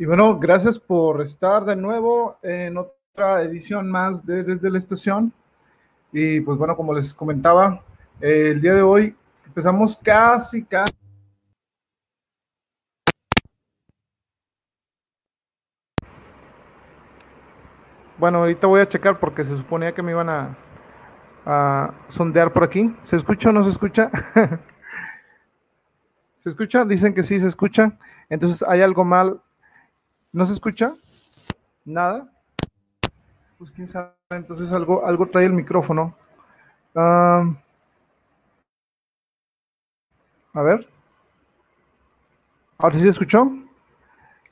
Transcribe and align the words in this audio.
Y 0.00 0.06
bueno, 0.06 0.38
gracias 0.38 0.78
por 0.78 1.20
estar 1.20 1.62
de 1.66 1.76
nuevo 1.76 2.38
en 2.42 2.78
otra 2.78 3.42
edición 3.42 3.90
más 3.90 4.24
de 4.24 4.42
Desde 4.42 4.70
la 4.70 4.78
Estación. 4.78 5.30
Y 6.10 6.40
pues 6.40 6.56
bueno, 6.56 6.74
como 6.74 6.94
les 6.94 7.12
comentaba, 7.12 7.84
el 8.18 8.62
día 8.62 8.72
de 8.72 8.80
hoy 8.80 9.14
empezamos 9.44 9.94
casi, 9.94 10.64
casi. 10.64 10.94
Bueno, 18.16 18.38
ahorita 18.38 18.66
voy 18.68 18.80
a 18.80 18.88
checar 18.88 19.20
porque 19.20 19.44
se 19.44 19.54
suponía 19.54 19.92
que 19.92 20.02
me 20.02 20.12
iban 20.12 20.30
a, 20.30 20.56
a 21.44 21.92
sondear 22.08 22.54
por 22.54 22.64
aquí. 22.64 22.96
¿Se 23.02 23.16
escucha 23.16 23.50
o 23.50 23.52
no 23.52 23.62
se 23.62 23.68
escucha? 23.68 24.10
¿Se 26.38 26.48
escucha? 26.48 26.86
Dicen 26.86 27.12
que 27.12 27.22
sí 27.22 27.38
se 27.38 27.48
escucha. 27.48 27.98
Entonces 28.30 28.64
hay 28.66 28.80
algo 28.80 29.04
mal 29.04 29.42
¿No 30.32 30.46
se 30.46 30.52
escucha? 30.52 30.94
¿Nada? 31.84 32.30
Pues 33.58 33.72
quién 33.72 33.88
sabe, 33.88 34.12
entonces 34.30 34.72
algo, 34.72 35.04
algo 35.04 35.26
trae 35.26 35.46
el 35.46 35.52
micrófono. 35.52 36.14
a 36.94 37.42
ver. 40.54 40.88
Ahora 42.78 42.94
sí 42.94 43.02
se 43.02 43.08
escuchó. 43.08 43.50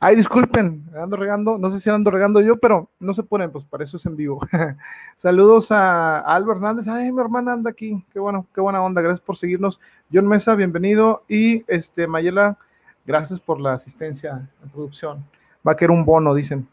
Ay, 0.01 0.17
disculpen, 0.17 0.85
ando 0.97 1.17
regando, 1.17 1.59
no 1.59 1.71
sé 1.71 1.81
si 1.81 1.91
ando 1.91 2.11
regando 2.11 2.41
yo, 2.41 2.57
pero 2.57 2.89
no 3.01 3.13
se 3.13 3.23
ponen, 3.25 3.51
pues 3.51 3.65
para 3.65 3.85
eso 3.85 3.97
es 3.97 4.07
en 4.07 4.17
vivo. 4.17 4.41
Saludos 5.17 5.73
a, 5.73 6.21
Alba 6.21 6.55
Hernández, 6.55 6.87
ay, 6.89 7.13
mi 7.13 7.21
hermana 7.21 7.53
anda 7.53 7.71
aquí, 7.71 8.05
qué 8.13 8.21
bueno, 8.21 8.47
qué 8.55 8.61
buena 8.61 8.81
onda, 8.81 9.01
gracias 9.01 9.25
por 9.25 9.37
seguirnos. 9.37 9.81
John 10.13 10.29
Mesa, 10.29 10.55
bienvenido, 10.55 11.25
y 11.29 11.65
este 11.67 12.07
Mayela, 12.07 12.59
gracias 13.07 13.41
por 13.41 13.61
la 13.61 13.73
asistencia 13.73 14.49
en 14.63 14.71
producción 14.71 15.38
va 15.69 15.73
a 15.73 15.77
querer 15.77 15.91
un 15.91 16.05
bono, 16.05 16.35
dicen. 16.35 16.67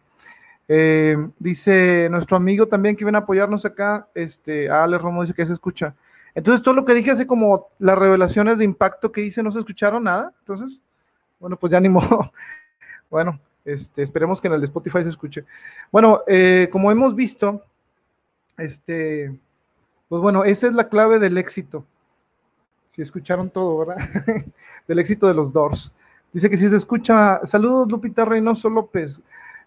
Eh, 0.68 1.16
dice 1.38 2.08
nuestro 2.10 2.38
amigo 2.38 2.68
también 2.68 2.96
que 2.96 3.06
viene 3.06 3.20
a 3.20 3.22
apoyarnos 3.22 3.66
acá, 3.66 4.08
este, 4.16 4.68
Ale 4.70 4.98
Romo 4.98 5.22
dice 5.22 5.34
que 5.34 5.46
se 5.46 5.54
escucha. 5.54 5.94
Entonces, 6.34 6.64
todo 6.64 6.74
lo 6.74 6.84
que 6.84 6.94
dije 6.94 7.12
hace 7.12 7.28
como 7.28 7.70
las 7.80 7.98
revelaciones 7.98 8.58
de 8.58 8.66
impacto 8.66 9.12
que 9.12 9.22
hice, 9.22 9.42
no 9.42 9.52
se 9.52 9.60
escucharon 9.60 10.04
nada. 10.04 10.34
Entonces, 10.40 10.82
bueno, 11.40 11.58
pues 11.58 11.72
ya 11.72 11.80
ni 11.80 11.90
modo. 11.90 12.32
bueno, 13.10 13.40
este, 13.64 14.02
esperemos 14.02 14.42
que 14.42 14.48
en 14.48 14.56
el 14.56 14.64
Spotify 14.64 15.04
se 15.04 15.10
escuche. 15.10 15.46
Bueno, 15.92 16.22
eh, 16.28 16.68
como 16.72 16.92
hemos 16.92 17.16
visto, 17.16 17.64
este, 18.58 19.34
pues 20.10 20.22
bueno, 20.22 20.44
esa 20.44 20.68
es 20.68 20.74
la 20.74 20.90
clave 20.90 21.20
del 21.20 21.38
éxito. 21.38 21.86
Si 22.88 23.02
escucharon 23.02 23.50
todo, 23.50 23.80
¿verdad? 23.80 23.98
del 24.88 25.00
éxito 25.00 25.28
de 25.28 25.34
los 25.34 25.54
Doors. 25.54 25.94
Dice 26.36 26.50
que 26.50 26.58
si 26.58 26.68
se 26.68 26.76
escucha. 26.76 27.40
Saludos, 27.46 27.90
Lupita 27.90 28.26
Reynoso 28.26 28.70
López. 28.70 29.22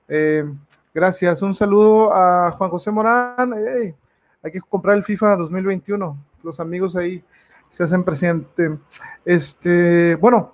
Eh, 0.06 0.44
gracias. 0.92 1.40
Un 1.40 1.54
saludo 1.54 2.12
a 2.12 2.50
Juan 2.50 2.68
José 2.68 2.90
Morán. 2.90 3.54
hay 3.54 4.52
que 4.52 4.60
comprar 4.60 4.94
el 4.98 5.02
FIFA 5.02 5.36
2021. 5.36 6.18
Los 6.42 6.60
amigos 6.60 6.94
ahí 6.94 7.24
se 7.70 7.84
hacen 7.84 8.04
presente. 8.04 8.78
Este, 9.24 10.16
bueno, 10.16 10.52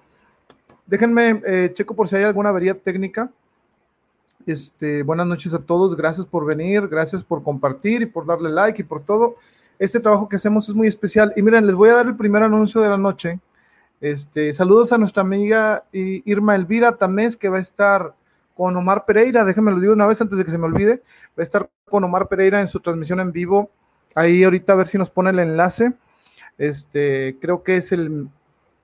déjenme 0.86 1.42
eh, 1.44 1.70
checo 1.72 1.96
por 1.96 2.06
si 2.06 2.14
hay 2.14 2.22
alguna 2.22 2.50
avería 2.50 2.78
técnica. 2.78 3.28
Este, 4.46 5.02
buenas 5.02 5.26
noches 5.26 5.52
a 5.52 5.58
todos. 5.58 5.96
Gracias 5.96 6.26
por 6.26 6.46
venir, 6.46 6.86
gracias 6.86 7.24
por 7.24 7.42
compartir 7.42 8.02
y 8.02 8.06
por 8.06 8.24
darle 8.24 8.50
like 8.50 8.82
y 8.82 8.84
por 8.84 9.00
todo. 9.00 9.34
Este 9.80 9.98
trabajo 9.98 10.28
que 10.28 10.36
hacemos 10.36 10.68
es 10.68 10.76
muy 10.76 10.86
especial. 10.86 11.32
Y 11.34 11.42
miren, 11.42 11.66
les 11.66 11.74
voy 11.74 11.88
a 11.88 11.94
dar 11.94 12.06
el 12.06 12.14
primer 12.14 12.44
anuncio 12.44 12.80
de 12.80 12.88
la 12.88 12.98
noche. 12.98 13.40
Este, 14.04 14.52
saludos 14.52 14.92
a 14.92 14.98
nuestra 14.98 15.22
amiga 15.22 15.86
Irma 15.90 16.54
Elvira 16.54 16.98
Tamés, 16.98 17.38
que 17.38 17.48
va 17.48 17.56
a 17.56 17.62
estar 17.62 18.12
con 18.54 18.76
Omar 18.76 19.06
Pereira. 19.06 19.46
Déjenme 19.46 19.70
lo 19.70 19.80
digo 19.80 19.94
una 19.94 20.06
vez 20.06 20.20
antes 20.20 20.36
de 20.36 20.44
que 20.44 20.50
se 20.50 20.58
me 20.58 20.66
olvide. 20.66 21.00
Va 21.28 21.40
a 21.40 21.42
estar 21.42 21.70
con 21.86 22.04
Omar 22.04 22.28
Pereira 22.28 22.60
en 22.60 22.68
su 22.68 22.80
transmisión 22.80 23.18
en 23.20 23.32
vivo. 23.32 23.70
Ahí 24.14 24.44
ahorita 24.44 24.74
a 24.74 24.76
ver 24.76 24.88
si 24.88 24.98
nos 24.98 25.08
pone 25.08 25.30
el 25.30 25.38
enlace. 25.38 25.94
Este, 26.58 27.38
creo 27.40 27.62
que 27.62 27.78
es 27.78 27.92
el 27.92 28.28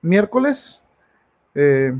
miércoles. 0.01 0.81
Eh, 1.53 1.93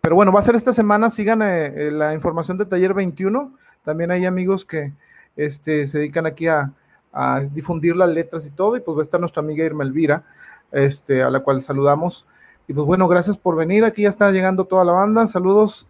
pero 0.00 0.16
bueno, 0.16 0.32
va 0.32 0.40
a 0.40 0.42
ser 0.42 0.56
esta 0.56 0.72
semana. 0.72 1.10
Sigan 1.10 1.42
eh, 1.42 1.92
la 1.92 2.12
información 2.12 2.58
de 2.58 2.66
Taller 2.66 2.92
21. 2.92 3.56
También 3.84 4.10
hay 4.10 4.26
amigos 4.26 4.64
que 4.64 4.92
este, 5.36 5.86
se 5.86 5.98
dedican 5.98 6.26
aquí 6.26 6.48
a, 6.48 6.72
a, 7.12 7.38
difundir 7.38 7.94
las 7.94 8.08
letras 8.08 8.44
y 8.46 8.50
todo. 8.50 8.76
Y 8.76 8.80
pues 8.80 8.96
va 8.96 9.00
a 9.00 9.04
estar 9.04 9.20
nuestra 9.20 9.44
amiga 9.44 9.64
Irma 9.64 9.84
Elvira, 9.84 10.24
este, 10.72 11.22
a 11.22 11.30
la 11.30 11.38
cual 11.38 11.62
saludamos. 11.62 12.26
Y 12.66 12.72
pues 12.72 12.86
bueno, 12.86 13.06
gracias 13.08 13.36
por 13.36 13.56
venir. 13.56 13.84
Aquí 13.84 14.02
ya 14.02 14.08
está 14.08 14.30
llegando 14.30 14.64
toda 14.64 14.84
la 14.84 14.92
banda. 14.92 15.26
Saludos. 15.26 15.86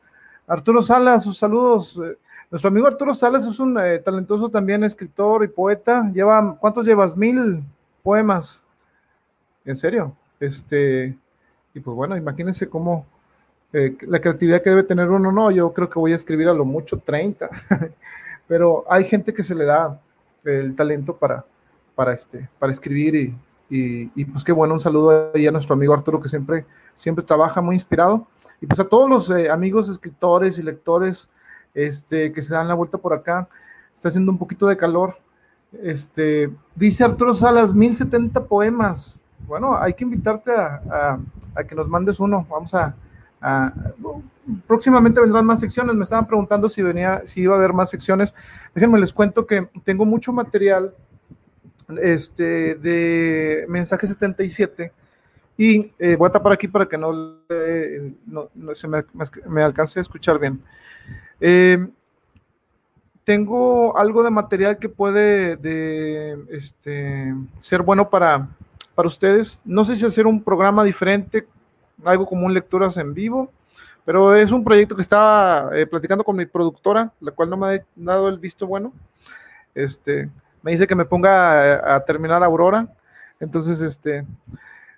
Arturo 0.47 0.83
Salas, 0.83 1.23
sus 1.23 1.39
saludos. 1.39 1.99
Eh, 2.05 2.17
nuestro 2.51 2.69
amigo 2.69 2.87
Arturo 2.87 3.15
Salas 3.15 3.47
es 3.47 3.59
un 3.59 3.79
eh, 3.79 3.99
talentoso 4.01 4.49
también 4.49 4.85
escritor 4.85 5.45
y 5.45 5.49
poeta. 5.49 6.11
Lleva, 6.12 6.57
¿cuántos 6.59 6.87
llevas? 6.87 7.17
Mil 7.17 7.62
poemas. 8.03 8.65
¿En 9.65 9.75
serio? 9.77 10.15
Este, 10.41 11.17
y 11.73 11.81
pues 11.81 11.97
bueno, 11.97 12.17
imagínense 12.17 12.69
cómo 12.69 13.06
eh, 13.73 13.97
la 14.03 14.21
creatividad 14.21 14.62
que 14.62 14.71
debe 14.71 14.83
tener 14.83 15.09
uno. 15.09 15.33
No, 15.33 15.51
yo 15.51 15.73
creo 15.73 15.89
que 15.89 15.99
voy 15.99 16.12
a 16.12 16.17
escribir 16.17 16.49
a 16.49 16.55
lo 16.55 16.65
mucho 16.65 16.99
30. 16.99 17.49
Pero 18.49 18.85
hay 18.89 19.05
gente 19.05 19.33
que 19.33 19.43
se 19.43 19.55
le 19.55 19.65
da 19.65 19.99
el 20.45 20.77
talento 20.77 21.17
para, 21.17 21.45
para, 21.95 22.12
este, 22.12 22.49
para 22.59 22.73
escribir 22.73 23.15
y, 23.15 23.35
y, 23.70 24.25
pues 24.26 24.44
qué 24.44 24.52
bueno, 24.52 24.75
un 24.75 24.80
saludo 24.80 25.32
ahí 25.34 25.47
a 25.47 25.50
nuestro 25.50 25.75
amigo 25.75 25.94
Arturo 25.94 26.20
que 26.20 26.28
siempre, 26.28 26.66
siempre 26.94 27.25
trabaja 27.25 27.60
muy 27.60 27.75
inspirado. 27.75 28.26
Y 28.60 28.66
pues 28.66 28.78
a 28.80 28.84
todos 28.84 29.08
los 29.08 29.30
eh, 29.30 29.50
amigos 29.50 29.88
escritores 29.88 30.58
y 30.58 30.62
lectores 30.62 31.28
este, 31.75 32.32
que 32.32 32.42
se 32.42 32.54
dan 32.54 32.69
la 32.69 32.75
vuelta 32.75 32.98
por 32.98 33.12
acá. 33.12 33.48
Está 33.94 34.08
haciendo 34.08 34.30
un 34.30 34.38
poquito 34.38 34.66
de 34.66 34.76
calor. 34.76 35.14
Este, 35.82 36.50
dice 36.75 37.04
Arturo 37.04 37.34
Salas, 37.34 37.75
1070 37.75 38.44
poemas. 38.44 39.22
Bueno, 39.47 39.76
hay 39.76 39.94
que 39.94 40.04
invitarte 40.04 40.52
a, 40.52 41.19
que 41.66 41.75
nos 41.75 41.88
mandes 41.88 42.20
uno. 42.20 42.46
Vamos 42.48 42.75
a, 42.75 42.94
próximamente 44.66 45.20
vendrán 45.20 45.44
más 45.44 45.60
secciones. 45.60 45.94
Me 45.94 46.02
estaban 46.02 46.26
preguntando 46.26 46.69
si 46.69 46.82
venía, 46.82 47.22
si 47.25 47.42
iba 47.42 47.54
a 47.54 47.58
haber 47.58 47.72
más 47.72 47.91
secciones. 47.91 48.34
Déjenme 48.75 48.98
les 48.98 49.12
cuento 49.12 49.46
que 49.46 49.69
tengo 49.82 50.04
mucho 50.04 50.32
material 50.32 50.94
este, 52.00 52.75
de 52.77 53.67
mensaje 53.69 54.06
77 54.06 54.93
y 55.56 55.93
eh, 55.99 56.17
voy 56.17 56.28
a 56.28 56.33
tapar 56.33 56.53
aquí 56.53 56.67
para 56.67 56.87
que 56.87 56.99
no, 56.99 57.39
se 58.75 58.89
me, 58.89 59.62
alcance 59.62 59.99
a 59.99 60.03
escuchar 60.03 60.39
bien. 60.39 60.61
Eh, 61.41 61.87
tengo 63.23 63.97
algo 63.97 64.23
de 64.23 64.31
material 64.31 64.78
que 64.78 64.89
puede 64.89 65.56
de, 65.56 66.37
este, 66.50 67.34
ser 67.59 67.83
bueno 67.83 68.11
para, 68.11 68.49
para 68.94 69.09
ustedes. 69.09 69.62
No 69.65 69.84
sé 69.84 69.97
si 69.97 70.05
hacer 70.05 70.27
un 70.27 70.43
programa 70.43 70.83
diferente, 70.83 71.47
algo 72.05 72.27
como 72.27 72.47
un 72.47 72.55
lecturas 72.55 72.97
en 72.97 73.15
vivo, 73.15 73.50
pero 74.05 74.34
es 74.34 74.50
un 74.50 74.65
proyecto 74.65 74.97
que 74.97 75.03
estaba 75.03 75.71
eh, 75.73 75.87
platicando 75.87 76.25
con 76.25 76.37
mi 76.37 76.47
productora, 76.47 77.12
la 77.21 77.31
cual 77.31 77.49
no 77.49 77.56
me 77.56 77.75
ha 77.77 77.84
dado 77.94 78.28
el 78.28 78.39
visto 78.39 78.67
bueno. 78.67 78.93
Este, 79.75 80.28
me 80.64 80.70
dice 80.72 80.86
que 80.86 80.94
me 80.94 81.04
ponga 81.04 81.94
a, 81.94 82.04
terminar 82.04 82.42
Aurora. 82.42 82.88
Entonces, 83.38 83.82
este, 83.82 84.25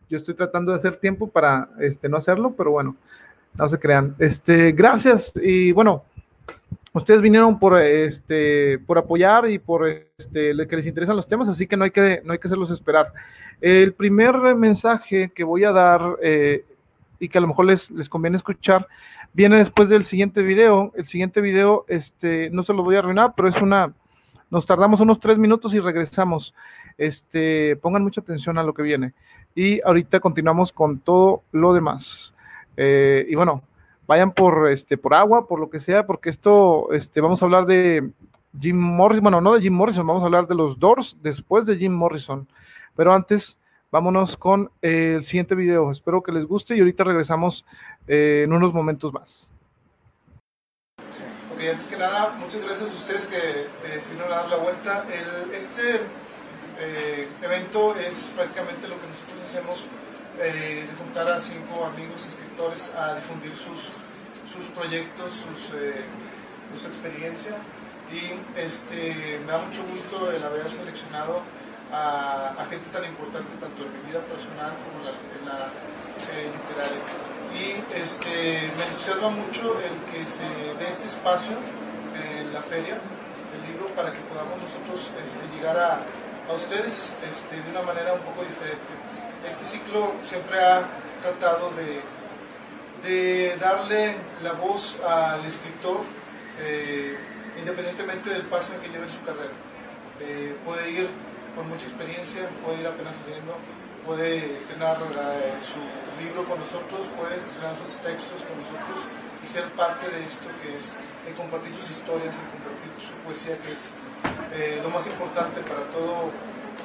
yo 0.08 0.16
estoy 0.16 0.34
tratando 0.34 0.70
de 0.70 0.76
hacer 0.76 0.96
tiempo 0.96 1.28
para 1.28 1.68
este, 1.80 2.08
no 2.08 2.16
hacerlo, 2.16 2.54
pero 2.56 2.70
bueno, 2.70 2.96
no 3.54 3.68
se 3.68 3.78
crean. 3.78 4.14
Este, 4.20 4.70
gracias. 4.70 5.32
Y 5.34 5.72
bueno, 5.72 6.04
ustedes 6.92 7.20
vinieron 7.20 7.58
por, 7.58 7.78
este, 7.80 8.78
por 8.86 8.96
apoyar 8.96 9.50
y 9.50 9.58
por 9.58 9.88
este, 10.16 10.54
que 10.68 10.76
les 10.76 10.86
interesan 10.86 11.16
los 11.16 11.26
temas, 11.26 11.48
así 11.48 11.66
que 11.66 11.76
no 11.76 11.82
hay 11.82 11.90
que, 11.90 12.22
no 12.24 12.32
hay 12.32 12.38
que 12.38 12.46
hacerlos 12.46 12.70
esperar. 12.70 13.12
El 13.60 13.92
primer 13.92 14.36
mensaje 14.54 15.32
que 15.34 15.42
voy 15.42 15.64
a 15.64 15.72
dar 15.72 16.16
eh, 16.22 16.64
y 17.18 17.28
que 17.28 17.38
a 17.38 17.40
lo 17.40 17.48
mejor 17.48 17.64
les, 17.64 17.90
les 17.90 18.08
conviene 18.08 18.36
escuchar 18.36 18.86
viene 19.32 19.58
después 19.58 19.88
del 19.88 20.04
siguiente 20.04 20.42
video. 20.42 20.92
El 20.96 21.06
siguiente 21.06 21.40
video, 21.40 21.84
este, 21.88 22.50
no 22.50 22.62
se 22.62 22.72
lo 22.72 22.84
voy 22.84 22.94
a 22.94 23.00
arruinar, 23.00 23.34
pero 23.36 23.48
es 23.48 23.60
una 23.60 23.92
nos 24.50 24.66
tardamos 24.66 25.00
unos 25.00 25.20
tres 25.20 25.38
minutos 25.38 25.74
y 25.74 25.80
regresamos. 25.80 26.54
Este, 26.98 27.76
pongan 27.76 28.02
mucha 28.02 28.20
atención 28.20 28.58
a 28.58 28.62
lo 28.62 28.74
que 28.74 28.82
viene. 28.82 29.14
Y 29.54 29.80
ahorita 29.82 30.20
continuamos 30.20 30.72
con 30.72 30.98
todo 30.98 31.42
lo 31.52 31.72
demás. 31.74 32.34
Eh, 32.76 33.26
y 33.28 33.34
bueno, 33.34 33.62
vayan 34.06 34.32
por, 34.32 34.68
este, 34.70 34.96
por 34.96 35.14
agua, 35.14 35.48
por 35.48 35.60
lo 35.60 35.70
que 35.70 35.80
sea, 35.80 36.06
porque 36.06 36.30
esto, 36.30 36.92
este, 36.92 37.20
vamos 37.20 37.42
a 37.42 37.46
hablar 37.46 37.66
de 37.66 38.10
Jim 38.60 38.76
Morrison, 38.76 39.22
bueno, 39.22 39.40
no 39.40 39.54
de 39.54 39.60
Jim 39.60 39.74
Morrison, 39.74 40.06
vamos 40.06 40.22
a 40.22 40.26
hablar 40.26 40.46
de 40.46 40.54
los 40.54 40.78
Doors 40.78 41.18
después 41.22 41.66
de 41.66 41.76
Jim 41.76 41.92
Morrison. 41.92 42.46
Pero 42.94 43.12
antes, 43.12 43.58
vámonos 43.90 44.36
con 44.36 44.70
el 44.80 45.24
siguiente 45.24 45.54
video. 45.54 45.90
Espero 45.90 46.22
que 46.22 46.32
les 46.32 46.46
guste 46.46 46.76
y 46.76 46.80
ahorita 46.80 47.04
regresamos 47.04 47.64
eh, 48.06 48.42
en 48.44 48.52
unos 48.52 48.72
momentos 48.72 49.12
más. 49.12 49.48
Ok, 51.56 51.62
antes 51.72 51.86
que 51.86 51.96
nada, 51.96 52.36
muchas 52.38 52.60
gracias 52.60 52.90
a 52.90 52.94
ustedes 52.94 53.26
que 53.28 53.38
eh, 53.38 54.00
a 54.26 54.28
dar 54.28 54.46
la 54.50 54.56
vuelta. 54.56 55.06
este 55.54 56.02
eh, 56.78 57.28
evento 57.40 57.96
es 57.96 58.30
prácticamente 58.36 58.86
lo 58.88 59.00
que 59.00 59.06
nosotros 59.06 59.40
hacemos, 59.42 59.86
eh, 60.38 60.84
de 60.86 60.96
juntar 61.02 61.26
a 61.30 61.40
cinco 61.40 61.86
amigos 61.86 62.26
escritores 62.26 62.92
a 62.92 63.14
difundir 63.14 63.56
sus 63.56 63.88
sus 64.44 64.66
proyectos, 64.76 65.32
sus, 65.32 65.72
su 66.78 66.86
experiencia 66.86 67.56
y 68.12 68.60
este, 68.60 69.40
me 69.46 69.50
da 69.50 69.58
mucho 69.58 69.82
gusto 69.84 70.30
el 70.30 70.44
haber 70.44 70.68
seleccionado 70.68 71.40
a, 71.90 72.66
gente 72.68 72.90
tan 72.92 73.04
importante 73.06 73.48
tanto 73.58 73.82
en 73.82 73.92
mi 73.96 74.10
vida 74.10 74.20
personal 74.28 74.72
como 74.84 75.08
en 75.08 75.46
la, 75.48 75.72
literaria. 76.52 77.25
Y 77.56 77.96
este, 77.96 78.70
me 78.76 78.84
entusiasma 78.84 79.30
mucho 79.30 79.80
el 79.80 80.12
que 80.12 80.26
se 80.26 80.44
dé 80.78 80.90
este 80.90 81.06
espacio 81.06 81.56
en 82.14 82.52
la 82.52 82.60
feria 82.60 82.94
del 82.94 83.72
libro 83.72 83.88
para 83.96 84.12
que 84.12 84.18
podamos 84.28 84.60
nosotros 84.60 85.10
este, 85.24 85.40
llegar 85.56 85.78
a, 85.78 86.00
a 86.50 86.52
ustedes 86.54 87.16
este, 87.30 87.56
de 87.56 87.70
una 87.70 87.82
manera 87.82 88.12
un 88.12 88.20
poco 88.20 88.42
diferente. 88.42 88.92
Este 89.46 89.64
ciclo 89.64 90.14
siempre 90.20 90.60
ha 90.62 90.82
tratado 91.22 91.70
de, 91.70 92.02
de 93.08 93.56
darle 93.56 94.16
la 94.42 94.52
voz 94.52 95.00
al 95.00 95.44
escritor, 95.46 96.00
eh, 96.60 97.16
independientemente 97.58 98.30
del 98.30 98.42
paso 98.42 98.74
en 98.74 98.80
que 98.80 98.88
lleve 98.88 99.08
su 99.08 99.22
carrera. 99.22 99.54
Eh, 100.20 100.54
puede 100.64 100.90
ir 100.90 101.08
con 101.54 101.68
mucha 101.68 101.86
experiencia, 101.86 102.48
puede 102.64 102.80
ir 102.80 102.86
apenas 102.86 103.16
saliendo, 103.16 103.54
puede 104.04 104.56
estrenar 104.56 104.96
eh, 104.96 105.54
su 105.62 105.80
libro 106.18 106.44
con 106.44 106.58
nosotros, 106.58 107.06
puede 107.16 107.36
estrenar 107.36 107.76
sus 107.76 107.96
textos 108.00 108.42
con 108.42 108.56
nosotros 108.60 109.04
y 109.42 109.46
ser 109.46 109.70
parte 109.72 110.08
de 110.08 110.24
esto 110.24 110.48
que 110.62 110.76
es 110.76 110.96
compartir 111.34 111.72
sus 111.72 111.90
historias, 111.90 112.38
y 112.38 112.44
compartir 112.54 112.90
su 113.02 113.14
poesía, 113.24 113.58
que 113.58 113.72
es 113.72 113.90
eh, 114.52 114.80
lo 114.82 114.90
más 114.90 115.06
importante 115.06 115.60
para 115.62 115.82
todo 115.90 116.30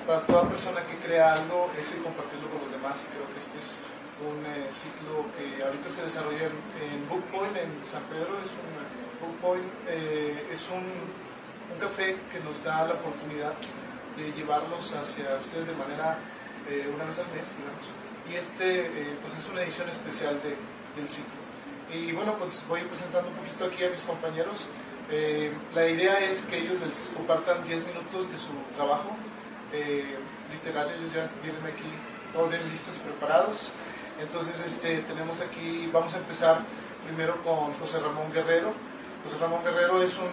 para 0.07 0.25
toda 0.25 0.49
persona 0.49 0.81
que 0.85 0.97
crea 0.97 1.33
algo 1.33 1.69
es 1.77 1.93
el 1.93 2.01
compartirlo 2.01 2.49
con 2.49 2.61
los 2.61 2.71
demás. 2.71 3.05
Y 3.05 3.13
creo 3.13 3.27
que 3.31 3.39
este 3.39 3.59
es 3.59 3.77
un 4.25 4.41
eh, 4.45 4.65
ciclo 4.71 5.29
que 5.37 5.63
ahorita 5.63 5.89
se 5.89 6.03
desarrolla 6.03 6.49
en, 6.49 6.57
en 6.81 7.07
Bookpoint 7.07 7.55
en 7.57 7.85
San 7.85 8.01
Pedro 8.05 8.37
es 8.43 8.51
un 8.53 8.69
Bookpoint 9.21 9.65
eh, 9.87 10.49
es 10.51 10.69
un, 10.69 10.81
un, 10.81 11.79
café 11.79 12.17
que 12.31 12.39
nos 12.41 12.63
da 12.63 12.85
la 12.85 12.93
oportunidad 12.93 13.53
de 14.17 14.31
llevarlos 14.33 14.93
hacia 14.93 15.37
ustedes 15.39 15.67
de 15.67 15.73
manera 15.73 16.17
una 16.93 17.05
vez 17.05 17.17
al 17.17 17.25
mes 17.33 17.57
digamos 17.57 17.89
y 18.29 18.35
este 18.35 18.89
pues 19.21 19.37
es 19.37 19.47
una 19.49 19.63
edición 19.63 19.89
especial 19.89 20.39
de, 20.43 20.55
del 20.99 21.09
ciclo 21.09 21.31
y 21.93 22.11
bueno 22.11 22.37
pues 22.37 22.65
voy 22.67 22.81
presentando 22.81 23.29
un 23.29 23.35
poquito 23.35 23.65
aquí 23.65 23.83
a 23.83 23.89
mis 23.89 24.01
compañeros 24.01 24.67
eh, 25.13 25.51
la 25.75 25.87
idea 25.87 26.19
es 26.19 26.43
que 26.43 26.59
ellos 26.59 26.79
les 26.79 27.11
compartan 27.13 27.63
10 27.65 27.85
minutos 27.85 28.31
de 28.31 28.37
su 28.37 28.53
trabajo 28.77 29.09
eh, 29.73 30.15
literario. 30.53 30.95
Ellos 30.95 31.11
ya 31.13 31.29
vienen 31.43 31.65
aquí 31.65 31.83
todos 32.31 32.49
bien 32.49 32.63
listos 32.69 32.95
y 32.95 32.99
preparados. 32.99 33.71
Entonces 34.21 34.61
este, 34.61 34.99
tenemos 34.99 35.41
aquí, 35.41 35.89
vamos 35.91 36.13
a 36.13 36.17
empezar 36.17 36.61
primero 37.05 37.35
con 37.43 37.73
José 37.73 37.99
Ramón 37.99 38.31
Guerrero. 38.31 38.73
José 39.25 39.37
Ramón 39.37 39.63
Guerrero 39.65 40.01
es 40.01 40.17
un 40.17 40.31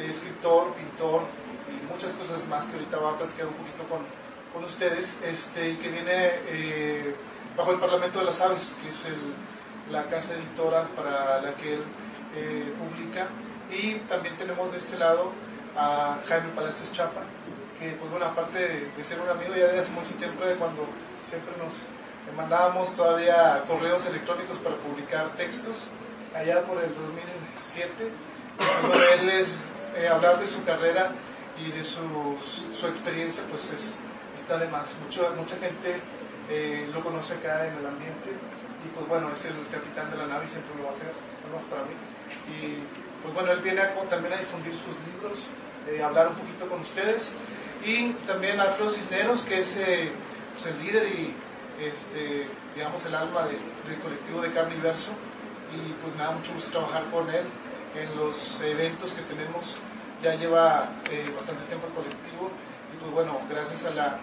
escritor, 0.00 0.72
pintor 0.74 1.22
y 1.68 1.92
muchas 1.92 2.12
cosas 2.14 2.46
más 2.46 2.68
que 2.68 2.74
ahorita 2.74 2.98
voy 2.98 3.14
a 3.14 3.18
platicar 3.18 3.46
un 3.46 3.54
poquito 3.54 3.82
con, 3.88 3.98
con 4.54 4.64
ustedes, 4.64 5.18
este, 5.24 5.70
y 5.70 5.74
que 5.76 5.88
viene 5.88 6.30
eh, 6.48 7.14
bajo 7.56 7.72
el 7.72 7.80
Parlamento 7.80 8.20
de 8.20 8.24
las 8.24 8.40
Aves, 8.40 8.76
que 8.80 8.88
es 8.88 9.02
la 9.90 10.04
casa 10.04 10.34
editora 10.34 10.84
para 10.96 11.42
la 11.42 11.54
que 11.56 11.74
él 11.74 11.82
publica 12.78 13.28
y 13.70 13.94
también 14.08 14.36
tenemos 14.36 14.72
de 14.72 14.78
este 14.78 14.98
lado 14.98 15.32
a 15.76 16.18
Jaime 16.28 16.50
Palacios 16.54 16.92
Chapa, 16.92 17.22
que 17.78 17.90
pues 17.90 18.10
bueno, 18.10 18.26
aparte 18.26 18.90
de, 18.96 19.04
ser 19.04 19.20
un 19.20 19.28
amigo 19.28 19.54
ya 19.54 19.66
de 19.66 19.78
hace 19.78 19.92
mucho 19.92 20.14
tiempo, 20.14 20.44
de 20.44 20.54
cuando 20.54 20.86
siempre 21.24 21.52
nos 21.58 21.72
mandábamos 22.36 22.94
todavía 22.94 23.64
correos 23.66 24.06
electrónicos 24.06 24.56
para 24.58 24.76
publicar 24.76 25.28
textos, 25.36 25.84
allá 26.34 26.62
por 26.62 26.82
el 26.82 26.94
2007. 26.94 28.10
Pues, 28.56 29.20
él 29.20 29.28
es, 29.30 29.66
eh, 29.96 30.08
hablar 30.08 30.38
de 30.38 30.46
su 30.46 30.62
carrera 30.64 31.10
y 31.58 31.70
de 31.70 31.84
su, 31.84 32.38
su 32.72 32.86
experiencia, 32.86 33.42
pues 33.50 33.70
es, 33.72 33.96
está 34.34 34.58
de 34.58 34.68
más. 34.68 34.94
Mucho, 35.04 35.32
mucha 35.36 35.56
gente 35.56 36.00
eh, 36.50 36.88
lo 36.92 37.00
conoce 37.00 37.34
acá 37.34 37.66
en 37.66 37.76
el 37.78 37.86
ambiente 37.86 38.30
y 38.84 38.88
pues 38.94 39.08
bueno, 39.08 39.30
es 39.32 39.44
el 39.46 39.54
capitán 39.72 40.10
de 40.10 40.18
la 40.18 40.26
nave 40.26 40.46
y 40.46 40.50
siempre 40.50 40.76
lo 40.76 40.84
va 40.84 40.90
a 40.90 40.92
hacer, 40.92 41.12
no 41.50 41.58
para 41.70 41.82
mí. 41.82 41.94
Y 42.52 42.78
pues 43.22 43.32
bueno, 43.34 43.52
él 43.52 43.60
viene 43.60 43.80
también 44.10 44.34
a 44.34 44.36
difundir 44.36 44.72
sus 44.72 44.96
libros, 45.08 45.38
eh, 45.88 46.02
hablar 46.02 46.28
un 46.28 46.34
poquito 46.34 46.68
con 46.68 46.80
ustedes. 46.80 47.34
Y 47.84 48.12
también 48.26 48.60
Alfredo 48.60 48.90
Cisneros, 48.90 49.42
que 49.42 49.60
es 49.60 49.76
eh, 49.76 50.10
pues 50.52 50.66
el 50.66 50.78
líder 50.82 51.06
y 51.08 51.34
este, 51.80 52.46
digamos 52.74 53.04
el 53.06 53.14
alma 53.14 53.46
del 53.46 53.98
colectivo 54.00 54.42
de 54.42 54.50
Carne 54.50 54.74
y 54.76 54.80
Verso. 54.80 55.12
Y 55.74 55.92
pues 56.02 56.14
me 56.16 56.22
da 56.22 56.30
mucho 56.30 56.52
gusto 56.52 56.70
trabajar 56.70 57.04
con 57.10 57.28
él 57.30 57.44
en 57.96 58.16
los 58.16 58.60
eventos 58.60 59.12
que 59.14 59.22
tenemos. 59.22 59.78
Ya 60.22 60.34
lleva 60.34 60.88
eh, 61.10 61.30
bastante 61.34 61.64
tiempo 61.64 61.86
el 61.88 61.94
colectivo 61.94 62.50
pues 63.04 63.12
bueno, 63.12 63.38
gracias 63.50 63.84
a 63.84 64.18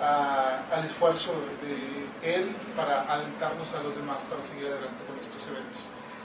al 0.00 0.84
esfuerzo 0.84 1.32
de 1.62 2.34
él 2.34 2.48
para 2.76 3.02
alentarnos 3.12 3.74
a 3.74 3.82
los 3.82 3.96
demás 3.96 4.18
para 4.30 4.42
seguir 4.42 4.66
adelante 4.66 5.02
con 5.06 5.18
estos 5.18 5.46
eventos. 5.48 5.80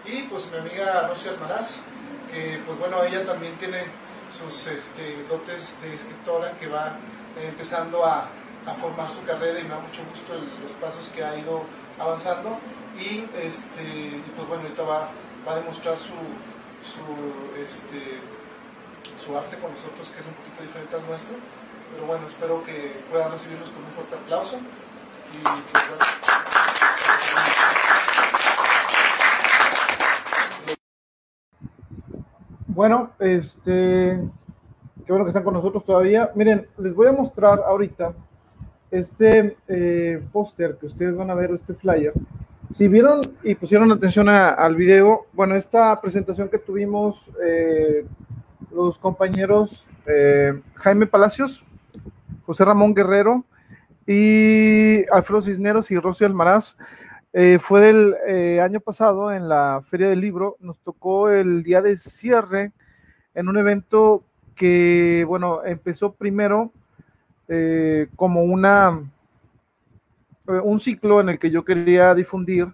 Y 0.05 0.23
pues 0.29 0.51
mi 0.51 0.57
amiga 0.57 1.07
Rosy 1.07 1.29
Almaraz, 1.29 1.79
que 2.29 2.61
pues 2.65 2.77
bueno, 2.77 3.03
ella 3.03 3.25
también 3.25 3.55
tiene 3.55 3.83
sus 4.29 4.67
este, 4.67 5.23
dotes 5.29 5.77
de 5.81 5.93
escritora 5.93 6.51
que 6.59 6.67
va 6.67 6.97
empezando 7.41 8.05
a, 8.05 8.27
formar 8.79 9.11
su 9.11 9.21
carrera 9.25 9.59
y 9.59 9.63
me 9.63 9.69
da 9.71 9.79
mucho 9.79 10.01
gusto 10.09 10.35
los 10.61 10.71
pasos 10.79 11.09
que 11.09 11.21
ha 11.21 11.35
ido 11.37 11.63
avanzando 11.99 12.57
y, 12.97 13.25
este, 13.43 14.21
pues 14.37 14.47
bueno, 14.47 14.63
ahorita 14.63 14.83
va, 14.83 15.09
a 15.45 15.55
demostrar 15.55 15.97
su, 15.99 16.15
su, 16.79 17.03
este, 17.59 18.21
su 19.19 19.37
arte 19.37 19.57
con 19.57 19.73
nosotros 19.73 20.07
que 20.09 20.21
es 20.21 20.25
un 20.25 20.33
poquito 20.33 20.63
diferente 20.63 20.95
al 20.95 21.05
nuestro, 21.05 21.35
pero 21.91 22.07
bueno, 22.07 22.27
espero 22.27 22.63
que 22.63 22.93
puedan 23.11 23.31
recibirlos 23.31 23.69
con 23.69 23.83
un 23.83 23.91
fuerte 23.91 24.15
aplauso 24.15 24.57
y 24.57 25.43
Bueno, 32.67 33.11
este, 33.19 34.19
qué 35.05 35.11
bueno 35.11 35.25
que 35.25 35.29
están 35.29 35.43
con 35.43 35.53
nosotros 35.53 35.83
todavía. 35.83 36.31
Miren, 36.33 36.67
les 36.79 36.95
voy 36.95 37.05
a 37.05 37.11
mostrar 37.11 37.61
ahorita 37.67 38.13
este 38.89 39.57
eh, 39.67 40.23
póster 40.31 40.77
que 40.77 40.87
ustedes 40.87 41.15
van 41.15 41.29
a 41.29 41.35
ver, 41.35 41.51
este 41.51 41.75
flyer. 41.75 42.13
Si 42.71 42.87
vieron 42.87 43.21
y 43.43 43.53
pusieron 43.53 43.91
atención 43.91 44.27
al 44.27 44.75
video, 44.75 45.27
bueno, 45.33 45.55
esta 45.55 45.99
presentación 46.01 46.49
que 46.49 46.57
tuvimos 46.57 47.29
eh, 47.45 48.07
los 48.71 48.97
compañeros 48.97 49.85
eh, 50.07 50.59
Jaime 50.75 51.05
Palacios, 51.05 51.63
José 52.45 52.65
Ramón 52.65 52.93
Guerrero 52.93 53.45
y 54.05 55.09
Alfredo 55.11 55.41
Cisneros 55.41 55.91
y 55.91 55.97
Rocío 55.97 56.27
Almaraz, 56.27 56.75
eh, 57.31 57.57
fue 57.59 57.81
del 57.81 58.15
eh, 58.27 58.61
año 58.61 58.79
pasado 58.79 59.31
en 59.31 59.49
la 59.49 59.81
Feria 59.85 60.07
del 60.07 60.19
Libro, 60.19 60.57
nos 60.59 60.79
tocó 60.79 61.29
el 61.29 61.63
día 61.63 61.81
de 61.81 61.97
cierre 61.97 62.73
en 63.33 63.49
un 63.49 63.57
evento 63.57 64.23
que, 64.55 65.25
bueno, 65.27 65.65
empezó 65.65 66.13
primero 66.13 66.71
eh, 67.47 68.07
como 68.15 68.43
una, 68.43 69.01
un 70.45 70.79
ciclo 70.79 71.21
en 71.21 71.29
el 71.29 71.39
que 71.39 71.49
yo 71.49 71.65
quería 71.65 72.13
difundir 72.13 72.67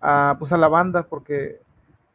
a, 0.00 0.36
pues 0.38 0.52
a 0.52 0.56
la 0.56 0.68
banda, 0.68 1.02
porque 1.02 1.60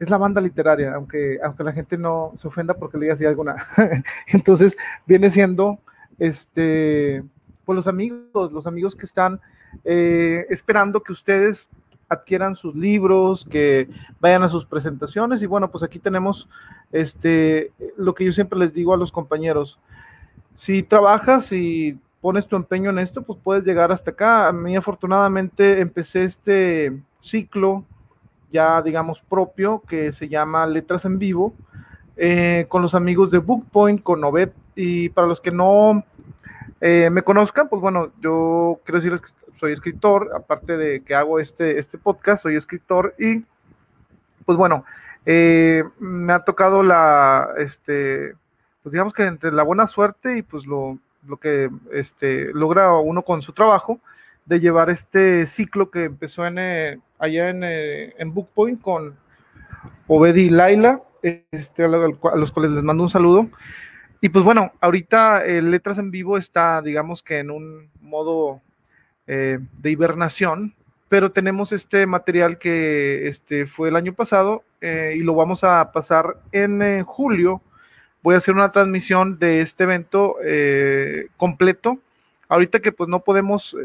es 0.00 0.10
la 0.10 0.18
banda 0.18 0.40
literaria, 0.40 0.94
aunque, 0.94 1.38
aunque 1.44 1.62
la 1.62 1.72
gente 1.72 1.96
no 1.96 2.32
se 2.36 2.48
ofenda 2.48 2.74
porque 2.74 2.98
le 2.98 3.04
diga 3.04 3.14
así 3.14 3.24
alguna. 3.24 3.54
Entonces, 4.26 4.76
viene 5.06 5.30
siendo 5.30 5.78
este, 6.18 7.22
pues 7.64 7.76
los 7.76 7.86
amigos, 7.86 8.52
los 8.52 8.66
amigos 8.66 8.94
que 8.94 9.06
están 9.06 9.40
esperando 9.84 11.02
que 11.02 11.12
ustedes 11.12 11.68
adquieran 12.08 12.54
sus 12.54 12.74
libros, 12.74 13.44
que 13.44 13.88
vayan 14.20 14.42
a 14.42 14.48
sus 14.48 14.64
presentaciones 14.64 15.42
y 15.42 15.46
bueno, 15.46 15.70
pues 15.70 15.82
aquí 15.82 15.98
tenemos 15.98 16.48
este 16.92 17.72
lo 17.96 18.14
que 18.14 18.24
yo 18.24 18.32
siempre 18.32 18.58
les 18.58 18.72
digo 18.72 18.94
a 18.94 18.96
los 18.96 19.12
compañeros. 19.12 19.78
Si 20.54 20.82
trabajas 20.82 21.50
y 21.52 21.98
pones 22.20 22.46
tu 22.46 22.56
empeño 22.56 22.90
en 22.90 22.98
esto, 22.98 23.22
pues 23.22 23.38
puedes 23.42 23.64
llegar 23.64 23.92
hasta 23.92 24.12
acá. 24.12 24.48
A 24.48 24.52
mí 24.52 24.76
afortunadamente 24.76 25.80
empecé 25.80 26.24
este 26.24 26.96
ciclo 27.18 27.84
ya 28.50 28.80
digamos 28.82 29.20
propio 29.20 29.82
que 29.88 30.12
se 30.12 30.28
llama 30.28 30.64
Letras 30.66 31.04
en 31.06 31.18
Vivo 31.18 31.54
eh, 32.16 32.66
con 32.68 32.82
los 32.82 32.94
amigos 32.94 33.32
de 33.32 33.38
Bookpoint, 33.38 34.02
con 34.02 34.20
Novet 34.20 34.54
y 34.74 35.08
para 35.10 35.26
los 35.26 35.40
que 35.40 35.50
no 35.50 36.04
eh, 36.80 37.10
me 37.10 37.22
conozcan, 37.22 37.68
pues 37.68 37.80
bueno, 37.80 38.12
yo 38.20 38.80
quiero 38.84 38.98
decirles 38.98 39.20
que 39.20 39.28
soy 39.54 39.72
escritor, 39.72 40.30
aparte 40.34 40.76
de 40.76 41.02
que 41.02 41.14
hago 41.14 41.38
este, 41.38 41.78
este 41.78 41.98
podcast, 41.98 42.42
soy 42.42 42.56
escritor 42.56 43.14
y 43.18 43.44
pues 44.44 44.58
bueno, 44.58 44.84
eh, 45.24 45.84
me 45.98 46.32
ha 46.32 46.40
tocado 46.40 46.82
la, 46.82 47.50
este, 47.58 48.34
pues 48.82 48.92
digamos 48.92 49.12
que 49.12 49.24
entre 49.24 49.52
la 49.52 49.62
buena 49.62 49.86
suerte 49.86 50.36
y 50.38 50.42
pues 50.42 50.66
lo, 50.66 50.98
lo 51.26 51.38
que 51.38 51.70
este, 51.92 52.52
logra 52.52 52.96
uno 52.98 53.22
con 53.22 53.42
su 53.42 53.52
trabajo, 53.52 54.00
de 54.44 54.60
llevar 54.60 54.90
este 54.90 55.46
ciclo 55.46 55.90
que 55.90 56.04
empezó 56.04 56.44
en, 56.44 56.58
eh, 56.58 56.98
allá 57.18 57.48
en, 57.48 57.64
en 57.64 58.34
Bookpoint 58.34 58.82
con, 58.82 59.16
Obedi 60.06 60.42
y 60.42 60.50
Laila, 60.50 61.02
este, 61.22 61.84
a 61.84 61.88
los 61.88 62.52
cuales 62.52 62.72
les 62.72 62.84
mando 62.84 63.02
un 63.02 63.10
saludo. 63.10 63.48
Y 64.24 64.30
pues 64.30 64.42
bueno, 64.42 64.72
ahorita 64.80 65.44
eh, 65.44 65.60
Letras 65.60 65.98
en 65.98 66.10
Vivo 66.10 66.38
está, 66.38 66.80
digamos 66.80 67.22
que 67.22 67.40
en 67.40 67.50
un 67.50 67.90
modo 68.00 68.62
eh, 69.26 69.58
de 69.82 69.90
hibernación, 69.90 70.72
pero 71.10 71.30
tenemos 71.30 71.72
este 71.72 72.06
material 72.06 72.56
que 72.56 73.28
este, 73.28 73.66
fue 73.66 73.90
el 73.90 73.96
año 73.96 74.14
pasado 74.14 74.64
eh, 74.80 75.12
y 75.14 75.18
lo 75.18 75.34
vamos 75.34 75.62
a 75.62 75.92
pasar 75.92 76.38
en 76.52 77.04
julio. 77.04 77.60
Voy 78.22 78.34
a 78.34 78.38
hacer 78.38 78.54
una 78.54 78.72
transmisión 78.72 79.38
de 79.38 79.60
este 79.60 79.84
evento 79.84 80.36
completo. 81.36 81.98
Ahorita 82.48 82.80
que 82.80 82.92
pues 82.92 83.10
no 83.10 83.20
podemos 83.20 83.76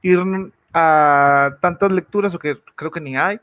ir 0.00 0.20
a 0.72 1.56
tantas 1.60 1.90
lecturas, 1.90 2.32
o 2.36 2.38
que 2.38 2.56
creo 2.76 2.92
que 2.92 3.00
ni 3.00 3.16
hay, 3.16 3.40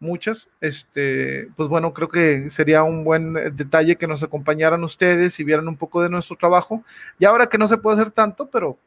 muchas, 0.00 0.48
este, 0.60 1.48
pues 1.56 1.68
bueno, 1.68 1.92
creo 1.92 2.08
que 2.08 2.50
sería 2.50 2.82
un 2.82 3.04
buen 3.04 3.34
detalle 3.56 3.96
que 3.96 4.06
nos 4.06 4.22
acompañaran 4.22 4.84
ustedes 4.84 5.38
y 5.40 5.44
vieran 5.44 5.68
un 5.68 5.76
poco 5.76 6.02
de 6.02 6.08
nuestro 6.08 6.36
trabajo. 6.36 6.84
Y 7.18 7.24
ahora 7.24 7.48
que 7.48 7.58
no 7.58 7.68
se 7.68 7.78
puede 7.78 7.96
hacer 8.00 8.12
tanto, 8.12 8.48
pero 8.48 8.78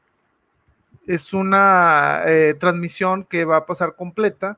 es 1.08 1.34
una 1.34 2.24
eh, 2.25 2.56
transmisión 2.60 3.24
que 3.25 3.46
va 3.46 3.58
a 3.58 3.65
pasar 3.65 3.96
completa. 3.96 4.58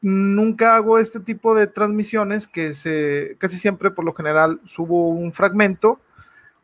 Nunca 0.00 0.76
hago 0.76 0.98
este 0.98 1.20
tipo 1.20 1.54
de 1.54 1.66
transmisiones 1.66 2.46
que 2.46 2.74
se, 2.74 3.36
casi 3.38 3.56
siempre 3.58 3.90
por 3.90 4.04
lo 4.04 4.12
general 4.14 4.60
subo 4.64 5.08
un 5.10 5.32
fragmento 5.32 6.00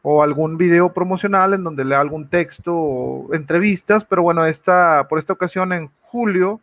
o 0.02 0.23
algún 0.23 0.57
video 0.57 0.92
promocional 0.92 1.54
en 1.54 1.64
donde 1.64 1.85
lea 1.85 2.00
algún 2.00 2.28
texto 2.28 2.75
o 2.75 3.35
entrevistas, 3.35 4.04
pero 4.04 4.23
bueno, 4.23 4.45
esta, 4.47 5.07
por 5.09 5.19
esta 5.19 5.33
ocasión 5.33 5.73
en 5.73 5.90
julio 6.02 6.61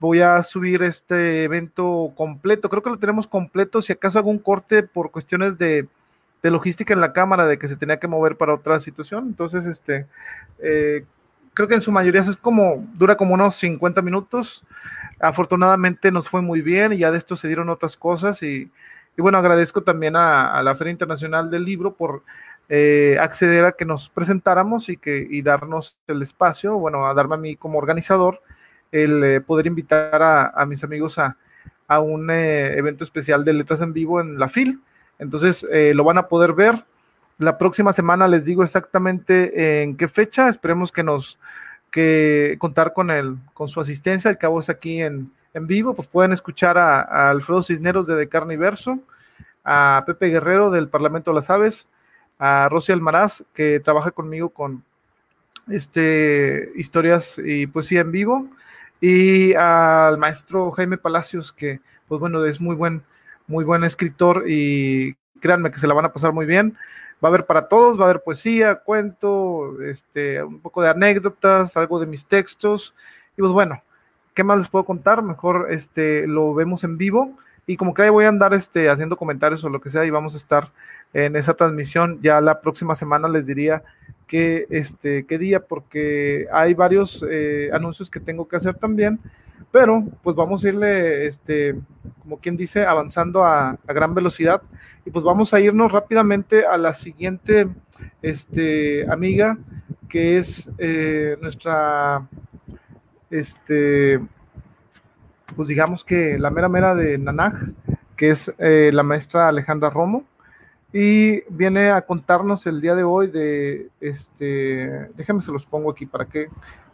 voy 0.00 0.22
a 0.22 0.42
subir 0.42 0.82
este 0.82 1.44
evento 1.44 2.12
completo. 2.16 2.68
Creo 2.70 2.82
que 2.82 2.90
lo 2.90 2.98
tenemos 2.98 3.26
completo. 3.26 3.82
Si 3.82 3.92
acaso 3.92 4.22
un 4.24 4.38
corte 4.38 4.82
por 4.82 5.10
cuestiones 5.10 5.58
de, 5.58 5.86
logística 6.42 6.94
en 6.94 7.02
la 7.02 7.12
cámara, 7.12 7.46
de 7.46 7.58
que 7.58 7.68
se 7.68 7.76
tenía 7.76 8.00
que 8.00 8.08
mover 8.08 8.36
para 8.36 8.54
otra 8.54 8.80
situación. 8.80 9.26
Entonces, 9.28 9.66
este, 9.66 10.06
eh, 10.58 11.04
creo 11.52 11.68
que 11.68 11.74
en 11.74 11.82
su 11.82 11.92
mayoría 11.92 12.22
es 12.22 12.34
como, 12.36 12.86
dura 12.94 13.16
como 13.16 13.34
unos 13.34 13.54
50 13.56 14.00
minutos. 14.00 14.64
Afortunadamente 15.20 16.10
nos 16.10 16.28
fue 16.30 16.40
muy 16.40 16.62
bien 16.62 16.94
y 16.94 16.98
ya 16.98 17.10
de 17.10 17.18
esto 17.18 17.36
se 17.36 17.46
dieron 17.46 17.68
otras 17.68 17.98
cosas. 17.98 18.42
Y, 18.42 18.70
bueno, 19.18 19.36
agradezco 19.36 19.82
también 19.82 20.16
a, 20.16 20.62
la 20.62 20.74
Feria 20.76 20.92
Internacional 20.92 21.50
del 21.50 21.66
Libro 21.66 21.92
por 21.92 22.22
eh, 22.70 23.18
acceder 23.20 23.66
a 23.66 23.72
que 23.72 23.84
nos 23.84 24.08
presentáramos 24.08 24.88
y, 24.88 24.96
que, 24.96 25.26
y 25.28 25.42
darnos 25.42 25.98
el 26.06 26.22
espacio, 26.22 26.78
bueno, 26.78 27.06
a 27.06 27.12
darme 27.12 27.34
a 27.34 27.38
mí 27.38 27.56
como 27.56 27.76
organizador 27.76 28.40
el 28.92 29.22
eh, 29.24 29.40
poder 29.40 29.66
invitar 29.66 30.22
a, 30.22 30.66
mis 30.66 30.82
amigos 30.84 31.18
a, 31.18 31.36
un 32.00 32.30
eh, 32.30 32.76
evento 32.76 33.02
especial 33.02 33.44
de 33.44 33.52
letras 33.52 33.80
en 33.80 33.92
vivo 33.92 34.20
en 34.20 34.38
la 34.38 34.48
FIL. 34.48 34.80
Entonces 35.18 35.66
eh, 35.72 35.92
lo 35.94 36.04
van 36.04 36.18
a 36.18 36.28
poder 36.28 36.52
ver. 36.52 36.84
La 37.38 37.58
próxima 37.58 37.92
semana 37.92 38.28
les 38.28 38.44
digo 38.44 38.62
exactamente 38.62 39.82
en 39.82 39.96
qué 39.96 40.06
fecha. 40.06 40.48
Esperemos 40.48 40.92
que 40.92 41.02
nos 41.02 41.38
que 41.90 42.56
contar 42.60 42.92
con 42.92 43.10
el, 43.10 43.36
con 43.54 43.68
su 43.68 43.80
asistencia. 43.80 44.30
Al 44.30 44.38
cabo 44.38 44.60
es 44.60 44.68
aquí 44.68 45.02
en, 45.02 45.32
vivo. 45.54 45.94
Pues 45.94 46.06
pueden 46.06 46.32
escuchar 46.32 46.78
a, 46.78 47.30
Alfredo 47.30 47.62
Cisneros 47.62 48.06
de 48.06 48.14
De 48.14 48.28
Carne 48.28 48.54
y 48.54 48.56
Verso, 48.56 49.00
a 49.64 50.04
Pepe 50.06 50.28
Guerrero 50.28 50.70
del 50.70 50.88
Parlamento 50.88 51.32
de 51.32 51.34
las 51.34 51.50
Aves, 51.50 51.90
a 52.38 52.68
Rosy 52.70 52.92
Almaraz, 52.92 53.42
que 53.52 53.80
trabaja 53.80 54.12
conmigo 54.12 54.50
con 54.50 54.84
este, 55.68 56.70
historias 56.76 57.40
y 57.44 57.66
poesía 57.66 58.02
en 58.02 58.12
vivo 58.12 58.48
y 59.00 59.54
al 59.54 60.18
maestro 60.18 60.70
Jaime 60.72 60.98
Palacios, 60.98 61.52
que 61.52 61.80
pues 62.08 62.20
bueno, 62.20 62.44
es 62.44 62.60
muy 62.60 62.74
buen, 62.74 63.02
muy 63.46 63.64
buen 63.64 63.84
escritor 63.84 64.44
y 64.46 65.14
créanme 65.40 65.70
que 65.70 65.78
se 65.78 65.86
la 65.86 65.94
van 65.94 66.04
a 66.04 66.12
pasar 66.12 66.32
muy 66.32 66.46
bien. 66.46 66.76
Va 67.22 67.28
a 67.28 67.30
haber 67.30 67.46
para 67.46 67.68
todos, 67.68 67.98
va 67.98 68.02
a 68.02 68.10
haber 68.10 68.22
poesía, 68.22 68.76
cuento, 68.76 69.80
este, 69.82 70.42
un 70.42 70.60
poco 70.60 70.82
de 70.82 70.88
anécdotas, 70.88 71.76
algo 71.76 72.00
de 72.00 72.06
mis 72.06 72.26
textos. 72.26 72.94
Y 73.36 73.40
pues 73.40 73.52
bueno, 73.52 73.82
¿qué 74.34 74.42
más 74.42 74.58
les 74.58 74.68
puedo 74.68 74.84
contar? 74.84 75.22
Mejor 75.22 75.68
este, 75.70 76.26
lo 76.26 76.54
vemos 76.54 76.82
en 76.84 76.98
vivo. 76.98 77.36
Y 77.66 77.76
como 77.76 77.94
que 77.94 78.02
ahí 78.02 78.10
voy 78.10 78.24
a 78.24 78.28
andar 78.28 78.54
este, 78.54 78.88
haciendo 78.88 79.16
comentarios 79.16 79.62
o 79.64 79.68
lo 79.68 79.80
que 79.80 79.90
sea 79.90 80.04
y 80.04 80.10
vamos 80.10 80.34
a 80.34 80.38
estar 80.38 80.72
en 81.12 81.36
esa 81.36 81.54
transmisión. 81.54 82.20
Ya 82.22 82.40
la 82.40 82.60
próxima 82.60 82.94
semana 82.94 83.28
les 83.28 83.46
diría 83.46 83.82
qué, 84.30 84.66
este, 84.70 85.26
qué 85.26 85.38
día, 85.38 85.58
porque 85.58 86.46
hay 86.52 86.72
varios 86.72 87.26
eh, 87.28 87.68
anuncios 87.72 88.08
que 88.08 88.20
tengo 88.20 88.46
que 88.46 88.54
hacer 88.54 88.76
también, 88.76 89.18
pero 89.72 90.04
pues 90.22 90.36
vamos 90.36 90.64
a 90.64 90.68
irle, 90.68 91.26
este, 91.26 91.74
como 92.20 92.38
quien 92.38 92.56
dice, 92.56 92.86
avanzando 92.86 93.44
a, 93.44 93.76
gran 93.88 94.14
velocidad. 94.14 94.62
Y 95.04 95.10
pues 95.10 95.24
vamos 95.24 95.52
a 95.52 95.58
irnos 95.58 95.90
rápidamente 95.90 96.64
a 96.64 96.76
la 96.76 96.94
siguiente 96.94 97.68
este, 98.22 99.04
amiga, 99.10 99.58
que 100.08 100.38
es 100.38 100.70
eh, 100.78 101.36
nuestra, 101.42 102.24
este, 103.30 104.20
pues 105.56 105.66
digamos 105.66 106.04
que 106.04 106.38
la 106.38 106.50
mera 106.50 106.68
mera 106.68 106.94
de 106.94 107.18
Nanaj, 107.18 107.54
que 108.16 108.30
es 108.30 108.54
eh, 108.58 108.90
la 108.92 109.02
maestra 109.02 109.48
Alejandra 109.48 109.90
Romo 109.90 110.24
y 110.92 111.42
viene 111.48 111.90
a 111.90 112.02
contarnos 112.02 112.66
el 112.66 112.80
día 112.80 112.94
de 112.94 113.04
hoy 113.04 113.28
de 113.28 113.90
este, 114.00 115.08
déjenme 115.16 115.40
se 115.40 115.52
los 115.52 115.66
pongo 115.66 115.90
aquí 115.90 116.06
para 116.06 116.24
que 116.24 116.48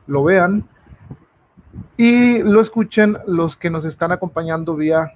lo 0.06 0.22
vean 0.22 0.68
y 1.96 2.42
lo 2.42 2.60
escuchen 2.60 3.16
los 3.26 3.56
que 3.56 3.70
nos 3.70 3.84
están 3.84 4.12
acompañando 4.12 4.76
vía 4.76 5.14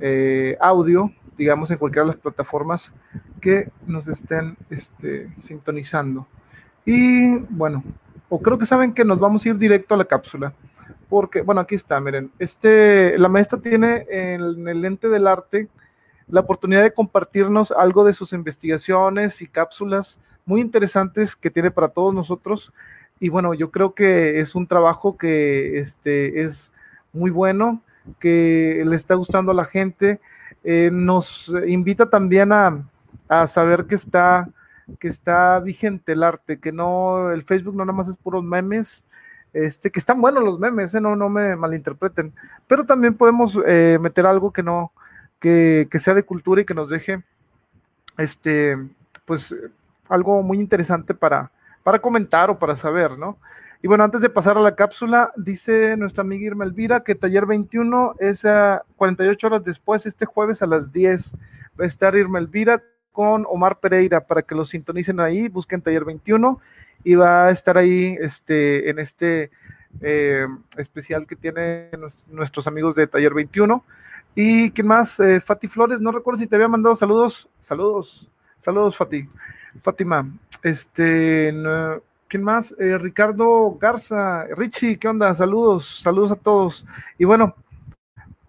eh, 0.00 0.56
audio, 0.60 1.10
digamos 1.36 1.70
en 1.70 1.78
cualquiera 1.78 2.04
de 2.04 2.12
las 2.12 2.20
plataformas 2.20 2.92
que 3.40 3.70
nos 3.86 4.08
estén 4.08 4.56
este, 4.70 5.30
sintonizando. 5.36 6.26
Y 6.84 7.36
bueno, 7.36 7.84
o 8.28 8.40
creo 8.40 8.58
que 8.58 8.66
saben 8.66 8.94
que 8.94 9.04
nos 9.04 9.18
vamos 9.18 9.44
a 9.44 9.50
ir 9.50 9.58
directo 9.58 9.94
a 9.94 9.98
la 9.98 10.04
cápsula, 10.04 10.54
porque, 11.08 11.42
bueno, 11.42 11.60
aquí 11.60 11.74
está, 11.74 12.00
miren, 12.00 12.30
este, 12.38 13.18
la 13.18 13.28
maestra 13.28 13.60
tiene 13.60 14.06
en 14.08 14.66
el 14.66 14.80
lente 14.80 15.08
del 15.08 15.26
arte 15.26 15.68
la 16.28 16.40
oportunidad 16.40 16.82
de 16.82 16.92
compartirnos 16.92 17.72
algo 17.72 18.04
de 18.04 18.12
sus 18.12 18.32
investigaciones 18.32 19.40
y 19.42 19.46
cápsulas 19.46 20.18
muy 20.44 20.60
interesantes 20.60 21.36
que 21.36 21.50
tiene 21.50 21.70
para 21.70 21.88
todos 21.88 22.14
nosotros. 22.14 22.72
Y 23.20 23.28
bueno, 23.28 23.54
yo 23.54 23.70
creo 23.70 23.94
que 23.94 24.40
es 24.40 24.54
un 24.54 24.66
trabajo 24.66 25.16
que 25.16 25.78
este, 25.78 26.42
es 26.42 26.72
muy 27.12 27.30
bueno, 27.30 27.82
que 28.18 28.82
le 28.86 28.96
está 28.96 29.14
gustando 29.14 29.52
a 29.52 29.54
la 29.54 29.64
gente. 29.64 30.20
Eh, 30.64 30.90
nos 30.92 31.52
invita 31.66 32.08
también 32.08 32.52
a, 32.52 32.84
saber 33.46 33.86
que 33.86 33.96
está, 33.96 34.48
que 35.00 35.08
está 35.08 35.58
vigente 35.60 36.12
el 36.12 36.22
arte, 36.22 36.58
que 36.60 36.72
no, 36.72 37.32
el 37.32 37.42
Facebook 37.42 37.74
no 37.74 37.84
nada 37.84 37.96
más 37.96 38.08
es 38.08 38.16
puros 38.16 38.44
memes, 38.44 39.04
este, 39.52 39.90
que 39.90 39.98
están 39.98 40.20
buenos 40.20 40.44
los 40.44 40.60
memes, 40.60 40.94
eh, 40.94 41.00
no, 41.00 41.16
no 41.16 41.28
me 41.28 41.56
malinterpreten, 41.56 42.32
pero 42.68 42.84
también 42.84 43.14
podemos 43.14 43.58
eh, 43.66 43.98
meter 44.00 44.26
algo 44.26 44.52
que 44.52 44.62
no, 44.62 44.92
que, 45.46 45.98
sea 45.98 46.14
de 46.14 46.24
cultura 46.24 46.62
y 46.62 46.64
que 46.64 46.74
nos 46.74 46.90
deje 46.90 47.22
este, 48.18 48.76
pues 49.24 49.54
algo 50.08 50.42
muy 50.42 50.58
interesante 50.58 51.14
para, 51.14 51.50
para 51.82 52.00
comentar 52.00 52.50
o 52.50 52.58
para 52.58 52.74
saber, 52.74 53.18
¿no? 53.18 53.38
Y 53.82 53.88
bueno, 53.88 54.02
antes 54.02 54.20
de 54.20 54.30
pasar 54.30 54.56
a 54.56 54.60
la 54.60 54.74
cápsula, 54.74 55.30
dice 55.36 55.96
nuestra 55.96 56.22
amiga 56.22 56.46
Irma 56.46 56.64
Elvira 56.64 57.04
que 57.04 57.14
taller 57.14 57.46
21 57.46 58.16
es 58.18 58.44
a 58.44 58.84
48 58.96 59.46
horas 59.46 59.64
después, 59.64 60.06
este 60.06 60.24
jueves 60.24 60.62
a 60.62 60.66
las 60.66 60.90
10. 60.90 61.36
Va 61.78 61.84
a 61.84 61.86
estar 61.86 62.16
Irma 62.16 62.38
Elvira 62.38 62.82
con 63.12 63.44
Omar 63.48 63.78
Pereira 63.78 64.26
para 64.26 64.42
que 64.42 64.54
lo 64.54 64.64
sintonicen 64.64 65.20
ahí, 65.20 65.48
busquen 65.48 65.82
taller 65.82 66.04
21 66.04 66.58
y 67.04 67.14
va 67.14 67.46
a 67.46 67.50
estar 67.50 67.78
ahí 67.78 68.16
este, 68.20 68.90
en 68.90 68.98
este 68.98 69.50
eh, 70.00 70.46
especial 70.76 71.26
que 71.26 71.36
tienen 71.36 71.90
nuestros 72.28 72.66
amigos 72.66 72.96
de 72.96 73.06
taller 73.06 73.34
21. 73.34 73.84
¿Y 74.38 74.70
quién 74.72 74.86
más? 74.86 75.18
Eh, 75.18 75.40
Fati 75.40 75.66
Flores, 75.66 75.98
no 75.98 76.12
recuerdo 76.12 76.38
si 76.38 76.46
te 76.46 76.56
había 76.56 76.68
mandado 76.68 76.94
saludos. 76.94 77.48
Saludos, 77.58 78.30
saludos, 78.58 78.94
Fati. 78.94 79.26
Fátima. 79.82 80.28
Este, 80.62 81.54
¿quién 82.28 82.42
más? 82.42 82.74
Eh, 82.78 82.98
Ricardo 82.98 83.76
Garza, 83.80 84.44
Richie, 84.54 84.98
¿qué 84.98 85.08
onda? 85.08 85.32
Saludos, 85.32 86.00
saludos 86.02 86.32
a 86.32 86.36
todos. 86.36 86.84
Y 87.16 87.24
bueno, 87.24 87.54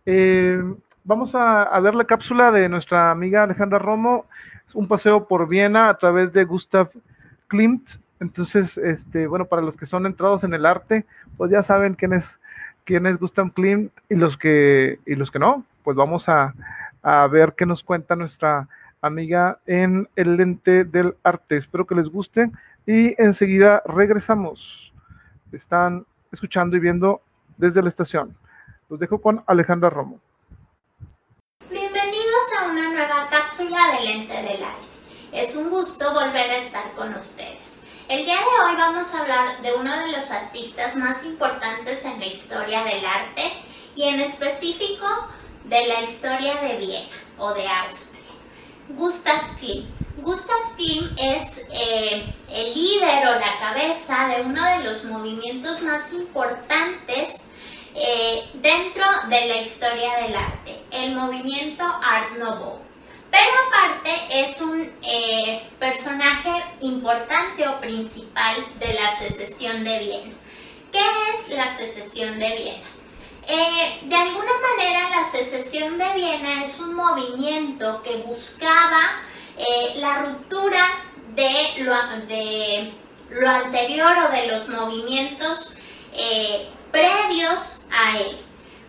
eh, 0.06 0.60
vamos 1.06 1.34
a, 1.36 1.80
ver 1.80 1.96
la 1.96 2.04
cápsula 2.04 2.52
de 2.52 2.68
nuestra 2.68 3.12
amiga 3.12 3.44
Alejandra 3.44 3.80
Romo, 3.80 4.26
un 4.74 4.90
paseo 4.90 5.26
por 5.26 5.48
Viena 5.48 5.88
a 5.88 5.98
través 5.98 6.34
de 6.34 6.44
Gustav 6.44 6.90
Klimt. 7.48 7.90
Entonces, 8.20 8.78
este, 8.78 9.26
bueno, 9.26 9.46
para 9.46 9.62
los 9.62 9.78
que 9.78 9.86
son 9.86 10.06
entrados 10.06 10.44
en 10.44 10.54
el 10.54 10.66
arte, 10.66 11.06
pues 11.38 11.50
ya 11.50 11.62
saben 11.62 11.94
quién 11.94 12.12
es, 12.12 12.42
quién 12.84 13.06
es 13.06 13.18
Gustav 13.18 13.54
Klimt 13.54 13.92
y 14.10 14.16
los 14.16 14.36
que, 14.36 15.00
y 15.06 15.16
los 15.16 15.32
que 15.32 15.40
no, 15.40 15.64
pues 15.88 15.96
vamos 15.96 16.26
a, 16.28 16.54
ver 17.32 17.54
qué 17.56 17.66
nos 17.66 17.82
cuenta 17.82 18.18
nuestra 18.18 18.68
amiga 19.00 19.62
en 19.66 20.10
el 20.18 20.36
lente 20.36 20.84
del 20.84 21.16
arte. 21.24 21.56
Espero 21.56 21.88
que 21.88 21.96
les 21.96 22.10
guste 22.10 22.52
y 22.86 23.16
enseguida 23.24 23.82
regresamos. 23.86 24.92
Están 25.54 26.06
escuchando 26.30 26.76
y 26.76 26.82
viendo 26.82 27.22
desde 27.56 27.82
la 27.82 27.88
estación. 27.88 28.38
Los 28.90 29.00
dejo 29.00 29.22
con 29.22 29.42
Alejandra 29.48 29.90
Romo. 29.90 30.20
Mi 31.70 31.88
cápsula 33.32 33.96
de 33.96 34.08
lente 34.08 34.34
del 34.34 34.48
aire. 34.48 34.88
Es 35.32 35.56
un 35.56 35.70
gusto 35.70 36.12
volver 36.12 36.52
a 36.52 36.58
estar 36.58 36.92
con 36.98 37.14
ustedes. 37.14 37.86
El 38.10 38.26
día 38.26 38.36
de 38.36 38.66
hoy 38.66 38.76
vamos 38.76 39.16
a 39.16 39.22
hablar 39.22 39.62
de 39.62 39.74
uno 39.74 39.98
de 40.02 40.12
los 40.12 40.32
artistas 40.32 40.98
más 40.98 41.26
importantes 41.26 42.04
en 42.04 42.20
la 42.20 42.26
historia 42.26 42.84
del 42.84 43.06
arte 43.06 43.54
y 43.96 44.04
en 44.04 44.20
específico 44.20 45.06
de 45.68 45.88
la 45.88 46.02
historia 46.02 46.56
de 46.62 46.78
Viena 46.78 47.16
o 47.38 47.54
de 47.54 47.68
Austria, 47.68 48.24
Gustav 48.90 49.56
Klimt. 49.60 49.90
Gustav 50.18 50.76
Klimt 50.76 51.12
es 51.18 51.66
eh, 51.72 52.34
el 52.50 52.74
líder 52.74 53.28
o 53.28 53.40
la 53.40 53.60
cabeza 53.60 54.28
de 54.28 54.44
uno 54.44 54.64
de 54.64 54.84
los 54.84 55.06
movimientos 55.06 55.82
más 55.84 56.14
importantes 56.14 57.48
eh, 57.94 58.50
dentro 58.56 59.06
de 59.30 59.46
la 59.48 59.58
historia 59.58 60.18
del 60.22 60.36
arte, 60.36 60.84
el 60.92 61.16
movimiento 61.16 61.84
Art 61.84 62.32
Nouveau. 62.38 62.80
Pero 63.30 63.52
aparte 63.68 64.42
es 64.42 64.62
un 64.62 64.90
eh, 65.02 65.68
personaje 65.80 66.50
importante 66.80 67.68
o 67.68 67.80
principal 67.82 68.56
de 68.80 68.94
la 68.94 69.16
secesión 69.18 69.84
de 69.84 70.00
Viena. 70.00 70.34
¿Qué 70.92 71.00
es 71.00 71.50
la 71.56 71.76
secesión 71.76 72.40
de 72.40 72.56
Viena? 72.56 72.97
Eh, 73.50 74.00
de 74.04 74.16
alguna 74.16 74.52
manera 74.76 75.10
la 75.10 75.32
secesión 75.32 75.98
de 75.98 76.14
Viena 76.16 76.64
es 76.64 76.80
un 76.82 76.94
movimiento 76.96 78.04
que 78.04 78.18
buscaba 78.18 79.22
la 79.96 80.20
ruptura 80.20 80.86
de 81.34 81.84
lo, 81.84 81.96
de 82.28 82.94
lo, 83.32 83.50
anterior 83.50 84.16
o 84.28 84.32
de 84.32 84.48
los 84.48 84.70
movimientos 84.70 85.78
previos 86.92 87.82
a 87.92 88.20
él. 88.20 88.38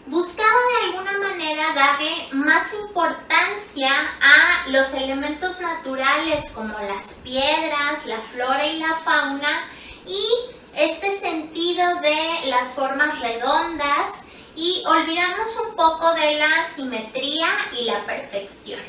Buscaba 0.07 0.49
de 0.49 0.87
alguna 0.87 1.19
manera 1.19 1.75
darle 1.75 2.11
más 2.33 2.73
importancia 2.73 3.91
a 4.23 4.69
los 4.71 4.95
elementos 4.95 5.61
naturales 5.61 6.50
como 6.53 6.79
las 6.79 7.21
piedras, 7.23 8.07
la 8.07 8.17
flora 8.17 8.67
y 8.67 8.79
la 8.79 8.95
fauna 8.95 9.69
y 10.07 10.27
este 10.75 11.19
sentido 11.19 12.00
de 12.00 12.49
las 12.49 12.75
formas 12.75 13.21
redondas 13.21 14.27
y 14.59 14.83
olvidarnos 14.87 15.57
un 15.69 15.77
poco 15.77 16.12
de 16.15 16.35
la 16.35 16.69
simetría 16.69 17.47
y 17.79 17.85
la 17.85 18.05
perfección. 18.05 18.81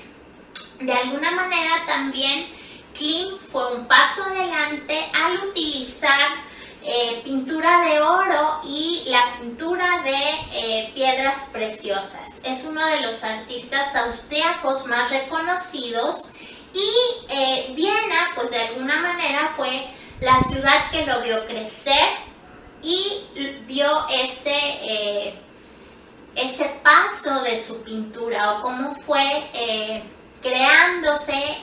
De 0.80 0.92
alguna 0.92 1.30
manera 1.30 1.86
también 1.86 2.48
Klim 2.98 3.38
fue 3.38 3.76
un 3.76 3.88
paso 3.88 4.24
adelante 4.24 5.06
al 5.14 5.48
utilizar 5.48 6.50
eh, 6.82 7.22
pintura 7.24 7.82
de 7.82 8.02
oro 8.02 8.62
y 8.64 9.04
la 9.10 9.34
pintura 9.34 10.02
de 10.02 10.16
eh, 10.54 10.92
piedras 10.96 11.50
preciosas. 11.52 12.42
Es 12.44 12.66
uno 12.66 12.84
de 12.88 13.02
los 13.02 13.24
artistas 13.24 13.96
austriacos 13.96 14.88
más 14.88 15.12
reconocidos 15.12 16.34
y 16.74 16.90
eh, 17.30 17.74
Viena, 17.76 18.32
pues 18.34 18.50
de 18.50 18.62
alguna 18.62 19.02
manera 19.02 19.54
fue 19.56 19.88
la 20.20 20.40
ciudad 20.40 20.90
que 20.90 21.06
lo 21.06 21.22
vio 21.22 21.46
crecer 21.46 22.10
y 22.82 23.60
vio 23.68 24.08
ese, 24.10 25.38
ese 26.36 26.66
paso 26.84 27.42
de 27.44 27.62
su 27.62 27.84
pintura 27.84 28.54
o 28.54 28.62
cómo 28.62 28.96
fue 28.96 30.04
creándose 30.42 31.58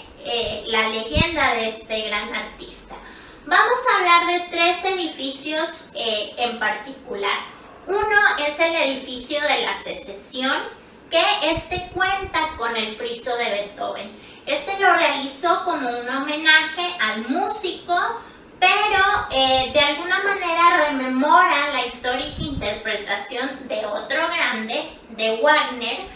la 0.66 0.88
leyenda 0.88 1.54
de 1.54 1.68
este 1.68 2.08
gran 2.08 2.34
artista. 2.34 2.86
Vamos 3.46 3.78
a 3.88 3.98
hablar 3.98 4.26
de 4.26 4.40
tres 4.50 4.84
edificios 4.84 5.92
eh, 5.94 6.34
en 6.36 6.58
particular. 6.58 7.38
Uno 7.86 8.18
es 8.44 8.58
el 8.58 8.74
edificio 8.74 9.40
de 9.40 9.62
la 9.62 9.72
secesión, 9.78 10.52
que 11.08 11.22
este 11.44 11.88
cuenta 11.94 12.56
con 12.58 12.74
el 12.76 12.88
friso 12.96 13.36
de 13.36 13.44
Beethoven. 13.44 14.18
Este 14.46 14.76
lo 14.80 14.92
realizó 14.94 15.62
como 15.64 15.88
un 15.88 16.08
homenaje 16.08 16.82
al 17.00 17.28
músico, 17.28 17.94
pero 18.58 19.26
eh, 19.30 19.70
de 19.72 19.80
alguna 19.80 20.22
manera 20.22 20.88
rememora 20.88 21.72
la 21.72 21.86
histórica 21.86 22.40
interpretación 22.40 23.68
de 23.68 23.84
otro 23.84 24.28
grande, 24.28 24.90
de 25.10 25.40
Wagner, 25.42 26.06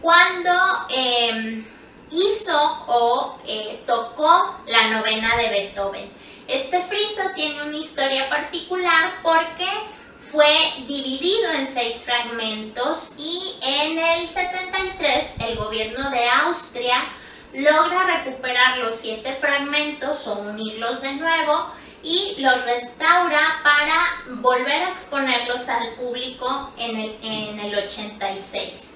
cuando 0.00 0.50
em, 0.90 1.64
hizo 2.10 2.84
o 2.86 3.38
eh, 3.46 3.82
tocó 3.86 4.60
la 4.66 4.88
novena 4.88 5.36
de 5.36 5.48
Beethoven. 5.50 6.10
Este 6.46 6.80
friso 6.82 7.22
tiene 7.34 7.62
una 7.62 7.76
historia 7.76 8.28
particular 8.28 9.20
porque 9.22 9.68
fue 10.18 10.46
dividido 10.86 11.52
en 11.52 11.72
seis 11.72 12.04
fragmentos 12.04 13.14
y 13.18 13.58
en 13.62 13.98
el 13.98 14.28
73 14.28 15.34
el 15.46 15.56
gobierno 15.56 16.10
de 16.10 16.28
Austria 16.28 16.96
logra 17.54 18.18
recuperar 18.18 18.78
los 18.78 18.96
siete 18.96 19.32
fragmentos 19.32 20.26
o 20.26 20.40
unirlos 20.40 21.02
de 21.02 21.12
nuevo 21.12 21.70
y 22.04 22.36
los 22.38 22.64
restaura 22.66 23.60
para 23.62 24.38
volver 24.40 24.82
a 24.82 24.90
exponerlos 24.90 25.68
al 25.70 25.94
público 25.94 26.70
en 26.76 27.58
el, 27.58 27.74
86. 27.74 28.94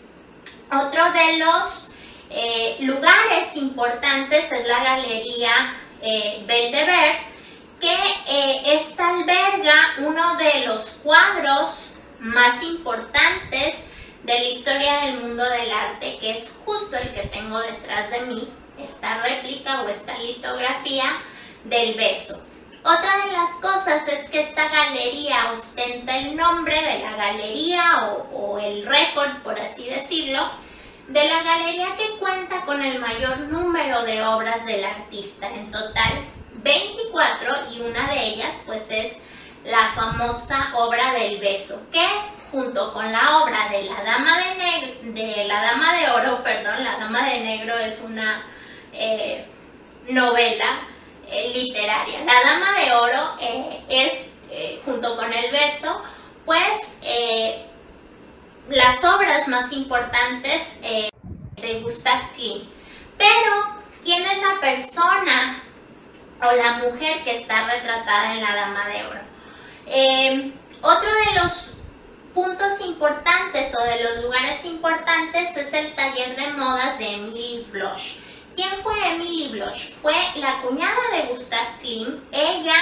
Otro 0.71 1.11
de 1.13 1.39
los 1.39 1.89
eh, 2.29 2.77
lugares 2.81 3.57
importantes 3.57 4.53
es 4.53 4.67
la 4.67 4.85
Galería 4.85 5.75
eh, 6.03 6.45
que 7.81 7.97
eh, 8.27 8.81
alberga 8.99 9.95
uno 10.01 10.37
de 10.37 10.67
los 10.67 11.01
cuadros 11.03 11.93
más 12.21 12.63
importantes 12.63 13.87
de 14.23 14.35
la 14.35 14.45
historia 14.45 15.01
del 15.05 15.21
mundo 15.21 15.45
del 15.45 15.73
arte, 15.73 16.19
que 16.21 16.33
es 16.33 16.61
justo 16.63 16.99
el 16.99 17.15
que 17.15 17.23
tengo 17.29 17.59
detrás 17.61 18.11
de 18.11 18.21
mí, 18.23 18.53
esta 18.79 19.23
réplica 19.23 19.83
o 19.83 19.89
esta 19.89 20.19
litografía 20.19 21.23
del 21.65 21.95
beso. 21.95 22.48
Otra 22.89 23.27
de 23.27 23.33
las 23.33 23.51
cosas 23.61 24.09
es 24.09 24.31
que 24.31 24.41
esta 24.41 24.67
galería 24.67 25.53
ostenta 25.53 26.17
el 26.17 26.35
nombre 26.35 26.75
de 26.75 27.01
la 27.01 27.17
galería 27.17 28.09
o, 28.09 28.55
o 28.55 28.59
el 28.59 28.87
récord, 28.87 29.43
por 29.45 29.61
así 29.61 29.91
decirlo, 29.91 30.51
de 31.07 31.29
la 31.29 31.43
galería 31.43 31.95
que 31.99 32.19
cuenta 32.19 32.63
con 32.63 32.83
el 32.83 32.99
mayor 32.99 33.41
número 33.41 34.05
de 34.05 34.25
obras 34.25 34.65
del 34.65 34.87
artista. 34.87 35.51
En 35.51 35.71
total, 35.71 36.25
24 36.63 37.73
y 37.75 37.83
una 37.83 38.11
de 38.11 38.27
ellas 38.27 38.63
pues 38.65 38.91
es 38.91 39.19
la 39.65 39.89
famosa 39.89 40.73
obra 40.75 41.13
del 41.13 41.41
beso, 41.41 41.83
que 41.93 42.09
junto 42.51 42.95
con 42.95 43.13
la 43.13 43.41
obra 43.41 43.69
de 43.69 43.83
la 43.83 44.03
dama 44.03 44.39
de, 44.39 45.13
de 45.13 45.45
la 45.45 45.61
dama 45.61 45.95
de 45.95 46.11
oro, 46.11 46.43
perdón, 46.43 46.83
la 46.83 46.97
dama 46.97 47.29
de 47.29 47.41
negro 47.41 47.77
es 47.77 48.01
una 48.01 48.47
eh, 48.95 49.47
novela 50.09 50.89
eh, 51.31 51.53
literaria. 51.55 52.21
La 52.25 52.41
dama 52.43 52.81
de 52.81 52.93
oro 52.93 53.37
eh, 53.41 53.85
es 53.89 54.35
junto 54.85 55.15
con 55.17 55.33
el 55.33 55.51
beso, 55.53 56.03
pues 56.47 56.99
las 58.71 59.05
obras 59.05 59.47
más 59.47 59.73
importantes 59.73 60.81
de 60.81 61.81
Gustav 61.83 62.33
Klimt. 62.33 62.71
Pero, 63.19 63.75
¿quién 64.03 64.25
es 64.25 64.41
la 64.41 64.59
persona 64.59 65.63
o 66.41 66.53
la 66.53 66.79
mujer 66.79 67.23
que 67.25 67.37
está 67.37 67.67
retratada 67.67 68.35
en 68.35 68.43
la 68.43 68.55
Dama 68.55 68.89
de 68.89 69.07
Oro. 69.07 69.21
Eh, 69.87 70.53
otro 70.83 71.09
de 71.11 71.41
los 71.41 71.75
puntos 72.35 72.81
importantes 72.83 73.75
o 73.77 73.85
de 73.85 74.05
los 74.05 74.25
lugares 74.25 74.65
importantes 74.65 75.57
es 75.57 75.73
el 75.73 75.95
taller 75.95 76.37
de 76.37 76.53
modas 76.53 76.99
de 76.99 77.15
Emily 77.15 77.67
Bloch. 77.73 78.21
¿Quién 78.59 78.75
fue 78.83 78.93
Emily 79.09 79.51
Bloch? 79.53 79.95
Fue 80.03 80.17
la 80.35 80.61
cuñada 80.63 81.01
de 81.13 81.29
Gustav 81.29 81.79
Klimt. 81.79 82.25
Ella 82.33 82.75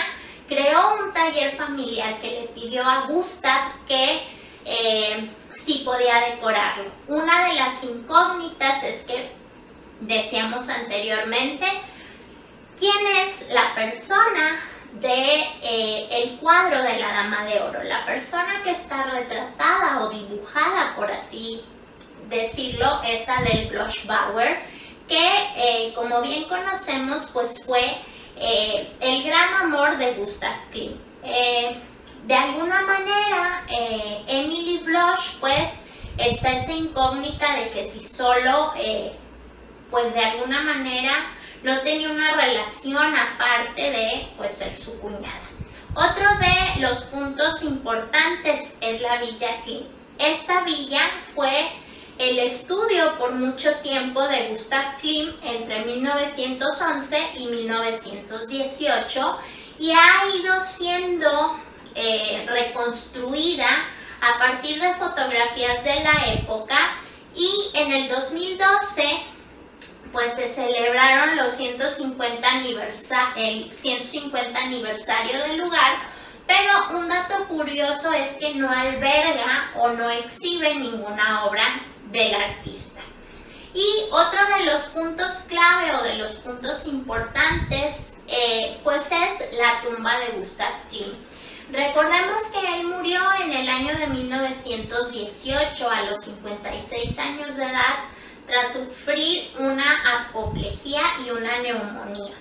creó 0.48 1.04
un 1.04 1.12
taller 1.12 1.52
familiar 1.52 2.18
que 2.18 2.30
le 2.30 2.48
pidió 2.54 2.82
a 2.82 3.06
Gustav 3.06 3.84
que 3.86 4.22
eh, 4.64 5.28
sí 5.54 5.82
podía 5.84 6.30
decorarlo. 6.30 6.90
Una 7.08 7.48
de 7.48 7.56
las 7.56 7.84
incógnitas 7.84 8.82
es 8.84 9.04
que 9.04 9.30
decíamos 10.00 10.66
anteriormente, 10.70 11.66
¿Quién 12.78 13.26
es 13.26 13.50
la 13.50 13.74
persona 13.74 14.58
de 14.94 15.42
eh, 15.62 16.08
el 16.10 16.38
cuadro 16.38 16.82
de 16.82 16.98
la 16.98 17.12
Dama 17.12 17.44
de 17.44 17.60
Oro? 17.60 17.82
La 17.82 18.06
persona 18.06 18.62
que 18.64 18.70
está 18.70 19.02
retratada 19.04 20.04
o 20.04 20.08
dibujada, 20.08 20.96
por 20.96 21.10
así 21.10 21.62
decirlo, 22.30 23.02
esa 23.02 23.42
del 23.42 23.68
Blush-Bauer, 23.68 24.62
que 25.08 25.28
eh, 25.56 25.92
como 25.94 26.20
bien 26.22 26.44
conocemos, 26.44 27.30
pues 27.32 27.64
fue 27.64 27.98
eh, 28.36 28.92
el 29.00 29.22
gran 29.22 29.54
amor 29.54 29.96
de 29.98 30.14
Gustav 30.14 30.56
Klimt. 30.70 31.00
de 32.26 32.34
alguna 32.34 32.82
manera, 32.82 33.64
Emily 34.26 34.78
Blush, 34.78 35.38
pues, 35.40 35.80
está 36.18 36.52
esa 36.52 36.72
incógnita 36.72 37.54
de 37.54 37.70
que 37.70 37.88
si 37.88 38.04
solo, 38.04 38.72
pues 39.90 40.14
de 40.14 40.24
alguna 40.24 40.62
manera, 40.62 41.30
no 41.62 41.78
tenía 41.80 42.10
una 42.10 42.34
relación 42.34 43.16
aparte 43.16 43.90
de 43.90 44.28
pues 44.36 44.52
ser 44.52 44.74
su 44.74 44.98
cuñada. 45.00 45.42
Otro 45.94 46.28
de 46.40 46.80
los 46.82 47.02
puntos 47.02 47.62
importantes 47.62 48.74
es 48.80 49.00
la 49.00 49.16
Villa 49.18 49.48
Klimt. 49.64 49.86
Esta 50.18 50.62
villa 50.62 51.02
fue 51.34 51.70
el 52.18 52.38
estudio 52.38 53.18
por 53.18 53.32
mucho 53.32 53.74
tiempo 53.76 54.26
de 54.26 54.48
Gustav 54.48 54.96
Klimt 55.00 55.34
entre 55.44 55.84
1911 55.84 57.18
y 57.34 57.46
1918 57.46 59.38
y 59.78 59.90
ha 59.92 60.22
ido 60.40 60.58
siendo 60.60 61.56
eh, 61.94 62.46
reconstruida 62.48 63.68
a 64.22 64.38
partir 64.38 64.80
de 64.80 64.94
fotografías 64.94 65.84
de 65.84 66.00
la 66.00 66.34
época 66.40 66.78
y 67.34 67.50
en 67.74 67.92
el 67.92 68.08
2012 68.08 69.02
pues 70.12 70.32
se 70.32 70.48
celebraron 70.48 71.36
los 71.36 71.52
150 71.52 72.48
el 73.36 73.70
150 73.70 74.58
aniversario 74.58 75.38
del 75.40 75.58
lugar, 75.58 75.98
pero 76.46 76.98
un 76.98 77.08
dato 77.08 77.46
curioso 77.48 78.10
es 78.12 78.28
que 78.38 78.54
no 78.54 78.70
alberga 78.70 79.72
o 79.74 79.90
no 79.90 80.08
exhibe 80.08 80.74
ninguna 80.76 81.44
obra 81.44 81.62
del 82.10 82.34
artista. 82.34 83.00
Y 83.74 84.10
otro 84.10 84.40
de 84.56 84.64
los 84.64 84.82
puntos 84.86 85.44
clave 85.48 85.94
o 85.96 86.02
de 86.02 86.14
los 86.14 86.36
puntos 86.36 86.86
importantes, 86.86 88.14
eh, 88.26 88.80
pues 88.82 89.12
es 89.12 89.58
la 89.58 89.82
tumba 89.82 90.18
de 90.20 90.38
Gustav 90.38 90.72
Klimt. 90.88 91.18
Recordemos 91.70 92.42
que 92.52 92.80
él 92.80 92.86
murió 92.86 93.20
en 93.42 93.52
el 93.52 93.68
año 93.68 93.98
de 93.98 94.06
1918 94.06 95.90
a 95.90 96.02
los 96.02 96.22
56 96.24 97.18
años 97.18 97.56
de 97.56 97.64
edad 97.64 97.96
tras 98.46 98.72
sufrir 98.72 99.50
una 99.58 100.28
apoplejía 100.28 101.02
y 101.26 101.30
una 101.30 101.58
neumonía. 101.58 102.34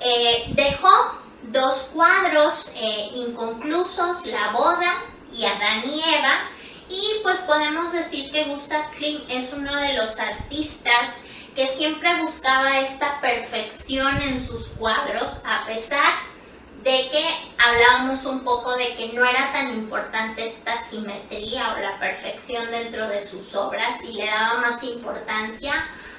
Eh, 0.00 0.52
dejó 0.54 1.20
dos 1.42 1.90
cuadros 1.94 2.72
eh, 2.76 3.10
inconclusos, 3.12 4.26
La 4.26 4.50
boda 4.52 4.94
y 5.30 5.44
Adán 5.44 5.82
y 5.86 6.00
Eva, 6.00 6.48
y 6.88 7.22
pues 7.22 7.38
podemos 7.40 7.92
decir 7.92 8.30
que 8.30 8.44
Gustav 8.44 8.90
Klimt 8.96 9.24
es 9.28 9.52
uno 9.52 9.74
de 9.76 9.94
los 9.94 10.18
artistas 10.18 11.18
que 11.54 11.68
siempre 11.68 12.20
buscaba 12.20 12.80
esta 12.80 13.20
perfección 13.20 14.20
en 14.20 14.44
sus 14.44 14.68
cuadros, 14.68 15.42
a 15.46 15.64
pesar 15.66 16.34
de 16.82 17.08
que 17.10 17.24
hablábamos 17.58 18.26
un 18.26 18.44
poco 18.44 18.76
de 18.76 18.94
que 18.96 19.12
no 19.14 19.24
era 19.24 19.52
tan 19.52 19.72
importante 19.72 20.44
esta 20.44 20.76
simetría 20.78 21.74
o 21.74 21.80
la 21.80 21.98
perfección 21.98 22.70
dentro 22.70 23.08
de 23.08 23.22
sus 23.22 23.54
obras 23.54 24.04
y 24.04 24.12
le 24.12 24.26
daba 24.26 24.60
más 24.60 24.82
importancia 24.82 25.72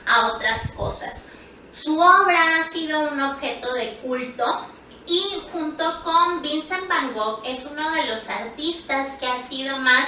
a 0.08 0.34
otras 0.34 0.71
cosas. 0.71 1.34
Su 1.71 1.99
obra 1.99 2.58
ha 2.58 2.63
sido 2.63 3.12
un 3.12 3.21
objeto 3.21 3.73
de 3.73 3.97
culto 3.97 4.65
y 5.06 5.21
junto 5.51 6.04
con 6.04 6.41
Vincent 6.41 6.88
Van 6.88 7.13
Gogh 7.13 7.41
es 7.45 7.67
uno 7.71 7.91
de 7.91 8.06
los 8.06 8.30
artistas 8.30 9.17
que 9.19 9.28
ha 9.28 9.38
sido 9.38 9.78
más 9.78 10.08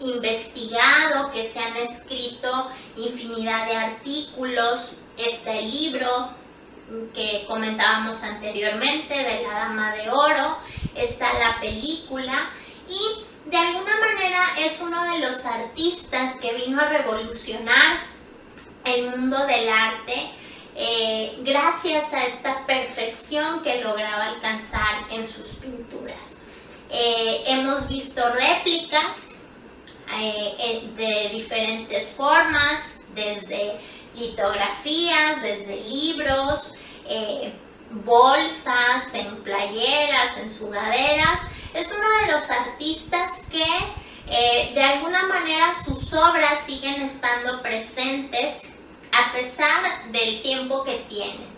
investigado, 0.00 1.30
que 1.32 1.46
se 1.46 1.58
han 1.60 1.76
escrito 1.76 2.70
infinidad 2.96 3.66
de 3.66 3.76
artículos. 3.76 5.02
Este 5.16 5.62
libro 5.62 6.34
que 7.14 7.44
comentábamos 7.46 8.22
anteriormente 8.24 9.14
de 9.14 9.42
la 9.42 9.52
Dama 9.52 9.92
de 9.92 10.10
Oro, 10.10 10.56
está 10.94 11.32
la 11.34 11.60
película 11.60 12.50
y 12.88 13.48
de 13.48 13.56
alguna 13.56 13.98
manera 13.98 14.54
es 14.58 14.80
uno 14.80 15.12
de 15.12 15.20
los 15.20 15.44
artistas 15.46 16.36
que 16.40 16.52
vino 16.54 16.80
a 16.80 16.88
revolucionar 16.88 18.00
el 18.84 19.10
mundo 19.10 19.46
del 19.46 19.68
arte 19.68 20.32
eh, 20.74 21.38
gracias 21.42 22.12
a 22.14 22.26
esta 22.26 22.64
perfección 22.66 23.62
que 23.62 23.82
lograba 23.82 24.26
alcanzar 24.26 25.06
en 25.10 25.26
sus 25.26 25.56
pinturas. 25.56 26.38
Eh, 26.90 27.44
hemos 27.46 27.88
visto 27.88 28.22
réplicas 28.32 29.29
eh, 30.12 30.90
de 30.96 31.30
diferentes 31.32 32.14
formas, 32.16 33.04
desde 33.14 33.78
litografías, 34.14 35.42
desde 35.42 35.76
libros, 35.84 36.74
eh, 37.06 37.52
bolsas, 37.90 39.14
en 39.14 39.42
playeras, 39.42 40.36
en 40.38 40.52
sudaderas. 40.52 41.40
Es 41.74 41.92
uno 41.96 42.26
de 42.26 42.32
los 42.32 42.50
artistas 42.50 43.46
que 43.50 43.64
eh, 44.26 44.72
de 44.74 44.82
alguna 44.82 45.26
manera 45.26 45.72
sus 45.74 46.12
obras 46.12 46.64
siguen 46.64 47.02
estando 47.02 47.62
presentes 47.62 48.70
a 49.12 49.32
pesar 49.32 50.10
del 50.12 50.40
tiempo 50.42 50.84
que 50.84 50.98
tienen. 51.08 51.48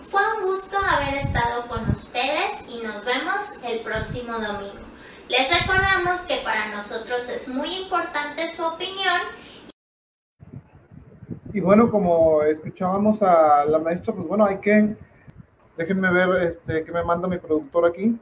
Fue 0.00 0.20
un 0.36 0.42
gusto 0.42 0.78
haber 0.78 1.14
estado 1.14 1.66
con 1.66 1.88
ustedes 1.90 2.68
y 2.68 2.82
nos 2.82 3.04
vemos 3.04 3.40
el 3.66 3.80
próximo 3.80 4.34
domingo. 4.34 4.93
Les 5.28 5.60
recordamos 5.60 6.20
que 6.26 6.36
para 6.44 6.70
nosotros 6.74 7.28
es 7.28 7.48
muy 7.48 7.68
importante 7.82 8.48
su 8.48 8.64
opinión 8.64 9.20
y 11.54 11.60
bueno, 11.60 11.88
como 11.88 12.42
escuchábamos 12.42 13.22
a 13.22 13.64
la 13.64 13.78
maestra, 13.78 14.12
pues 14.12 14.26
bueno, 14.26 14.44
hay 14.44 14.58
que, 14.58 14.96
déjenme 15.76 16.12
ver 16.12 16.42
este, 16.48 16.82
que 16.82 16.90
me 16.90 17.04
manda 17.04 17.28
mi 17.28 17.38
productor 17.38 17.86
aquí. 17.86 18.18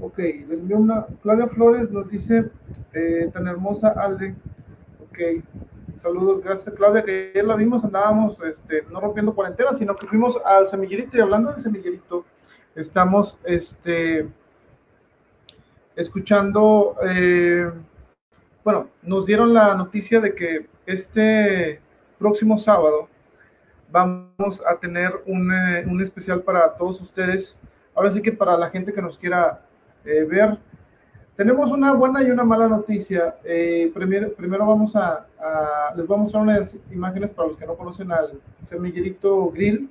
Ok, 0.00 0.18
les 0.18 0.58
envío 0.58 0.78
una, 0.78 1.06
Claudia 1.22 1.46
Flores 1.46 1.92
nos 1.92 2.08
dice, 2.08 2.50
eh, 2.92 3.30
tan 3.32 3.46
hermosa 3.46 3.90
Alde. 3.90 4.34
Ok, 5.00 5.44
saludos, 5.98 6.42
gracias 6.42 6.74
Claudia, 6.74 7.04
que 7.04 7.30
ayer 7.30 7.44
la 7.44 7.54
vimos, 7.54 7.84
andábamos 7.84 8.40
este, 8.42 8.82
no 8.90 9.00
rompiendo 9.00 9.32
cuarentena, 9.32 9.72
sino 9.72 9.94
que 9.94 10.08
fuimos 10.08 10.40
al 10.44 10.66
semillerito 10.66 11.16
y 11.16 11.20
hablando 11.20 11.52
del 11.52 11.60
semillerito, 11.60 12.24
estamos 12.74 13.38
este, 13.44 14.28
escuchando, 15.96 16.96
eh, 17.02 17.70
bueno, 18.64 18.88
nos 19.02 19.26
dieron 19.26 19.52
la 19.52 19.74
noticia 19.74 20.20
de 20.20 20.34
que 20.34 20.66
este 20.86 21.80
próximo 22.18 22.58
sábado 22.58 23.08
vamos 23.90 24.62
a 24.66 24.76
tener 24.78 25.22
un, 25.26 25.52
eh, 25.52 25.84
un, 25.86 26.00
especial 26.00 26.42
para 26.42 26.74
todos 26.74 27.00
ustedes. 27.00 27.58
Ahora 27.94 28.10
sí 28.10 28.22
que 28.22 28.32
para 28.32 28.56
la 28.56 28.70
gente 28.70 28.92
que 28.92 29.02
nos 29.02 29.18
quiera 29.18 29.60
eh, 30.04 30.24
ver, 30.24 30.58
tenemos 31.36 31.70
una 31.70 31.92
buena 31.92 32.22
y 32.22 32.30
una 32.30 32.44
mala 32.44 32.68
noticia. 32.68 33.34
Primero, 33.94 34.32
primero 34.34 34.66
vamos 34.66 34.94
a, 34.94 35.26
les 35.96 36.06
voy 36.06 36.16
a 36.16 36.20
mostrar 36.20 36.42
unas 36.42 36.78
imágenes 36.90 37.30
para 37.30 37.48
los 37.48 37.56
que 37.56 37.66
no 37.66 37.74
conocen 37.74 38.12
al 38.12 38.40
semillerito 38.62 39.50
grill. 39.50 39.90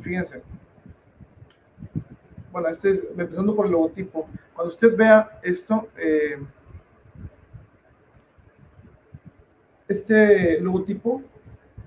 Fíjense. 0.00 0.42
Bueno, 2.50 2.68
este 2.68 2.90
es 2.90 3.04
empezando 3.16 3.54
por 3.54 3.66
el 3.66 3.72
logotipo. 3.72 4.26
Cuando 4.54 4.68
usted 4.68 4.96
vea 4.96 5.40
esto, 5.42 5.88
este 9.88 10.60
logotipo 10.60 11.22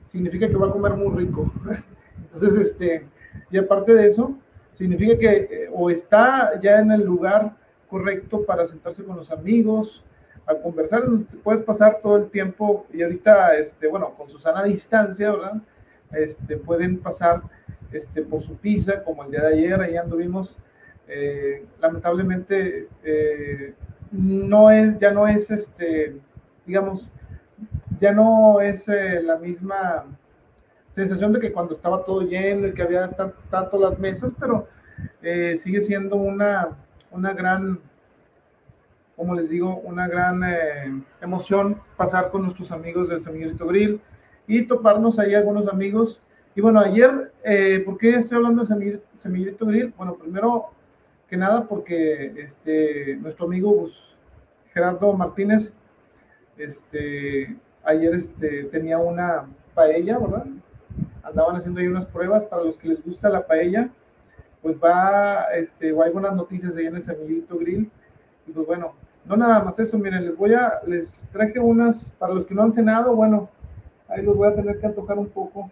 significa 0.08 0.48
que 0.48 0.56
va 0.56 0.68
a 0.68 0.72
comer 0.72 0.94
muy 0.94 1.26
rico. 1.26 1.52
Entonces, 2.34 2.68
este, 2.68 3.08
y 3.52 3.58
aparte 3.58 3.94
de 3.94 4.08
eso, 4.08 4.38
significa 4.74 5.18
que 5.18 5.30
eh, 5.30 5.70
o 5.74 5.90
está 5.90 6.60
ya 6.62 6.80
en 6.80 6.92
el 6.92 7.04
lugar 7.04 7.56
correcto 7.90 8.46
para 8.46 8.66
sentarse 8.66 9.04
con 9.04 9.16
los 9.16 9.32
amigos, 9.32 10.04
a 10.46 10.56
conversar, 10.56 11.04
puedes 11.44 11.64
pasar 11.64 12.00
todo 12.04 12.18
el 12.18 12.30
tiempo 12.30 12.86
y 12.94 13.02
ahorita, 13.02 13.58
este, 13.58 13.88
bueno, 13.88 14.14
con 14.16 14.30
su 14.30 14.38
sana 14.38 14.64
distancia, 14.64 15.32
¿verdad? 15.32 15.56
Este, 16.12 16.58
pueden 16.58 17.00
pasar 17.00 17.42
este, 17.92 18.22
por 18.22 18.44
su 18.44 18.56
pizza, 18.56 19.04
como 19.04 19.24
el 19.24 19.32
día 19.32 19.42
de 19.42 19.54
ayer, 19.54 19.82
ahí 19.82 19.98
anduvimos, 19.98 20.58
eh, 21.08 21.66
lamentablemente, 21.80 22.88
eh, 23.04 23.74
no 24.12 24.72
es, 24.72 24.98
ya 25.00 25.12
no 25.12 25.28
es, 25.28 25.52
este, 25.52 26.18
digamos, 26.66 27.10
ya 28.00 28.12
no 28.12 28.60
es 28.60 28.88
eh, 28.88 29.22
la 29.22 29.38
misma 29.38 30.06
sensación 30.90 31.34
de 31.34 31.40
que 31.40 31.52
cuando 31.52 31.76
estaba 31.76 32.04
todo 32.04 32.22
lleno 32.22 32.68
y 32.68 32.74
que 32.74 32.82
había 32.82 33.06
estado 33.06 33.70
todas 33.70 33.92
las 33.92 34.00
mesas, 34.00 34.34
pero 34.40 34.68
sigue 35.58 35.82
siendo 35.82 36.16
una, 36.16 36.70
una 37.12 37.34
gran, 37.34 37.80
como 39.18 39.36
les 39.36 39.50
digo, 39.50 39.78
una 39.80 40.08
gran 40.08 41.04
emoción 41.22 41.82
pasar 41.98 42.30
con 42.30 42.44
nuestros 42.44 42.72
amigos 42.72 43.10
del 43.10 43.20
Semillito 43.20 43.68
Grill 43.68 44.00
y 44.48 44.62
toparnos 44.62 45.20
ahí 45.20 45.36
algunos 45.36 45.68
amigos. 45.68 46.22
Y 46.56 46.62
bueno, 46.62 46.80
ayer, 46.80 47.34
¿por 47.84 47.98
qué 47.98 48.12
estoy 48.12 48.38
hablando 48.38 48.64
de 48.64 49.02
Semillito 49.18 49.66
Grill? 49.66 49.94
Bueno, 49.98 50.16
primero 50.16 50.70
que 51.28 51.38
nada 51.38 51.68
porque 51.68 52.34
este, 52.38 53.16
nuestro 53.18 53.46
amigo 53.46 53.82
pues, 53.82 53.94
Gerardo 54.74 55.14
Martínez 55.14 55.74
este, 56.58 57.56
Ayer 57.86 58.16
este, 58.16 58.64
tenía 58.66 58.98
una 58.98 59.46
paella, 59.76 60.18
¿verdad? 60.18 60.46
Andaban 61.24 61.56
haciendo 61.56 61.80
ahí 61.80 61.88
unas 61.88 62.06
pruebas 62.06 62.44
para 62.44 62.64
los 62.64 62.78
que 62.78 62.88
les 62.88 63.04
gusta 63.04 63.30
la 63.30 63.46
paella. 63.46 63.90
Pues 64.64 64.76
va, 64.84 65.44
este, 65.56 65.94
o 65.94 66.02
hay 66.02 66.12
buenas 66.12 66.34
noticias 66.34 66.76
ahí 66.76 66.88
en 66.88 66.96
el 66.96 67.04
Semillito 67.04 67.58
Grill. 67.60 67.92
Y 68.48 68.52
pues 68.52 68.66
bueno, 68.66 68.96
no 69.26 69.38
nada 69.38 69.64
más 69.64 69.78
eso, 69.78 70.00
miren, 70.00 70.26
les 70.26 70.36
voy 70.36 70.54
a, 70.54 70.80
les 70.88 71.28
traje 71.32 71.60
unas, 71.60 72.14
para 72.14 72.34
los 72.34 72.46
que 72.46 72.56
no 72.56 72.64
han 72.64 72.74
cenado, 72.74 73.16
bueno, 73.16 73.50
ahí 74.08 74.24
los 74.24 74.36
voy 74.36 74.48
a 74.48 74.56
tener 74.56 74.80
que 74.80 74.86
antojar 74.86 75.18
un 75.18 75.30
poco, 75.30 75.72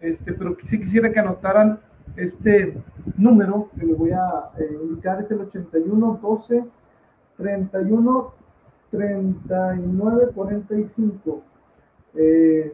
este, 0.00 0.32
pero 0.32 0.56
sí 0.62 0.78
quisiera 0.78 1.10
que 1.10 1.18
anotaran 1.18 1.80
este 2.16 2.76
número 3.16 3.68
que 3.78 3.86
les 3.86 3.98
voy 3.98 4.10
a 4.10 4.50
eh, 4.58 4.78
indicar, 4.82 5.20
es 5.20 5.30
el 5.30 5.40
81 5.40 6.20
12 6.22 6.64
31 7.36 8.32
39 8.90 10.30
45. 10.34 11.42
Eh, 12.14 12.72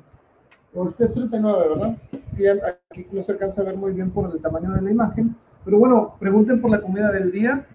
este 0.89 1.05
es 1.05 1.13
39, 1.13 1.69
¿verdad? 1.69 1.97
Sí, 2.37 2.47
aquí 2.47 3.07
no 3.13 3.23
se 3.23 3.33
alcanza 3.33 3.61
a 3.61 3.65
ver 3.65 3.77
muy 3.77 3.93
bien 3.93 4.11
por 4.11 4.33
el 4.33 4.41
tamaño 4.41 4.71
de 4.73 4.81
la 4.81 4.91
imagen. 4.91 5.37
Pero 5.65 5.79
bueno, 5.79 6.17
pregunten 6.19 6.61
por 6.61 6.71
la 6.71 6.81
comida 6.81 7.13
del 7.13 7.31
día. 7.31 7.67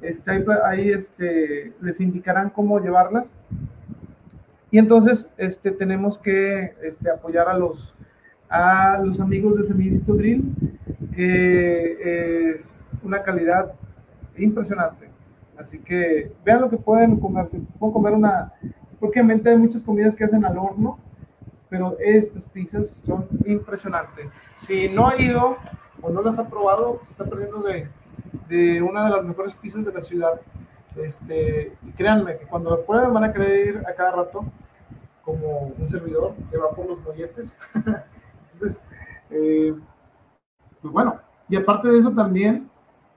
Este, 0.00 0.30
ahí, 0.30 0.44
ahí 0.64 0.90
este, 0.90 1.74
les 1.80 2.00
indicarán 2.00 2.50
cómo 2.50 2.80
llevarlas. 2.80 3.36
Y 4.70 4.78
entonces 4.78 5.28
este, 5.36 5.72
tenemos 5.72 6.16
que 6.16 6.74
este, 6.82 7.10
apoyar 7.10 7.48
a 7.48 7.58
los, 7.58 7.94
a 8.48 9.00
los 9.04 9.20
amigos 9.20 9.56
de 9.56 9.64
Semillito 9.64 10.14
Grill, 10.14 10.44
que 11.14 12.50
es 12.52 12.84
una 13.02 13.22
calidad 13.22 13.72
impresionante. 14.36 15.10
Así 15.56 15.78
que 15.78 16.32
vean 16.44 16.62
lo 16.62 16.70
que 16.70 16.76
pueden 16.76 17.18
comer. 17.18 17.46
pueden 17.78 17.92
comer 17.92 18.14
una, 18.14 18.52
porque 18.98 19.20
hay 19.20 19.56
muchas 19.56 19.82
comidas 19.82 20.14
que 20.14 20.24
hacen 20.24 20.44
al 20.44 20.56
horno, 20.58 20.98
pero 21.68 21.96
estas 21.98 22.42
pizzas 22.44 22.88
son 22.88 23.26
impresionantes. 23.44 24.26
Si 24.56 24.88
no 24.88 25.08
ha 25.08 25.20
ido 25.20 25.56
o 26.02 26.10
no 26.10 26.22
las 26.22 26.38
ha 26.38 26.48
probado, 26.48 26.98
se 27.02 27.10
está 27.10 27.24
perdiendo 27.24 27.60
de, 27.60 27.86
de 28.48 28.82
una 28.82 29.04
de 29.04 29.10
las 29.10 29.24
mejores 29.24 29.54
pizzas 29.54 29.84
de 29.84 29.92
la 29.92 30.02
ciudad. 30.02 30.40
Este, 30.96 31.72
y 31.86 31.92
créanme 31.92 32.38
que 32.38 32.46
cuando 32.46 32.70
las 32.70 32.80
prueben 32.80 33.14
van 33.14 33.24
a 33.24 33.48
ir 33.48 33.82
a 33.86 33.94
cada 33.94 34.10
rato 34.12 34.44
como 35.22 35.72
un 35.78 35.88
servidor 35.88 36.34
que 36.50 36.56
va 36.56 36.70
por 36.70 36.86
los 36.86 37.00
molletes. 37.02 37.58
Entonces, 37.74 38.82
eh, 39.30 39.74
pues 40.82 40.92
bueno, 40.92 41.16
y 41.48 41.56
aparte 41.56 41.88
de 41.88 41.98
eso 41.98 42.12
también 42.12 42.68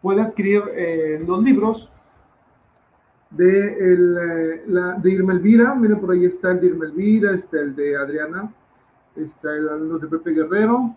puede 0.01 0.21
adquirir 0.21 0.63
eh, 0.75 1.23
los 1.25 1.41
libros 1.41 1.91
de, 3.29 3.73
el, 3.73 4.17
eh, 4.17 4.63
la, 4.67 4.99
Irma 5.03 5.33
Elvira. 5.33 5.73
Miren, 5.75 5.99
por 5.99 6.11
ahí 6.11 6.25
está 6.25 6.51
el 6.51 6.59
de 6.59 6.67
Irma 6.67 6.85
Elvira, 6.85 7.31
está 7.31 7.59
el 7.59 7.75
de 7.75 7.95
Adriana, 7.95 8.53
está 9.15 9.55
el, 9.55 9.65
los 9.87 10.01
de 10.01 10.07
Pepe 10.07 10.31
Guerrero 10.31 10.95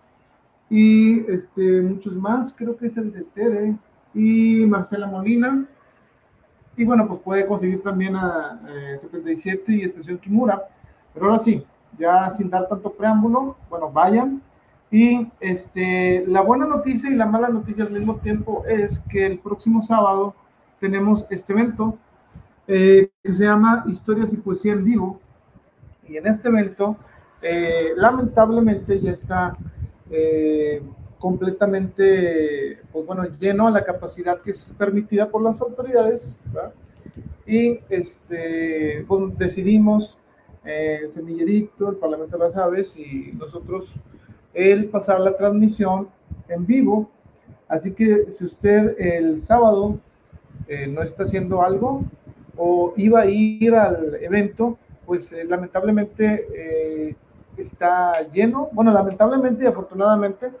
y 0.69 1.19
este, 1.31 1.81
muchos 1.81 2.15
más. 2.15 2.53
Creo 2.53 2.75
que 2.75 2.87
es 2.87 2.97
el 2.97 3.11
de 3.11 3.23
Tere 3.23 3.75
y 4.13 4.65
Marcela 4.65 5.07
Molina. 5.07 5.65
Y 6.75 6.83
bueno, 6.83 7.07
pues 7.07 7.19
puede 7.19 7.47
conseguir 7.47 7.81
también 7.81 8.15
a 8.15 8.59
77 8.95 9.73
y 9.73 9.81
Estación 9.81 10.17
Kimura. 10.17 10.61
Pero 11.13 11.25
ahora 11.25 11.39
sí, 11.39 11.65
ya 11.97 12.29
sin 12.29 12.49
dar 12.49 12.67
tanto 12.67 12.91
preámbulo, 12.91 13.55
bueno, 13.69 13.91
vayan. 13.91 14.41
Y 14.89 15.27
este, 15.39 16.25
la 16.27 16.41
buena 16.41 16.65
noticia 16.65 17.09
y 17.09 17.15
la 17.15 17.25
mala 17.25 17.49
noticia 17.49 17.83
al 17.83 17.91
mismo 17.91 18.17
tiempo 18.17 18.63
es 18.65 18.99
que 18.99 19.25
el 19.25 19.39
próximo 19.39 19.81
sábado 19.81 20.33
tenemos 20.79 21.25
este 21.29 21.53
evento 21.53 21.97
eh, 22.67 23.11
que 23.23 23.31
se 23.31 23.45
llama 23.45 23.85
Historias 23.87 24.33
y 24.33 24.37
Poesía 24.37 24.73
en 24.73 24.83
Vivo. 24.83 25.19
Y 26.07 26.17
en 26.17 26.27
este 26.27 26.49
evento, 26.49 26.97
eh, 27.41 27.91
lamentablemente, 27.95 28.99
ya 28.99 29.11
está 29.11 29.53
eh, 30.09 30.81
completamente, 31.17 32.79
pues 32.91 33.05
bueno, 33.05 33.25
lleno 33.39 33.67
a 33.67 33.71
la 33.71 33.83
capacidad 33.83 34.41
que 34.41 34.51
es 34.51 34.73
permitida 34.77 35.29
por 35.29 35.41
las 35.41 35.61
autoridades. 35.61 36.39
Y 37.45 37.79
este, 37.89 39.05
pues, 39.07 39.37
decidimos, 39.37 40.17
Semillerito, 41.07 41.89
el 41.89 41.95
Parlamento 41.95 42.37
de 42.37 42.43
las 42.43 42.57
Aves 42.57 42.97
y 42.97 43.31
nosotros, 43.33 43.97
el 44.53 44.85
pasar 44.85 45.19
la 45.19 45.35
transmisión 45.35 46.09
en 46.47 46.65
vivo. 46.65 47.09
Así 47.67 47.93
que 47.93 48.31
si 48.31 48.45
usted 48.45 48.95
el 48.99 49.37
sábado 49.37 49.99
no 50.89 51.01
está 51.01 51.23
haciendo 51.23 51.61
algo, 51.61 52.03
o 52.57 52.93
iba 52.97 53.21
a 53.21 53.25
ir 53.27 53.75
al 53.75 54.15
evento, 54.15 54.77
pues 55.05 55.31
eh, 55.31 55.45
lamentablemente 55.45 56.47
eh, 56.53 57.15
está 57.55 58.21
lleno. 58.31 58.69
Bueno, 58.71 58.91
lamentablemente 58.91 59.63
y 59.63 59.67
afortunadamente 59.67 60.51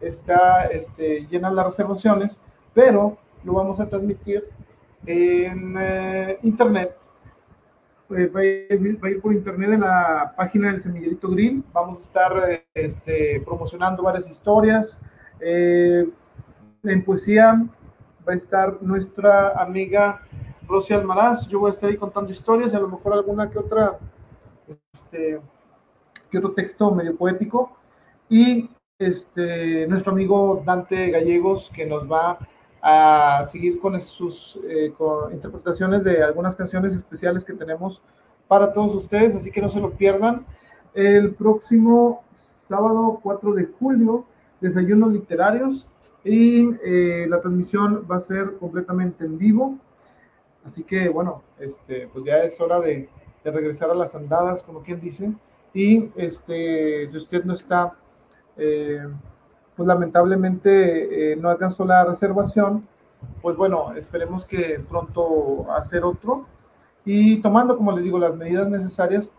está 0.00 0.66
este, 0.66 1.26
llenas 1.26 1.52
las 1.54 1.66
reservaciones, 1.66 2.40
pero 2.74 3.18
lo 3.42 3.54
vamos 3.54 3.80
a 3.80 3.88
transmitir 3.88 4.44
en 5.06 5.76
eh, 8.16 8.22
internet. 8.24 8.98
Va 9.02 9.08
a, 9.08 9.10
ir, 9.10 9.20
por 9.20 9.32
internet 9.32 9.70
en 9.72 9.80
la 9.80 10.34
página 10.36 10.70
del 10.70 10.80
Semillerito 10.80 11.28
Green. 11.28 11.64
Vamos 11.72 11.98
a 11.98 12.00
estar 12.00 12.64
este, 12.74 13.42
promocionando 13.44 14.02
varias 14.02 14.28
historias. 14.28 15.00
en 15.40 17.04
poesía 17.04 17.66
va 18.26 18.32
a 18.32 18.36
estar 18.36 18.82
nuestra 18.82 19.50
amiga 19.50 20.22
Rosy 20.70 20.94
Almaraz, 20.94 21.48
yo 21.48 21.58
voy 21.58 21.70
a 21.70 21.72
estar 21.72 21.90
ahí 21.90 21.96
contando 21.96 22.30
historias 22.30 22.74
a 22.74 22.80
lo 22.80 22.88
mejor 22.88 23.14
alguna 23.14 23.50
que 23.50 23.58
otra, 23.58 23.98
este, 24.92 25.40
que 26.30 26.38
otro 26.38 26.52
texto 26.52 26.94
medio 26.94 27.16
poético. 27.16 27.76
Y 28.28 28.70
este, 28.98 29.86
nuestro 29.88 30.12
amigo 30.12 30.62
Dante 30.64 31.10
Gallegos, 31.10 31.70
que 31.74 31.86
nos 31.86 32.10
va 32.10 32.32
a 32.32 32.38
seguir 33.44 33.78
con 33.80 34.00
sus 34.00 34.58
eh, 34.68 34.92
interpretaciones 35.32 36.04
de 36.04 36.22
algunas 36.22 36.56
canciones 36.56 36.94
especiales 36.94 37.44
que 37.44 37.52
tenemos 37.52 38.02
para 38.48 38.72
todos 38.72 38.94
ustedes, 38.94 39.36
así 39.36 39.50
que 39.50 39.60
no 39.60 39.68
se 39.68 39.80
lo 39.80 39.90
pierdan. 39.92 40.44
El 40.94 41.34
próximo 41.34 42.24
sábado 42.40 43.20
4 43.22 43.52
de 43.54 43.66
julio, 43.78 44.24
desayunos 44.60 45.12
literarios 45.12 45.88
y 46.24 46.68
eh, 46.84 47.26
la 47.28 47.40
transmisión 47.40 48.06
va 48.10 48.16
a 48.16 48.20
ser 48.20 48.56
completamente 48.58 49.24
en 49.24 49.38
vivo. 49.38 49.78
Así 50.64 50.82
que 50.82 51.08
bueno, 51.08 51.42
este, 51.58 52.08
pues 52.08 52.24
ya 52.24 52.38
es 52.38 52.60
hora 52.60 52.80
de, 52.80 53.08
regresar 53.42 53.90
a 53.90 53.94
las 53.94 54.14
andadas, 54.14 54.62
como 54.62 54.82
quien 54.82 55.00
dice. 55.00 55.32
Y 55.72 56.10
este, 56.14 57.08
si 57.08 57.16
usted 57.16 57.44
no 57.44 57.54
está, 57.54 57.94
eh, 58.56 59.06
pues 59.80 59.88
lamentablemente 59.88 61.32
eh, 61.32 61.36
no 61.36 61.48
alcanzó 61.48 61.86
la 61.86 62.04
reservación, 62.04 62.86
pues 63.40 63.56
bueno, 63.56 63.94
esperemos 63.94 64.44
que 64.44 64.78
pronto 64.86 65.72
hacer 65.72 66.04
otro. 66.04 66.44
Y 67.02 67.40
tomando, 67.40 67.78
como 67.78 67.90
les 67.92 68.04
digo, 68.04 68.18
las 68.18 68.36
medidas 68.36 68.68
necesarias. 68.68 69.34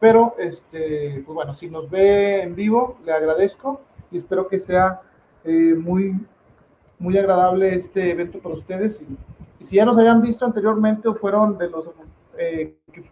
Pero, 0.00 0.34
este, 0.40 1.22
pues 1.24 1.32
bueno, 1.32 1.54
si 1.54 1.70
nos 1.70 1.88
ve 1.88 2.42
en 2.42 2.56
vivo, 2.56 2.96
le 3.04 3.12
agradezco 3.12 3.82
y 4.10 4.16
espero 4.16 4.48
que 4.48 4.58
sea 4.58 5.00
eh, 5.44 5.76
muy, 5.78 6.20
muy 6.98 7.16
agradable 7.16 7.72
este 7.72 8.10
evento 8.10 8.40
para 8.40 8.56
ustedes. 8.56 9.00
Y 9.60 9.64
si 9.64 9.76
ya 9.76 9.84
nos 9.84 9.96
habían 9.96 10.22
visto 10.22 10.44
anteriormente 10.44 11.06
o 11.06 11.14
fueron 11.14 11.56
de 11.56 11.70
los 11.70 11.88
eh, 12.36 12.78
que 12.90 13.04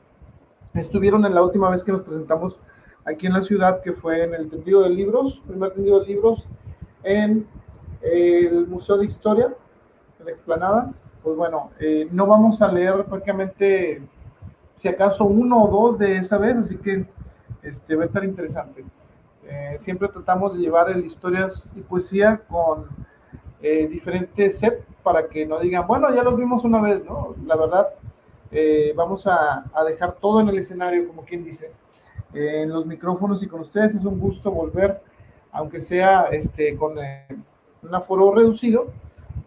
estuvieron 0.75 1.25
en 1.27 1.33
la 1.37 1.45
última 1.45 1.71
vez 1.71 1.85
que 1.85 1.93
nos 1.93 2.03
presentamos 2.03 2.59
aquí 3.05 3.29
en 3.29 3.35
la 3.35 3.43
ciudad, 3.43 3.83
que 3.83 3.93
fue 3.93 4.25
en 4.25 4.35
el 4.35 4.51
tendido 4.51 4.83
de 4.83 4.91
libros, 4.91 5.45
primer 5.47 5.71
tendido 5.75 6.01
de 6.01 6.07
libros 6.07 6.49
en 7.03 7.47
el 8.01 8.67
Museo 8.67 8.99
de 8.99 9.07
Historia, 9.07 9.55
en 10.19 10.25
la 10.25 10.31
explanada, 10.31 10.93
pues 11.23 11.37
bueno, 11.37 11.71
eh, 11.79 12.09
no 12.11 12.27
vamos 12.27 12.61
a 12.63 12.71
leer 12.71 13.05
prácticamente, 13.05 14.03
si 14.77 14.89
acaso 14.89 15.25
uno 15.25 15.63
o 15.63 15.69
dos 15.69 15.99
de 15.99 16.17
esa 16.17 16.39
vez, 16.39 16.57
así 16.59 16.77
que 16.77 17.07
este, 17.63 17.95
va 17.95 18.03
a 18.03 18.07
estar 18.07 18.25
interesante. 18.25 18.85
Eh, 19.45 19.75
siempre 19.77 20.09
tratamos 20.09 20.55
de 20.55 20.61
llevar 20.61 20.91
el 20.91 21.05
historias 21.05 21.71
y 21.75 21.81
poesía 21.81 22.41
con 22.49 22.87
diferentes 23.61 24.59
sets 24.59 24.85
para 25.05 25.29
que 25.29 25.47
no 25.47 25.61
digan, 25.61 25.87
bueno, 25.87 26.13
ya 26.13 26.25
los 26.25 26.37
vimos 26.37 26.65
una 26.65 26.81
vez, 26.81 27.05
¿no? 27.05 27.37
La 27.47 27.55
verdad, 27.55 27.91
eh, 28.51 28.93
vamos 28.95 29.27
a, 29.27 29.65
dejar 29.87 30.17
todo 30.17 30.41
en 30.41 30.49
el 30.49 30.59
escenario, 30.59 31.09
como 31.09 31.25
quien 31.25 31.43
dice, 31.43 31.73
en 32.35 32.71
los 32.71 32.85
micrófonos 32.85 33.43
y 33.43 33.47
con 33.47 33.61
ustedes. 33.61 33.95
Es 33.95 34.05
un 34.05 34.21
gusto 34.21 34.51
volver, 34.51 35.03
aunque 35.53 35.81
sea 35.81 36.25
este, 36.33 36.77
con 36.77 36.99
eh, 36.99 37.29
un 37.83 37.95
aforo 37.95 38.35
reducido. 38.35 38.87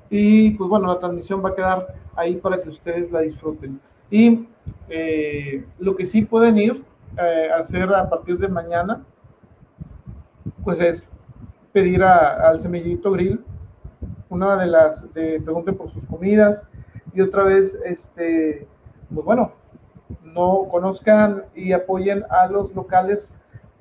Y 0.09 0.51
pues 0.51 0.69
bueno, 0.69 0.87
la 0.87 0.99
transmisión 0.99 1.43
va 1.43 1.49
a 1.49 1.55
quedar 1.55 1.95
ahí 2.15 2.35
para 2.35 2.61
que 2.61 2.69
ustedes 2.69 3.11
la 3.11 3.21
disfruten. 3.21 3.79
Y 4.09 4.47
eh, 4.87 5.65
lo 5.79 5.95
que 5.95 6.05
sí 6.05 6.21
pueden 6.23 6.57
ir 6.57 6.83
a 7.17 7.59
hacer 7.59 7.93
a 7.93 8.09
partir 8.09 8.37
de 8.37 8.49
mañana, 8.49 9.01
pues 10.63 10.79
es 10.81 11.09
pedir 11.71 12.03
al 12.03 12.59
semillito 12.59 13.11
grill 13.11 13.43
una 14.29 14.57
de 14.57 14.65
las 14.65 15.13
de 15.13 15.39
por 15.77 15.87
sus 15.87 16.05
comidas 16.05 16.67
y 17.13 17.21
otra 17.21 17.43
vez, 17.43 17.79
este, 17.85 18.67
pues 19.13 19.25
bueno, 19.25 19.53
no 20.23 20.67
conozcan 20.69 21.45
y 21.55 21.71
apoyen 21.71 22.25
a 22.29 22.47
los 22.47 22.75
locales 22.75 23.35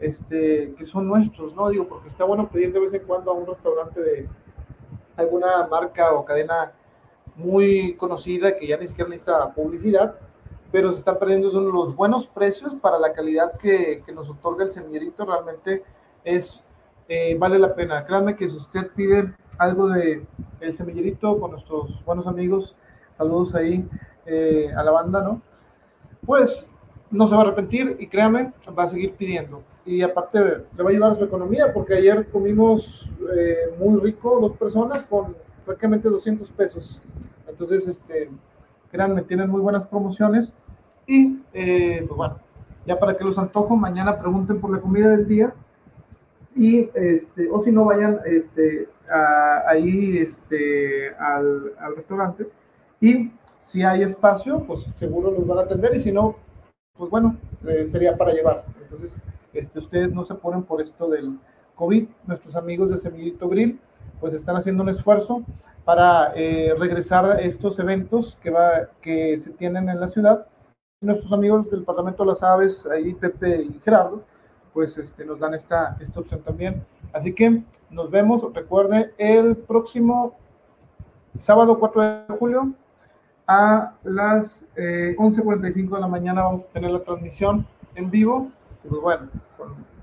este, 0.06 0.74
que 0.76 0.84
son 0.84 1.06
nuestros, 1.06 1.54
¿no? 1.54 1.68
Digo, 1.68 1.86
porque 1.88 2.08
está 2.08 2.24
bueno 2.24 2.48
pedir 2.48 2.72
de 2.72 2.80
vez 2.80 2.94
en 2.94 3.02
cuando 3.04 3.30
a 3.30 3.34
un 3.34 3.46
restaurante 3.46 4.00
de 4.00 4.28
alguna 5.16 5.66
marca 5.66 6.12
o 6.12 6.24
cadena 6.24 6.72
muy 7.36 7.94
conocida 7.96 8.56
que 8.56 8.66
ya 8.66 8.76
ni 8.76 8.88
siquiera 8.88 9.10
necesita 9.10 9.52
publicidad, 9.54 10.16
pero 10.70 10.90
se 10.92 10.98
están 10.98 11.18
perdiendo 11.18 11.50
de 11.50 11.72
los 11.72 11.94
buenos 11.94 12.26
precios 12.26 12.74
para 12.74 12.98
la 12.98 13.12
calidad 13.12 13.56
que, 13.58 14.02
que 14.04 14.12
nos 14.12 14.28
otorga 14.28 14.64
el 14.64 14.72
semillerito, 14.72 15.24
realmente 15.24 15.84
es, 16.24 16.66
eh, 17.08 17.36
vale 17.38 17.58
la 17.58 17.74
pena. 17.74 18.04
Créanme 18.04 18.34
que 18.34 18.48
si 18.48 18.56
usted 18.56 18.90
pide 18.94 19.34
algo 19.58 19.88
de 19.88 20.26
El 20.60 20.74
Semillerito 20.74 21.38
con 21.38 21.50
nuestros 21.50 22.04
buenos 22.04 22.26
amigos. 22.26 22.76
Saludos 23.12 23.54
ahí 23.54 23.88
eh, 24.26 24.72
a 24.76 24.82
la 24.82 24.90
banda, 24.90 25.22
¿no? 25.22 25.40
Pues 26.26 26.70
no 27.10 27.28
se 27.28 27.34
va 27.34 27.42
a 27.42 27.44
arrepentir 27.44 27.96
y 28.00 28.06
créame, 28.08 28.52
va 28.76 28.84
a 28.84 28.88
seguir 28.88 29.14
pidiendo. 29.14 29.62
Y 29.86 30.02
aparte 30.02 30.38
le 30.40 30.82
va 30.82 30.88
a 30.88 30.92
ayudar 30.92 31.12
a 31.12 31.14
su 31.14 31.24
economía 31.24 31.72
porque 31.72 31.94
ayer 31.94 32.26
comimos 32.28 33.10
eh, 33.36 33.74
muy 33.78 34.00
rico 34.00 34.38
dos 34.40 34.52
personas 34.52 35.02
con 35.02 35.36
prácticamente 35.64 36.08
200 36.08 36.50
pesos. 36.52 37.02
Entonces, 37.46 37.86
este, 37.86 38.30
créanme, 38.90 39.22
tienen 39.22 39.50
muy 39.50 39.60
buenas 39.60 39.86
promociones 39.86 40.52
y 41.06 41.38
eh, 41.52 42.04
pues 42.06 42.16
bueno, 42.16 42.38
ya 42.86 42.98
para 42.98 43.16
que 43.16 43.24
los 43.24 43.38
antojo, 43.38 43.76
mañana 43.76 44.18
pregunten 44.18 44.60
por 44.60 44.70
la 44.70 44.80
comida 44.80 45.08
del 45.10 45.26
día 45.26 45.54
y 46.54 46.88
este, 46.94 47.50
o 47.50 47.60
si 47.60 47.72
no 47.72 47.84
vayan 47.84 48.20
este, 48.24 48.88
ahí 49.66 50.18
este, 50.18 51.14
al, 51.18 51.72
al, 51.78 51.96
restaurante 51.96 52.48
y 53.00 53.32
si 53.62 53.82
hay 53.82 54.02
espacio, 54.02 54.62
pues 54.66 54.86
seguro 54.94 55.30
los 55.30 55.46
van 55.46 55.58
a 55.58 55.62
atender 55.62 55.94
y 55.94 56.00
si 56.00 56.12
no, 56.12 56.36
pues 56.96 57.10
bueno, 57.10 57.36
eh, 57.66 57.86
sería 57.86 58.16
para 58.16 58.32
llevar. 58.32 58.64
Entonces, 58.82 59.22
este, 59.54 59.78
ustedes 59.78 60.12
no 60.12 60.24
se 60.24 60.34
ponen 60.34 60.62
por 60.64 60.80
esto 60.80 61.08
del 61.08 61.38
COVID, 61.74 62.08
nuestros 62.26 62.56
amigos 62.56 62.90
de 62.90 62.98
Semillito 62.98 63.48
Grill, 63.48 63.80
pues 64.20 64.34
están 64.34 64.56
haciendo 64.56 64.82
un 64.82 64.88
esfuerzo 64.88 65.42
para 65.84 66.32
eh, 66.34 66.74
regresar 66.78 67.24
a 67.24 67.40
estos 67.40 67.78
eventos 67.78 68.38
que, 68.42 68.50
va, 68.50 68.88
que 69.00 69.36
se 69.38 69.50
tienen 69.50 69.88
en 69.88 70.00
la 70.00 70.08
ciudad. 70.08 70.46
nuestros 71.00 71.32
amigos 71.32 71.70
del 71.70 71.84
Parlamento 71.84 72.22
de 72.22 72.28
las 72.28 72.42
Aves, 72.42 72.86
ahí 72.86 73.14
Pepe 73.14 73.62
y 73.62 73.78
Gerardo, 73.80 74.22
pues 74.72 74.96
este, 74.98 75.24
nos 75.24 75.38
dan 75.38 75.54
esta, 75.54 75.96
esta 76.00 76.20
opción 76.20 76.40
también. 76.42 76.84
Así 77.12 77.34
que 77.34 77.62
nos 77.90 78.10
vemos, 78.10 78.44
recuerde, 78.54 79.12
el 79.18 79.56
próximo 79.56 80.34
sábado 81.36 81.78
4 81.78 82.02
de 82.02 82.36
julio 82.38 82.72
a 83.46 83.94
las 84.02 84.66
11.45 84.74 85.76
eh, 85.76 85.94
de 85.94 86.00
la 86.00 86.08
mañana 86.08 86.42
vamos 86.44 86.64
a 86.64 86.72
tener 86.72 86.90
la 86.90 87.02
transmisión 87.02 87.66
en 87.94 88.10
vivo. 88.10 88.50
Pues 88.88 89.00
bueno, 89.00 89.28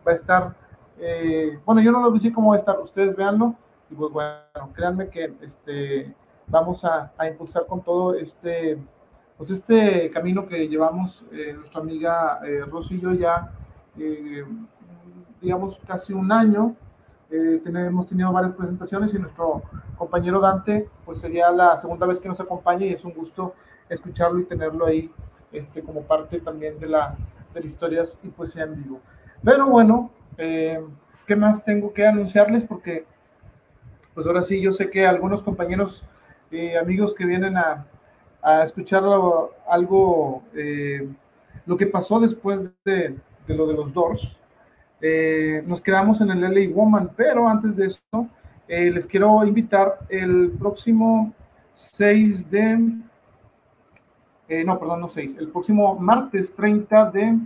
va 0.05 0.11
a 0.11 0.13
estar, 0.13 0.55
eh, 0.99 1.59
bueno, 1.65 1.81
yo 1.81 1.91
no 1.91 2.01
lo 2.01 2.19
sé 2.19 2.31
cómo 2.31 2.49
va 2.49 2.55
a 2.55 2.59
estar, 2.59 2.79
ustedes 2.79 3.15
véanlo. 3.15 3.55
Y 3.89 3.95
pues 3.95 4.11
bueno, 4.11 4.73
créanme 4.73 5.09
que 5.09 5.33
este, 5.41 6.13
vamos 6.47 6.83
a, 6.85 7.11
a 7.17 7.27
impulsar 7.27 7.65
con 7.65 7.81
todo 7.81 8.15
este, 8.15 8.77
pues 9.37 9.49
este 9.49 10.09
camino 10.11 10.47
que 10.47 10.67
llevamos 10.67 11.25
eh, 11.31 11.53
nuestra 11.53 11.81
amiga 11.81 12.39
Rosy 12.69 12.95
y 12.95 13.01
yo 13.01 13.13
ya 13.13 13.51
eh, 13.97 14.45
digamos, 15.41 15.79
casi 15.85 16.13
un 16.13 16.31
año. 16.31 16.75
Eh, 17.29 17.61
hemos 17.65 18.07
tenido 18.07 18.31
varias 18.31 18.53
presentaciones 18.53 19.13
y 19.13 19.19
nuestro 19.19 19.61
compañero 19.97 20.39
Dante, 20.39 20.89
pues 21.05 21.19
sería 21.19 21.49
la 21.49 21.77
segunda 21.77 22.05
vez 22.05 22.19
que 22.19 22.27
nos 22.27 22.41
acompaña 22.41 22.85
y 22.85 22.93
es 22.93 23.05
un 23.05 23.13
gusto 23.13 23.55
escucharlo 23.87 24.39
y 24.39 24.45
tenerlo 24.45 24.85
ahí 24.85 25.09
este, 25.51 25.81
como 25.81 26.01
parte 26.01 26.41
también 26.41 26.77
de, 26.79 26.87
la, 26.87 27.15
de 27.53 27.65
historias 27.65 28.19
y 28.23 28.29
poesía 28.29 28.63
en 28.63 28.75
vivo. 28.75 28.99
Pero 29.43 29.67
bueno, 29.67 30.11
eh, 30.37 30.83
¿qué 31.27 31.35
más 31.35 31.63
tengo 31.63 31.93
que 31.93 32.05
anunciarles? 32.05 32.63
Porque, 32.63 33.05
pues 34.13 34.27
ahora 34.27 34.41
sí, 34.41 34.61
yo 34.61 34.71
sé 34.71 34.89
que 34.89 35.05
algunos 35.05 35.41
compañeros, 35.41 36.03
eh, 36.51 36.77
amigos 36.77 37.13
que 37.13 37.25
vienen 37.25 37.57
a, 37.57 37.85
a 38.41 38.63
escuchar 38.63 39.03
algo, 39.69 40.43
lo 41.65 41.77
que 41.77 41.87
pasó 41.87 42.19
después 42.19 42.69
de, 42.83 43.15
de 43.47 43.55
lo 43.55 43.67
de 43.67 43.73
los 43.73 43.93
Doors. 43.93 44.37
Eh, 45.01 45.63
nos 45.65 45.81
quedamos 45.81 46.21
en 46.21 46.29
el 46.29 46.41
LA 46.41 46.73
Woman, 46.73 47.11
pero 47.15 47.49
antes 47.49 47.75
de 47.75 47.87
eso, 47.87 48.27
eh, 48.67 48.91
les 48.91 49.07
quiero 49.07 49.43
invitar 49.43 49.99
el 50.09 50.51
próximo 50.59 51.33
6 51.73 52.51
de, 52.51 52.91
eh, 54.51 54.63
no, 54.63 54.79
perdón, 54.79 55.01
no 55.01 55.09
6, 55.09 55.37
el 55.39 55.49
próximo 55.49 55.95
martes 55.95 56.55
30 56.55 57.11
de 57.11 57.39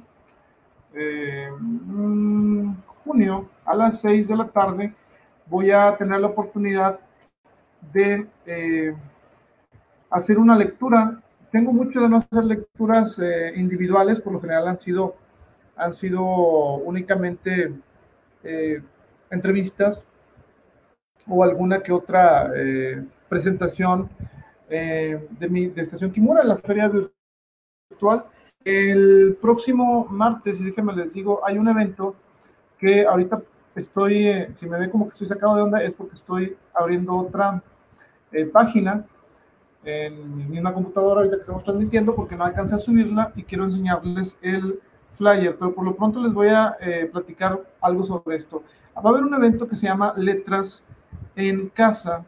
mm, 1.60 2.74
junio 3.04 3.50
a 3.66 3.76
las 3.76 4.02
6 4.02 4.28
de 4.28 4.36
la 4.36 4.48
tarde 4.48 4.94
voy 5.48 5.72
a 5.72 5.96
tener 5.98 6.20
la 6.20 6.28
oportunidad 6.28 7.00
de 7.94 8.28
hacer 10.10 10.40
una 10.40 10.56
lectura. 10.56 11.22
Tengo 11.52 11.72
mucho 11.72 12.02
de 12.02 12.10
no 12.10 12.18
hacer 12.18 12.44
lecturas 12.44 13.22
individuales, 13.56 14.20
por 14.20 14.34
lo 14.34 14.42
general 14.42 14.68
han 14.68 14.80
sido 14.80 15.16
han 15.76 15.94
sido 15.94 16.24
únicamente 16.24 17.74
eh, 18.44 18.82
entrevistas 19.30 20.04
o 21.28 21.44
alguna 21.44 21.82
que 21.82 21.92
otra 21.92 22.52
eh, 22.56 23.04
presentación 23.28 24.10
eh, 24.76 25.28
de, 25.40 25.50
mi, 25.50 25.68
de 25.68 25.82
Estación 25.82 26.12
Kimura 26.12 26.44
la 26.44 26.58
feria 26.58 26.92
virtual. 27.90 28.26
El 28.64 29.38
próximo 29.42 30.06
martes, 30.10 30.64
déjenme 30.64 30.94
les 30.94 31.14
digo, 31.14 31.42
hay 31.46 31.58
un 31.58 31.68
evento 31.68 32.16
que 32.78 33.06
ahorita 33.06 33.42
estoy, 33.76 34.48
si 34.56 34.68
me 34.68 34.80
ve 34.80 34.90
como 34.90 35.06
que 35.06 35.14
estoy 35.14 35.28
sacado 35.28 35.56
de 35.56 35.62
onda, 35.62 35.84
es 35.84 35.94
porque 35.94 36.16
estoy 36.16 36.58
abriendo 36.74 37.16
otra 37.16 37.62
página 38.52 39.06
en 39.86 40.36
mi 40.36 40.46
misma 40.46 40.74
computadora 40.74 41.20
ahorita 41.20 41.38
que 41.38 41.42
estamos 41.42 41.64
transmitiendo 41.64 42.16
porque 42.16 42.36
no 42.36 42.44
alcancé 42.44 42.76
a 42.76 42.80
subirla 42.80 43.32
y 43.36 43.44
quiero 43.44 43.64
enseñarles 43.64 44.38
el 44.42 44.80
flyer, 45.14 45.56
pero 45.58 45.74
por 45.74 45.86
lo 45.86 45.96
pronto 45.96 46.22
les 46.22 46.34
voy 46.34 46.50
a 46.50 46.76
eh, 46.82 47.10
platicar 47.12 47.62
algo 47.82 48.04
sobre 48.04 48.36
esto. 48.36 48.64
Va 48.98 49.10
a 49.10 49.10
haber 49.10 49.24
un 49.24 49.34
evento 49.34 49.68
que 49.68 49.76
se 49.76 49.88
llama 49.88 50.14
Letras 50.18 50.84
en 51.36 51.70
Casa 51.70 52.26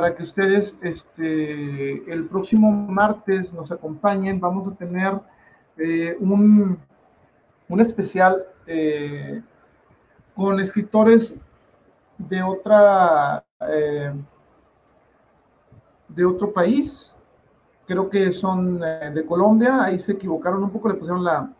para 0.00 0.16
que 0.16 0.22
ustedes 0.22 0.78
este, 0.80 2.10
el 2.10 2.24
próximo 2.26 2.72
martes 2.72 3.52
nos 3.52 3.70
acompañen. 3.70 4.40
Vamos 4.40 4.66
a 4.66 4.74
tener 4.74 5.12
eh, 5.76 6.16
un, 6.18 6.78
un, 7.68 7.80
especial 7.80 8.46
eh, 8.66 9.42
con 10.34 10.58
escritores 10.58 11.36
de 12.16 12.42
otra 12.42 13.44
de 16.08 16.24
otro 16.24 16.50
país, 16.50 17.14
creo 17.86 18.08
que 18.08 18.32
son 18.32 18.82
eh, 18.82 19.10
de 19.14 19.26
Colombia, 19.26 19.84
ahí 19.84 19.98
se 19.98 20.12
equivocaron 20.12 20.64
un 20.64 20.70
poco, 20.70 20.88
le 20.88 20.94
pusieron 20.94 21.22
la, 21.22 21.52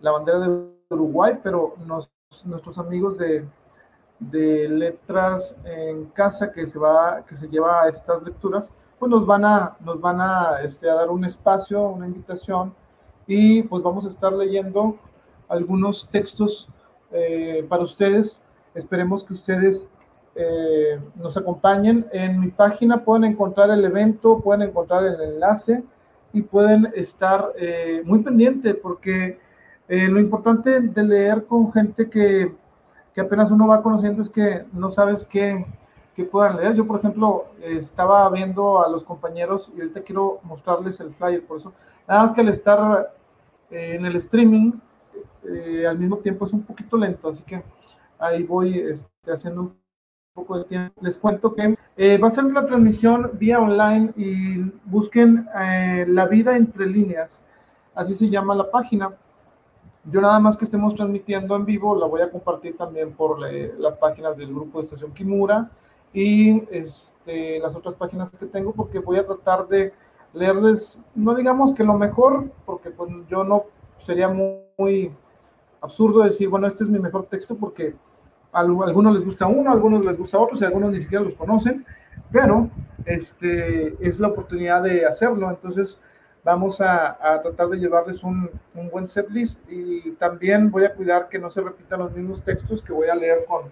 la 0.00 0.10
bandera 0.10 0.38
de 0.38 0.48
Uruguay, 0.88 1.38
pero 1.42 1.74
nuestros 2.46 2.78
amigos 2.78 3.18
de, 3.18 3.46
de 4.18 4.68
letras 4.68 5.56
en 5.64 6.06
casa 6.06 6.52
que 6.52 6.66
se 6.66 6.78
va, 6.78 7.24
que 7.26 7.36
se 7.36 7.48
lleva 7.48 7.82
a 7.82 7.88
estas 7.88 8.22
lecturas, 8.22 8.72
pues 8.98 9.10
nos 9.10 9.24
van 9.26 9.44
a, 9.44 9.76
nos 9.80 10.00
van 10.00 10.20
a, 10.20 10.60
este, 10.62 10.90
a 10.90 10.94
dar 10.94 11.10
un 11.10 11.24
espacio, 11.24 11.82
una 11.88 12.06
invitación, 12.06 12.74
y 13.26 13.62
pues 13.62 13.82
vamos 13.82 14.04
a 14.04 14.08
estar 14.08 14.32
leyendo 14.32 14.96
algunos 15.48 16.08
textos 16.08 16.68
eh, 17.12 17.64
para 17.68 17.82
ustedes. 17.82 18.42
Esperemos 18.74 19.22
que 19.22 19.34
ustedes 19.34 19.88
eh, 20.34 20.98
nos 21.14 21.36
acompañen. 21.36 22.06
En 22.12 22.40
mi 22.40 22.48
página 22.48 23.04
pueden 23.04 23.24
encontrar 23.24 23.70
el 23.70 23.84
evento, 23.84 24.40
pueden 24.40 24.68
encontrar 24.68 25.04
el 25.04 25.20
enlace 25.20 25.84
y 26.32 26.42
pueden 26.42 26.90
estar 26.94 27.52
eh, 27.56 28.02
muy 28.04 28.20
pendientes 28.20 28.74
porque 28.76 29.38
lo 29.90 30.20
importante 30.20 30.82
de 30.82 31.02
leer 31.02 31.46
con 31.46 31.72
gente 31.72 32.10
que, 32.10 32.54
que, 33.18 33.26
apenas 33.26 33.50
uno 33.50 33.66
va 33.66 33.82
conociendo 33.82 34.22
es 34.22 34.30
que 34.30 34.64
no 34.72 34.90
sabes 34.90 35.24
qué, 35.24 35.66
qué 36.14 36.24
puedan 36.24 36.56
leer. 36.56 36.74
Yo, 36.74 36.86
por 36.86 36.98
ejemplo, 36.98 37.46
estaba 37.60 38.28
viendo 38.30 38.84
a 38.84 38.88
los 38.88 39.04
compañeros 39.04 39.72
y 39.76 39.80
ahorita 39.80 40.02
quiero 40.02 40.40
mostrarles 40.44 41.00
el 41.00 41.12
flyer, 41.14 41.44
por 41.44 41.56
eso. 41.56 41.72
Nada 42.06 42.22
más 42.22 42.32
que 42.32 42.40
al 42.40 42.48
estar 42.48 43.12
en 43.70 44.06
el 44.06 44.16
streaming, 44.16 44.72
al 45.88 45.98
mismo 45.98 46.18
tiempo 46.18 46.44
es 46.44 46.52
un 46.52 46.62
poquito 46.62 46.96
lento, 46.96 47.28
así 47.28 47.42
que 47.42 47.62
ahí 48.18 48.42
voy 48.42 48.78
este, 48.78 49.32
haciendo 49.32 49.62
un 49.62 49.76
poco 50.34 50.58
de 50.58 50.64
tiempo, 50.64 51.00
les 51.00 51.18
cuento 51.18 51.54
que 51.54 51.76
eh, 51.96 52.18
va 52.18 52.28
a 52.28 52.30
ser 52.30 52.44
la 52.44 52.64
transmisión 52.66 53.30
vía 53.34 53.58
online 53.58 54.12
y 54.16 54.58
busquen 54.84 55.48
eh, 55.60 56.04
La 56.08 56.26
vida 56.26 56.56
entre 56.56 56.86
líneas, 56.86 57.42
así 57.94 58.14
se 58.14 58.28
llama 58.28 58.54
la 58.54 58.70
página. 58.70 59.10
Yo 60.04 60.20
nada 60.20 60.38
más 60.40 60.56
que 60.56 60.64
estemos 60.64 60.94
transmitiendo 60.94 61.54
en 61.56 61.64
vivo, 61.64 61.94
la 61.94 62.06
voy 62.06 62.22
a 62.22 62.30
compartir 62.30 62.76
también 62.76 63.12
por 63.12 63.40
las 63.40 63.96
páginas 63.98 64.36
del 64.36 64.54
grupo 64.54 64.78
de 64.78 64.84
Estación 64.84 65.12
Kimura 65.12 65.70
y 66.12 66.62
este, 66.70 67.58
las 67.58 67.76
otras 67.76 67.94
páginas 67.94 68.30
que 68.30 68.46
tengo, 68.46 68.72
porque 68.72 69.00
voy 69.00 69.18
a 69.18 69.26
tratar 69.26 69.68
de 69.68 69.92
leerles, 70.32 71.02
no 71.14 71.34
digamos 71.34 71.72
que 71.74 71.84
lo 71.84 71.94
mejor, 71.94 72.50
porque 72.64 72.90
pues, 72.90 73.10
yo 73.28 73.44
no 73.44 73.64
sería 73.98 74.28
muy 74.28 75.12
absurdo 75.80 76.22
decir, 76.22 76.48
bueno, 76.48 76.66
este 76.66 76.84
es 76.84 76.90
mi 76.90 76.98
mejor 76.98 77.26
texto, 77.26 77.56
porque 77.56 77.94
a 78.52 78.60
algunos 78.60 79.14
les 79.14 79.24
gusta 79.24 79.46
uno, 79.46 79.70
a 79.70 79.74
algunos 79.74 80.04
les 80.04 80.16
gusta 80.16 80.38
otro, 80.38 80.56
y 80.58 80.64
algunos 80.64 80.92
ni 80.92 81.00
siquiera 81.00 81.24
los 81.24 81.34
conocen, 81.34 81.84
pero 82.30 82.70
este, 83.04 83.96
es 84.06 84.18
la 84.18 84.28
oportunidad 84.28 84.82
de 84.82 85.06
hacerlo. 85.06 85.50
Entonces, 85.50 86.00
vamos 86.44 86.80
a, 86.80 87.18
tratar 87.42 87.68
de 87.68 87.78
llevarles 87.78 88.22
un, 88.22 88.50
un 88.74 88.90
buen 88.90 89.08
setlist 89.08 89.60
y 89.70 90.12
también 90.12 90.70
voy 90.70 90.84
a 90.84 90.94
cuidar 90.94 91.28
que 91.28 91.38
no 91.38 91.50
se 91.50 91.60
repitan 91.60 92.00
los 92.00 92.12
mismos 92.12 92.42
textos 92.42 92.82
que 92.82 92.92
voy 92.92 93.08
a 93.08 93.14
leer 93.14 93.44
con 93.46 93.64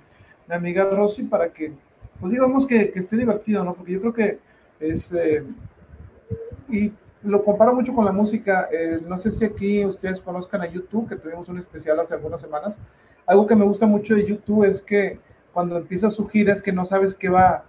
mi 0.49 0.55
amiga 0.55 0.85
Rosy 0.85 1.25
para 1.25 1.53
que, 1.53 1.73
pues 2.21 2.33
digamos 2.33 2.67
que, 2.67 2.91
que 2.91 2.99
esté 2.99 3.17
divertido, 3.17 3.65
¿no? 3.65 3.75
Porque 3.75 3.93
yo 3.93 4.01
creo 4.01 4.13
que 4.13 4.39
es, 4.81 5.13
eh, 5.13 5.45
y 6.69 6.93
lo 7.23 7.45
comparo 7.45 7.75
mucho 7.75 7.95
con 7.95 8.05
la 8.05 8.13
música. 8.13 8.69
Eh, 8.73 9.01
no 9.07 9.19
sé 9.19 9.31
si 9.31 9.45
aquí 9.45 9.85
ustedes 9.85 10.21
conozcan 10.21 10.63
a 10.63 10.67
YouTube, 10.67 11.09
que 11.09 11.17
tuvimos 11.17 11.49
un 11.49 11.59
especial 11.59 11.99
hace 12.01 12.15
algunas 12.15 12.41
semanas. 12.41 12.79
Algo 13.27 13.47
que 13.47 13.57
me 13.57 13.65
gusta 13.65 13.87
mucho 13.87 14.15
de 14.15 14.27
YouTube 14.27 14.65
es 14.65 14.83
que 14.83 15.19
cuando 15.53 15.77
empieza 15.77 16.11
su 16.11 16.27
gira 16.29 16.53
es 16.53 16.63
que 16.63 16.73
no 16.73 16.85
sabes 16.85 17.15
qué 17.15 17.29
va, 17.29 17.65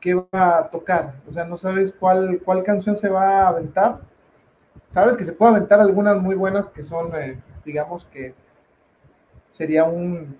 qué 0.00 0.14
va 0.14 0.58
a 0.58 0.70
tocar. 0.70 1.14
O 1.28 1.32
sea, 1.32 1.44
no 1.44 1.56
sabes 1.56 1.92
cuál, 1.92 2.40
cuál 2.44 2.62
canción 2.62 2.94
se 2.94 3.08
va 3.08 3.42
a 3.42 3.48
aventar. 3.48 4.00
Sabes 4.90 5.16
que 5.16 5.22
se 5.22 5.32
puede 5.32 5.52
aventar 5.52 5.78
algunas 5.78 6.20
muy 6.20 6.34
buenas 6.34 6.68
que 6.68 6.82
son, 6.82 7.12
eh, 7.14 7.38
digamos 7.64 8.04
que 8.06 8.34
sería 9.52 9.84
un, 9.84 10.36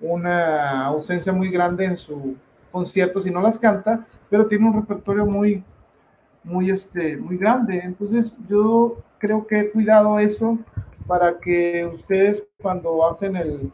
una 0.00 0.86
ausencia 0.86 1.32
muy 1.32 1.48
grande 1.50 1.86
en 1.86 1.96
su 1.96 2.36
concierto 2.70 3.18
si 3.18 3.32
no 3.32 3.40
las 3.40 3.58
canta, 3.58 4.06
pero 4.30 4.46
tiene 4.46 4.68
un 4.68 4.74
repertorio 4.74 5.26
muy, 5.26 5.64
muy, 6.44 6.70
este, 6.70 7.16
muy 7.16 7.36
grande. 7.36 7.80
Entonces 7.82 8.38
yo 8.48 8.98
creo 9.18 9.44
que 9.48 9.58
he 9.58 9.70
cuidado 9.72 10.16
eso 10.20 10.60
para 11.08 11.38
que 11.38 11.84
ustedes 11.84 12.46
cuando 12.62 13.04
hacen 13.04 13.34
el, 13.34 13.72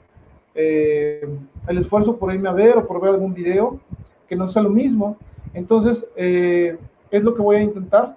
eh, 0.55 1.29
el 1.67 1.77
esfuerzo 1.77 2.17
por 2.17 2.33
irme 2.33 2.49
a 2.49 2.53
ver 2.53 2.79
o 2.79 2.87
por 2.87 2.99
ver 2.99 3.11
algún 3.11 3.35
video, 3.35 3.79
que 4.27 4.37
no 4.37 4.49
sea 4.49 4.63
lo 4.63 4.71
mismo. 4.71 5.19
Entonces, 5.53 6.11
eh, 6.17 6.79
es 7.11 7.23
lo 7.23 7.35
que 7.35 7.43
voy 7.43 7.57
a 7.57 7.63
intentar. 7.63 8.17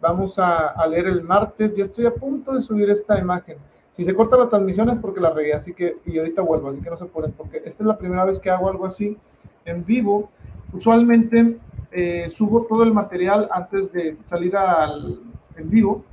Vamos 0.00 0.38
a, 0.38 0.86
leer 0.86 1.06
el 1.06 1.22
martes. 1.22 1.74
Ya 1.76 1.84
estoy 1.84 2.06
a 2.06 2.14
punto 2.14 2.52
de 2.52 2.62
subir 2.62 2.88
esta 2.88 3.18
imagen. 3.18 3.58
Si 3.90 4.04
se 4.04 4.14
corta 4.14 4.36
la 4.36 4.48
transmisión 4.48 4.88
es 4.88 4.96
porque 4.96 5.20
la 5.20 5.30
regué, 5.30 5.52
así 5.52 5.74
que, 5.74 5.98
y 6.06 6.18
ahorita 6.18 6.42
vuelvo, 6.42 6.70
así 6.70 6.80
que 6.80 6.88
no 6.88 6.96
se 6.96 7.06
ponen, 7.06 7.32
porque 7.32 7.58
esta 7.58 7.82
es 7.82 7.86
la 7.86 7.98
primera 7.98 8.24
vez 8.24 8.38
que 8.38 8.48
hago 8.48 8.70
algo 8.70 8.86
así 8.86 9.18
en 9.64 9.84
vivo. 9.84 10.30
Usualmente 10.72 11.58
eh, 11.90 12.28
subo 12.30 12.62
todo 12.62 12.84
el 12.84 12.94
material 12.94 13.48
antes 13.50 13.92
de 13.92 14.16
salir 14.22 14.56
al 14.56 15.20
en 15.56 15.68
vivo, 15.68 16.04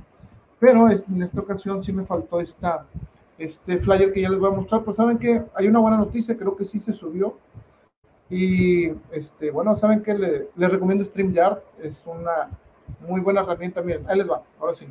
pero 0.58 0.90
en 0.90 1.22
esta 1.22 1.40
ocasión 1.40 1.82
sí 1.82 1.92
me 1.92 2.04
faltó 2.04 2.40
esta, 2.40 2.84
este 3.38 3.78
flyer 3.78 4.12
que 4.12 4.20
ya 4.20 4.28
les 4.28 4.38
voy 4.38 4.50
a 4.50 4.56
mostrar. 4.56 4.82
Pues 4.82 4.96
saben 4.96 5.16
que 5.16 5.42
hay 5.54 5.68
una 5.68 5.78
buena 5.78 5.96
noticia, 5.96 6.36
creo 6.36 6.56
que 6.56 6.64
sí 6.64 6.78
se 6.78 6.92
subió. 6.92 7.38
Y 8.28 8.88
este, 9.12 9.50
bueno, 9.50 9.74
saben 9.76 10.02
que 10.02 10.12
le, 10.12 10.48
les 10.56 10.70
recomiendo 10.70 11.04
StreamYard, 11.04 11.60
es 11.82 12.04
una 12.04 12.50
muy 13.06 13.20
buena 13.20 13.42
herramienta. 13.42 13.82
Miren, 13.82 14.04
ahí 14.08 14.18
les 14.18 14.28
va, 14.28 14.42
ahora 14.58 14.74
sí. 14.74 14.86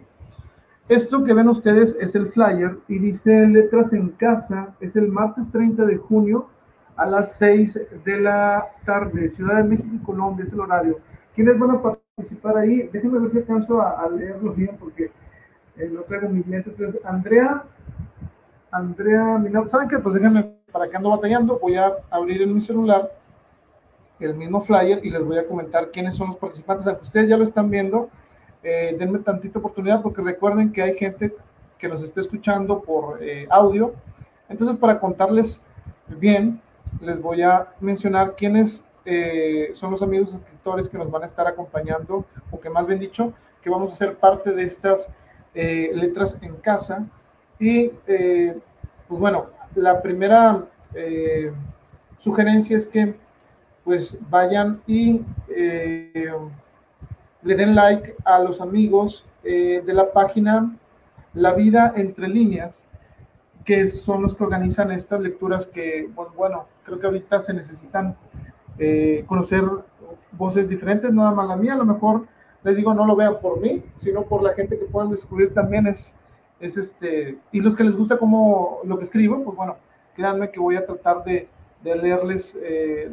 Esto 0.90 1.24
que 1.24 1.34
ven 1.34 1.50
ustedes 1.50 1.98
es 2.00 2.16
el 2.16 2.28
flyer 2.28 2.78
y 2.88 3.00
dice 3.00 3.46
letras 3.46 3.92
en 3.92 4.10
casa, 4.10 4.74
es 4.80 4.96
el 4.96 5.10
martes 5.10 5.52
30 5.52 5.86
de 5.86 5.98
junio 5.98 6.48
a 6.96 7.06
las 7.06 7.34
6 7.34 8.04
de 8.06 8.22
la 8.22 8.68
tarde, 8.86 9.30
Ciudad 9.30 9.58
de 9.58 9.64
México 9.64 9.90
y 9.94 10.00
Colombia, 10.00 10.44
es 10.44 10.54
el 10.54 10.62
horario. 10.62 11.00
¿Quiénes 11.36 11.60
van 11.60 11.72
a 11.72 11.82
participar 11.82 12.58
ahí? 12.58 12.90
Déjenme 12.92 13.20
ver 13.20 13.32
si 13.32 13.38
alcanzo 13.40 13.82
a, 13.82 14.10
leerlo 14.10 14.54
bien 14.54 14.78
porque 14.80 15.12
eh, 15.76 15.90
no 15.92 16.02
traigo 16.04 16.30
mi 16.30 16.42
cliente. 16.42 16.70
Entonces, 16.70 17.02
Andrea, 17.04 17.64
Andrea 18.72 19.44
¿saben 19.70 19.90
qué? 19.90 20.00
Pues 20.00 20.16
déjenme, 20.16 20.56
para 20.72 20.90
que 20.90 20.96
ando 20.96 21.10
batallando, 21.10 21.60
voy 21.60 21.76
a 21.76 21.94
abrir 22.10 22.42
en 22.42 22.54
mi 22.54 22.62
celular 22.62 23.12
el 24.20 24.36
mismo 24.36 24.62
flyer 24.62 25.06
y 25.06 25.10
les 25.10 25.24
voy 25.24 25.38
a 25.38 25.48
comentar 25.48 25.92
quiénes 25.92 26.16
son 26.16 26.28
los 26.28 26.38
participantes, 26.38 26.88
aunque 26.88 27.04
ustedes 27.04 27.30
ya 27.30 27.38
lo 27.38 27.44
están 27.44 27.70
viendo, 27.70 28.10
eh, 28.64 28.96
denme 28.98 29.20
tantita 29.20 29.60
oportunidad 29.60 30.02
porque 30.02 30.22
recuerden 30.22 30.72
que 30.72 30.82
hay 30.82 30.94
gente 30.96 31.34
que 31.78 31.88
nos 31.88 32.02
está 32.02 32.22
escuchando 32.22 32.82
por 32.82 33.22
eh, 33.22 33.48
audio. 33.50 33.94
Entonces, 34.50 34.78
para 34.78 35.00
contarles 35.00 35.64
bien, 36.08 36.62
les 37.00 37.22
voy 37.22 37.44
a 37.44 37.74
mencionar 37.80 38.36
quiénes 38.36 38.84
eh, 39.06 39.70
son 39.74 39.92
los 39.92 40.02
amigos 40.02 40.34
escritores 40.34 40.90
que 40.90 40.98
nos 40.98 41.12
van 41.12 41.24
a 41.24 41.28
estar 41.28 41.46
acompañando, 41.48 42.26
o 42.52 42.60
que 42.60 42.70
más 42.70 42.86
bien 42.88 43.00
dicho, 43.00 43.34
que 43.62 43.70
vamos 43.70 43.92
a 43.92 43.96
ser 43.96 44.16
parte 44.18 44.52
de 44.52 44.64
estas 44.64 45.10
letras 45.54 46.38
en 46.42 46.56
casa. 46.58 47.08
Y 47.60 47.88
pues 47.88 48.54
bueno, 49.08 49.48
la 49.74 50.02
primera 50.04 50.66
sugerencia 52.20 52.78
es 52.78 52.86
que 52.86 53.16
pues 53.88 54.20
vayan 54.30 54.82
y 54.86 55.22
le 55.48 57.56
den 57.56 57.74
like 57.74 58.18
a 58.26 58.38
los 58.40 58.60
amigos 58.60 59.26
de 59.42 59.94
la 59.94 60.12
página 60.12 60.76
La 61.34 61.54
Vida 61.54 61.94
Entre 61.96 62.28
Líneas, 62.28 62.86
que 63.64 63.88
son 63.88 64.24
los 64.24 64.36
que 64.36 64.44
organizan 64.44 64.92
estas 64.92 65.22
lecturas 65.22 65.68
que, 65.68 66.10
bueno, 66.36 66.66
creo 66.84 67.00
que 67.00 67.06
ahorita 67.06 67.40
se 67.40 67.54
necesitan 67.54 68.18
eh, 68.78 69.24
conocer 69.26 69.64
voces 70.34 70.68
diferentes, 70.68 71.14
nada 71.14 71.32
más 71.32 71.48
la 71.48 71.56
mía, 71.56 71.76
a 71.76 71.78
lo 71.78 71.86
mejor 71.86 72.28
les 72.66 72.76
digo, 72.76 72.94
no 72.94 73.06
lo 73.06 73.16
vean 73.16 73.40
por 73.40 73.62
mí, 73.62 73.82
sino 73.96 74.24
por 74.24 74.44
la 74.44 74.54
gente 74.54 74.78
que 74.78 74.84
puedan 74.84 75.12
descubrir 75.12 75.54
también 75.54 75.88
es, 75.88 76.14
es 76.60 76.76
este, 76.76 77.38
y 77.54 77.62
los 77.62 77.74
que 77.74 77.86
les 77.86 77.96
gusta 77.96 78.18
como 78.18 78.80
lo 78.84 78.98
que 78.98 79.06
escribo, 79.06 79.42
pues 79.46 79.56
bueno, 79.56 79.78
créanme 80.14 80.52
que 80.52 80.60
voy 80.60 80.76
a 80.76 80.86
tratar 80.86 81.24
de, 81.24 81.48
de 81.88 81.96
leerles 81.96 82.58
eh, 82.62 83.10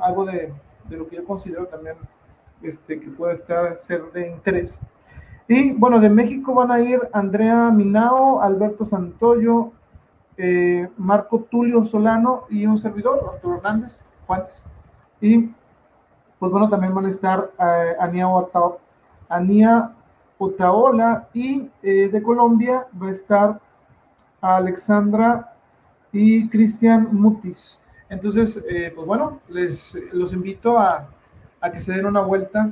algo 0.00 0.24
de, 0.24 0.52
de, 0.88 0.96
lo 0.96 1.08
que 1.08 1.16
yo 1.16 1.24
considero 1.24 1.66
también 1.66 1.96
este, 2.62 2.98
que 3.00 3.08
puede 3.08 3.34
estar, 3.34 3.78
ser 3.78 4.10
de 4.12 4.30
interés. 4.30 4.82
Y 5.46 5.72
bueno, 5.72 6.00
de 6.00 6.10
México 6.10 6.54
van 6.54 6.70
a 6.72 6.80
ir 6.80 7.00
Andrea 7.12 7.70
Minao, 7.70 8.40
Alberto 8.40 8.84
Santoyo, 8.84 9.72
eh, 10.36 10.88
Marco 10.96 11.40
Tulio 11.40 11.84
Solano 11.84 12.44
y 12.48 12.66
un 12.66 12.78
servidor, 12.78 13.30
Arturo 13.34 13.56
Hernández 13.56 14.00
Fuentes. 14.26 14.64
Y 15.20 15.50
pues 16.38 16.50
bueno, 16.50 16.68
también 16.68 16.94
van 16.94 17.06
a 17.06 17.08
estar 17.08 17.50
eh, 17.58 17.94
Ania, 19.28 19.92
Otaola 20.38 21.28
y 21.32 21.70
de 21.82 22.20
Colombia 22.20 22.88
va 23.00 23.06
a 23.06 23.12
estar 23.12 23.60
Alexandra 24.40 25.54
y 26.10 26.48
Cristian 26.48 27.08
Mutis. 27.12 27.81
Entonces, 28.12 28.62
pues 28.94 29.06
bueno, 29.06 29.40
les 29.48 29.98
los 30.12 30.34
invito 30.34 30.78
a, 30.78 31.08
a 31.62 31.72
que 31.72 31.80
se 31.80 31.92
den 31.92 32.04
una 32.04 32.20
vuelta 32.20 32.70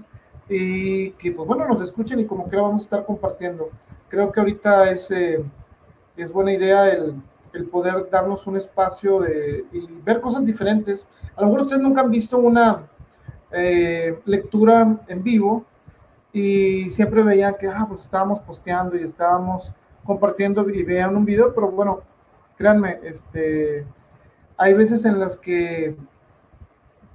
y 0.51 1.13
que 1.13 1.31
pues 1.31 1.47
bueno, 1.47 1.67
nos 1.67 1.81
escuchen 1.81 2.19
y 2.19 2.27
como 2.27 2.49
creo 2.49 2.65
vamos 2.65 2.83
a 2.83 2.85
estar 2.85 3.07
compartiendo. 3.07 3.71
Creo 4.09 4.31
que 4.33 4.41
ahorita 4.41 4.91
es, 4.91 5.11
eh, 5.13 5.43
es 6.17 6.33
buena 6.33 6.53
idea 6.53 6.91
el, 6.91 7.15
el, 7.53 7.67
poder 7.67 8.11
darnos 8.11 8.47
un 8.49 8.57
espacio 8.57 9.21
de, 9.21 9.65
y 9.73 9.87
ver 10.05 10.21
cosas 10.21 10.45
diferentes. 10.45 11.07
A 11.37 11.41
lo 11.41 11.47
mejor 11.47 11.63
ustedes 11.63 11.81
nunca 11.81 12.01
han 12.01 12.11
visto 12.11 12.37
una 12.37 12.89
eh, 13.53 14.21
lectura 14.25 14.99
en 15.07 15.23
vivo 15.23 15.65
y 16.33 16.91
siempre 16.91 17.23
veían 17.23 17.55
que 17.59 17.69
ah, 17.69 17.87
pues 17.89 18.01
estábamos 18.01 18.41
posteando 18.41 18.97
y 18.97 19.05
estábamos 19.05 19.73
compartiendo 20.05 20.69
y 20.69 20.83
vean 20.83 21.15
un 21.15 21.25
video, 21.25 21.55
pero 21.55 21.71
bueno, 21.71 22.01
créanme, 22.57 22.99
este, 23.05 23.87
hay 24.61 24.75
veces 24.75 25.05
en 25.05 25.19
las 25.19 25.37
que 25.37 25.97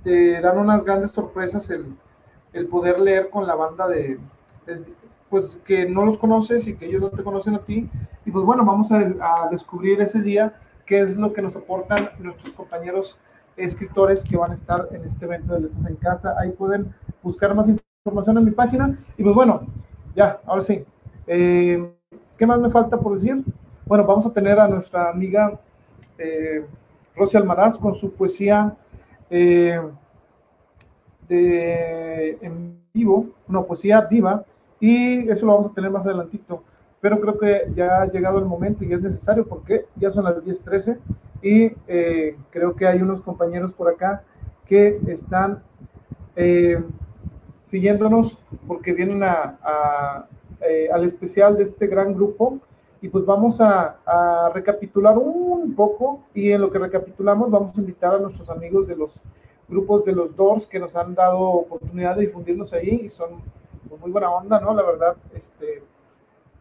te 0.03 0.41
dan 0.41 0.57
unas 0.57 0.83
grandes 0.83 1.11
sorpresas 1.11 1.69
el 1.69 1.95
el 2.55 2.67
poder 2.67 2.99
leer 2.99 3.29
con 3.29 3.45
la 3.45 3.53
banda 3.53 3.87
de, 3.87 4.17
pues 5.29 5.61
que 5.65 5.87
no 5.87 6.05
los 6.05 6.17
conoces 6.17 6.65
y 6.67 6.75
que 6.75 6.85
ellos 6.85 7.01
no 7.01 7.09
te 7.09 7.23
conocen 7.23 7.55
a 7.55 7.59
ti. 7.59 7.89
Y 8.25 8.31
pues 8.31 8.45
bueno, 8.45 8.65
vamos 8.65 8.91
a, 8.91 9.49
descubrir 9.51 9.99
ese 10.01 10.21
día 10.21 10.55
qué 10.85 11.01
es 11.01 11.17
lo 11.17 11.33
que 11.33 11.41
nos 11.41 11.55
aportan 11.55 12.11
nuestros 12.19 12.53
compañeros 12.53 13.19
escritores 13.57 14.23
que 14.23 14.37
van 14.37 14.51
a 14.51 14.53
estar 14.53 14.87
en 14.91 15.03
este 15.03 15.25
evento 15.25 15.53
de 15.53 15.61
Letras 15.61 15.85
en 15.85 15.95
Casa. 15.97 16.33
Ahí 16.39 16.51
pueden 16.51 16.93
buscar 17.21 17.53
más 17.53 17.67
información 17.67 18.37
en 18.37 18.45
mi 18.45 18.51
página. 18.51 18.97
Y 19.17 19.23
pues 19.23 19.35
bueno, 19.35 19.67
ya, 20.15 20.39
ahora 20.45 20.61
sí. 20.61 20.85
Eh, 21.27 21.93
¿Qué 22.37 22.47
más 22.47 22.59
me 22.59 22.69
falta 22.69 22.97
por 22.97 23.13
decir? 23.13 23.43
Bueno, 23.85 24.05
vamos 24.05 24.25
a 24.25 24.31
tener 24.31 24.59
a 24.59 24.67
nuestra 24.67 25.09
amiga 25.09 25.59
eh, 26.17 26.65
Rosy 27.15 27.37
Almaraz 27.37 27.77
con 27.77 27.93
su 27.93 28.13
poesía. 28.13 28.75
Eh, 29.29 29.79
de, 31.27 32.37
en 32.41 32.79
vivo, 32.93 33.27
una 33.47 33.61
poesía 33.63 34.01
viva, 34.01 34.43
y 34.79 35.27
eso 35.29 35.45
lo 35.45 35.53
vamos 35.53 35.67
a 35.71 35.73
tener 35.73 35.89
más 35.91 36.05
adelantito. 36.05 36.63
Pero 37.01 37.19
creo 37.19 37.37
que 37.37 37.71
ya 37.75 38.01
ha 38.01 38.11
llegado 38.11 38.39
el 38.39 38.45
momento 38.45 38.83
y 38.83 38.93
es 38.93 39.01
necesario 39.01 39.45
porque 39.45 39.85
ya 39.95 40.09
son 40.11 40.23
las 40.23 40.45
10:13 40.45 40.97
y 41.41 41.71
eh, 41.87 42.35
creo 42.49 42.75
que 42.75 42.87
hay 42.87 43.01
unos 43.01 43.21
compañeros 43.21 43.73
por 43.73 43.89
acá 43.89 44.23
que 44.65 44.99
están 45.07 45.61
eh, 46.35 46.81
siguiéndonos 47.61 48.39
porque 48.67 48.93
vienen 48.93 49.23
a, 49.23 50.25
eh, 50.61 50.89
al 50.91 51.03
especial 51.03 51.57
de 51.57 51.63
este 51.63 51.85
gran 51.85 52.13
grupo 52.13 52.59
y 53.05 53.07
pues 53.07 53.23
vamos 53.23 53.61
a, 53.61 54.49
recapitular 54.51 55.15
un 55.15 55.75
poco 55.75 56.23
y 56.33 56.51
en 56.51 56.61
lo 56.61 56.71
que 56.71 56.79
recapitulamos 56.79 57.51
vamos 57.51 57.77
a 57.77 57.79
invitar 57.79 58.15
a 58.15 58.17
nuestros 58.17 58.49
amigos 58.49 58.87
de 58.87 58.95
los 58.95 59.21
grupos 59.67 60.03
de 60.05 60.11
los 60.11 60.35
Doors 60.35 60.65
que 60.65 60.79
nos 60.79 60.95
han 60.95 61.13
dado 61.13 61.39
oportunidad 61.39 62.15
de 62.15 62.25
difundirnos 62.25 62.73
ahí 62.73 63.01
y 63.03 63.09
son 63.09 63.43
muy 64.01 64.09
buena 64.09 64.31
onda, 64.31 64.59
¿no? 64.59 64.73
La 64.73 64.81
verdad, 64.81 65.15
este, 65.35 65.83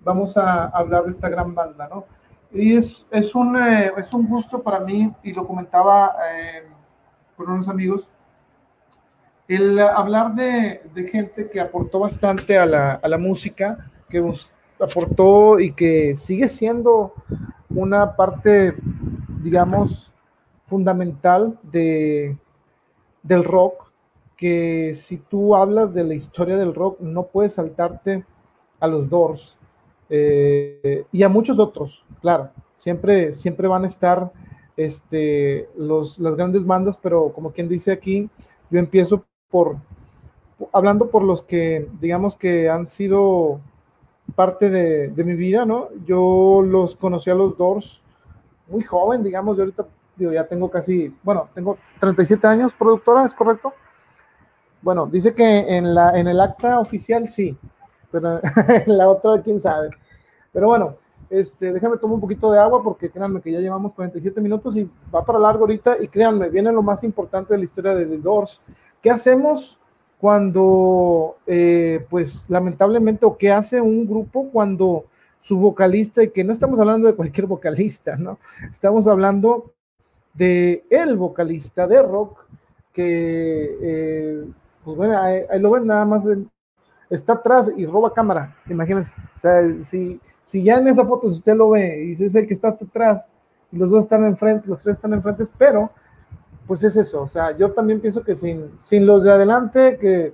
vamos 0.02 0.36
a 0.36 0.66
hablar 0.66 1.04
de 1.04 1.12
esta 1.12 1.30
gran 1.30 1.54
banda, 1.54 1.88
¿no? 1.88 2.04
Y 2.52 2.76
es, 2.76 3.06
es, 3.10 3.34
un, 3.34 3.56
eh, 3.56 3.92
es 3.96 4.12
un 4.12 4.28
gusto 4.28 4.62
para 4.62 4.80
mí, 4.80 5.10
y 5.22 5.32
lo 5.32 5.46
comentaba 5.46 6.14
eh, 6.30 6.64
con 7.38 7.50
unos 7.50 7.68
amigos, 7.70 8.06
el 9.48 9.78
hablar 9.78 10.34
de, 10.34 10.82
de, 10.92 11.08
gente 11.08 11.48
que 11.48 11.58
aportó 11.58 12.00
bastante 12.00 12.58
a 12.58 12.66
la, 12.66 12.92
a 12.92 13.08
la 13.08 13.16
música, 13.16 13.78
que 14.10 14.20
aportó 14.80 15.60
y 15.60 15.72
que 15.72 16.16
sigue 16.16 16.48
siendo 16.48 17.14
una 17.70 18.16
parte, 18.16 18.74
digamos, 19.42 20.12
fundamental 20.64 21.58
de, 21.62 22.36
del 23.22 23.44
rock, 23.44 23.92
que 24.36 24.92
si 24.94 25.18
tú 25.18 25.54
hablas 25.54 25.94
de 25.94 26.04
la 26.04 26.14
historia 26.14 26.56
del 26.56 26.74
rock, 26.74 27.00
no 27.00 27.26
puedes 27.26 27.54
saltarte 27.54 28.24
a 28.80 28.86
los 28.86 29.08
Doors 29.08 29.56
eh, 30.10 31.06
y 31.12 31.22
a 31.22 31.28
muchos 31.28 31.58
otros, 31.58 32.04
claro, 32.20 32.50
siempre, 32.76 33.32
siempre 33.32 33.68
van 33.68 33.84
a 33.84 33.86
estar 33.86 34.32
este, 34.76 35.68
los, 35.76 36.18
las 36.18 36.36
grandes 36.36 36.66
bandas, 36.66 36.98
pero 36.98 37.32
como 37.32 37.52
quien 37.52 37.68
dice 37.68 37.92
aquí, 37.92 38.28
yo 38.70 38.78
empiezo 38.78 39.24
por, 39.48 39.76
hablando 40.72 41.10
por 41.10 41.22
los 41.22 41.42
que, 41.42 41.88
digamos 42.00 42.36
que 42.36 42.68
han 42.68 42.86
sido 42.86 43.60
parte 44.34 44.70
de, 44.70 45.24
mi 45.24 45.34
vida, 45.34 45.64
¿no? 45.64 45.88
Yo 46.04 46.62
los 46.64 46.96
conocí 46.96 47.30
a 47.30 47.34
los 47.34 47.56
Doors 47.56 48.02
muy 48.68 48.82
joven, 48.82 49.22
digamos, 49.22 49.56
yo 49.56 49.62
ahorita 49.62 49.86
digo, 50.16 50.32
ya 50.32 50.46
tengo 50.46 50.70
casi, 50.70 51.14
bueno, 51.22 51.48
tengo 51.54 51.76
37 52.00 52.46
años, 52.46 52.74
productora, 52.74 53.24
¿es 53.24 53.34
correcto? 53.34 53.72
Bueno, 54.80 55.06
dice 55.06 55.34
que 55.34 55.76
en, 55.76 55.94
la, 55.94 56.18
en 56.18 56.28
el 56.28 56.40
acta 56.40 56.78
oficial 56.80 57.28
sí, 57.28 57.56
pero 58.10 58.40
en 58.68 58.96
la 58.98 59.08
otra, 59.08 59.42
quién 59.42 59.60
sabe. 59.60 59.90
Pero 60.52 60.68
bueno, 60.68 60.96
este, 61.30 61.72
déjame 61.72 61.96
tomar 61.96 62.14
un 62.14 62.20
poquito 62.20 62.50
de 62.52 62.58
agua 62.58 62.82
porque 62.82 63.10
créanme 63.10 63.40
que 63.40 63.50
ya 63.50 63.60
llevamos 63.60 63.92
47 63.94 64.40
minutos 64.40 64.76
y 64.76 64.88
va 65.12 65.24
para 65.24 65.38
largo 65.38 65.62
ahorita 65.64 65.96
y 66.00 66.08
créanme, 66.08 66.48
viene 66.48 66.70
lo 66.70 66.82
más 66.82 67.02
importante 67.02 67.54
de 67.54 67.58
la 67.58 67.64
historia 67.64 67.94
de 67.94 68.06
The 68.06 68.18
Doors. 68.18 68.60
¿Qué 69.02 69.10
hacemos 69.10 69.78
cuando, 70.24 71.36
eh, 71.46 72.06
pues 72.08 72.46
lamentablemente, 72.48 73.26
o 73.26 73.36
qué 73.36 73.52
hace 73.52 73.78
un 73.78 74.08
grupo 74.08 74.48
cuando 74.50 75.04
su 75.38 75.58
vocalista, 75.58 76.22
y 76.22 76.30
que 76.30 76.42
no 76.42 76.50
estamos 76.50 76.80
hablando 76.80 77.06
de 77.06 77.14
cualquier 77.14 77.46
vocalista, 77.46 78.16
¿no? 78.16 78.38
Estamos 78.70 79.06
hablando 79.06 79.74
de 80.32 80.82
el 80.88 81.18
vocalista 81.18 81.86
de 81.86 82.00
rock 82.00 82.38
que, 82.90 83.76
eh, 83.82 84.44
pues 84.82 84.96
bueno, 84.96 85.20
ahí, 85.20 85.42
lo 85.60 85.72
ven 85.72 85.88
nada 85.88 86.06
más, 86.06 86.26
está 87.10 87.34
atrás 87.34 87.70
y 87.76 87.84
roba 87.84 88.14
cámara, 88.14 88.56
imagínense. 88.70 89.14
O 89.36 89.40
sea, 89.40 89.60
si, 89.80 90.18
si 90.42 90.62
ya 90.62 90.78
en 90.78 90.88
esa 90.88 91.04
foto, 91.04 91.28
si 91.28 91.34
usted 91.34 91.54
lo 91.54 91.68
ve 91.68 92.02
y 92.02 92.12
es 92.12 92.34
el 92.34 92.46
que 92.46 92.54
está 92.54 92.68
hasta 92.68 92.86
atrás 92.86 93.30
y 93.70 93.76
los 93.76 93.90
dos 93.90 94.04
están 94.04 94.24
enfrente, 94.24 94.68
los 94.68 94.82
tres 94.82 94.96
están 94.96 95.12
enfrente, 95.12 95.44
pero 95.58 95.90
pues 96.66 96.82
es 96.84 96.96
eso. 96.96 97.22
O 97.22 97.28
sea, 97.28 97.56
yo 97.56 97.72
también 97.72 98.00
pienso 98.00 98.22
que 98.22 98.34
sin, 98.34 98.70
sin 98.78 99.06
los 99.06 99.22
de 99.22 99.32
adelante, 99.32 99.98
que 100.00 100.32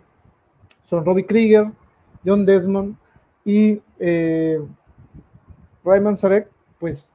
son 0.83 1.05
Robbie 1.05 1.27
Krieger, 1.27 1.67
John 2.25 2.45
Desmond 2.45 2.97
y 3.45 3.81
eh, 3.99 4.61
Rayman 5.85 6.17
Sarek, 6.17 6.49
pues 6.79 7.11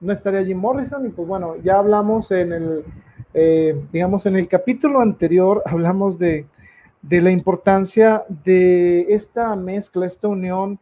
no 0.00 0.12
estaría 0.12 0.44
Jim 0.44 0.58
Morrison. 0.58 1.06
Y 1.06 1.10
pues 1.10 1.26
bueno, 1.26 1.56
ya 1.62 1.78
hablamos 1.78 2.30
en 2.30 2.52
el, 2.52 2.84
eh, 3.34 3.80
digamos, 3.92 4.26
en 4.26 4.36
el 4.36 4.48
capítulo 4.48 5.00
anterior, 5.00 5.62
hablamos 5.66 6.18
de, 6.18 6.46
de, 7.02 7.20
la 7.20 7.30
importancia 7.30 8.24
de 8.28 9.06
esta 9.08 9.54
mezcla, 9.56 10.06
esta 10.06 10.28
unión 10.28 10.78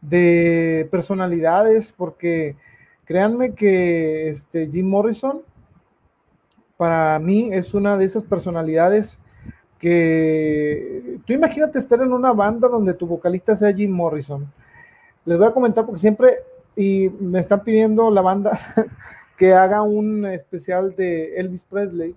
de 0.00 0.88
personalidades, 0.90 1.92
porque 1.92 2.56
créanme 3.04 3.54
que 3.54 4.28
este, 4.28 4.68
Jim 4.68 4.88
Morrison, 4.88 5.42
para 6.76 7.18
mí, 7.18 7.50
es 7.52 7.74
una 7.74 7.96
de 7.96 8.04
esas 8.04 8.22
personalidades 8.22 9.18
que 9.78 11.18
tú 11.26 11.32
imagínate 11.32 11.78
estar 11.78 12.00
en 12.00 12.12
una 12.12 12.32
banda 12.32 12.68
donde 12.68 12.94
tu 12.94 13.06
vocalista 13.06 13.54
sea 13.54 13.72
Jim 13.72 13.90
Morrison. 13.90 14.50
Les 15.24 15.38
voy 15.38 15.46
a 15.46 15.52
comentar 15.52 15.84
porque 15.84 16.00
siempre 16.00 16.34
y 16.76 17.10
me 17.20 17.40
están 17.40 17.62
pidiendo 17.64 18.10
la 18.10 18.20
banda 18.20 18.58
que 19.36 19.54
haga 19.54 19.82
un 19.82 20.26
especial 20.26 20.94
de 20.94 21.36
Elvis 21.36 21.64
Presley. 21.64 22.14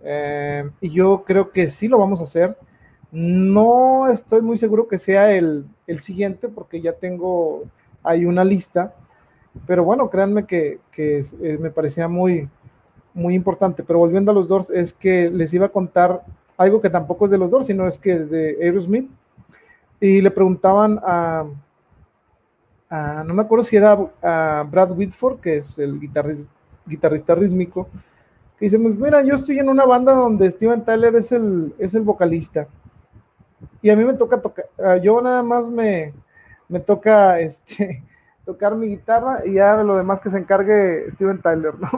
Eh, 0.00 0.68
y 0.80 0.90
yo 0.90 1.24
creo 1.24 1.50
que 1.50 1.66
sí 1.66 1.88
lo 1.88 1.98
vamos 1.98 2.20
a 2.20 2.24
hacer. 2.24 2.56
No 3.12 4.08
estoy 4.08 4.42
muy 4.42 4.58
seguro 4.58 4.88
que 4.88 4.98
sea 4.98 5.32
el, 5.32 5.66
el 5.86 6.00
siguiente 6.00 6.48
porque 6.48 6.80
ya 6.80 6.92
tengo 6.92 7.64
ahí 8.02 8.24
una 8.24 8.44
lista. 8.44 8.94
Pero 9.66 9.84
bueno, 9.84 10.10
créanme 10.10 10.46
que, 10.46 10.80
que 10.90 11.18
eh, 11.42 11.58
me 11.58 11.70
parecía 11.70 12.08
muy, 12.08 12.48
muy 13.16 13.34
importante. 13.34 13.82
Pero 13.82 13.98
volviendo 13.98 14.30
a 14.30 14.34
los 14.34 14.46
Doors, 14.46 14.70
es 14.70 14.92
que 14.92 15.30
les 15.30 15.52
iba 15.54 15.66
a 15.66 15.70
contar 15.70 16.22
algo 16.56 16.80
que 16.80 16.90
tampoco 16.90 17.24
es 17.24 17.30
de 17.30 17.38
los 17.38 17.50
Doors, 17.50 17.66
sino 17.66 17.86
es 17.86 17.98
que 17.98 18.12
es 18.12 18.30
de 18.30 18.58
Aerosmith. 18.62 19.10
Y 19.98 20.20
le 20.20 20.30
preguntaban 20.30 21.00
a, 21.02 21.46
no 23.24 23.34
me 23.34 23.42
acuerdo 23.42 23.64
si 23.64 23.76
era 23.76 23.94
Brad 23.94 24.92
Whitford, 24.92 25.40
que 25.40 25.56
es 25.56 25.78
el 25.78 25.98
guitarrista, 25.98 26.48
guitarrista 26.84 27.34
rítmico, 27.34 27.88
que 28.58 28.66
dice, 28.66 28.78
pues 28.78 28.94
mira, 28.94 29.22
yo 29.22 29.34
estoy 29.34 29.58
en 29.58 29.68
una 29.68 29.86
banda 29.86 30.12
donde 30.14 30.50
Steven 30.50 30.84
Tyler 30.84 31.14
es 31.16 31.32
el, 31.32 31.74
es 31.78 31.94
el 31.94 32.02
vocalista. 32.02 32.68
Y 33.80 33.90
a 33.90 33.96
mí 33.96 34.04
me 34.04 34.14
toca 34.14 34.40
tocar, 34.40 34.66
yo 35.02 35.20
nada 35.22 35.42
más 35.42 35.68
me, 35.68 36.12
me 36.68 36.80
toca 36.80 37.40
este, 37.40 38.02
tocar 38.44 38.74
mi 38.74 38.88
guitarra 38.88 39.46
y 39.46 39.54
ya 39.54 39.82
lo 39.82 39.96
demás 39.96 40.20
que 40.20 40.30
se 40.30 40.38
encargue 40.38 41.10
Steven 41.10 41.40
Tyler, 41.40 41.74
¿no? 41.78 41.88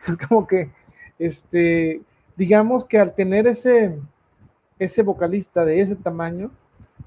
Es 0.06 0.16
como 0.16 0.46
que, 0.46 0.70
este, 1.18 2.02
digamos 2.36 2.84
que 2.84 2.98
al 2.98 3.14
tener 3.14 3.46
ese, 3.46 3.98
ese 4.78 5.02
vocalista 5.02 5.64
de 5.64 5.80
ese 5.80 5.96
tamaño, 5.96 6.50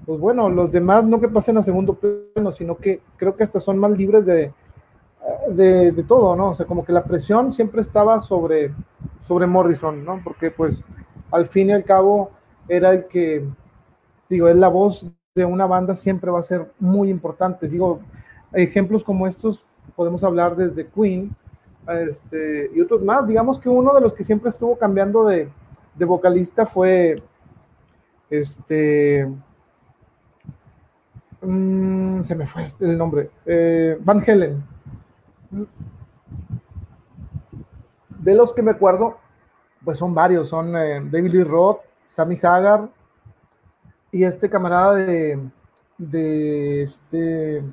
pues 0.04 0.20
bueno, 0.20 0.50
los 0.50 0.70
demás 0.70 1.04
no 1.04 1.20
que 1.20 1.28
pasen 1.28 1.56
a 1.56 1.62
segundo 1.62 1.94
plano, 1.94 2.50
sino 2.50 2.76
que 2.76 3.00
creo 3.16 3.36
que 3.36 3.44
hasta 3.44 3.60
son 3.60 3.78
más 3.78 3.92
libres 3.92 4.26
de, 4.26 4.52
de, 5.48 6.04
todo, 6.06 6.34
¿no? 6.36 6.50
O 6.50 6.54
sea, 6.54 6.66
como 6.66 6.84
que 6.84 6.92
la 6.92 7.04
presión 7.04 7.52
siempre 7.52 7.80
estaba 7.80 8.20
sobre, 8.20 8.74
sobre 9.22 9.46
Morrison, 9.46 10.04
¿no? 10.04 10.20
Porque 10.22 10.50
pues 10.50 10.84
al 11.30 11.46
fin 11.46 11.70
y 11.70 11.72
al 11.72 11.84
cabo 11.84 12.30
era 12.68 12.92
el 12.92 13.06
que, 13.06 13.44
digo, 14.28 14.48
es 14.48 14.56
la 14.56 14.68
voz 14.68 15.06
de 15.34 15.44
una 15.44 15.66
banda 15.66 15.94
siempre 15.94 16.30
va 16.30 16.40
a 16.40 16.42
ser 16.42 16.72
muy 16.78 17.08
importante. 17.08 17.68
Digo, 17.68 18.00
ejemplos 18.52 19.04
como 19.04 19.26
estos 19.26 19.64
podemos 19.96 20.24
hablar 20.24 20.56
desde 20.56 20.86
Queen 20.86 21.34
este, 21.88 22.70
y 22.74 22.80
otros 22.80 23.02
más. 23.02 23.26
Digamos 23.26 23.58
que 23.58 23.68
uno 23.68 23.94
de 23.94 24.00
los 24.00 24.12
que 24.12 24.24
siempre 24.24 24.50
estuvo 24.50 24.76
cambiando 24.76 25.24
de, 25.24 25.48
vocalista 25.98 26.66
fue 26.66 27.22
este 28.30 29.28
Mm, 31.42 32.22
se 32.22 32.36
me 32.36 32.46
fue 32.46 32.62
el 32.80 32.96
nombre. 32.96 33.30
Eh, 33.44 33.98
Van 34.00 34.22
Helen. 34.24 34.64
De 38.08 38.34
los 38.34 38.52
que 38.52 38.62
me 38.62 38.70
acuerdo, 38.70 39.18
pues 39.84 39.98
son 39.98 40.14
varios. 40.14 40.48
Son 40.48 40.76
eh, 40.76 41.00
David 41.10 41.32
Lee 41.32 41.44
Roth, 41.44 41.80
Sammy 42.06 42.38
Hagar 42.42 42.88
y 44.12 44.24
este 44.24 44.48
camarada 44.48 44.94
de, 44.94 45.40
de 45.98 46.82
este. 46.82 47.64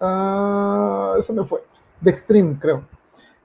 Uh, 0.00 1.20
se 1.20 1.32
me 1.34 1.44
fue. 1.44 1.62
De 2.00 2.10
Extreme, 2.10 2.58
creo. 2.58 2.84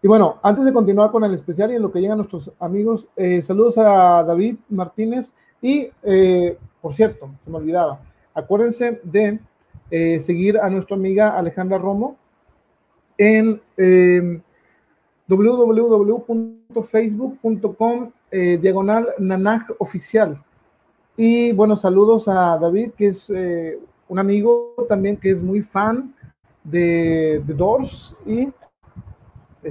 Y 0.02 0.08
bueno, 0.08 0.39
antes 0.41 0.66
de 0.66 0.74
continuar 0.74 1.12
con 1.12 1.24
el 1.24 1.34
especial 1.34 1.72
y 1.72 1.76
en 1.76 1.82
lo 1.82 1.91
que 1.91 2.00
llegan 2.00 2.18
nuestros 2.18 2.52
amigos, 2.60 3.08
eh, 3.16 3.41
saludos 3.41 3.78
a 3.78 4.24
David 4.24 4.58
Martínez 4.70 5.34
y, 5.62 5.89
por 6.82 6.93
cierto, 6.93 7.32
se 7.43 7.50
me 7.50 7.58
olvidaba, 7.58 8.00
Acuérdense 8.34 9.00
de 9.04 9.39
eh, 9.91 10.20
seguir 10.20 10.58
a 10.60 10.70
nuestra 10.70 10.95
amiga 10.95 11.38
Alejandra 11.38 11.78
Romo 11.78 12.16
en 13.18 13.62
eh, 13.76 14.39
www.facebook.com 15.28 18.12
eh, 18.32 18.58
diagonal 18.62 19.08
nanaj 19.18 19.64
oficial. 19.80 20.41
Y 21.18 21.52
bueno, 21.52 21.76
saludos 21.76 22.28
a 22.28 22.58
David, 22.58 22.91
que 22.95 23.08
es 23.08 23.30
eh, 23.30 23.78
un 24.08 24.20
amigo 24.20 24.76
también 24.88 25.18
que 25.18 25.32
es 25.32 25.41
muy 25.41 25.62
fan 25.62 26.16
de, 26.64 27.43
Doors. 27.45 28.16
Y 28.26 28.47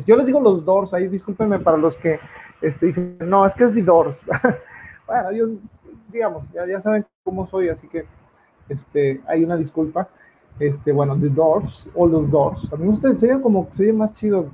yo 0.07 0.17
les 0.17 0.27
digo 0.27 0.41
los 0.41 0.65
Doors, 0.65 0.95
ahí 0.95 1.09
discúlpenme 1.09 1.59
para 1.59 1.77
los 1.77 1.97
que 1.97 2.21
este, 2.61 2.87
dicen, 2.87 3.19
no, 3.21 3.47
es 3.47 3.55
que 3.55 3.65
es 3.65 3.73
The 3.73 3.83
Doors. 3.83 4.21
bueno, 5.07 5.31
ellos, 5.31 5.57
digamos, 6.09 6.51
ya, 6.53 6.67
ya 6.67 6.81
saben 6.81 7.07
cómo 7.25 7.47
soy, 7.47 7.69
así 7.69 7.89
que 7.89 8.07
este, 8.69 9.21
hay 9.27 9.45
una 9.45 9.57
disculpa. 9.57 10.09
Este, 10.59 10.91
bueno, 10.93 11.17
The 11.19 11.29
Doors 11.29 11.89
o 11.95 12.07
los 12.07 12.31
Doors. 12.31 12.73
A 12.73 12.77
mí 12.77 12.89
ustedes 12.89 13.21
se 13.21 13.41
como 13.41 13.69
se 13.71 13.93
más 13.93 14.13
chido 14.15 14.51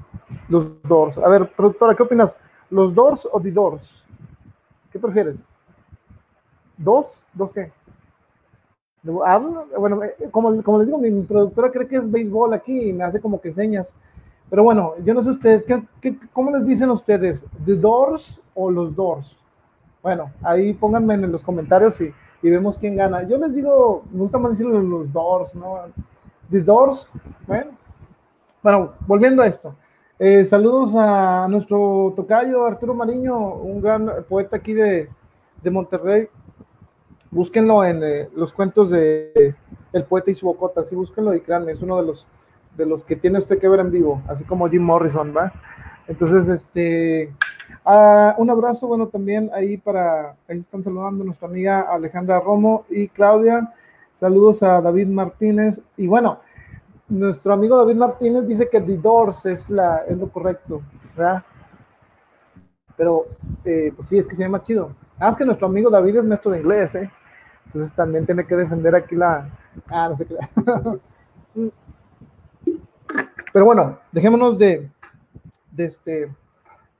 los 0.49 0.83
Doors. 0.83 1.19
A 1.19 1.29
ver, 1.29 1.51
productora, 1.57 1.95
¿qué 1.95 2.03
opinas? 2.03 2.39
¿Los 2.71 2.95
Doors 2.95 3.27
o 3.33 3.41
The 3.41 3.51
Doors? 3.51 4.05
¿Qué 4.93 4.99
prefieres? 4.99 5.43
¿Dos? 6.77 7.25
¿Dos 7.33 7.53
qué? 7.53 7.73
Bueno, 9.03 9.67
eh, 10.03 10.29
como, 10.31 10.63
como 10.63 10.79
les 10.79 10.87
digo, 10.87 10.99
mi 10.99 11.11
productora 11.23 11.71
cree 11.71 11.87
que 11.87 11.97
es 11.97 12.11
béisbol 12.11 12.55
aquí 12.55 12.89
y 12.89 12.93
me 12.93 13.05
hace 13.05 13.21
como 13.21 13.41
que 13.41 13.53
señas. 13.53 13.95
Pero 14.51 14.63
bueno, 14.63 14.95
yo 15.05 15.15
no 15.15 15.23
sé 15.23 15.31
ustedes, 15.31 15.65
¿qué, 15.65 16.19
cómo 16.33 16.51
les 16.51 16.67
dicen 16.67 16.91
ustedes? 16.91 17.45
¿The 17.65 17.77
Doors 17.77 18.41
o 18.55 18.71
los 18.71 18.95
Doors? 18.95 19.37
Bueno, 20.03 20.31
ahí 20.43 20.75
pónganme 20.75 21.15
en 21.15 21.33
los 21.33 21.43
comentarios 21.43 22.01
y, 22.01 22.13
y 22.43 22.51
vemos 22.51 22.77
quién 22.77 22.97
gana. 22.97 23.23
Yo 23.23 23.39
les 23.39 23.55
digo, 23.55 24.05
me 24.13 24.21
gusta 24.21 24.39
más 24.39 24.53
decirle 24.53 24.83
los 24.83 25.13
Doors, 25.13 25.55
¿no? 25.55 25.79
The 26.51 26.61
Doors, 26.61 27.11
bueno. 27.47 27.71
Bueno, 28.63 28.93
volviendo 29.07 29.43
a 29.43 29.47
esto. 29.47 29.75
Eh, 30.19 30.45
saludos 30.45 30.95
a 30.97 31.49
nuestro 31.49 32.13
tocayo 32.15 32.65
Arturo 32.65 32.95
Mariño, 32.95 33.37
un 33.37 33.81
gran 33.81 34.09
poeta 34.29 34.57
aquí 34.57 34.73
de, 34.73 35.09
de 35.63 35.71
Monterrey. 35.71 36.29
Búsquenlo 37.31 37.85
en 37.85 38.03
eh, 38.05 38.31
los 38.37 38.53
cuentos 38.53 38.91
de 38.91 39.57
El 39.93 40.05
poeta 40.05 40.31
y 40.31 40.35
su 40.35 40.47
bocota, 40.47 40.85
sí, 40.85 40.95
búsquenlo 40.95 41.35
y 41.35 41.41
créanme, 41.41 41.73
es 41.73 41.83
uno 41.83 41.97
de 41.97 42.07
los, 42.07 42.29
de 42.77 42.87
los 42.87 43.05
que 43.05 43.17
tiene 43.17 43.39
usted 43.39 43.59
que 43.59 43.69
ver 43.69 43.81
en 43.81 43.91
vivo, 43.91 44.23
así 44.29 44.45
como 44.45 44.69
Jim 44.69 44.83
Morrison, 44.83 45.35
¿va? 45.37 45.53
Entonces, 46.07 46.49
este, 46.49 47.35
ah, 47.85 48.35
un 48.39 48.51
abrazo, 48.51 48.87
bueno, 48.87 49.09
también 49.09 49.51
ahí 49.55 49.77
para, 49.77 50.37
ahí 50.49 50.59
están 50.59 50.83
saludando 50.83 51.25
nuestra 51.25 51.49
amiga 51.49 51.81
Alejandra 51.81 52.41
Romo 52.41 52.85
y 52.91 53.09
Claudia. 53.09 53.73
Saludos 54.15 54.63
a 54.63 54.81
David 54.81 55.09
Martínez. 55.09 55.81
Y 55.97 56.07
bueno, 56.07 56.41
nuestro 57.09 57.55
amigo 57.55 57.77
David 57.77 57.97
Martínez 57.97 58.47
dice 58.47 58.69
que 58.69 58.81
The 58.81 58.99
Doors 58.99 59.47
es, 59.47 59.71
la, 59.71 60.05
es 60.07 60.19
lo 60.19 60.29
correcto, 60.29 60.83
¿verdad? 61.17 61.43
Pero, 62.97 63.27
eh, 63.65 63.93
pues 63.97 64.09
sí, 64.09 64.19
es 64.19 64.27
que 64.27 64.37
se 64.37 64.43
llama 64.43 64.63
chido. 64.63 64.95
Nada 65.19 65.31
más 65.31 65.37
que 65.37 65.45
nuestro 65.45 65.67
amigo 65.67 65.91
David 65.91 66.19
es 66.19 66.25
maestro 66.25 66.53
de 66.53 66.59
inglés, 66.59 66.95
¿eh? 66.95 67.11
Entonces 67.67 67.93
también 67.95 68.27
tiene 68.27 68.47
que 68.47 68.57
defender 68.57 68.95
aquí 68.95 69.17
la... 69.17 69.49
Ah, 69.89 70.09
no 70.11 70.17
sé 70.17 70.27
qué. 70.27 70.37
Pero 73.55 73.67
bueno, 73.67 74.01
dejémonos 74.11 74.59
de, 74.59 74.91
este, 75.77 76.29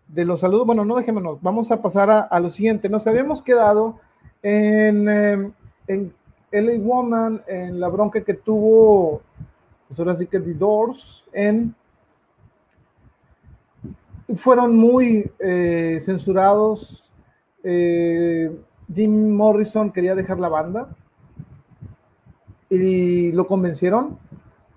de 0.07 0.25
los 0.25 0.39
saludos. 0.39 0.67
Bueno, 0.67 0.85
no 0.85 0.95
dejémonos, 0.95 1.43
vamos 1.43 1.73
a 1.73 1.83
pasar 1.83 2.29
a, 2.31 2.39
lo 2.39 2.49
siguiente. 2.49 2.89
Nos 2.89 3.09
habíamos 3.09 3.43
quedado 3.43 3.99
en, 4.41 5.09
eh, 5.09 5.51
en 5.89 6.15
LA 6.53 6.79
Woman, 6.79 7.43
en 7.49 7.81
la 7.81 7.89
bronca 7.89 8.21
que 8.21 8.35
tuvo 8.35 9.21
pues 9.89 9.99
ahora 9.99 10.15
sí 10.15 10.29
que 10.29 10.39
The 10.39 10.55
Doors 10.55 11.25
en 11.33 11.75
fueron 14.37 14.77
muy 14.77 15.33
eh, 15.41 15.99
censurados. 15.99 17.11
Eh, 17.65 18.57
Jim 18.95 19.35
Morrison 19.35 19.91
quería 19.91 20.15
dejar 20.15 20.39
la 20.39 20.49
banda 20.49 20.87
y 22.71 23.33
lo 23.33 23.45
convencieron 23.45 24.21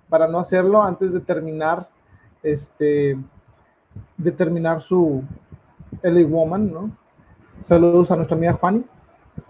para 0.08 0.28
no 0.28 0.38
hacerlo 0.38 0.82
antes 0.82 1.12
de 1.12 1.20
terminar 1.20 1.88
este 2.42 3.18
de 4.16 4.32
terminar 4.32 4.80
su 4.80 5.22
LA 6.02 6.26
Woman, 6.26 6.72
¿no? 6.72 6.90
Saludos 7.62 8.10
a 8.10 8.16
nuestra 8.16 8.36
amiga 8.36 8.52
Juan 8.52 8.84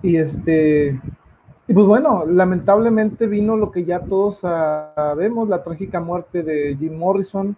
y 0.03 0.17
este 0.17 1.01
y 1.71 1.75
pues 1.75 1.87
bueno, 1.87 2.25
lamentablemente 2.25 3.27
vino 3.27 3.55
lo 3.55 3.71
que 3.71 3.85
ya 3.85 4.01
todos 4.01 4.39
sabemos, 4.39 5.51
la 5.51 5.63
trágica 5.63 6.01
muerte 6.01 6.43
de 6.43 6.75
Jim 6.79 6.97
Morrison. 6.97 7.55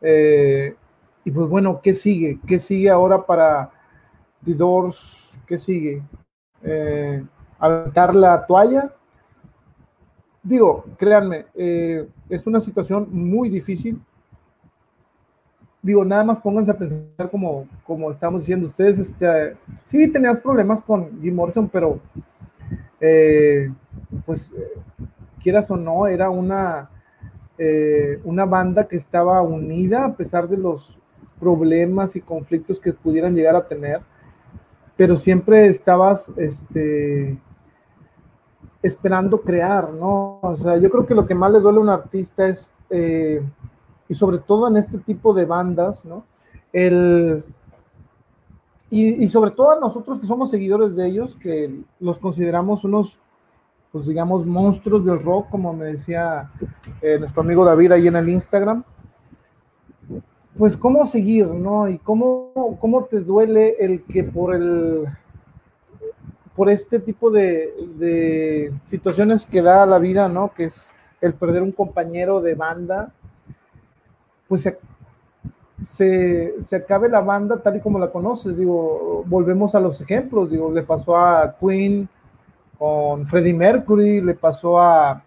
Eh, 0.00 0.74
y 1.22 1.30
pues 1.30 1.46
bueno, 1.48 1.80
¿qué 1.82 1.92
sigue? 1.92 2.40
¿Qué 2.46 2.58
sigue 2.58 2.88
ahora 2.88 3.26
para 3.26 3.70
The 4.42 4.54
Doors? 4.54 5.38
¿Qué 5.46 5.58
sigue? 5.58 6.02
Eh, 6.62 7.22
¿Aventar 7.58 8.14
la 8.14 8.46
toalla? 8.46 8.90
Digo, 10.42 10.84
créanme, 10.98 11.46
eh, 11.54 12.08
es 12.28 12.46
una 12.46 12.58
situación 12.58 13.06
muy 13.12 13.48
difícil. 13.48 14.00
Digo, 15.80 16.04
nada 16.04 16.24
más 16.24 16.40
pónganse 16.40 16.72
a 16.72 16.78
pensar 16.78 17.30
como, 17.30 17.66
como 17.84 18.10
estamos 18.10 18.42
diciendo 18.42 18.66
ustedes, 18.66 18.98
este, 18.98 19.56
sí 19.84 20.08
tenías 20.08 20.38
problemas 20.38 20.82
con 20.82 21.20
Jim 21.20 21.34
Morrison, 21.34 21.68
pero 21.68 22.00
eh, 23.00 23.72
pues 24.26 24.52
eh, 24.52 24.80
quieras 25.40 25.70
o 25.70 25.76
no, 25.76 26.06
era 26.06 26.30
una, 26.30 26.90
una 28.24 28.44
banda 28.44 28.88
que 28.88 28.96
estaba 28.96 29.40
unida 29.42 30.04
a 30.06 30.16
pesar 30.16 30.48
de 30.48 30.56
los 30.56 30.98
problemas 31.38 32.16
y 32.16 32.20
conflictos 32.20 32.80
que 32.80 32.92
pudieran 32.92 33.36
llegar 33.36 33.54
a 33.54 33.68
tener, 33.68 34.00
pero 34.96 35.14
siempre 35.14 35.66
estabas 35.66 36.32
este, 36.36 37.38
esperando 38.82 39.40
crear, 39.40 39.92
¿no? 39.92 40.40
O 40.42 40.56
sea, 40.56 40.76
yo 40.76 40.90
creo 40.90 41.06
que 41.06 41.14
lo 41.14 41.26
que 41.26 41.34
más 41.34 41.52
le 41.52 41.60
duele 41.60 41.78
a 41.78 41.82
un 41.82 41.88
artista 41.88 42.46
es, 42.46 42.74
y 44.08 44.14
sobre 44.14 44.38
todo 44.38 44.68
en 44.68 44.76
este 44.76 44.98
tipo 44.98 45.32
de 45.32 45.44
bandas, 45.44 46.04
¿no? 46.04 46.24
El, 46.72 47.44
y, 48.94 49.26
sobre 49.28 49.52
todo 49.52 49.70
a 49.70 49.80
nosotros 49.80 50.20
que 50.20 50.26
somos 50.26 50.50
seguidores 50.50 50.96
de 50.96 51.06
ellos, 51.06 51.34
que 51.36 51.80
los 51.98 52.18
consideramos 52.18 52.84
unos, 52.84 53.18
pues 53.90 54.06
digamos, 54.06 54.44
monstruos 54.44 55.06
del 55.06 55.22
rock, 55.22 55.48
como 55.48 55.72
me 55.72 55.86
decía 55.86 56.50
eh, 57.00 57.18
nuestro 57.18 57.40
amigo 57.40 57.64
David 57.64 57.92
ahí 57.92 58.08
en 58.08 58.16
el 58.16 58.28
Instagram, 58.28 58.84
pues 60.58 60.76
cómo 60.76 61.06
seguir, 61.06 61.46
¿no? 61.46 61.88
Y 61.88 61.96
cómo, 62.00 62.76
cómo 62.82 63.04
te 63.04 63.20
duele 63.20 63.76
el 63.80 64.04
que 64.04 64.24
por 64.24 64.54
el 64.54 65.06
por 66.56 66.70
este 66.70 66.98
tipo 66.98 67.30
de, 67.30 67.72
de 67.96 68.72
situaciones 68.84 69.46
que 69.46 69.62
da 69.62 69.86
la 69.86 69.98
vida, 69.98 70.28
¿no? 70.28 70.52
Que 70.54 70.64
es 70.64 70.94
el 71.20 71.34
perder 71.34 71.62
un 71.62 71.72
compañero 71.72 72.40
de 72.40 72.54
banda, 72.54 73.12
pues 74.48 74.68
se, 75.84 76.54
se, 76.60 76.76
acabe 76.76 77.08
la 77.08 77.20
banda 77.20 77.62
tal 77.62 77.76
y 77.76 77.80
como 77.80 77.98
la 77.98 78.10
conoces. 78.10 78.56
Digo, 78.56 79.24
volvemos 79.26 79.74
a 79.74 79.80
los 79.80 80.00
ejemplos. 80.00 80.50
Digo, 80.50 80.70
le 80.70 80.82
pasó 80.82 81.16
a 81.16 81.56
Queen 81.58 82.08
con 82.78 83.24
Freddie 83.24 83.54
Mercury, 83.54 84.20
le 84.20 84.34
pasó 84.34 84.80
a 84.80 85.22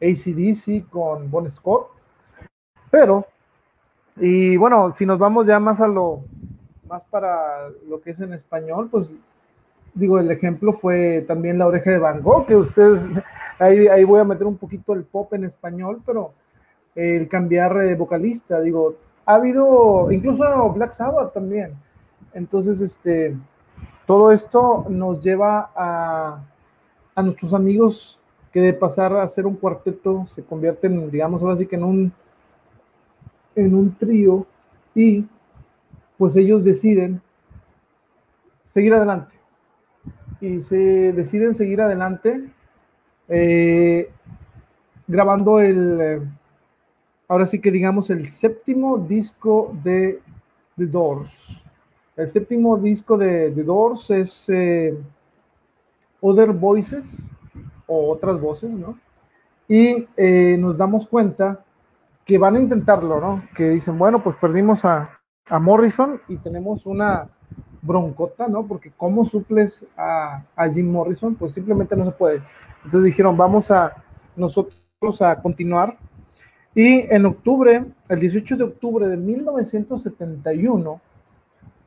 ACDC 0.00 0.88
con 0.90 1.30
Bon 1.30 1.48
Scott. 1.48 1.88
Pero, 2.90 3.26
y 4.16 4.56
bueno, 4.56 4.92
si 4.92 5.06
nos 5.06 5.18
vamos 5.18 5.46
ya 5.46 5.58
más 5.58 5.80
a 5.80 5.88
lo, 5.88 6.24
más 6.86 7.04
para 7.04 7.68
lo 7.88 8.00
que 8.00 8.10
es 8.10 8.20
en 8.20 8.34
español, 8.34 8.88
pues 8.90 9.10
digo, 9.94 10.18
el 10.18 10.30
ejemplo 10.30 10.72
fue 10.72 11.24
también 11.26 11.58
la 11.58 11.66
oreja 11.66 11.90
de 11.90 11.98
Van 11.98 12.22
Gogh, 12.22 12.46
que 12.46 12.56
ustedes, 12.56 13.02
ahí, 13.58 13.88
ahí 13.88 14.04
voy 14.04 14.20
a 14.20 14.24
meter 14.24 14.46
un 14.46 14.56
poquito 14.56 14.94
el 14.94 15.04
pop 15.04 15.32
en 15.34 15.44
español, 15.44 16.02
pero 16.04 16.32
el 16.94 17.28
cambiar 17.28 17.76
de 17.76 17.94
vocalista, 17.94 18.60
digo, 18.60 18.96
ha 19.24 19.34
habido 19.34 20.10
incluso 20.10 20.70
Black 20.72 20.92
Sabbath 20.92 21.32
también. 21.32 21.72
Entonces, 22.34 22.80
este, 22.80 23.36
todo 24.06 24.32
esto 24.32 24.86
nos 24.88 25.22
lleva 25.22 25.70
a, 25.74 26.42
a 27.14 27.22
nuestros 27.22 27.54
amigos 27.54 28.18
que 28.52 28.60
de 28.60 28.72
pasar 28.74 29.16
a 29.16 29.28
ser 29.28 29.46
un 29.46 29.56
cuarteto 29.56 30.26
se 30.26 30.44
convierten, 30.44 31.10
digamos, 31.10 31.42
ahora 31.42 31.56
sí 31.56 31.66
que 31.66 31.76
en 31.76 31.84
un, 31.84 32.12
en 33.54 33.74
un 33.74 33.94
trío 33.96 34.46
y 34.94 35.26
pues 36.18 36.36
ellos 36.36 36.62
deciden 36.62 37.20
seguir 38.66 38.92
adelante. 38.94 39.41
Y 40.42 40.60
se 40.60 41.12
deciden 41.12 41.54
seguir 41.54 41.80
adelante 41.80 42.50
eh, 43.28 44.10
grabando 45.06 45.60
el 45.60 46.20
ahora 47.28 47.46
sí 47.46 47.60
que 47.60 47.70
digamos 47.70 48.10
el 48.10 48.26
séptimo 48.26 48.98
disco 48.98 49.72
de 49.84 50.20
The 50.76 50.86
Doors. 50.86 51.62
El 52.16 52.26
séptimo 52.26 52.76
disco 52.76 53.16
de 53.16 53.52
The 53.52 53.62
Doors 53.62 54.10
es 54.10 54.48
eh, 54.48 54.98
Other 56.20 56.50
Voices 56.50 57.18
o 57.86 58.10
otras 58.10 58.40
voces, 58.40 58.72
¿no? 58.72 58.98
Y 59.68 60.08
eh, 60.16 60.56
nos 60.58 60.76
damos 60.76 61.06
cuenta 61.06 61.64
que 62.24 62.36
van 62.36 62.56
a 62.56 62.60
intentarlo, 62.60 63.20
¿no? 63.20 63.44
Que 63.54 63.70
dicen, 63.70 63.96
bueno, 63.96 64.20
pues 64.20 64.34
perdimos 64.34 64.84
a, 64.84 65.20
a 65.46 65.58
Morrison 65.60 66.20
y 66.26 66.36
tenemos 66.38 66.84
una 66.84 67.28
broncota, 67.82 68.48
¿no? 68.48 68.66
Porque 68.66 68.92
¿cómo 68.96 69.24
suples 69.24 69.86
a, 69.96 70.44
Jim 70.72 70.90
Morrison? 70.90 71.34
Pues 71.34 71.52
simplemente 71.52 71.96
no 71.96 72.04
se 72.04 72.12
puede. 72.12 72.42
Entonces 72.84 73.04
dijeron, 73.04 73.36
vamos 73.36 73.70
a 73.70 73.92
nosotros 74.36 75.20
a 75.20 75.40
continuar 75.42 75.98
y 76.74 77.00
en 77.14 77.26
octubre, 77.26 77.84
el 78.08 78.20
18 78.20 78.56
de 78.56 78.64
octubre 78.64 79.06
de 79.06 79.16
1971, 79.16 81.00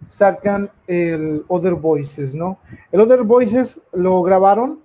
sacan 0.06 0.70
el 0.86 1.44
Other 1.48 1.74
Voices, 1.74 2.36
¿no? 2.36 2.60
El 2.92 3.02
Other 3.02 3.24
Voices 3.24 3.82
lo 3.94 4.22
grabaron 4.22 4.82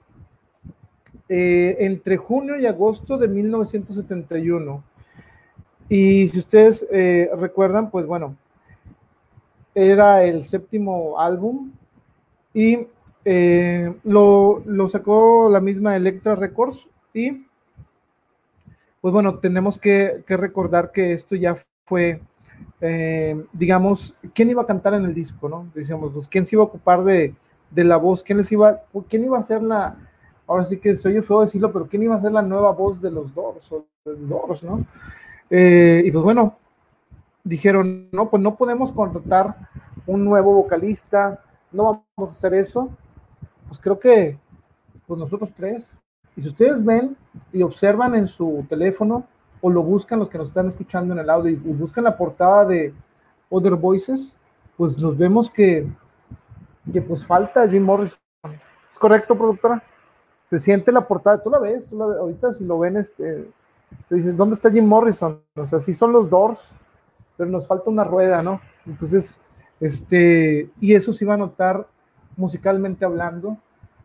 eh, 1.29 1.77
entre 1.81 2.17
junio 2.17 2.59
y 2.59 2.65
agosto 2.65 3.19
de 3.19 3.29
1971. 3.29 4.83
Y 5.91 6.27
si 6.29 6.39
ustedes 6.39 6.87
eh, 6.91 7.29
recuerdan, 7.37 7.91
pues 7.91 8.07
bueno, 8.07 8.37
era 9.75 10.25
el 10.25 10.45
séptimo 10.45 11.19
álbum 11.21 11.73
y 12.53 12.87
eh, 13.25 13.95
lo, 14.05 14.63
lo, 14.65 14.89
sacó 14.89 15.49
la 15.51 15.61
misma 15.61 15.97
Electra 15.97 16.35
Records 16.35 16.89
y 17.13 17.45
pues 19.01 19.15
bueno, 19.15 19.39
tenemos 19.39 19.79
que, 19.79 20.23
recordar 20.27 20.93
que 20.93 21.13
esto 21.13 21.35
ya 21.35 21.57
fue, 21.87 22.21
eh, 22.81 23.43
digamos, 23.53 24.15
¿quién 24.35 24.51
iba 24.51 24.63
a 24.63 24.67
cantar 24.67 24.95
en 24.95 25.05
el 25.05 25.15
disco, 25.15 25.49
no? 25.49 25.71
Decíamos, 25.75 26.13
pues, 26.13 26.29
¿quién 26.29 26.45
se 26.45 26.57
iba 26.57 26.63
a 26.63 26.67
ocupar 26.67 27.03
de, 27.03 27.35
de 27.71 27.85
la 27.85 27.97
voz, 27.97 28.23
quién 28.23 28.39
les 28.39 28.53
iba, 28.53 28.83
quién 29.09 29.25
iba 29.25 29.39
a 29.39 29.43
ser 29.43 29.63
la, 29.63 29.97
ahora 30.47 30.65
sí 30.65 30.79
que 30.79 30.97
soy 30.97 31.21
feo 31.23 31.41
decirlo, 31.41 31.73
pero 31.73 31.87
quién 31.87 32.03
iba 32.03 32.15
a 32.15 32.21
ser 32.21 32.33
la 32.33 32.43
nueva 32.43 32.73
voz 32.73 33.01
de 33.01 33.11
los 33.11 33.35
Doors, 33.35 33.73
o 33.73 33.87
de 34.05 34.17
Doors, 34.17 34.63
¿no? 34.63 34.85
Eh, 35.49 36.03
y 36.05 36.11
pues 36.11 36.23
bueno, 36.23 36.59
dijeron, 37.51 38.09
no, 38.13 38.31
pues 38.31 38.41
no 38.41 38.55
podemos 38.55 38.93
contratar 38.93 39.57
un 40.07 40.25
nuevo 40.25 40.55
vocalista, 40.55 41.43
no 41.73 42.05
vamos 42.17 42.31
a 42.31 42.33
hacer 42.33 42.55
eso. 42.55 42.91
Pues 43.67 43.81
creo 43.81 43.99
que, 43.99 44.39
pues 45.05 45.19
nosotros 45.19 45.53
tres. 45.57 45.99
Y 46.37 46.43
si 46.43 46.49
ustedes 46.49 46.85
ven 46.85 47.17
y 47.53 47.63
observan 47.63 48.15
en 48.15 48.29
su 48.29 48.65
teléfono 48.69 49.25
o 49.61 49.69
lo 49.69 49.83
buscan 49.83 50.21
los 50.21 50.31
que 50.31 50.39
nos 50.39 50.47
están 50.47 50.69
escuchando 50.69 51.13
en 51.13 51.19
el 51.19 51.29
audio 51.29 51.51
y 51.51 51.57
buscan 51.57 52.05
la 52.05 52.17
portada 52.17 52.65
de 52.67 52.95
Other 53.49 53.75
Voices, 53.75 54.39
pues 54.77 54.97
nos 54.97 55.19
vemos 55.19 55.51
que, 55.51 55.89
que 56.93 57.03
pues 57.03 57.27
falta 57.27 57.69
Jim 57.69 57.83
Morrison. 57.83 58.19
¿Es 58.93 58.99
correcto, 58.99 59.37
productora? 59.37 59.83
Se 60.47 60.61
siente 60.61 60.93
la 60.93 61.07
portada, 61.07 61.43
tú 61.43 61.51
la 61.51 61.59
ves, 61.59 61.93
ahorita 61.93 62.53
si 62.53 62.65
lo 62.65 62.79
ven, 62.79 62.97
este, 62.97 63.51
se 64.05 64.15
dice, 64.15 64.33
¿dónde 64.35 64.55
está 64.55 64.71
Jim 64.71 64.87
Morrison? 64.87 65.43
O 65.57 65.67
sea, 65.67 65.81
sí 65.81 65.93
son 65.93 66.13
los 66.13 66.31
Doors, 66.31 66.61
pero 67.41 67.51
nos 67.51 67.67
falta 67.67 67.89
una 67.89 68.05
rueda, 68.05 68.43
¿no? 68.43 68.61
Entonces, 68.85 69.41
este, 69.81 70.69
y 70.79 70.93
eso 70.93 71.11
se 71.11 71.25
iba 71.25 71.33
a 71.33 71.39
notar 71.39 71.87
musicalmente 72.37 73.07
hablando. 73.07 73.57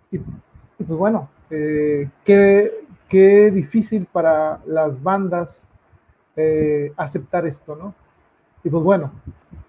Y, 0.09 0.19
pues 0.19 0.97
bueno, 0.97 1.27
eh, 1.49 2.09
qué, 2.23 2.85
qué, 3.09 3.51
difícil 3.51 4.07
para 4.09 4.61
las 4.65 5.03
bandas 5.03 5.67
eh, 6.37 6.93
aceptar 6.95 7.45
esto, 7.45 7.75
¿no? 7.75 7.93
Y 8.63 8.69
pues 8.69 8.81
bueno, 8.81 9.11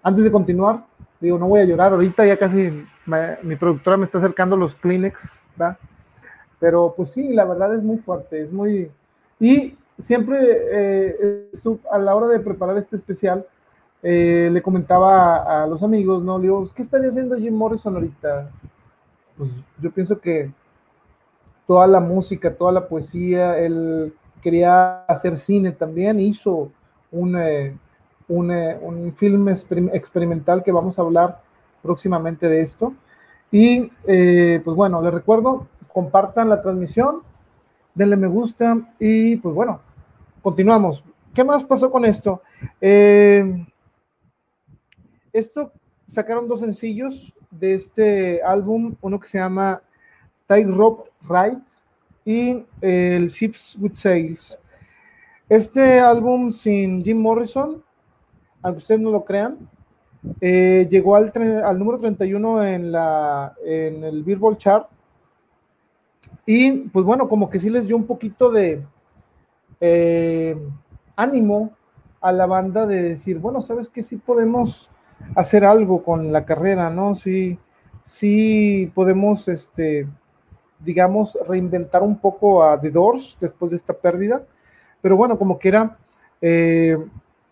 antes 0.01 0.23
de 0.23 0.31
continuar, 0.31 0.85
digo, 1.19 1.37
no 1.37 1.49
voy 1.49 1.59
a 1.59 1.65
llorar, 1.65 1.91
ahorita 1.91 2.25
ya 2.25 2.39
casi 2.39 2.85
mi 3.43 3.55
productora 3.57 3.97
me 3.97 4.05
está 4.05 4.19
acercando 4.19 4.55
los 4.55 4.75
Kleenex, 4.75 5.45
¿va? 5.61 5.77
Pero 6.57 6.93
pues 6.95 7.11
sí, 7.11 7.33
la 7.33 7.43
verdad 7.43 7.75
es 7.75 7.83
muy 7.83 7.97
fuerte, 7.97 8.43
es 8.43 8.53
muy... 8.53 8.89
Y 9.41 9.75
siempre 9.99 10.37
eh, 10.71 11.49
a 11.91 11.97
la 11.97 12.15
hora 12.15 12.27
de 12.27 12.39
preparar 12.39 12.77
este 12.77 12.95
especial, 12.95 13.45
eh, 14.03 14.49
le 14.51 14.61
comentaba 14.61 15.63
a, 15.63 15.67
los 15.67 15.83
amigos, 15.83 16.23
¿no? 16.23 16.37
Le 16.37 16.43
digo, 16.43 16.63
¿qué 16.75 16.81
estaría 16.81 17.09
haciendo 17.09 17.37
Jim 17.37 17.53
Morrison 17.53 17.95
ahorita? 17.95 18.49
Pues 19.37 19.51
yo 19.79 19.91
pienso 19.91 20.19
que 20.19 20.51
toda 21.65 21.87
la 21.87 21.99
música, 21.99 22.53
toda 22.53 22.71
la 22.71 22.87
poesía, 22.87 23.57
él 23.57 24.13
quería 24.41 25.03
hacer 25.05 25.35
cine 25.35 25.71
también, 25.71 26.19
hizo 26.19 26.71
un, 27.11 27.35
eh, 27.37 27.77
un, 28.27 28.51
eh, 28.51 28.77
un 28.81 29.11
film 29.11 29.49
experimental 29.49 30.63
que 30.63 30.71
vamos 30.71 30.97
a 30.97 31.01
hablar 31.01 31.41
próximamente 31.81 32.47
de 32.47 32.61
esto. 32.61 32.93
Y 33.49 33.91
pues 34.03 34.75
bueno, 34.75 35.01
les 35.01 35.13
recuerdo, 35.13 35.67
compartan 35.93 36.49
la 36.49 36.61
transmisión, 36.61 37.21
denle 37.95 38.17
me 38.17 38.27
gusta 38.27 38.77
y 38.99 39.37
pues 39.37 39.55
bueno, 39.55 39.79
continuamos. 40.41 41.03
¿Qué 41.33 41.43
más 41.43 41.63
pasó 41.65 41.91
con 41.91 42.05
esto? 42.05 42.41
Eh, 42.81 43.65
esto 45.37 45.71
sacaron 46.07 46.47
dos 46.47 46.61
sencillos 46.61 47.33
de 47.51 47.73
este 47.73 48.41
álbum, 48.41 48.95
uno 49.01 49.19
que 49.19 49.27
se 49.27 49.37
llama 49.37 49.81
Rope 50.49 51.09
Ride 51.27 51.61
y 52.25 52.65
el 52.81 53.27
Ships 53.27 53.77
with 53.79 53.93
Sails. 53.93 54.57
Este 55.49 55.99
álbum 55.99 56.51
sin 56.51 57.03
Jim 57.03 57.21
Morrison, 57.21 57.83
aunque 58.61 58.77
ustedes 58.77 59.01
no 59.01 59.11
lo 59.11 59.23
crean, 59.23 59.57
eh, 60.41 60.87
llegó 60.89 61.15
al, 61.15 61.31
al, 61.63 61.79
número 61.79 61.99
31 61.99 62.63
en, 62.65 62.91
la, 62.91 63.53
en 63.65 64.03
el 64.03 64.23
Billboard 64.23 64.57
Chart. 64.57 64.89
Y 66.45 66.71
pues 66.89 67.05
bueno, 67.05 67.29
como 67.29 67.49
que 67.49 67.59
sí 67.59 67.69
les 67.69 67.87
dio 67.87 67.95
un 67.95 68.05
poquito 68.05 68.49
de 68.49 68.83
eh, 69.79 70.57
ánimo 71.15 71.71
a 72.19 72.31
la 72.31 72.45
banda 72.45 72.85
de 72.85 73.03
decir, 73.03 73.39
bueno, 73.39 73.61
sabes 73.61 73.89
que 73.89 74.03
sí 74.03 74.17
podemos 74.17 74.89
hacer 75.35 75.65
algo 75.65 76.03
con 76.03 76.31
la 76.31 76.45
carrera, 76.45 76.89
¿no? 76.89 77.15
Sí, 77.15 77.59
sí 78.03 78.91
podemos, 78.95 79.47
este, 79.47 80.07
digamos, 80.79 81.37
reinventar 81.47 82.03
un 82.03 82.17
poco 82.19 82.63
a 82.63 82.79
The 82.79 82.91
Doors 82.91 83.37
después 83.39 83.71
de 83.71 83.77
esta 83.77 83.93
pérdida, 83.93 84.43
pero 85.01 85.17
bueno, 85.17 85.37
como 85.37 85.59
que 85.59 85.69
era, 85.69 85.97
eh, 86.41 86.97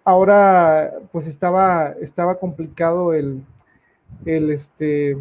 ahora 0.03 0.93
pues 1.11 1.27
estaba, 1.27 1.95
estaba 2.01 2.39
complicado 2.39 3.13
el, 3.13 3.43
el, 4.25 4.51
este, 4.51 5.17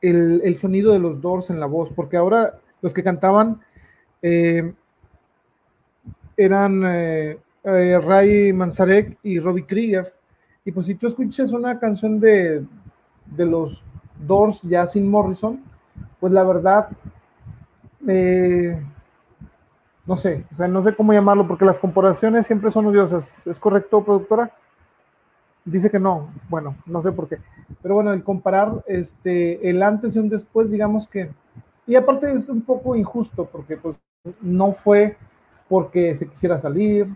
el, 0.00 0.56
sonido 0.58 0.92
de 0.92 0.98
los 0.98 1.20
Doors 1.20 1.50
en 1.50 1.60
la 1.60 1.66
voz, 1.66 1.90
porque 1.90 2.16
ahora 2.16 2.54
los 2.80 2.94
que 2.94 3.02
cantaban 3.02 3.60
eh, 4.22 4.72
eran 6.36 6.82
eh, 6.86 7.38
Ray 7.62 8.52
Manzarek 8.52 9.18
y 9.22 9.38
Robbie 9.38 9.66
Krieger, 9.66 10.14
y 10.64 10.72
pues 10.72 10.86
si 10.86 10.94
tú 10.94 11.06
escuchas 11.06 11.52
una 11.52 11.78
canción 11.78 12.20
de, 12.20 12.64
de 13.26 13.46
los 13.46 13.82
Doors 14.26 14.62
ya 14.62 14.86
sin 14.86 15.08
Morrison, 15.08 15.62
pues 16.18 16.32
la 16.32 16.44
verdad, 16.44 16.88
eh, 18.06 18.82
no 20.06 20.16
sé, 20.16 20.44
o 20.52 20.56
sea, 20.56 20.68
no 20.68 20.82
sé 20.82 20.94
cómo 20.94 21.12
llamarlo, 21.12 21.46
porque 21.46 21.64
las 21.64 21.78
comparaciones 21.78 22.46
siempre 22.46 22.70
son 22.70 22.86
odiosas. 22.86 23.46
¿Es 23.46 23.58
correcto, 23.58 24.04
productora? 24.04 24.50
Dice 25.64 25.90
que 25.90 25.98
no, 25.98 26.30
bueno, 26.48 26.76
no 26.86 27.02
sé 27.02 27.12
por 27.12 27.28
qué. 27.28 27.38
Pero 27.82 27.94
bueno, 27.94 28.12
el 28.12 28.22
comparar 28.22 28.82
este, 28.86 29.68
el 29.68 29.82
antes 29.82 30.16
y 30.16 30.18
un 30.18 30.28
después, 30.28 30.70
digamos 30.70 31.06
que, 31.06 31.30
y 31.86 31.96
aparte 31.96 32.32
es 32.32 32.48
un 32.48 32.62
poco 32.62 32.96
injusto, 32.96 33.46
porque 33.46 33.76
pues 33.76 33.96
no 34.40 34.72
fue 34.72 35.16
porque 35.68 36.14
se 36.14 36.26
quisiera 36.26 36.58
salir, 36.58 37.08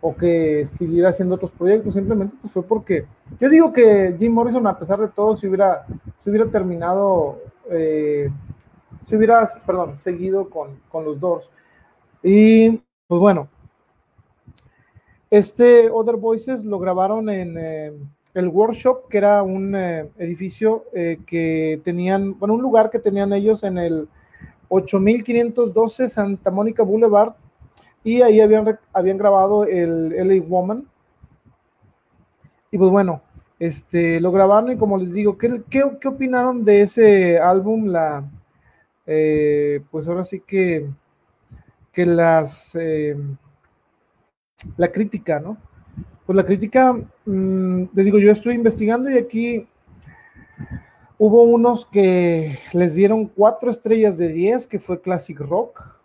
o 0.00 0.14
que 0.14 0.66
siguiera 0.66 1.08
haciendo 1.08 1.34
otros 1.34 1.52
proyectos, 1.52 1.94
simplemente 1.94 2.36
pues 2.40 2.52
fue 2.52 2.62
porque 2.62 3.06
yo 3.40 3.48
digo 3.48 3.72
que 3.72 4.14
Jim 4.18 4.32
Morrison 4.32 4.66
a 4.66 4.78
pesar 4.78 5.00
de 5.00 5.08
todo 5.08 5.36
si 5.36 5.46
hubiera, 5.46 5.86
si 6.18 6.30
hubiera 6.30 6.46
terminado, 6.50 7.40
eh, 7.70 8.30
si 9.06 9.16
hubiera, 9.16 9.48
perdón, 9.66 9.98
seguido 9.98 10.50
con, 10.50 10.80
con, 10.88 11.04
los 11.04 11.18
Doors. 11.18 11.48
Y 12.22 12.82
pues 13.06 13.20
bueno, 13.20 13.48
este 15.30 15.90
Other 15.90 16.16
Voices 16.16 16.64
lo 16.64 16.78
grabaron 16.78 17.28
en 17.30 17.56
eh, 17.58 17.92
el 18.34 18.48
Workshop, 18.48 19.08
que 19.08 19.18
era 19.18 19.42
un 19.42 19.74
eh, 19.74 20.10
edificio 20.18 20.84
que 20.92 21.80
tenían, 21.84 22.38
bueno, 22.38 22.54
un 22.54 22.62
lugar 22.62 22.90
que 22.90 22.98
tenían 22.98 23.32
ellos 23.32 23.64
en 23.64 23.78
el 23.78 24.08
8512 24.68 26.08
Santa 26.08 26.50
Mónica 26.50 26.82
Boulevard 26.82 27.34
y 28.06 28.22
ahí 28.22 28.40
habían, 28.40 28.78
habían 28.92 29.18
grabado 29.18 29.66
el 29.66 30.10
LA 30.10 30.40
Woman. 30.46 30.88
Y 32.70 32.78
pues 32.78 32.88
bueno, 32.88 33.20
este, 33.58 34.20
lo 34.20 34.30
grabaron 34.30 34.70
y 34.70 34.76
como 34.76 34.96
les 34.96 35.12
digo, 35.12 35.36
¿qué, 35.36 35.64
qué, 35.68 35.82
opinaron 35.82 36.64
de 36.64 36.82
ese 36.82 37.40
álbum? 37.40 37.86
La, 37.86 38.24
eh, 39.06 39.82
pues 39.90 40.06
ahora 40.06 40.22
sí 40.22 40.40
que, 40.46 40.88
que 41.90 42.06
las, 42.06 42.76
eh, 42.76 43.16
la 44.76 44.92
crítica, 44.92 45.40
¿no? 45.40 45.56
Pues 46.26 46.36
la 46.36 46.46
crítica, 46.46 46.92
mm, 47.24 47.86
les 47.92 48.04
digo, 48.04 48.20
yo 48.20 48.30
estoy 48.30 48.54
investigando 48.54 49.10
y 49.10 49.18
aquí 49.18 49.66
hubo 51.18 51.42
unos 51.42 51.84
que 51.84 52.56
les 52.72 52.94
dieron 52.94 53.26
cuatro 53.26 53.68
estrellas 53.68 54.16
de 54.16 54.28
10, 54.28 54.68
que 54.68 54.78
fue 54.78 55.00
Classic 55.00 55.40
Rock. 55.40 55.95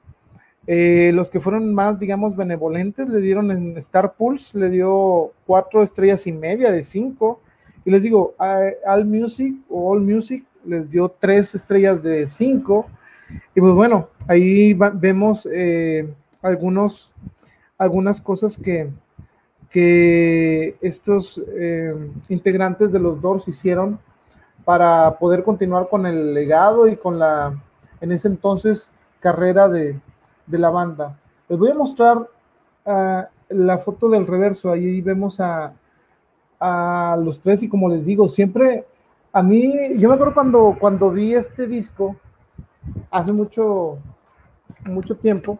Eh, 0.68 1.12
los 1.14 1.30
que 1.30 1.40
fueron 1.40 1.74
más, 1.74 1.98
digamos, 1.98 2.36
benevolentes 2.36 3.08
le 3.08 3.20
dieron 3.20 3.52
en 3.52 3.76
Star 3.78 4.14
Pulse, 4.14 4.58
le 4.58 4.70
dio 4.70 5.32
cuatro 5.46 5.82
estrellas 5.82 6.28
y 6.28 6.32
media 6.32 6.72
de 6.72 6.84
cinco. 6.84 7.42
Y 7.84 7.92
les 7.92 8.04
digo, 8.04 8.36
All 8.86 9.06
Music 9.06 9.56
o 9.70 9.92
All 9.92 10.02
Music 10.02 10.46
les 10.66 10.90
dio 10.90 11.10
tres 11.10 11.56
estrellas 11.56 12.04
de 12.04 12.28
cinco. 12.28 12.88
Y 13.56 13.62
pues 13.62 13.74
bueno, 13.74 14.10
ahí 14.28 14.74
vemos 14.74 15.48
eh, 15.52 16.14
algunos, 16.42 17.12
algunas 17.78 18.22
cosas 18.22 18.58
que, 18.58 18.90
que 19.70 20.76
estos 20.82 21.42
eh, 21.56 21.96
integrantes 22.30 22.92
de 22.92 23.00
los 23.00 23.20
Doors 23.20 23.48
hicieron 23.48 24.00
para 24.64 25.18
poder 25.18 25.44
continuar 25.44 25.90
con 25.90 26.06
el 26.06 26.36
legado 26.36 26.88
y 26.88 26.98
con 26.98 27.18
la, 27.18 27.60
en 28.00 28.12
ese 28.12 28.28
entonces, 28.28 28.92
carrera 29.20 29.68
de, 29.68 30.00
de 30.52 30.60
la 30.60 30.70
banda. 30.70 31.18
Les 31.48 31.58
voy 31.58 31.72
a 31.72 31.76
mostrar 31.76 32.28
ah, 32.86 33.28
la 33.50 33.78
foto 33.78 34.10
del 34.10 34.28
reverso. 34.28 34.72
Ahí 34.72 35.02
vemos 35.02 35.40
a, 35.40 35.74
a, 36.60 37.18
los 37.20 37.42
tres 37.42 37.64
y 37.64 37.70
como 37.70 37.90
les 37.90 38.06
digo, 38.06 38.28
siempre 38.30 38.86
a 39.34 39.42
mí, 39.42 39.98
yo 39.98 40.10
me 40.10 40.16
acuerdo 40.16 40.34
cuando, 40.34 40.78
cuando 40.80 41.10
vi 41.10 41.34
este 41.34 41.66
disco 41.66 42.18
hace 43.10 43.32
mucho, 43.32 43.98
mucho 44.86 45.16
tiempo, 45.16 45.58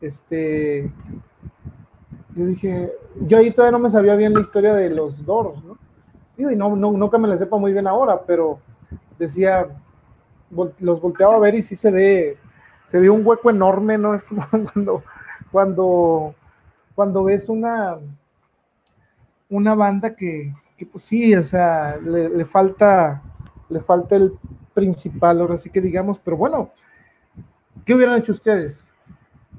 este, 0.00 0.92
yo 2.34 2.46
dije, 2.46 2.92
yo 3.26 3.38
ahí 3.38 3.50
todavía 3.50 3.76
no 3.76 3.82
me 3.82 3.90
sabía 3.90 4.14
bien 4.14 4.34
la 4.34 4.40
historia 4.40 4.74
de 4.74 4.90
los 4.90 5.24
Doors, 5.24 5.62
¿no? 5.64 5.78
y 6.36 6.56
no, 6.56 6.74
no, 6.74 6.92
no 6.92 7.10
que 7.10 7.18
me 7.18 7.28
la 7.28 7.36
sepa 7.36 7.56
muy 7.56 7.72
bien 7.72 7.86
ahora, 7.86 8.22
pero 8.26 8.58
decía, 9.18 9.68
los 10.78 11.00
volteaba 11.00 11.34
a 11.34 11.38
ver 11.38 11.54
y 11.54 11.62
sí 11.62 11.76
se 11.76 11.90
ve, 11.90 12.38
se 12.86 13.00
ve 13.00 13.10
un 13.10 13.26
hueco 13.26 13.50
enorme, 13.50 13.98
¿no? 13.98 14.14
Es 14.14 14.24
como 14.24 14.46
cuando, 14.72 15.02
cuando, 15.50 16.34
cuando 16.94 17.24
ves 17.24 17.48
una, 17.48 17.98
una 19.48 19.74
banda 19.74 20.14
que, 20.14 20.54
que 20.76 20.86
pues 20.86 21.04
sí, 21.04 21.34
o 21.34 21.42
sea, 21.42 21.96
le, 21.96 22.28
le, 22.28 22.44
falta, 22.44 23.22
le 23.68 23.80
falta 23.80 24.16
el 24.16 24.32
principal, 24.74 25.40
ahora 25.40 25.56
sí 25.56 25.70
que 25.70 25.80
digamos, 25.80 26.18
pero 26.18 26.36
bueno, 26.36 26.70
¿qué 27.84 27.94
hubieran 27.94 28.18
hecho 28.18 28.32
ustedes? 28.32 28.84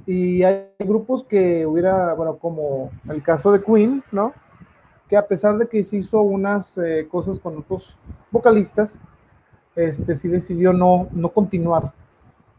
Y 0.06 0.44
hay 0.44 0.68
grupos 0.80 1.24
que 1.24 1.66
hubiera, 1.66 2.14
bueno, 2.14 2.38
como 2.38 2.92
el 3.08 3.24
caso 3.24 3.52
de 3.52 3.62
Queen, 3.62 4.04
¿no? 4.12 4.34
Que 5.08 5.16
a 5.16 5.28
pesar 5.28 5.58
de 5.58 5.68
que 5.68 5.84
se 5.84 5.98
hizo 5.98 6.22
unas 6.22 6.78
eh, 6.78 7.08
cosas 7.10 7.40
con 7.40 7.58
otros 7.58 7.98
vocalistas, 8.32 9.00
este 9.76 10.16
sí 10.16 10.28
decidió 10.28 10.74
no, 10.74 11.08
no 11.12 11.30
continuar. 11.30 11.94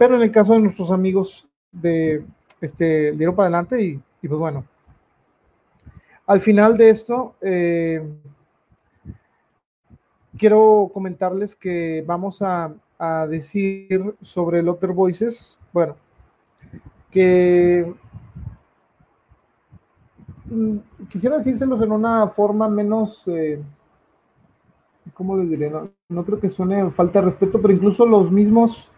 Pero 0.05 0.17
en 0.17 0.23
el 0.23 0.31
caso 0.31 0.53
de 0.53 0.61
nuestros 0.61 0.91
amigos 0.91 1.49
de 1.73 2.27
este 2.61 3.13
dieron 3.13 3.35
para 3.35 3.47
adelante 3.47 3.83
y, 3.83 4.29
pues 4.29 4.39
bueno. 4.39 4.67
Al 6.27 6.43
final 6.43 6.77
de 6.77 6.91
esto, 6.91 7.37
eh, 7.41 8.07
quiero 10.37 10.91
comentarles 10.93 11.57
que 11.57 12.05
vamos 12.07 12.43
a, 12.43 12.75
a 12.99 13.27
decir 13.27 14.15
sobre 14.21 14.59
el 14.59 14.69
Other 14.69 14.93
Voices. 14.93 15.59
Bueno, 15.73 15.97
que 17.11 17.95
mm, 20.45 20.77
quisiera 21.09 21.39
decírselos 21.39 21.81
en 21.81 21.93
una 21.93 22.29
forma 22.29 22.69
menos, 22.69 23.27
eh, 23.29 23.59
¿cómo 25.15 25.39
les 25.39 25.49
diré? 25.49 25.73
No, 26.11 26.25
creo 26.27 26.39
que 26.39 26.51
suene 26.51 26.91
falta 26.91 27.21
de 27.21 27.25
respeto, 27.25 27.59
pero 27.63 27.73
incluso 27.73 28.05
los 28.05 28.31
mismos 28.31 28.91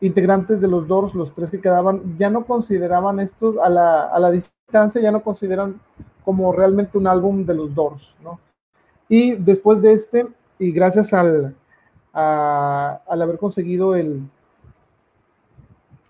integrantes 0.00 0.60
de 0.60 0.68
los 0.68 0.86
Doors, 0.86 1.14
los 1.14 1.32
tres 1.34 1.50
que 1.50 1.60
quedaban, 1.60 2.16
ya 2.18 2.30
no 2.30 2.44
consideraban 2.44 3.20
estos 3.20 3.56
a 3.58 3.68
la, 3.68 4.04
a 4.04 4.18
la 4.18 4.30
distancia, 4.30 5.00
ya 5.00 5.12
no 5.12 5.22
consideran 5.22 5.80
como 6.24 6.52
realmente 6.52 6.98
un 6.98 7.06
álbum 7.06 7.44
de 7.44 7.54
los 7.54 7.74
Doors, 7.74 8.16
¿no? 8.22 8.40
Y 9.08 9.34
después 9.34 9.82
de 9.82 9.92
este, 9.92 10.26
y 10.58 10.72
gracias 10.72 11.12
al, 11.12 11.54
al 12.12 13.22
haber 13.22 13.38
conseguido 13.38 13.94
el, 13.96 14.22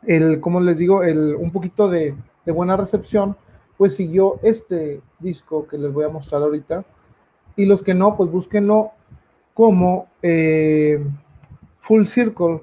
el, 0.06 0.40
como 0.40 0.60
les 0.60 0.78
digo, 0.78 1.02
el, 1.02 1.34
un 1.34 1.50
poquito 1.50 1.88
de, 1.88 2.14
de, 2.44 2.52
buena 2.52 2.76
recepción, 2.76 3.36
pues 3.76 3.96
siguió 3.96 4.38
este 4.42 5.00
disco 5.18 5.66
que 5.66 5.78
les 5.78 5.92
voy 5.92 6.04
a 6.04 6.08
mostrar 6.08 6.42
ahorita. 6.42 6.84
Y 7.56 7.66
los 7.66 7.82
que 7.82 7.94
no, 7.94 8.16
pues 8.16 8.30
búsquenlo 8.30 8.92
como 9.54 10.08
eh, 10.22 11.02
Full 11.76 12.04
Circle. 12.04 12.60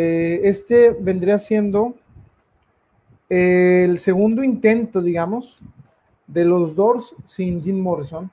Eh, 0.00 0.42
este 0.44 0.90
vendría 0.90 1.40
siendo 1.40 1.94
el 3.28 3.98
segundo 3.98 4.44
intento, 4.44 5.02
digamos, 5.02 5.58
de 6.28 6.44
los 6.44 6.76
Doors 6.76 7.16
sin 7.24 7.60
Jim 7.64 7.80
Morrison. 7.80 8.30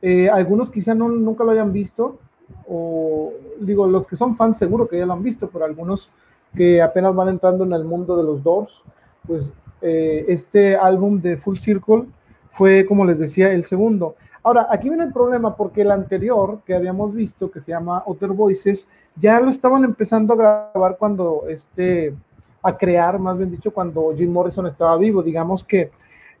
Eh, 0.00 0.30
algunos 0.30 0.70
quizá 0.70 0.94
no, 0.94 1.08
nunca 1.08 1.42
lo 1.42 1.50
hayan 1.50 1.72
visto, 1.72 2.20
o 2.68 3.32
digo, 3.58 3.88
los 3.88 4.06
que 4.06 4.14
son 4.14 4.36
fans 4.36 4.56
seguro 4.56 4.86
que 4.86 4.98
ya 4.98 5.04
lo 5.04 5.14
han 5.14 5.22
visto, 5.24 5.50
pero 5.50 5.64
algunos 5.64 6.10
que 6.54 6.80
apenas 6.80 7.12
van 7.12 7.28
entrando 7.28 7.64
en 7.64 7.72
el 7.72 7.82
mundo 7.82 8.16
de 8.16 8.22
los 8.22 8.40
Doors, 8.44 8.84
pues 9.26 9.50
eh, 9.82 10.24
este 10.28 10.76
álbum 10.76 11.20
de 11.20 11.36
Full 11.36 11.58
Circle 11.58 12.04
fue, 12.50 12.86
como 12.86 13.04
les 13.04 13.18
decía, 13.18 13.50
el 13.50 13.64
segundo. 13.64 14.14
Ahora, 14.46 14.66
aquí 14.70 14.90
viene 14.90 15.04
el 15.04 15.12
problema 15.12 15.56
porque 15.56 15.80
el 15.80 15.90
anterior 15.90 16.60
que 16.66 16.74
habíamos 16.74 17.14
visto, 17.14 17.50
que 17.50 17.60
se 17.60 17.72
llama 17.72 18.02
Other 18.04 18.30
Voices, 18.30 18.86
ya 19.16 19.40
lo 19.40 19.48
estaban 19.48 19.84
empezando 19.84 20.34
a 20.34 20.36
grabar 20.36 20.98
cuando 20.98 21.44
este, 21.48 22.14
a 22.62 22.76
crear, 22.76 23.18
más 23.18 23.38
bien 23.38 23.50
dicho, 23.50 23.72
cuando 23.72 24.14
Jim 24.14 24.30
Morrison 24.30 24.66
estaba 24.66 24.96
vivo. 24.98 25.22
Digamos 25.22 25.64
que 25.64 25.90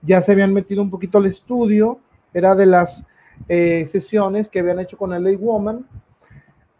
ya 0.02 0.20
se 0.20 0.32
habían 0.32 0.52
metido 0.52 0.82
un 0.82 0.90
poquito 0.90 1.16
al 1.16 1.24
estudio, 1.26 1.98
era 2.34 2.54
de 2.54 2.66
las 2.66 3.06
eh, 3.48 3.86
sesiones 3.86 4.50
que 4.50 4.60
habían 4.60 4.80
hecho 4.80 4.98
con 4.98 5.10
LA 5.10 5.38
Woman, 5.38 5.86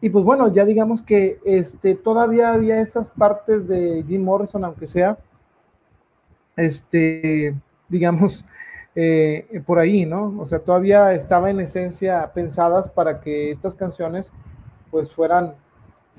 y 0.03 0.11
pues 0.11 0.23
bueno, 0.23 0.53
ya 0.53 0.67
digamos 0.67 1.01
que 1.01 1.41
este, 1.47 1.95
todavía 1.95 2.53
había 2.53 2.79
esas 2.79 3.11
partes 3.11 3.67
de 3.67 4.05
Jim 4.07 4.23
Morrison, 4.23 4.63
aunque 4.63 4.85
sea, 4.85 5.17
este, 6.57 7.55
digamos, 7.89 8.45
eh, 8.97 9.63
por 9.67 9.79
ahí, 9.79 10.07
¿no? 10.07 10.35
O 10.39 10.47
sea, 10.47 10.61
todavía 10.61 11.13
estaba 11.13 11.51
en 11.51 11.59
esencia 11.61 12.31
pensadas 12.33 12.89
para 12.89 13.21
que 13.21 13.51
estas 13.51 13.75
canciones 13.75 14.31
pues 14.91 15.11
fueran, 15.11 15.55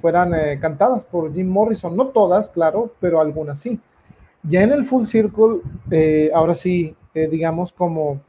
fueran 0.02 0.34
eh, 0.34 0.60
cantadas 0.60 1.06
por 1.06 1.34
Jim 1.34 1.48
Morrison. 1.48 1.96
No 1.96 2.08
todas, 2.08 2.50
claro, 2.50 2.94
pero 3.00 3.22
algunas 3.22 3.60
sí. 3.60 3.80
Ya 4.44 4.62
en 4.62 4.72
el 4.74 4.84
Full 4.84 5.06
Circle, 5.06 5.62
eh, 5.90 6.30
ahora 6.34 6.54
sí, 6.54 6.96
digamos 7.14 7.72
como, 7.72 8.22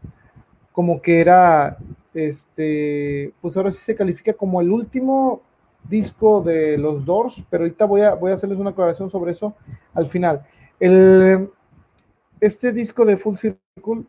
como 0.71 1.03
que 1.03 1.21
era, 1.21 1.77
este, 2.15 3.33
pues 3.41 3.57
ahora 3.57 3.73
sí 3.73 3.79
se 3.79 3.97
califica 3.97 4.33
como 4.33 4.61
el 4.61 4.71
último 4.71 5.43
disco 5.89 6.41
de 6.41 6.79
los 6.79 7.05
Doors, 7.05 7.45
pero 7.51 7.65
ahorita 7.65 7.85
voy 7.85 8.03
a, 8.03 8.15
voy 8.15 8.31
a 8.31 8.35
hacerles 8.35 8.59
una 8.59 8.71
aclaración 8.71 9.11
sobre 9.11 9.33
eso 9.33 9.55
al 9.93 10.07
final. 10.07 10.47
El, 10.79 11.51
este 12.41 12.73
disco 12.73 13.05
de 13.05 13.17
Full 13.17 13.35
Circle 13.35 14.05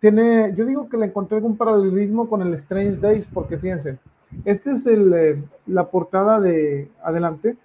tiene, 0.00 0.54
yo 0.54 0.64
digo 0.64 0.88
que 0.88 0.96
le 0.96 1.06
encontré 1.06 1.36
algún 1.36 1.56
paralelismo 1.56 2.28
con 2.28 2.42
el 2.42 2.54
Strange 2.54 2.98
Days, 2.98 3.26
porque 3.26 3.58
fíjense, 3.58 3.98
este 4.44 4.70
es 4.70 4.86
el, 4.86 5.12
eh, 5.12 5.42
la 5.66 5.88
portada 5.88 6.40
de 6.40 6.90
adelante 7.02 7.56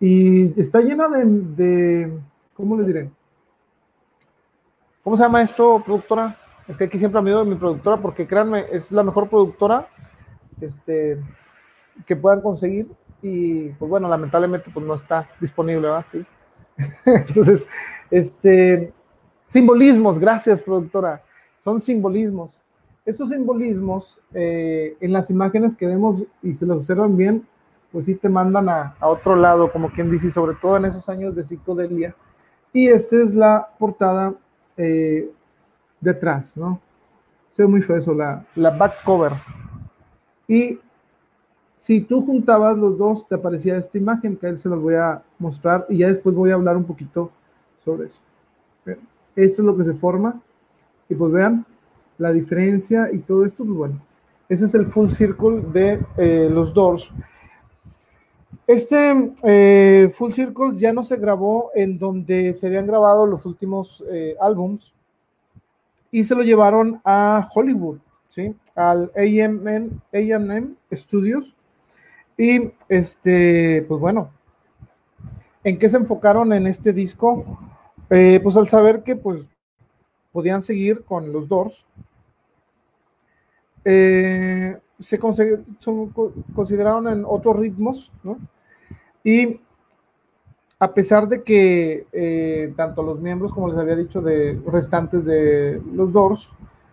y 0.00 0.58
está 0.60 0.80
llena 0.80 1.08
de, 1.08 1.24
de, 1.24 2.18
¿cómo 2.54 2.76
les 2.76 2.86
diré? 2.86 3.10
¿Cómo 5.02 5.16
se 5.16 5.22
llama 5.22 5.42
esto, 5.42 5.82
productora? 5.84 6.36
Es 6.66 6.76
que 6.76 6.84
aquí 6.84 6.98
siempre 6.98 7.18
amigo 7.18 7.38
de 7.38 7.50
mi 7.50 7.56
productora, 7.56 7.98
porque 7.98 8.26
créanme, 8.26 8.66
es 8.70 8.90
la 8.90 9.02
mejor 9.02 9.28
productora 9.28 9.86
este, 10.60 11.20
que 12.06 12.16
puedan 12.16 12.40
conseguir 12.40 12.90
y 13.22 13.68
pues 13.70 13.88
bueno, 13.88 14.08
lamentablemente 14.08 14.70
pues 14.72 14.84
no 14.84 14.94
está 14.94 15.28
disponible, 15.40 15.88
¿verdad? 15.88 16.04
Sí. 16.12 16.26
Entonces, 17.06 17.68
este, 18.10 18.92
simbolismos, 19.54 20.18
gracias 20.18 20.60
productora, 20.60 21.22
son 21.62 21.80
simbolismos. 21.80 22.60
Esos 23.06 23.28
simbolismos 23.28 24.18
eh, 24.32 24.96
en 25.00 25.12
las 25.12 25.30
imágenes 25.30 25.76
que 25.76 25.86
vemos 25.86 26.24
y 26.42 26.54
se 26.54 26.66
los 26.66 26.78
observan 26.78 27.16
bien, 27.16 27.46
pues 27.92 28.06
sí 28.06 28.16
te 28.16 28.28
mandan 28.28 28.68
a, 28.68 28.96
a, 28.98 29.06
otro 29.06 29.36
lado, 29.36 29.70
como 29.70 29.92
quien 29.92 30.10
dice, 30.10 30.28
sobre 30.28 30.56
todo 30.56 30.76
en 30.76 30.86
esos 30.86 31.08
años 31.08 31.36
de 31.36 31.44
psicodelia. 31.44 32.16
Y 32.72 32.88
esta 32.88 33.22
es 33.22 33.32
la 33.32 33.68
portada 33.78 34.34
eh, 34.76 35.30
detrás, 36.00 36.56
¿no? 36.56 36.80
Se 37.50 37.62
ve 37.62 37.68
muy 37.68 37.80
feo 37.80 37.96
eso, 37.96 38.12
la, 38.12 38.44
la 38.56 38.70
back 38.70 39.04
cover. 39.04 39.34
Y 40.48 40.80
si 41.76 42.00
tú 42.00 42.26
juntabas 42.26 42.76
los 42.76 42.98
dos, 42.98 43.28
te 43.28 43.36
aparecía 43.36 43.76
esta 43.76 43.98
imagen 43.98 44.36
que 44.36 44.46
a 44.46 44.50
él 44.50 44.58
se 44.58 44.68
las 44.68 44.80
voy 44.80 44.96
a 44.96 45.22
mostrar 45.38 45.86
y 45.88 45.98
ya 45.98 46.08
después 46.08 46.34
voy 46.34 46.50
a 46.50 46.54
hablar 46.54 46.76
un 46.76 46.84
poquito 46.84 47.30
sobre 47.84 48.06
eso. 48.06 48.20
Esto 49.36 49.62
es 49.62 49.66
lo 49.66 49.76
que 49.76 49.84
se 49.84 49.94
forma 49.94 50.40
y 51.08 51.14
pues 51.14 51.32
vean 51.32 51.66
la 52.18 52.32
diferencia 52.32 53.10
y 53.12 53.18
todo 53.18 53.44
esto, 53.44 53.64
pues 53.64 53.76
bueno, 53.76 54.00
ese 54.48 54.66
es 54.66 54.74
el 54.74 54.86
full 54.86 55.08
circle 55.08 55.62
de 55.72 56.00
eh, 56.16 56.48
los 56.50 56.72
Doors. 56.72 57.12
Este 58.66 59.32
eh, 59.42 60.10
Full 60.10 60.30
Circle 60.30 60.78
ya 60.78 60.92
no 60.92 61.02
se 61.02 61.16
grabó 61.16 61.70
en 61.74 61.98
donde 61.98 62.54
se 62.54 62.66
habían 62.66 62.86
grabado 62.86 63.26
los 63.26 63.44
últimos 63.44 64.02
eh, 64.10 64.36
álbums 64.40 64.94
y 66.10 66.24
se 66.24 66.34
lo 66.34 66.42
llevaron 66.42 67.00
a 67.04 67.46
Hollywood, 67.52 67.98
¿sí? 68.28 68.54
Al 68.74 69.12
AM 69.16 70.76
Studios 70.90 71.54
y 72.38 72.72
este, 72.88 73.84
pues 73.86 74.00
bueno, 74.00 74.30
¿en 75.62 75.78
qué 75.78 75.88
se 75.88 75.98
enfocaron 75.98 76.52
en 76.52 76.66
este 76.66 76.94
disco? 76.94 77.44
Eh, 78.10 78.40
pues 78.42 78.56
al 78.56 78.68
saber 78.68 79.02
que 79.02 79.16
pues 79.16 79.48
podían 80.32 80.62
seguir 80.62 81.04
con 81.04 81.32
los 81.32 81.48
Doors, 81.48 81.86
eh, 83.84 84.78
se 84.98 85.18
consideraron 85.18 87.08
en 87.08 87.24
otros 87.26 87.58
ritmos, 87.58 88.12
¿no? 88.22 88.38
Y 89.22 89.60
a 90.78 90.92
pesar 90.92 91.28
de 91.28 91.42
que 91.42 92.06
eh, 92.12 92.72
tanto 92.76 93.02
los 93.02 93.20
miembros, 93.20 93.52
como 93.52 93.68
les 93.68 93.78
había 93.78 93.96
dicho, 93.96 94.20
de 94.20 94.60
restantes 94.66 95.24
de 95.24 95.80
los 95.92 96.12
Doors, 96.12 96.50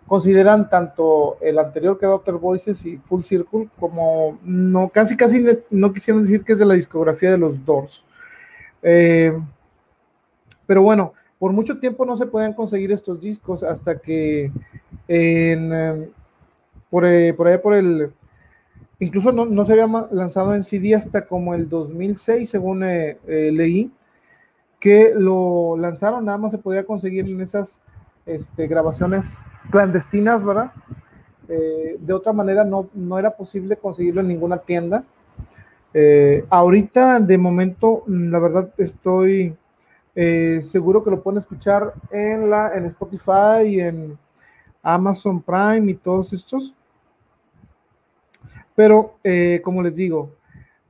consideran 0.08 0.70
tanto 0.70 1.38
el 1.42 1.58
anterior 1.58 1.98
que 1.98 2.06
era 2.06 2.14
Outer 2.14 2.36
Voices 2.36 2.86
y 2.86 2.98
Full 2.98 3.24
Circle 3.24 3.70
como 3.80 4.40
no, 4.44 4.90
casi 4.90 5.16
casi 5.16 5.44
no 5.70 5.94
quisieran 5.94 6.24
decir 6.24 6.44
que 6.44 6.54
es 6.54 6.60
de 6.60 6.66
la 6.66 6.74
discografía 6.74 7.32
de 7.32 7.38
los 7.38 7.66
Doors. 7.66 8.04
Eh, 8.84 9.34
pero 10.72 10.84
bueno, 10.84 11.12
por 11.38 11.52
mucho 11.52 11.80
tiempo 11.80 12.06
no 12.06 12.16
se 12.16 12.28
podían 12.28 12.54
conseguir 12.54 12.94
estos 12.94 13.20
discos 13.20 13.62
hasta 13.62 14.00
que 14.00 14.50
en, 15.06 16.10
por, 16.90 17.04
por 17.36 17.48
ahí 17.50 17.58
por 17.58 17.74
el, 17.74 18.14
incluso 18.98 19.34
no, 19.34 19.66
se 19.66 19.74
había 19.74 20.08
lanzado 20.12 20.56
en 20.56 20.64
CD 20.64 20.96
hasta 20.96 21.26
como 21.28 21.54
el 21.54 21.68
2006, 21.68 22.50
según 22.50 22.80
leí, 22.80 23.92
que 24.80 25.12
lo 25.14 25.76
lanzaron, 25.76 26.24
nada 26.24 26.38
más 26.38 26.52
se 26.52 26.58
podía 26.58 26.86
conseguir 26.86 27.28
en 27.28 27.42
esas 27.42 27.82
este, 28.26 28.66
grabaciones 28.68 29.40
clandestinas, 29.72 30.42
¿verdad? 30.42 30.72
Eh, 31.50 31.98
de 32.00 32.14
otra 32.14 32.32
manera 32.32 32.64
no, 32.64 32.88
no 32.94 33.20
era 33.20 33.36
posible 33.36 33.76
conseguirlo 33.76 34.22
en 34.22 34.30
ninguna 34.30 34.60
tienda. 34.60 35.04
Eh, 35.94 36.46
ahorita, 36.50 37.20
de 37.20 37.38
momento, 37.38 38.06
la 38.08 38.40
verdad 38.40 38.74
estoy 38.78 39.58
eh, 40.16 40.60
seguro 40.62 41.04
que 41.04 41.12
lo 41.12 41.22
pueden 41.22 41.40
escuchar 41.40 41.94
en, 42.12 42.50
la, 42.50 42.76
en 42.76 42.86
Spotify 42.86 43.66
y 43.66 43.80
en 43.80 44.18
Amazon 44.82 45.42
Prime 45.42 45.92
y 45.92 45.96
todos 45.96 46.34
estos. 46.34 46.76
Pero, 48.76 49.16
como 49.64 49.84
les 49.84 49.96
digo, 49.98 50.32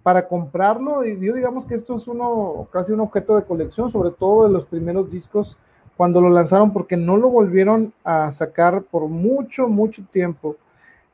para 0.04 0.28
comprarlo, 0.28 1.04
yo 1.04 1.34
digamos 1.34 1.66
que 1.66 1.76
esto 1.76 1.96
es 1.96 2.08
uno, 2.08 2.68
casi 2.72 2.94
un 2.94 3.02
objeto 3.02 3.36
de 3.36 3.44
colección, 3.44 3.90
sobre 3.90 4.12
todo 4.12 4.48
de 4.48 4.54
los 4.54 4.66
primeros 4.66 5.12
discos 5.12 5.58
cuando 6.02 6.20
lo 6.20 6.30
lanzaron 6.30 6.74
porque 6.74 6.98
no 6.98 7.18
lo 7.18 7.30
volvieron 7.30 7.94
a 8.04 8.32
sacar 8.32 8.82
por 8.82 9.08
mucho, 9.08 9.68
mucho 9.68 10.04
tiempo. 10.10 10.56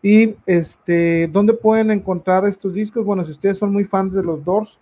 Y 0.01 0.35
este, 0.45 1.27
¿dónde 1.27 1.53
pueden 1.53 1.91
encontrar 1.91 2.45
estos 2.45 2.73
discos? 2.73 3.03
Bueno, 3.03 3.25
si 3.25 3.31
ustedes 3.31 3.57
son 3.57 3.73
muy 3.73 3.83
fans 3.83 4.13
de 4.13 4.23
los 4.23 4.45
Doors, 4.45 4.79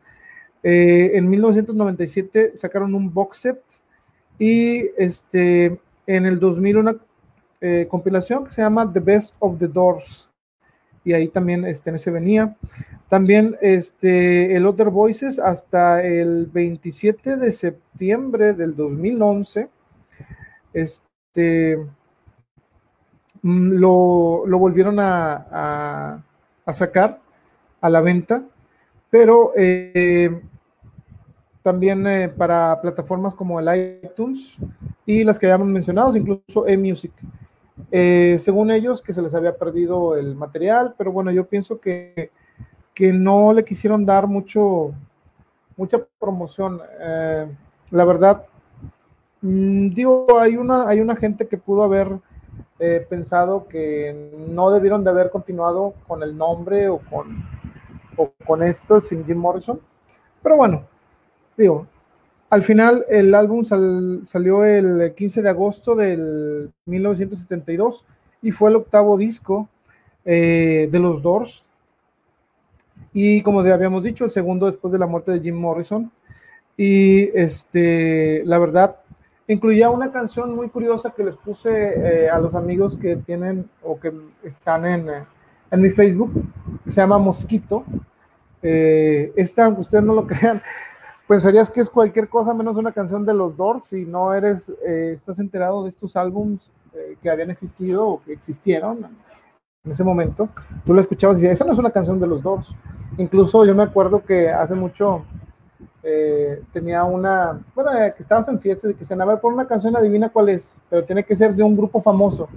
eh, 0.67 1.11
en 1.13 1.29
1997 1.29 2.55
sacaron 2.55 2.95
un 2.95 3.13
box 3.13 3.37
set 3.37 3.61
y 4.39 4.87
este, 4.97 5.79
en 6.07 6.25
el 6.25 6.39
2000 6.39 6.77
una 6.77 6.95
eh, 7.61 7.85
compilación 7.87 8.45
que 8.45 8.49
se 8.49 8.63
llama 8.63 8.91
The 8.91 8.99
Best 8.99 9.35
of 9.37 9.59
the 9.59 9.67
Doors. 9.67 10.31
Y 11.03 11.13
ahí 11.13 11.27
también 11.27 11.65
este, 11.65 11.91
en 11.91 11.97
ese 11.97 12.09
venía. 12.09 12.57
También 13.09 13.55
este, 13.61 14.55
el 14.55 14.65
Other 14.65 14.89
Voices 14.89 15.37
hasta 15.37 16.03
el 16.03 16.47
27 16.47 17.37
de 17.37 17.51
septiembre 17.51 18.53
del 18.53 18.75
2011 18.75 19.69
este, 20.73 21.77
mm, 23.43 23.71
lo, 23.73 24.47
volvieron 24.47 24.97
a, 24.99 26.23
sacar 26.73 27.21
a 27.81 27.89
la 27.91 28.01
venta, 28.01 28.43
pero 29.11 29.53
eh, 29.55 30.41
también 31.65 32.07
eh, 32.07 32.29
para 32.29 32.79
plataformas 32.79 33.35
como 33.35 33.59
el 33.59 33.99
iTunes 34.03 34.55
y 35.05 35.25
las 35.25 35.37
que 35.37 35.47
habíamos 35.47 35.67
mencionado, 35.67 36.15
incluso 36.15 36.65
eMusic. 36.65 37.11
Eh, 37.91 38.37
según 38.39 38.71
ellos, 38.71 39.01
que 39.01 39.11
se 39.11 39.21
les 39.21 39.35
había 39.35 39.57
perdido 39.57 40.15
el 40.15 40.35
material, 40.35 40.95
pero 40.97 41.11
bueno, 41.11 41.31
yo 41.31 41.45
pienso 41.45 41.79
que, 41.79 42.31
que 42.93 43.11
no 43.11 43.51
le 43.51 43.65
quisieron 43.65 44.05
dar 44.05 44.27
mucho, 44.27 44.93
mucha 45.75 45.99
promoción. 46.19 46.79
la 47.91 48.05
verdad, 48.05 48.45
Mm, 49.45 49.89
digo, 49.93 50.39
hay 50.39 50.57
una, 50.57 50.87
hay 50.87 51.01
una 51.01 51.15
gente 51.15 51.47
que 51.47 51.57
pudo 51.57 51.83
haber 51.83 52.19
eh, 52.79 53.05
pensado 53.07 53.67
que 53.67 54.31
no 54.49 54.71
debieron 54.71 55.03
de 55.03 55.11
haber 55.11 55.29
continuado 55.29 55.93
con 56.07 56.23
el 56.23 56.35
nombre 56.35 56.89
o 56.89 56.97
con, 56.97 57.43
o 58.17 58.31
con 58.43 58.63
esto 58.63 58.99
sin 58.99 59.23
Jim 59.23 59.37
Morrison. 59.37 59.79
Pero 60.41 60.57
bueno, 60.57 60.85
digo, 61.57 61.87
al 62.49 62.63
final 62.63 63.05
el 63.09 63.33
álbum 63.33 63.63
salió 63.63 64.63
el 64.65 65.13
15 65.15 65.41
de 65.41 65.49
agosto 65.49 65.95
del 65.95 66.71
1972 66.85 68.05
y 68.41 68.51
fue 68.51 68.69
el 68.69 68.77
octavo 68.77 69.17
disco 69.17 69.69
eh, 70.23 70.87
de 70.91 70.99
los 70.99 71.21
Doors. 71.21 71.65
Y 73.13 73.41
como 73.41 73.61
habíamos 73.61 74.03
dicho, 74.03 74.25
el 74.25 74.29
segundo 74.29 74.65
después 74.65 74.91
de 74.91 74.99
la 74.99 75.07
muerte 75.07 75.31
de 75.31 75.39
Jim 75.39 75.55
Morrison. 75.55 76.11
Y 76.77 77.29
este, 77.37 78.43
la 78.45 78.59
verdad, 78.59 78.97
Incluía 79.47 79.91
una 79.91 80.11
canción 80.11 80.55
muy 80.55 80.69
curiosa 80.69 81.13
que 81.15 81.23
les 81.23 81.35
puse 81.35 81.69
eh, 81.69 82.29
a 82.29 82.39
los 82.39 82.55
amigos 82.55 82.97
que 82.97 83.15
tienen 83.15 83.69
o 83.83 83.99
que 83.99 84.11
están 84.43 84.85
en, 84.87 85.07
eh, 85.07 85.23
en 85.69 85.81
mi 85.81 85.91
Facebook, 85.91 86.31
que 86.83 86.89
se 86.89 86.99
llama 86.99 87.19
Mosquito. 87.19 87.83
Eh, 88.63 89.31
esta, 89.35 89.69
ustedes 89.69 90.03
no 90.03 90.15
lo 90.15 90.25
crean, 90.27 90.63
pensarías 91.27 91.69
que 91.69 91.81
es 91.81 91.89
cualquier 91.89 92.29
cosa 92.29 92.53
menos 92.53 92.77
una 92.77 92.91
canción 92.91 93.25
de 93.25 93.33
los 93.33 93.55
Doors 93.57 93.85
si 93.85 94.05
no 94.05 94.33
eres, 94.33 94.69
estás 94.69 95.39
enterado 95.39 95.83
de 95.83 95.89
estos 95.89 96.15
álbums 96.15 96.69
que 97.21 97.29
habían 97.29 97.51
existido 97.51 98.07
o 98.07 98.23
que 98.23 98.33
existieron 98.33 99.05
en 99.83 99.91
ese 99.91 100.03
momento. 100.03 100.49
Tú 100.85 100.93
la 100.93 101.01
escuchabas 101.01 101.37
y 101.37 101.41
decías, 101.41 101.57
esa 101.57 101.65
no 101.65 101.73
es 101.73 101.77
una 101.77 101.91
canción 101.91 102.19
de 102.19 102.27
los 102.27 102.41
Doors. 102.41 102.73
Incluso 103.17 103.65
yo 103.65 103.75
me 103.75 103.83
acuerdo 103.83 104.23
que 104.23 104.49
hace 104.49 104.75
mucho 104.75 105.23
eh, 106.07 106.61
tenía 106.71 107.03
una, 107.03 107.59
bueno, 107.73 107.91
eh, 107.93 108.13
que 108.15 108.21
estabas 108.21 108.47
en 108.47 108.59
fiestas 108.59 108.91
y 108.91 108.93
que 108.93 109.03
se 109.03 109.15
a 109.15 109.41
por 109.41 109.51
una 109.51 109.67
canción, 109.67 109.95
adivina 109.95 110.29
cuál 110.29 110.49
es, 110.49 110.77
pero 110.87 111.03
tiene 111.03 111.23
que 111.23 111.35
ser 111.35 111.55
de 111.55 111.63
un 111.63 111.75
grupo 111.75 111.99
famoso. 111.99 112.47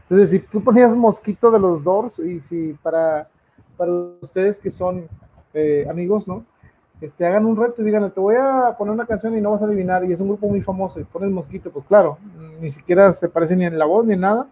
Entonces, 0.00 0.30
si 0.30 0.38
tú 0.38 0.64
ponías 0.64 0.96
Mosquito 0.96 1.50
de 1.50 1.58
los 1.58 1.84
Doors 1.84 2.18
y 2.20 2.40
si 2.40 2.72
para, 2.82 3.28
para 3.76 3.92
ustedes 4.22 4.58
que 4.58 4.70
son 4.70 5.08
eh, 5.52 5.86
amigos, 5.90 6.26
¿no? 6.26 6.46
Este, 7.00 7.26
hagan 7.26 7.44
un 7.44 7.56
reto 7.56 7.82
y 7.82 7.84
digan, 7.84 8.10
te 8.10 8.20
voy 8.20 8.36
a 8.38 8.74
poner 8.78 8.94
una 8.94 9.06
canción 9.06 9.36
y 9.36 9.40
no 9.40 9.50
vas 9.50 9.62
a 9.62 9.66
adivinar, 9.66 10.04
y 10.04 10.12
es 10.12 10.20
un 10.20 10.28
grupo 10.28 10.48
muy 10.48 10.62
famoso, 10.62 10.98
y 10.98 11.04
pones 11.04 11.30
Mosquito, 11.30 11.70
pues 11.70 11.84
claro, 11.86 12.18
ni 12.60 12.70
siquiera 12.70 13.12
se 13.12 13.28
parece 13.28 13.54
ni 13.54 13.64
en 13.64 13.78
la 13.78 13.84
voz 13.84 14.06
ni 14.06 14.14
en 14.14 14.20
nada, 14.20 14.48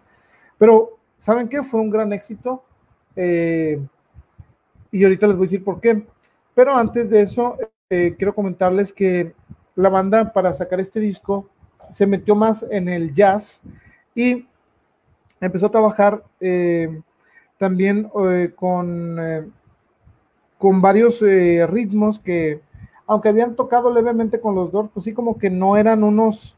pero 0.57 0.97
¿saben 1.17 1.49
qué? 1.49 1.63
Fue 1.63 1.79
un 1.79 1.89
gran 1.89 2.13
éxito, 2.13 2.63
y 3.15 5.03
ahorita 5.03 5.27
les 5.27 5.35
voy 5.35 5.45
a 5.45 5.47
decir 5.47 5.63
por 5.63 5.81
qué. 5.81 6.05
Pero 6.53 6.75
antes 6.75 7.09
de 7.09 7.21
eso, 7.21 7.57
eh, 7.89 8.15
quiero 8.17 8.33
comentarles 8.33 8.93
que 8.93 9.33
la 9.75 9.89
banda 9.89 10.31
para 10.31 10.53
sacar 10.53 10.79
este 10.79 10.99
disco 10.99 11.49
se 11.91 12.07
metió 12.07 12.35
más 12.35 12.65
en 12.71 12.87
el 12.87 13.13
jazz 13.13 13.61
y 14.15 14.47
empezó 15.41 15.65
a 15.65 15.71
trabajar 15.71 16.23
eh, 16.39 17.01
también 17.57 18.09
eh, 18.29 18.53
con, 18.55 19.17
con 20.65 20.81
varios 20.81 21.21
ritmos 21.21 22.17
que, 22.17 22.59
aunque 23.05 23.29
habían 23.29 23.55
tocado 23.55 23.93
levemente 23.93 24.39
con 24.39 24.55
los 24.55 24.71
Doors, 24.71 24.89
pues 24.91 25.03
sí 25.03 25.13
como 25.13 25.37
que 25.37 25.51
no 25.51 25.77
eran 25.77 26.03
unos, 26.03 26.57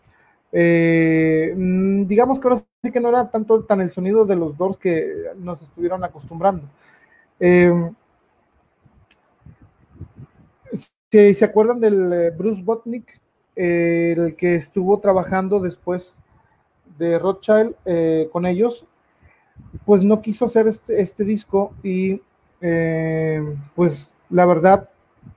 digamos 0.54 2.40
que 2.40 2.48
ahora 2.48 2.64
sí 2.82 2.90
que 2.90 3.02
no 3.02 3.10
era 3.10 3.30
tanto 3.30 3.66
tan 3.66 3.82
el 3.82 3.92
sonido 3.92 4.24
de 4.24 4.38
los 4.38 4.58
Doors 4.58 4.78
que 4.78 5.06
nos 5.36 5.62
estuvieron 5.62 6.06
acostumbrando. 6.06 6.70
Si 11.10 11.34
se 11.34 11.46
acuerdan 11.46 11.82
del 11.82 12.14
eh, 12.14 12.30
Bruce 12.32 12.62
Botnick, 12.62 13.20
el 13.56 14.36
que 14.36 14.56
estuvo 14.56 15.00
trabajando 15.00 15.60
después 15.60 16.20
de 16.98 17.18
Rothschild 17.18 17.76
eh, 17.86 18.30
con 18.32 18.46
ellos, 18.46 18.86
pues 19.86 20.04
no 20.04 20.22
quiso 20.22 20.46
hacer 20.46 20.68
este, 20.68 21.00
este 21.02 21.24
disco 21.24 21.74
y 21.82 22.22
eh, 22.62 23.56
pues 23.76 24.14
la 24.30 24.46
verdad, 24.46 24.90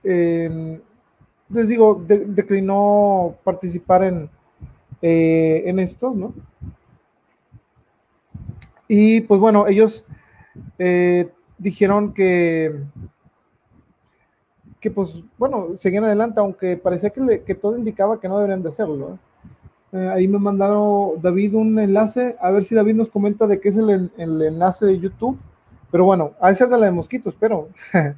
les 0.03 1.67
digo, 1.67 2.03
declinó 2.05 3.35
participar 3.43 4.03
en, 4.03 4.29
en 5.01 5.79
estos, 5.79 6.15
¿no? 6.15 6.33
Y 8.87 9.21
pues 9.21 9.39
bueno, 9.39 9.67
ellos 9.67 10.05
dijeron 11.57 12.13
que 12.13 12.83
que 14.81 14.89
pues, 14.89 15.23
bueno, 15.37 15.67
seguían 15.77 16.03
adelante, 16.03 16.39
aunque 16.39 16.75
parecía 16.75 17.11
que, 17.11 17.55
todo 17.55 17.77
indicaba 17.77 18.19
que 18.19 18.27
no 18.27 18.37
deberían 18.37 18.63
de 18.63 18.69
hacerlo. 18.69 19.13
¿eh? 19.13 19.97
Eh, 19.97 20.09
ahí 20.09 20.27
me 20.27 20.39
mandaron 20.39 21.21
David 21.21 21.53
un 21.53 21.77
enlace, 21.77 22.35
a 22.41 22.49
ver 22.49 22.63
si 22.63 22.73
David 22.73 22.95
nos 22.95 23.09
comenta 23.09 23.45
de 23.45 23.59
qué 23.59 23.69
es 23.69 23.77
el, 23.77 24.11
enlace 24.17 24.87
de 24.87 24.99
YouTube, 24.99 25.37
pero 25.91 26.05
bueno, 26.05 26.31
a 26.39 26.53
ser 26.53 26.69
de 26.69 26.77
la 26.77 26.85
de 26.85 26.91
mosquitos, 26.91 27.35
pero... 27.39 27.69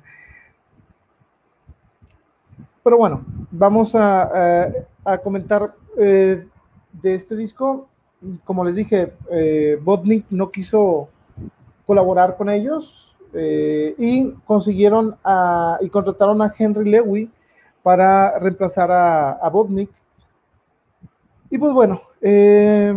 pero 2.84 2.98
bueno, 2.98 3.26
vamos 3.52 3.96
a, 3.96 4.30
comentar 5.24 5.74
eh, 5.98 6.46
de 6.92 7.14
este 7.14 7.36
disco. 7.36 7.88
Como 8.46 8.64
les 8.64 8.76
dije, 8.76 9.14
Botnik 9.82 10.26
no 10.30 10.52
quiso 10.52 11.10
colaborar 11.86 12.38
con 12.38 12.50
ellos, 12.50 13.14
eh, 13.36 13.96
y 13.98 14.32
consiguieron 14.46 15.16
y 15.82 15.90
contrataron 15.90 16.42
a 16.42 16.54
Henry 16.56 16.90
Lewy 16.90 17.32
para 17.82 18.38
reemplazar 18.40 18.92
a, 18.92 19.32
a. 19.32 19.52
Y 21.50 21.58
pues 21.58 21.74
bueno, 21.74 22.02
eh, 22.22 22.94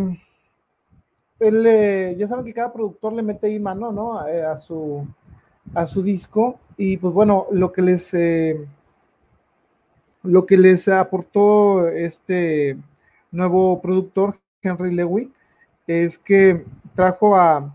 él, 1.39 2.16
ya 2.16 2.26
saben 2.26 2.45
que 2.45 2.53
cada 2.53 2.72
productor 2.72 3.12
le 3.12 3.22
mete 3.22 3.47
ahí 3.47 3.59
mano 3.59 3.93
¿no? 3.93 4.18
a, 4.18 4.57
su, 4.57 5.07
a 5.74 5.87
su 5.87 6.03
disco. 6.03 6.59
Y 6.76 6.97
pues 6.97 7.12
bueno, 7.12 7.47
lo 7.51 7.72
que 7.72 7.82
les, 7.82 8.12
eh, 8.14 8.66
lo 10.22 10.45
que 10.47 10.57
les 10.57 10.89
aportó 10.89 11.89
este 11.89 12.76
nuevo 13.30 13.80
productor, 13.80 14.39
Henry 14.62 14.95
Lewy, 14.95 15.32
es 15.87 16.18
que 16.18 16.64
trajo 16.95 17.37
a, 17.37 17.74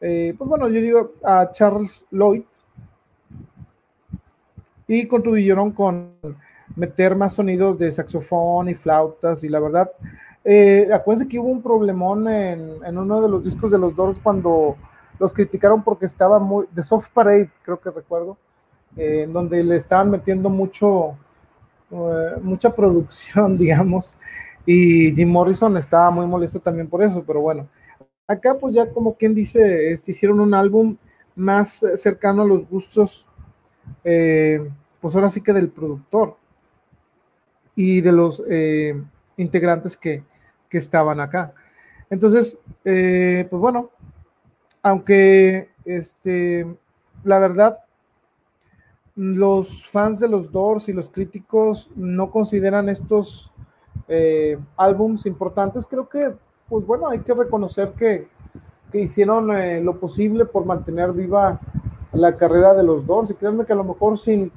eh, 0.00 0.34
pues 0.36 0.48
bueno, 0.48 0.68
yo 0.68 0.80
digo 0.80 1.12
a 1.22 1.50
Charles 1.52 2.04
Lloyd 2.10 2.42
y 4.88 5.06
contribuyeron 5.06 5.72
con 5.72 6.14
meter 6.74 7.16
más 7.16 7.34
sonidos 7.34 7.78
de 7.78 7.90
saxofón 7.90 8.68
y 8.68 8.74
flautas 8.74 9.42
y 9.44 9.48
la 9.48 9.60
verdad, 9.60 9.90
eh, 10.48 10.88
acuérdense 10.92 11.28
que 11.28 11.40
hubo 11.40 11.48
un 11.48 11.60
problemón 11.60 12.28
en, 12.28 12.84
en, 12.84 12.98
uno 12.98 13.20
de 13.20 13.28
los 13.28 13.44
discos 13.44 13.72
de 13.72 13.78
los 13.78 13.96
Doors 13.96 14.20
cuando 14.20 14.76
los 15.18 15.32
criticaron 15.32 15.82
porque 15.82 16.06
estaba 16.06 16.38
muy, 16.38 16.66
de 16.70 16.84
Soft 16.84 17.10
Parade, 17.12 17.50
creo 17.64 17.80
que 17.80 17.90
recuerdo, 17.90 18.38
eh, 18.96 19.22
en 19.24 19.32
donde 19.32 19.64
le 19.64 19.74
estaban 19.74 20.08
metiendo 20.08 20.48
mucho, 20.48 21.16
uh, 21.90 22.40
mucha 22.40 22.74
producción, 22.74 23.58
digamos, 23.58 24.16
y 24.64 25.12
Jim 25.16 25.30
Morrison 25.30 25.76
estaba 25.76 26.10
muy 26.12 26.26
molesto 26.26 26.60
también 26.60 26.88
por 26.88 27.02
eso, 27.02 27.24
pero 27.26 27.40
bueno, 27.40 27.68
acá 28.28 28.56
pues 28.56 28.72
ya 28.72 28.88
como 28.92 29.16
quien 29.16 29.34
dice, 29.34 29.90
este, 29.90 30.12
hicieron 30.12 30.38
un 30.38 30.54
álbum 30.54 30.96
más 31.34 31.84
cercano 31.96 32.42
a 32.42 32.46
los 32.46 32.68
gustos, 32.68 33.26
eh, 34.04 34.60
pues 35.00 35.14
ahora 35.16 35.28
sí 35.28 35.40
que 35.40 35.52
del 35.52 35.70
productor 35.70 36.36
y 37.74 38.00
de 38.00 38.12
los 38.12 38.42
eh, 38.48 39.00
integrantes 39.36 39.96
que, 39.96 40.22
estaban 40.78 41.20
acá. 41.20 41.54
Entonces, 42.10 42.58
eh, 42.84 43.46
pues 43.50 43.60
bueno, 43.60 43.90
aunque 44.82 45.70
este, 45.84 46.66
la 47.24 47.38
verdad, 47.38 47.78
los 49.16 49.86
fans 49.86 50.20
de 50.20 50.28
los 50.28 50.52
Doors 50.52 50.88
y 50.88 50.92
los 50.92 51.10
críticos 51.10 51.90
no 51.96 52.30
consideran 52.30 52.88
estos 52.88 53.50
eh, 54.08 54.58
álbums 54.76 55.26
importantes, 55.26 55.86
creo 55.86 56.08
que, 56.08 56.34
pues 56.68 56.86
bueno, 56.86 57.08
hay 57.08 57.20
que 57.20 57.34
reconocer 57.34 57.92
que, 57.92 58.28
que 58.92 59.00
hicieron 59.00 59.56
eh, 59.56 59.80
lo 59.80 59.98
posible 59.98 60.44
por 60.44 60.64
mantener 60.64 61.12
viva 61.12 61.60
la 62.12 62.36
carrera 62.36 62.74
de 62.74 62.82
los 62.82 63.06
Doors. 63.06 63.30
Y 63.30 63.34
créanme 63.34 63.64
que 63.64 63.72
a 63.72 63.76
lo 63.76 63.84
mejor 63.84 64.18
sin, 64.18 64.52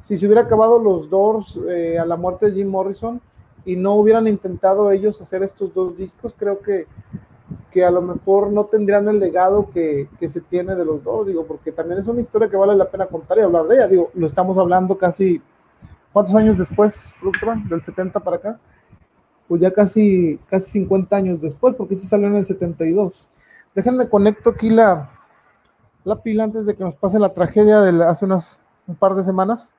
si 0.00 0.16
se 0.16 0.26
hubiera 0.26 0.42
acabado 0.42 0.78
los 0.78 1.08
Doors 1.08 1.58
eh, 1.68 1.98
a 1.98 2.04
la 2.04 2.16
muerte 2.16 2.46
de 2.46 2.52
Jim 2.52 2.68
Morrison 2.68 3.20
y 3.68 3.76
no 3.76 3.94
hubieran 3.94 4.26
intentado 4.26 4.90
ellos 4.90 5.20
hacer 5.20 5.42
estos 5.42 5.74
dos 5.74 5.96
discos, 5.96 6.34
creo 6.36 6.60
que, 6.60 6.86
que 7.70 7.84
a 7.84 7.90
lo 7.90 8.00
mejor 8.00 8.50
no 8.50 8.64
tendrían 8.64 9.08
el 9.08 9.20
legado 9.20 9.70
que, 9.70 10.08
que 10.18 10.26
se 10.26 10.40
tiene 10.40 10.74
de 10.74 10.86
los 10.86 11.04
dos, 11.04 11.26
digo, 11.26 11.46
porque 11.46 11.70
también 11.70 12.00
es 12.00 12.08
una 12.08 12.20
historia 12.20 12.48
que 12.48 12.56
vale 12.56 12.74
la 12.74 12.90
pena 12.90 13.06
contar 13.06 13.36
y 13.36 13.42
hablar 13.42 13.66
de 13.66 13.76
ella. 13.76 13.88
Digo, 13.88 14.10
lo 14.14 14.26
estamos 14.26 14.56
hablando 14.56 14.96
casi, 14.96 15.42
¿cuántos 16.12 16.34
años 16.34 16.56
después, 16.56 17.12
Del 17.68 17.82
70 17.82 18.20
para 18.20 18.36
acá 18.36 18.58
pues 19.48 19.62
ya 19.62 19.72
casi, 19.72 20.38
casi 20.50 20.70
50 20.72 21.16
años 21.16 21.40
después, 21.40 21.74
porque 21.74 21.96
se 21.96 22.06
salió 22.06 22.26
en 22.28 22.36
el 22.36 22.44
72. 22.44 23.26
Déjenme 23.74 24.08
conecto 24.08 24.50
aquí 24.50 24.68
la, 24.68 25.08
la 26.04 26.22
pila 26.22 26.44
antes 26.44 26.66
de 26.66 26.76
que 26.76 26.84
nos 26.84 26.96
pase 26.96 27.18
la 27.18 27.32
tragedia 27.32 27.80
de 27.80 28.04
hace 28.04 28.26
unas 28.26 28.62
un 28.86 28.94
par 28.94 29.14
de 29.14 29.24
semanas. 29.24 29.74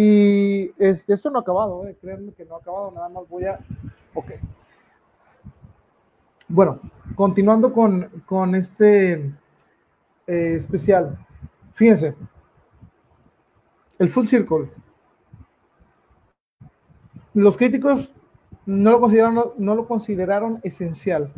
Y 0.00 0.70
este, 0.78 1.14
esto 1.14 1.28
no 1.28 1.40
ha 1.40 1.42
acabado, 1.42 1.84
eh, 1.88 1.96
créanme 2.00 2.32
que 2.32 2.44
no 2.44 2.54
ha 2.54 2.58
acabado, 2.58 2.92
nada 2.92 3.08
más 3.08 3.28
voy 3.28 3.46
a... 3.46 3.58
Ok. 4.14 4.30
Bueno, 6.46 6.78
continuando 7.16 7.72
con, 7.72 8.08
con 8.24 8.54
este 8.54 9.14
eh, 9.14 10.54
especial. 10.54 11.18
Fíjense, 11.72 12.14
el 13.98 14.08
Full 14.08 14.26
Circle. 14.26 14.70
Los 17.34 17.56
críticos 17.56 18.14
no 18.66 18.92
lo 18.92 19.00
consideraron, 19.00 19.52
no 19.58 19.74
lo 19.74 19.88
consideraron 19.88 20.60
esencial. 20.62 21.32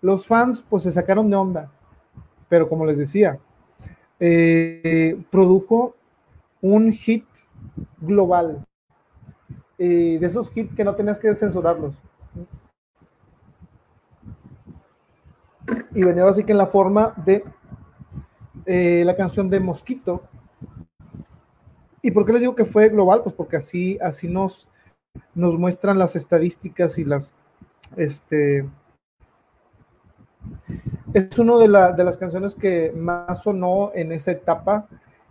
Los 0.00 0.26
fans 0.26 0.64
pues 0.66 0.84
se 0.84 0.92
sacaron 0.92 1.28
de 1.28 1.36
onda, 1.36 1.70
pero 2.48 2.66
como 2.66 2.86
les 2.86 2.96
decía, 2.96 3.38
eh, 4.18 5.22
produjo 5.30 5.94
un 6.62 6.90
hit 6.92 7.26
global, 7.98 8.64
eh, 9.78 10.18
de 10.20 10.26
esos 10.26 10.54
hits 10.56 10.74
que 10.74 10.84
no 10.84 10.94
tenías 10.94 11.18
que 11.18 11.34
censurarlos. 11.34 11.94
Y 15.92 16.02
venía 16.02 16.26
así 16.26 16.44
que 16.44 16.52
en 16.52 16.58
la 16.58 16.66
forma 16.66 17.14
de 17.24 17.42
eh, 18.66 19.02
la 19.04 19.16
canción 19.16 19.48
de 19.48 19.60
Mosquito. 19.60 20.22
¿Y 22.02 22.10
por 22.10 22.24
qué 22.24 22.32
les 22.32 22.40
digo 22.42 22.54
que 22.54 22.64
fue 22.64 22.88
global? 22.88 23.22
Pues 23.22 23.34
porque 23.34 23.56
así, 23.56 23.98
así 24.00 24.28
nos, 24.28 24.68
nos 25.34 25.58
muestran 25.58 25.98
las 25.98 26.14
estadísticas 26.16 26.98
y 26.98 27.04
las, 27.04 27.34
este, 27.96 28.68
es 31.14 31.38
una 31.38 31.56
de, 31.56 31.68
la, 31.68 31.92
de 31.92 32.04
las 32.04 32.16
canciones 32.16 32.54
que 32.54 32.92
más 32.94 33.42
sonó 33.42 33.90
en 33.94 34.12
esa 34.12 34.32
etapa 34.32 34.88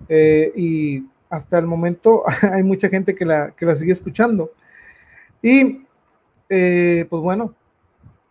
eh, 0.10 0.52
y 0.56 1.06
hasta 1.30 1.58
el 1.58 1.66
momento 1.66 2.24
hay 2.52 2.64
mucha 2.64 2.90
gente 2.90 3.16
que 3.16 3.26
la, 3.26 3.52
que 3.52 3.66
la 3.66 3.76
sigue 3.76 3.92
escuchando. 3.92 4.52
Y 5.42 5.86
eh, 6.50 7.06
pues 7.10 7.22
bueno, 7.22 7.54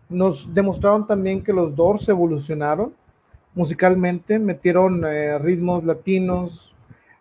nos 0.09 0.53
demostraron 0.55 1.07
también 1.07 1.43
que 1.43 1.53
los 1.53 1.75
Doors 1.75 2.09
evolucionaron 2.09 2.95
musicalmente, 3.55 4.39
metieron 4.39 5.05
eh, 5.05 5.39
ritmos 5.39 5.85
latinos, 5.85 6.75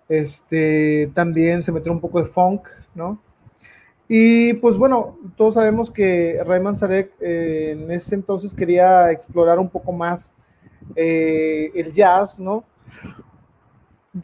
este, 0.09 1.11
también 1.13 1.63
se 1.63 1.71
metió 1.71 1.91
un 1.91 1.99
poco 1.99 2.19
de 2.19 2.26
funk, 2.26 2.67
¿no? 2.95 3.19
Y 4.07 4.53
pues 4.55 4.78
bueno, 4.78 5.17
todos 5.38 5.55
sabemos 5.55 5.89
que 5.89 6.41
Rayman 6.45 6.76
Sarek 6.76 7.13
eh, 7.21 7.71
en 7.71 7.89
ese 7.89 8.15
entonces 8.15 8.53
quería 8.53 9.11
explorar 9.11 9.59
un 9.59 9.69
poco 9.69 9.91
más 9.91 10.34
el 10.95 11.93
jazz, 11.93 12.38
¿no? 12.38 12.65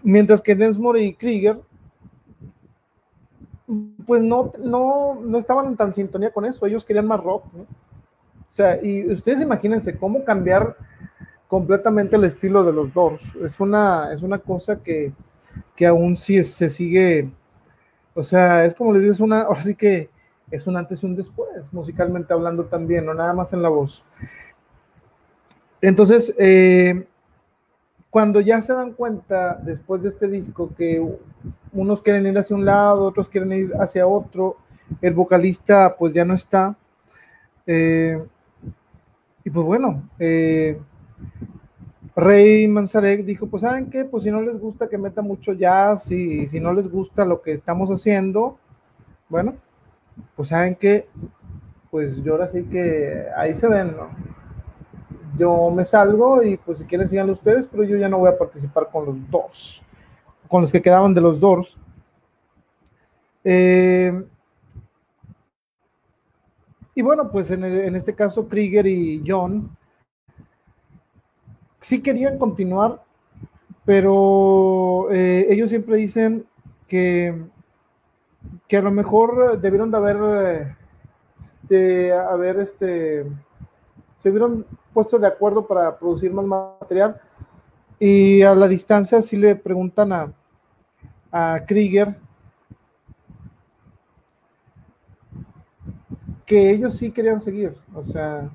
Mientras 0.03 0.41
que 0.41 0.55
Densmore 0.55 1.01
y 1.01 1.13
Krieger, 1.13 1.59
pues 4.05 4.23
no, 4.23 4.51
no, 4.63 5.19
no 5.21 5.37
estaban 5.37 5.67
en 5.67 5.77
tan 5.77 5.93
sintonía 5.93 6.31
con 6.31 6.45
eso, 6.45 6.65
ellos 6.65 6.85
querían 6.85 7.07
más 7.07 7.23
rock. 7.23 7.45
O 7.45 8.51
sea, 8.51 8.83
y 8.83 9.05
ustedes 9.07 9.41
imagínense 9.41 9.97
cómo 9.97 10.23
cambiar 10.23 10.75
completamente 11.47 12.15
el 12.15 12.23
estilo 12.23 12.63
de 12.63 12.73
los 12.73 12.93
Doors. 12.93 13.35
Es 13.43 13.59
una, 13.59 14.11
es 14.13 14.21
una 14.21 14.39
cosa 14.39 14.81
que, 14.81 15.11
que 15.75 15.85
aún 15.85 16.17
sí 16.17 16.43
se 16.43 16.69
sigue 16.69 17.31
o 18.19 18.23
sea, 18.23 18.65
es 18.65 18.75
como 18.75 18.91
les 18.91 19.01
digo, 19.01 19.13
es 19.13 19.21
una, 19.21 19.43
ahora 19.43 19.61
sí 19.61 19.75
que 19.75 20.09
es 20.51 20.67
un 20.67 20.75
antes 20.75 21.03
y 21.03 21.05
un 21.05 21.15
después, 21.15 21.71
musicalmente 21.71 22.33
hablando 22.33 22.65
también, 22.65 23.05
no 23.05 23.13
nada 23.13 23.31
más 23.33 23.53
en 23.53 23.61
la 23.61 23.69
voz. 23.69 24.03
Entonces, 25.81 26.35
eh, 26.37 27.07
cuando 28.09 28.41
ya 28.41 28.61
se 28.61 28.73
dan 28.73 28.93
cuenta 28.93 29.55
después 29.55 30.01
de 30.01 30.09
este 30.09 30.27
disco 30.27 30.73
que 30.75 31.05
unos 31.73 32.01
quieren 32.01 32.25
ir 32.25 32.37
hacia 32.37 32.55
un 32.55 32.65
lado, 32.65 33.05
otros 33.05 33.29
quieren 33.29 33.51
ir 33.51 33.73
hacia 33.79 34.07
otro, 34.07 34.57
el 35.01 35.13
vocalista 35.13 35.95
pues 35.97 36.13
ya 36.13 36.25
no 36.25 36.33
está. 36.33 36.75
Eh, 37.67 38.23
y 39.43 39.49
pues 39.49 39.65
bueno, 39.65 40.09
eh, 40.17 40.79
Rey 42.15 42.67
Manzarek 42.67 43.23
dijo, 43.23 43.47
pues 43.47 43.61
saben 43.61 43.89
qué, 43.89 44.05
pues 44.05 44.23
si 44.23 44.31
no 44.31 44.41
les 44.41 44.59
gusta 44.59 44.89
que 44.89 44.97
meta 44.97 45.21
mucho 45.21 45.53
jazz 45.53 46.11
y 46.11 46.47
si 46.47 46.59
no 46.59 46.73
les 46.73 46.89
gusta 46.89 47.25
lo 47.25 47.41
que 47.41 47.53
estamos 47.53 47.89
haciendo, 47.89 48.57
bueno, 49.29 49.55
pues 50.35 50.49
saben 50.49 50.75
qué, 50.75 51.07
pues 51.91 52.23
yo 52.23 52.33
ahora 52.33 52.47
sí 52.47 52.63
que 52.63 53.25
ahí 53.37 53.53
se 53.55 53.67
ven, 53.67 53.95
¿no? 53.95 54.09
Yo 55.39 55.71
me 55.71 55.85
salgo 55.85 56.43
y 56.43 56.57
pues 56.57 56.79
si 56.79 56.85
quieren 56.85 57.07
síganlo 57.07 57.31
ustedes, 57.31 57.65
pero 57.65 57.85
yo 57.85 57.95
ya 57.95 58.09
no 58.09 58.19
voy 58.19 58.29
a 58.29 58.37
participar 58.37 58.89
con 58.91 59.05
los 59.05 59.31
dos, 59.31 59.81
con 60.49 60.61
los 60.61 60.71
que 60.71 60.81
quedaban 60.81 61.13
de 61.13 61.21
los 61.21 61.39
dos. 61.39 61.77
Eh, 63.45 64.21
y 66.93 67.01
bueno, 67.01 67.31
pues 67.31 67.49
en, 67.51 67.63
este 67.95 68.13
caso 68.13 68.49
Krieger 68.49 68.85
y 68.85 69.23
John 69.25 69.69
sí 71.79 72.01
querían 72.01 72.37
continuar, 72.37 73.01
pero 73.85 75.09
eh, 75.09 75.47
ellos 75.49 75.69
siempre 75.69 75.95
dicen 75.95 76.45
que, 76.85 77.45
que 78.67 78.75
a 78.75 78.81
lo 78.81 78.91
mejor 78.91 79.57
debieron 79.61 79.89
de 79.89 79.97
haber, 79.97 80.75
este, 81.37 82.11
haber 82.11 82.59
este, 82.59 83.25
se 84.17 84.29
hubieran 84.29 84.65
puesto 84.93 85.19
de 85.19 85.27
acuerdo 85.27 85.65
para 85.65 85.97
producir 85.97 86.31
más 86.31 86.45
material. 86.45 87.19
Y 87.99 88.41
a 88.41 88.55
la 88.55 88.67
distancia 88.67 89.21
sí 89.21 89.37
le 89.37 89.55
preguntan 89.55 90.13
a, 90.13 90.33
a 91.31 91.65
Krieger 91.65 92.15
que 96.49 96.71
ellos 96.71 96.95
sí 96.95 97.11
querían 97.11 97.39
seguir, 97.39 97.75
o 97.93 98.03
sea, 98.03 98.49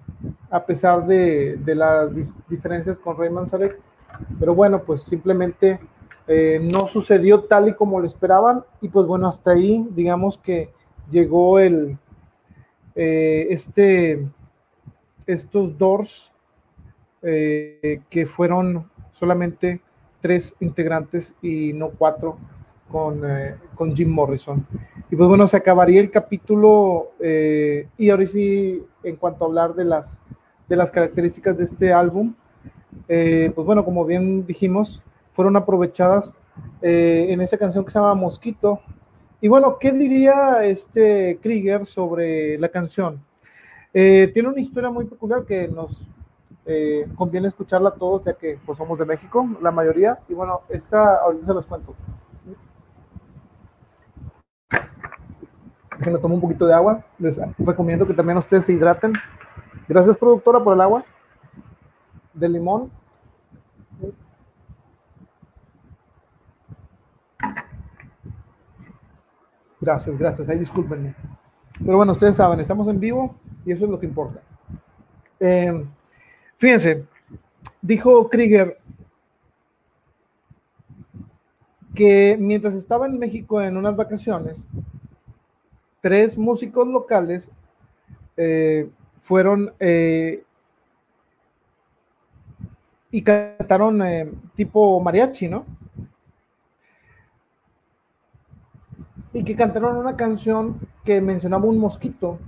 a 0.51 0.67
pesar 0.67 1.07
de, 1.07 1.57
las 1.65 2.11
diferencias 2.49 2.99
con 2.99 3.17
Rey 3.17 3.31
Manzarek, 3.31 3.79
pero 4.41 4.53
bueno, 4.53 4.83
pues 4.83 5.03
simplemente 5.03 5.79
eh, 6.27 6.59
no 6.61 6.89
sucedió 6.89 7.45
tal 7.45 7.69
y 7.69 7.75
como 7.75 8.01
lo 8.01 8.07
esperaban 8.07 8.65
y 8.81 8.89
pues 8.89 9.07
bueno, 9.07 9.29
hasta 9.29 9.53
ahí 9.53 9.87
digamos 9.91 10.39
que 10.39 10.71
llegó 11.09 11.61
el, 11.61 11.97
eh, 12.97 13.47
este, 13.51 14.27
estos 15.27 15.77
doors 15.77 16.33
eh, 17.23 18.01
que 18.11 18.27
fueron 18.27 18.91
solamente 19.13 19.81
tres 20.21 20.57
integrantes 20.61 21.35
y 21.43 21.73
no 21.75 21.91
cuatro 21.91 22.39
con, 22.91 23.23
eh, 23.29 23.57
con 23.75 23.95
Jim 23.95 24.09
Morrison. 24.09 24.67
Y 25.11 25.17
pues 25.17 25.29
bueno, 25.29 25.47
se 25.47 25.57
acabaría 25.57 26.01
el 26.01 26.11
capítulo 26.11 27.13
eh, 27.21 27.89
y 27.97 28.09
ahora 28.09 28.25
sí, 28.25 28.83
en 29.03 29.17
cuanto 29.17 29.45
a 29.45 29.49
hablar 29.49 29.75
de 29.75 29.85
las, 29.85 30.23
de 30.69 30.77
las 30.77 30.91
características 30.91 31.59
de 31.59 31.65
este 31.65 31.93
álbum, 31.93 32.35
eh, 33.09 33.53
pues 33.55 33.67
bueno, 33.67 33.85
como 33.85 34.05
bien 34.05 34.47
dijimos, 34.47 35.03
fueron 35.33 35.57
aprovechadas 35.57 36.35
en 36.81 37.41
esa 37.41 37.59
canción 37.59 37.85
que 37.85 37.91
se 37.91 37.99
llama 37.99 38.15
Mosquito. 38.15 38.81
Y 39.41 39.49
bueno, 39.49 39.77
¿qué 39.79 39.91
diría 39.91 40.65
este 40.65 41.39
Krieger 41.43 41.85
sobre 41.85 42.57
la 42.59 42.69
canción? 42.69 43.21
Tiene 43.95 44.49
una 44.49 44.61
historia 44.61 44.91
muy 44.91 45.05
peculiar 45.05 45.45
que 45.45 45.69
nos 45.69 46.09
eh, 46.67 47.07
conviene 47.15 47.49
escucharla 47.49 47.93
todos, 47.93 48.25
ya 48.25 48.33
que 48.35 48.59
pues, 48.65 48.79
somos 48.79 48.99
de 48.99 49.05
México, 49.05 49.47
la 49.61 49.71
mayoría. 49.71 50.19
Y 50.29 50.35
bueno, 50.35 50.63
esta 50.69 51.17
ahorita 51.17 51.47
se 51.47 51.55
las 51.55 51.67
cuento. 51.67 51.95
me 56.05 56.19
tomo 56.19 56.35
un 56.35 56.41
poquito 56.41 56.67
de 56.67 56.75
agua. 56.75 57.05
Les 57.19 57.41
recomiendo 57.59 58.07
que 58.07 58.15
también 58.15 58.37
ustedes 58.37 58.65
se 58.65 58.73
hidraten. 58.73 59.13
Gracias, 59.89 60.19
productora, 60.19 60.63
por 60.63 60.75
el 60.75 60.81
agua. 60.81 61.05
De 62.33 62.49
limón. 62.49 62.91
Gracias, 69.81 70.19
gracias. 70.19 70.49
Ahí 70.49 70.59
discúlpenme. 70.59 71.15
Pero 71.85 71.97
bueno, 71.97 72.13
ustedes 72.13 72.37
saben, 72.37 72.59
estamos 72.61 72.89
en 72.89 73.01
vivo 73.01 73.35
y 73.65 73.73
eso 73.73 73.85
es 73.85 73.91
lo 73.91 73.99
que 73.99 74.07
importa. 74.07 74.41
Eh, 75.41 75.85
Fíjense, 76.57 77.05
dijo 77.83 78.29
Krieger 78.31 78.79
que 81.95 82.37
mientras 82.41 82.75
estaba 82.75 83.07
en 83.07 83.19
México 83.19 83.61
en 83.61 83.77
unas 83.77 83.95
vacaciones, 83.97 84.67
tres 86.01 86.39
músicos 86.39 86.89
locales 86.89 87.51
eh, 88.37 88.89
fueron 89.21 89.73
eh, 89.79 90.43
y 93.11 93.23
cantaron 93.23 94.01
tipo 94.55 95.01
mariachi, 95.01 95.49
¿no? 95.49 95.67
Y 99.33 99.45
que 99.45 99.55
cantaron 99.55 99.97
una 99.97 100.17
canción 100.17 100.81
que 101.05 101.21
mencionaba 101.21 101.65
un 101.67 101.79
mosquito, 101.79 102.39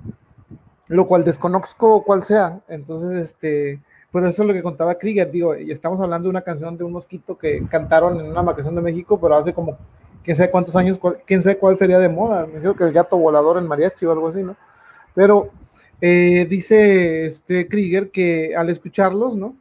lo 0.88 1.06
cual 1.06 1.24
desconozco 1.24 2.02
cuál 2.02 2.24
sea. 2.24 2.60
Entonces, 2.68 3.12
este, 3.12 3.80
pero 4.12 4.28
eso 4.28 4.42
es 4.42 4.48
lo 4.48 4.54
que 4.54 4.62
contaba 4.62 4.96
Krieger, 4.96 5.30
digo, 5.30 5.56
y 5.56 5.70
estamos 5.70 6.00
hablando 6.00 6.26
de 6.26 6.30
una 6.30 6.42
canción 6.42 6.76
de 6.76 6.84
un 6.84 6.92
mosquito 6.92 7.36
que 7.36 7.66
cantaron 7.68 8.20
en 8.20 8.26
una 8.26 8.42
vacación 8.42 8.74
de 8.74 8.82
México, 8.82 9.18
pero 9.20 9.36
hace 9.36 9.52
como 9.52 9.76
quién 10.22 10.36
sabe 10.36 10.50
cuántos 10.50 10.76
años, 10.76 10.98
quién 11.26 11.42
sabe 11.42 11.58
cuál 11.58 11.76
sería 11.76 11.98
de 11.98 12.08
moda, 12.08 12.46
me 12.46 12.60
dijo 12.60 12.74
que 12.74 12.84
el 12.84 12.92
gato 12.92 13.16
volador 13.16 13.58
en 13.58 13.66
mariachi 13.66 14.06
o 14.06 14.12
algo 14.12 14.28
así, 14.28 14.42
¿no? 14.42 14.56
Pero 15.14 15.50
eh, 16.00 16.46
dice 16.48 17.24
este 17.24 17.68
Krieger 17.68 18.10
que 18.10 18.54
al 18.56 18.70
escucharlos, 18.70 19.36
¿no? 19.36 19.56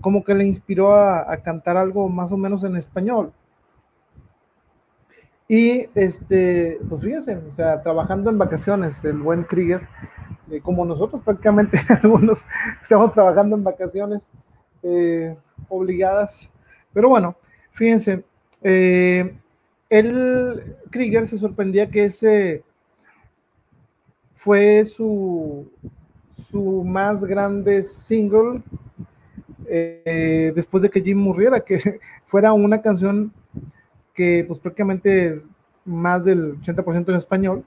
Como 0.00 0.24
que 0.24 0.34
le 0.34 0.44
inspiró 0.44 0.94
a, 0.94 1.30
a 1.30 1.36
cantar 1.42 1.76
algo 1.76 2.08
más 2.08 2.32
o 2.32 2.36
menos 2.36 2.64
en 2.64 2.76
español. 2.76 3.32
Y 5.48 5.88
este, 5.96 6.78
pues 6.88 7.02
fíjense, 7.02 7.36
o 7.36 7.50
sea, 7.50 7.82
trabajando 7.82 8.30
en 8.30 8.38
vacaciones, 8.38 9.04
el 9.04 9.18
buen 9.18 9.42
Krieger, 9.42 9.88
eh, 10.50 10.60
como 10.60 10.84
nosotros 10.84 11.22
prácticamente 11.22 11.80
algunos 12.02 12.44
estamos 12.80 13.12
trabajando 13.12 13.56
en 13.56 13.64
vacaciones 13.64 14.30
eh, 14.82 15.36
obligadas. 15.68 16.50
Pero 16.92 17.08
bueno, 17.08 17.36
fíjense, 17.72 18.24
eh, 18.62 19.36
el 19.88 20.76
Krieger 20.90 21.26
se 21.26 21.38
sorprendía 21.38 21.88
que 21.88 22.04
ese 22.04 22.64
fue 24.34 24.84
su, 24.86 25.70
su 26.30 26.84
más 26.84 27.24
grande 27.24 27.82
single 27.82 28.62
después 30.52 30.82
de 30.82 30.90
que 30.90 31.00
Jim 31.00 31.16
muriera, 31.16 31.60
que 31.60 32.00
fuera 32.24 32.52
una 32.52 32.82
canción 32.82 33.32
que 34.12 34.44
pues 34.48 34.58
prácticamente 34.58 35.26
es 35.26 35.48
más 35.84 36.24
del 36.24 36.60
80% 36.60 37.08
en 37.08 37.14
español 37.14 37.64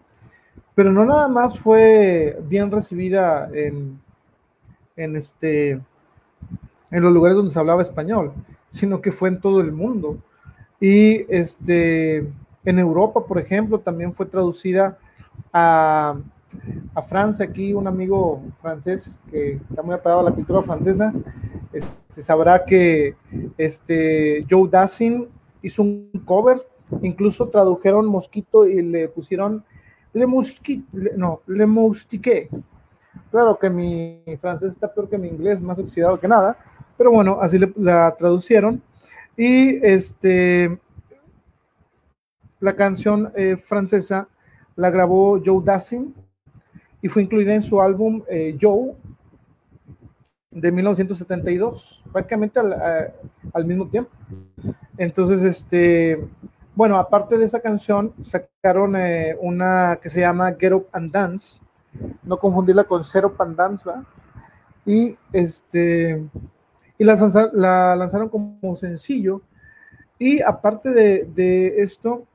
pero 0.75 0.91
no 0.91 1.05
nada 1.05 1.27
más 1.27 1.57
fue 1.57 2.39
bien 2.47 2.71
recibida 2.71 3.49
en, 3.53 3.99
en, 4.95 5.15
este, 5.15 5.71
en 6.91 7.03
los 7.03 7.13
lugares 7.13 7.37
donde 7.37 7.51
se 7.51 7.59
hablaba 7.59 7.81
español, 7.81 8.33
sino 8.69 9.01
que 9.01 9.11
fue 9.11 9.29
en 9.29 9.39
todo 9.39 9.61
el 9.61 9.71
mundo. 9.71 10.17
Y 10.79 11.25
este, 11.33 12.17
en 12.65 12.79
Europa, 12.79 13.25
por 13.25 13.37
ejemplo, 13.37 13.79
también 13.79 14.13
fue 14.13 14.25
traducida 14.25 14.97
a, 15.51 16.15
a 16.93 17.01
Francia. 17.03 17.45
Aquí 17.45 17.73
un 17.73 17.87
amigo 17.87 18.41
francés 18.61 19.11
que 19.29 19.59
está 19.69 19.81
muy 19.81 19.93
apegado 19.93 20.21
a 20.21 20.29
la 20.29 20.31
cultura 20.31 20.61
francesa, 20.61 21.13
se 22.07 22.21
sabrá 22.21 22.63
que 22.65 23.15
este, 23.57 24.45
Joe 24.49 24.69
Dassin 24.69 25.27
hizo 25.61 25.81
un 25.81 26.09
cover, 26.25 26.57
incluso 27.01 27.49
tradujeron 27.49 28.05
Mosquito 28.05 28.67
y 28.67 28.81
le 28.81 29.07
pusieron 29.07 29.63
le 30.13 30.25
moustique, 30.25 30.83
no, 31.17 31.41
le 31.47 31.65
moustique. 31.65 32.49
Claro 33.31 33.57
que 33.57 33.69
mi 33.69 34.21
francés 34.39 34.73
está 34.73 34.93
peor 34.93 35.09
que 35.09 35.17
mi 35.17 35.27
inglés, 35.27 35.61
más 35.61 35.79
oxidado 35.79 36.19
que 36.19 36.27
nada, 36.27 36.57
pero 36.97 37.11
bueno, 37.11 37.39
así 37.41 37.59
la 37.75 38.15
traducieron. 38.15 38.81
Y 39.35 39.83
este, 39.83 40.79
la 42.59 42.75
canción 42.75 43.31
eh, 43.35 43.57
francesa 43.57 44.27
la 44.75 44.89
grabó 44.89 45.41
Joe 45.43 45.63
Dassin 45.63 46.13
y 47.01 47.07
fue 47.07 47.23
incluida 47.23 47.53
en 47.53 47.61
su 47.61 47.81
álbum 47.81 48.23
eh, 48.29 48.57
Joe 48.59 48.95
de 50.51 50.71
1972, 50.71 52.03
prácticamente 52.11 52.59
al, 52.59 53.11
al 53.53 53.65
mismo 53.65 53.87
tiempo. 53.87 54.11
Entonces, 54.97 55.43
este, 55.43 56.27
bueno, 56.75 56.97
aparte 56.97 57.37
de 57.37 57.45
esa 57.45 57.59
canción, 57.59 58.13
sacaron 58.21 58.95
eh, 58.95 59.35
una 59.39 59.99
que 60.01 60.09
se 60.09 60.21
llama 60.21 60.55
Get 60.59 60.73
Up 60.73 60.87
and 60.91 61.11
Dance, 61.11 61.61
no 62.23 62.37
confundirla 62.37 62.83
con 62.83 63.03
Zero 63.03 63.35
and 63.37 63.55
Dance, 63.55 63.87
¿va? 63.87 64.03
Y 64.85 65.15
este 65.31 66.27
y 66.97 67.03
la, 67.03 67.95
lanzaron 67.95 68.29
como 68.29 68.75
sencillo. 68.75 69.41
Y 70.17 70.41
aparte 70.41 70.89
de, 70.89 71.73
esto, 71.77 72.25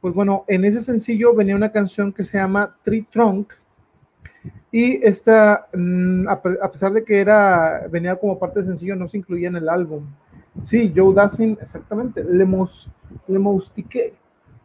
pues 0.00 0.14
bueno, 0.14 0.44
en 0.48 0.64
ese 0.64 0.80
sencillo 0.80 1.34
venía 1.34 1.56
una 1.56 1.72
canción 1.72 2.12
que 2.12 2.24
se 2.24 2.38
llama 2.38 2.76
Tree 2.82 3.06
Trunk. 3.10 3.52
Y 4.72 5.04
esta, 5.04 5.68
mm, 5.72 6.28
a 6.28 6.70
pesar 6.70 6.92
de 6.92 7.04
que 7.04 7.20
era, 7.20 7.86
venía 7.90 8.16
como 8.16 8.38
parte 8.38 8.60
de 8.60 8.66
sencillo, 8.66 8.94
no 8.94 9.08
se 9.08 9.18
incluía 9.18 9.48
en 9.48 9.56
el 9.56 9.68
álbum. 9.68 10.04
Sí, 10.62 10.92
Joe 10.94 11.14
Dassin, 11.14 11.56
exactamente. 11.60 12.24
Le, 12.24 12.44
mos, 12.44 12.90
le 13.26 13.38
moustique, 13.38 14.14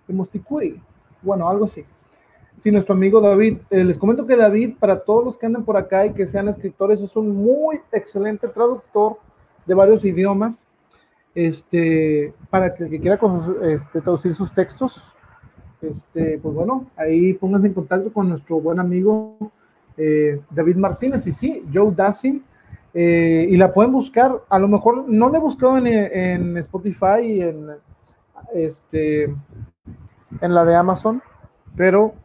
le 0.08 0.82
bueno, 1.22 1.50
algo 1.50 1.66
así. 1.66 1.86
Sí, 2.58 2.72
nuestro 2.72 2.96
amigo 2.96 3.20
David, 3.20 3.58
eh, 3.70 3.84
les 3.84 3.98
comento 3.98 4.26
que 4.26 4.36
David, 4.36 4.76
para 4.80 5.00
todos 5.00 5.26
los 5.26 5.38
que 5.38 5.46
anden 5.46 5.66
por 5.66 5.76
acá 5.76 6.06
y 6.06 6.14
que 6.14 6.26
sean 6.26 6.48
escritores, 6.48 7.02
es 7.02 7.16
un 7.16 7.36
muy 7.36 7.82
excelente 7.92 8.48
traductor 8.48 9.18
de 9.66 9.74
varios 9.74 10.06
idiomas. 10.06 10.64
Este, 11.34 12.34
para 12.50 12.74
que 12.74 12.86
el 12.86 12.90
que 12.90 13.02
quiera 13.02 13.20
este, 13.64 14.00
traducir 14.00 14.34
sus 14.34 14.54
textos, 14.54 15.14
este, 15.82 16.40
pues 16.42 16.56
bueno, 16.56 16.90
ahí 16.96 17.34
pónganse 17.34 17.68
en 17.68 17.74
contacto 17.74 18.12
con 18.14 18.30
nuestro 18.30 18.62
buen 18.62 18.80
amigo 18.80 19.52
eh, 19.98 20.40
David 20.50 20.78
Martínez. 20.78 21.28
Y 21.28 21.34
sí, 21.34 21.66
Joe 21.74 21.94
Dassin 21.94 22.44
eh, 22.98 23.48
y 23.50 23.58
la 23.58 23.74
pueden 23.74 23.92
buscar. 23.92 24.42
A 24.50 24.58
lo 24.58 24.70
mejor 24.70 25.04
no 25.10 25.30
la 25.30 25.38
he 25.38 25.42
buscado 25.42 25.78
en, 25.78 26.58
Spotify 26.58 27.22
y 27.24 27.42
en, 27.42 27.68
este, 28.54 29.24
en 29.26 30.54
la 30.54 30.64
de 30.64 30.76
Amazon, 30.78 31.22
pero 31.76 32.16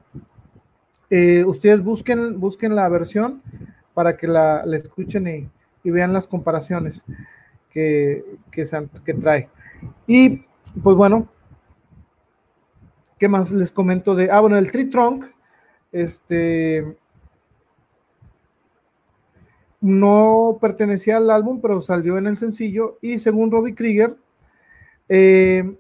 eh, 1.11 1.45
ustedes 1.45 1.83
busquen, 1.83 2.39
busquen 2.39 2.77
la 2.77 2.89
versión 2.89 3.43
para 3.95 4.17
que 4.17 4.29
la, 4.29 4.63
escuchen 4.73 5.51
y, 5.83 5.91
vean 5.91 6.13
las 6.13 6.29
comparaciones 6.29 7.05
que, 7.69 8.25
que, 8.53 8.65
que 9.05 9.15
trae. 9.15 9.49
Y 10.07 10.45
pues 10.85 10.95
bueno, 10.95 11.29
¿qué 13.19 13.29
más 13.29 13.51
les 13.51 13.73
comento 13.73 14.15
de? 14.15 14.31
Ah, 14.31 14.39
bueno, 14.39 14.57
el 14.57 14.71
Tree 14.71 14.85
Trunk, 14.85 15.25
este, 15.91 16.97
no 19.81 20.59
pertenecía 20.61 21.17
al 21.17 21.31
álbum, 21.31 21.61
pero 21.61 21.81
salió 21.81 22.19
en 22.19 22.27
el 22.27 22.37
sencillo. 22.37 22.99
Y 23.01 23.19
según 23.19 23.51
Robbie 23.51 23.75
Krieger, 23.75 24.17
eh, 25.09 25.77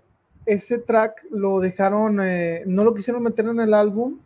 ese 0.47 0.78
track 0.78 1.24
lo 1.31 1.60
dejaron, 1.60 2.18
eh, 2.22 2.62
no 2.66 2.85
lo 2.85 2.94
quisieron 2.94 3.22
meter 3.22 3.47
en 3.47 3.60
el 3.60 3.74
álbum 3.74 4.18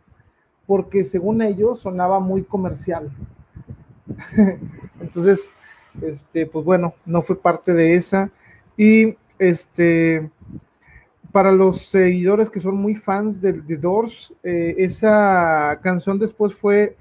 porque 0.65 1.03
según 1.03 1.41
ellos 1.41 1.79
sonaba 1.79 2.19
muy 2.19 2.43
comercial. 2.43 3.11
Entonces, 4.99 5.51
este, 6.01 6.45
pues 6.45 6.65
bueno, 6.65 6.95
no 7.05 7.21
fue 7.21 7.39
parte 7.39 7.73
de 7.73 7.95
esa. 7.95 8.31
Y 8.77 9.15
este, 9.37 10.31
para 11.31 11.51
los 11.51 11.81
seguidores 11.81 12.49
que 12.49 12.59
son 12.59 12.77
muy 12.77 12.95
fans 12.95 13.39
de 13.41 13.53
The 13.53 13.77
Doors, 13.77 14.33
eh, 14.43 14.75
esa 14.77 15.79
canción 15.83 16.17
después 16.17 16.55
fue 16.55 16.97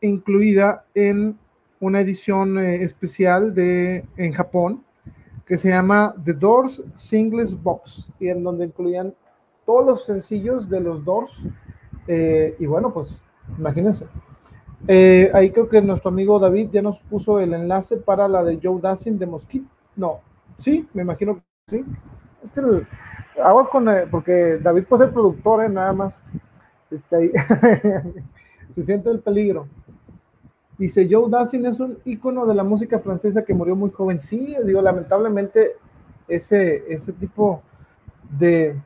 incluida 0.00 0.84
en 0.94 1.38
una 1.80 2.00
edición 2.00 2.58
eh, 2.58 2.82
especial 2.82 3.54
de, 3.54 4.04
en 4.16 4.32
Japón 4.32 4.84
que 5.46 5.56
se 5.56 5.68
llama 5.68 6.14
The 6.24 6.32
Doors 6.32 6.82
Singles 6.94 7.60
Box 7.62 8.10
y 8.18 8.28
en 8.28 8.42
donde 8.42 8.66
incluían 8.66 9.14
todos 9.64 9.86
los 9.86 10.04
sencillos 10.04 10.68
de 10.68 10.80
los 10.80 11.04
Doors. 11.04 11.44
Eh, 12.08 12.56
y 12.58 12.66
bueno, 12.66 12.92
pues 12.92 13.24
imagínense. 13.56 14.06
Eh, 14.88 15.30
ahí 15.32 15.50
creo 15.50 15.68
que 15.68 15.80
nuestro 15.82 16.10
amigo 16.10 16.38
David 16.38 16.70
ya 16.72 16.82
nos 16.82 17.00
puso 17.00 17.40
el 17.40 17.54
enlace 17.54 17.96
para 17.96 18.28
la 18.28 18.44
de 18.44 18.58
Joe 18.62 18.80
Dassin 18.80 19.18
de 19.18 19.26
Mosquito. 19.26 19.66
No, 19.94 20.20
sí, 20.58 20.88
me 20.92 21.02
imagino 21.02 21.36
que 21.36 21.42
sí. 21.68 21.84
Este 22.42 22.60
aguas 23.42 23.68
con, 23.68 23.88
porque 24.10 24.58
David 24.62 24.84
puede 24.84 25.04
ser 25.04 25.12
productor, 25.12 25.64
eh, 25.64 25.68
nada 25.68 25.92
más. 25.92 26.24
Está 26.90 27.16
ahí. 27.16 27.30
Se 28.70 28.82
siente 28.82 29.10
el 29.10 29.20
peligro. 29.20 29.68
Dice, 30.78 31.08
Joe 31.10 31.30
Dassin 31.30 31.64
es 31.66 31.80
un 31.80 31.98
ícono 32.04 32.44
de 32.44 32.54
la 32.54 32.62
música 32.62 32.98
francesa 32.98 33.44
que 33.44 33.54
murió 33.54 33.74
muy 33.74 33.90
joven. 33.90 34.20
Sí, 34.20 34.54
digo, 34.64 34.82
lamentablemente 34.82 35.72
ese, 36.28 36.84
ese 36.88 37.12
tipo 37.12 37.62
de, 38.38 38.76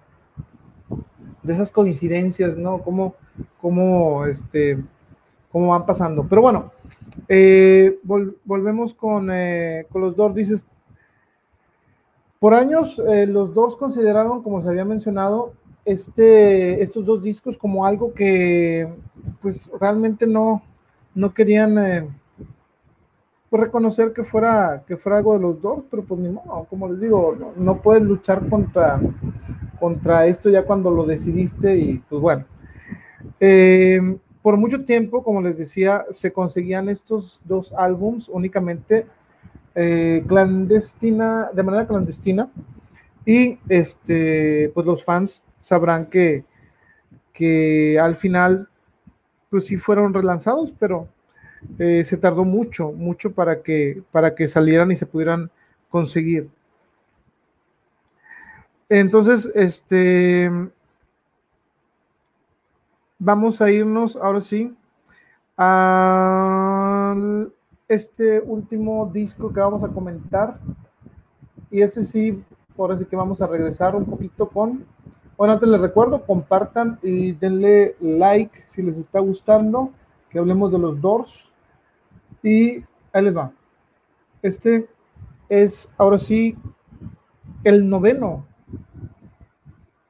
de 1.42 1.52
esas 1.52 1.70
coincidencias, 1.70 2.56
¿no? 2.56 2.82
Como, 2.82 3.14
como, 3.60 4.24
este, 4.26 4.78
cómo 5.50 5.68
van 5.68 5.84
pasando. 5.84 6.26
Pero 6.28 6.42
bueno, 6.42 6.70
eh, 7.28 7.98
volvemos 8.04 8.94
con, 8.94 9.28
eh, 9.32 9.86
con, 9.90 10.02
los 10.02 10.14
Doors. 10.14 10.34
Dices, 10.34 10.64
por 12.38 12.54
años 12.54 13.00
eh, 13.08 13.26
los 13.26 13.52
Doors 13.52 13.74
consideraron, 13.74 14.42
como 14.42 14.62
se 14.62 14.68
había 14.68 14.84
mencionado, 14.84 15.54
este, 15.84 16.82
estos 16.82 17.04
dos 17.04 17.22
discos 17.22 17.58
como 17.58 17.86
algo 17.86 18.12
que 18.12 18.88
pues 19.40 19.70
realmente 19.80 20.26
no, 20.26 20.62
no 21.15 21.35
querían 21.35 21.78
eh, 21.78 22.09
pues, 23.49 23.62
reconocer 23.62 24.12
que 24.12 24.24
fuera, 24.24 24.85
que 24.87 24.97
fuera 24.97 25.19
algo 25.19 25.35
de 25.35 25.41
los 25.41 25.61
dos, 25.61 25.85
pero 25.91 26.05
pues 26.05 26.20
ni 26.20 26.28
modo, 26.28 26.66
como 26.70 26.89
les 26.89 27.01
digo, 27.01 27.37
no, 27.57 27.82
puedes 27.82 28.03
luchar 28.03 28.49
contra, 28.49 29.01
contra 29.78 30.27
esto 30.27 30.51
ya 30.51 30.65
cuando 30.65 30.91
lo 30.91 31.05
decidiste 31.05 31.77
y 31.77 31.99
pues 32.09 32.20
bueno. 32.20 32.45
Eh, 33.39 34.01
por 34.43 34.57
mucho 34.57 34.85
tiempo, 34.85 35.23
como 35.23 35.43
les 35.43 35.59
decía, 35.59 36.07
se 36.11 36.32
conseguían 36.32 36.89
estos 36.89 37.43
dos 37.45 37.74
álbums 37.77 38.28
únicamente 38.28 39.07
eh, 39.74 40.24
clandestina, 40.27 41.51
de 41.53 41.62
manera 41.62 41.87
clandestina, 41.87 42.51
y 43.27 43.59
este, 43.69 44.70
pues 44.74 44.87
los 44.87 45.05
fans 45.05 45.43
sabrán 45.59 46.07
que, 46.07 46.45
que 47.32 47.99
al 48.01 48.15
final 48.15 48.69
pues 49.51 49.66
sí 49.66 49.77
fueron 49.77 50.14
relanzados, 50.14 50.72
pero 50.78 51.09
eh, 51.78 52.02
se 52.05 52.16
tardó 52.16 52.44
mucho, 52.44 52.93
mucho 52.93 53.32
para 53.32 53.62
que, 53.62 54.02
para 54.10 54.35
que 54.35 54.48
salieran 54.48 54.90
y 54.90 54.97
se 54.97 55.06
pudieran 55.06 55.51
conseguir. 55.90 56.48
Entonces, 58.89 59.51
este, 59.55 60.51
vamos 63.18 63.60
a 63.60 63.70
irnos 63.70 64.16
ahora 64.16 64.40
sí 64.40 64.74
a 65.56 67.14
este 67.86 68.40
último 68.40 69.10
disco 69.12 69.52
que 69.52 69.60
vamos 69.60 69.85
a 69.85 69.89
comentar. 69.89 70.59
Y 71.70 71.82
ese 71.82 72.05
sí, 72.05 72.43
ahora 72.78 72.97
sí 72.97 73.05
que 73.05 73.16
vamos 73.16 73.40
a 73.40 73.47
regresar 73.47 73.94
un 73.94 74.06
poquito 74.06 74.48
con 74.48 74.85
bueno, 75.40 75.54
antes 75.54 75.70
les 75.70 75.80
recuerdo, 75.80 76.26
compartan 76.26 76.98
y 77.02 77.32
denle 77.32 77.96
like 77.98 78.60
si 78.66 78.82
les 78.82 78.98
está 78.98 79.20
gustando, 79.20 79.90
que 80.28 80.38
hablemos 80.38 80.70
de 80.70 80.78
los 80.78 81.00
Doors. 81.00 81.50
Y 82.42 82.84
ahí 83.10 83.22
les 83.22 83.34
va. 83.34 83.50
Este 84.42 84.86
es 85.48 85.90
ahora 85.96 86.18
sí 86.18 86.58
el 87.64 87.88
noveno 87.88 88.44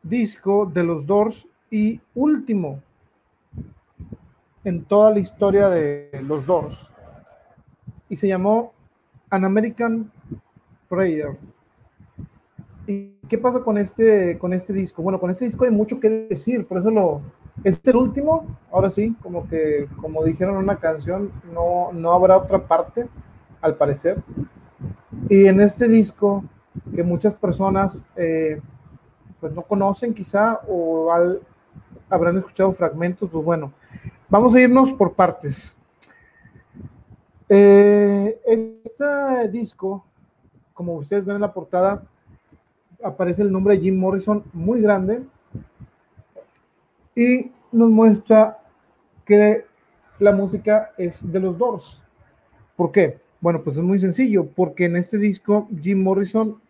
disco 0.03 0.67
de 0.67 0.83
los 0.83 1.07
Doors 1.07 1.47
y 1.71 2.01
último 2.17 2.83
en 4.65 4.85
toda 4.85 5.13
la 5.13 5.21
historia 5.21 5.69
de 5.69 6.11
los 6.25 6.45
Doors. 6.45 6.91
Y 8.09 8.17
se 8.17 8.27
llamó 8.27 8.73
An 9.31 9.45
American 9.45 10.11
Prayer. 10.89 11.39
¿Y 12.91 13.21
qué 13.29 13.39
pasa 13.39 13.61
con 13.61 13.79
este, 13.79 14.37
con 14.37 14.53
este 14.53 14.73
disco? 14.73 15.01
Bueno, 15.01 15.21
con 15.21 15.31
este 15.31 15.45
disco 15.45 15.65
hay 15.65 15.71
mucho 15.71 16.01
que 16.01 16.27
decir, 16.29 16.67
por 16.67 16.79
eso 16.79 16.91
lo, 16.91 17.21
es 17.63 17.81
el 17.85 17.95
último, 17.95 18.59
ahora 18.73 18.91
sí, 18.91 19.15
como 19.23 19.47
que, 19.47 19.87
como 20.01 20.25
dijeron 20.25 20.57
en 20.57 20.65
una 20.65 20.75
canción, 20.75 21.31
no, 21.55 21.93
no 21.93 22.13
habrá 22.13 22.37
otra 22.37 22.67
parte, 22.67 23.07
al 23.61 23.77
parecer. 23.77 24.21
Y 25.29 25.47
en 25.47 25.61
este 25.61 25.87
disco, 25.87 26.43
que 26.93 27.05
muchas 27.05 27.33
personas 27.33 28.03
eh, 28.17 28.61
pues 29.39 29.53
no 29.53 29.63
conocen 29.63 30.13
quizá 30.13 30.61
o 30.67 31.13
habrán 32.09 32.39
escuchado 32.39 32.73
fragmentos, 32.73 33.31
pues 33.31 33.45
bueno, 33.45 33.73
vamos 34.29 34.53
a 34.57 34.61
irnos 34.61 34.93
por 34.95 35.13
partes. 35.13 35.77
Eh, 37.49 38.41
este 38.45 39.49
disco, 39.49 40.05
como 40.75 40.95
ustedes 40.95 41.25
ven 41.25 41.37
en 41.37 41.43
la 41.43 41.53
portada, 41.53 42.03
aparece 43.03 43.43
el 43.43 43.53
nombre 43.53 43.77
de 43.77 43.83
Jim 43.83 43.99
Morrison 43.99 44.45
muy 44.53 44.81
grande 44.81 45.23
y 47.15 47.51
nos 47.73 47.91
muestra 47.91 48.59
que 49.25 49.65
la 50.19 50.33
música 50.33 50.93
es 50.99 51.31
de 51.31 51.41
los 51.41 51.57
Doors. 51.57 52.05
¿Por 52.77 52.93
qué? 52.93 53.19
Bueno, 53.41 53.63
pues 53.63 53.77
es 53.77 53.83
muy 53.83 53.99
sencillo, 53.99 54.47
porque 54.47 54.85
en 54.85 54.97
este 54.97 55.19
disco 55.19 55.69
Jim 55.81 56.03
Morrison 56.03 56.61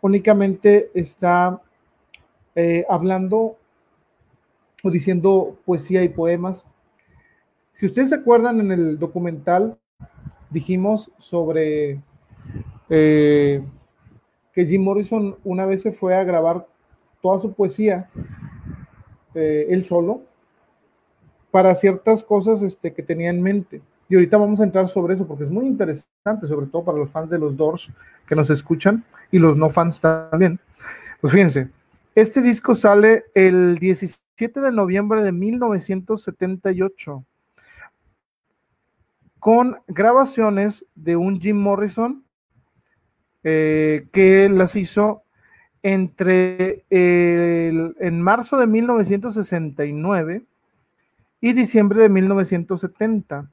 únicamente 0.00 0.90
está 0.94 1.60
eh, 2.54 2.84
hablando 2.88 3.56
o 4.82 4.90
diciendo 4.90 5.56
poesía 5.64 6.02
y 6.02 6.08
poemas. 6.08 6.68
Si 7.72 7.86
ustedes 7.86 8.08
se 8.08 8.14
acuerdan 8.14 8.60
en 8.60 8.72
el 8.72 8.98
documental, 8.98 9.78
dijimos 10.50 11.10
sobre 11.18 12.00
eh, 12.88 13.62
que 14.56 14.64
Jim 14.64 14.82
Morrison 14.82 15.36
una 15.44 15.66
vez 15.66 15.82
se 15.82 15.92
fue 15.92 16.16
a 16.16 16.24
grabar 16.24 16.66
toda 17.20 17.38
su 17.38 17.52
poesía 17.52 18.08
eh, 19.34 19.66
él 19.68 19.84
solo 19.84 20.22
para 21.50 21.74
ciertas 21.74 22.24
cosas 22.24 22.62
este, 22.62 22.94
que 22.94 23.02
tenía 23.02 23.28
en 23.28 23.42
mente. 23.42 23.82
Y 24.08 24.14
ahorita 24.14 24.38
vamos 24.38 24.62
a 24.62 24.64
entrar 24.64 24.88
sobre 24.88 25.12
eso 25.12 25.26
porque 25.26 25.42
es 25.42 25.50
muy 25.50 25.66
interesante, 25.66 26.46
sobre 26.46 26.68
todo 26.68 26.84
para 26.84 26.96
los 26.96 27.10
fans 27.10 27.28
de 27.28 27.38
los 27.38 27.54
Doors 27.54 27.90
que 28.26 28.34
nos 28.34 28.48
escuchan 28.48 29.04
y 29.30 29.38
los 29.38 29.58
no 29.58 29.68
fans 29.68 30.00
también. 30.00 30.58
Pues 31.20 31.34
fíjense, 31.34 31.68
este 32.14 32.40
disco 32.40 32.74
sale 32.74 33.24
el 33.34 33.76
17 33.76 34.62
de 34.62 34.72
noviembre 34.72 35.22
de 35.22 35.32
1978 35.32 37.26
con 39.38 39.76
grabaciones 39.86 40.86
de 40.94 41.16
un 41.16 41.38
Jim 41.38 41.58
Morrison 41.58 42.25
eh, 43.48 44.08
que 44.10 44.48
las 44.48 44.74
hizo 44.74 45.22
entre 45.80 46.84
en 46.90 48.20
marzo 48.20 48.56
de 48.56 48.66
1969 48.66 50.42
y 51.40 51.52
diciembre 51.52 52.00
de 52.00 52.08
1970. 52.08 53.48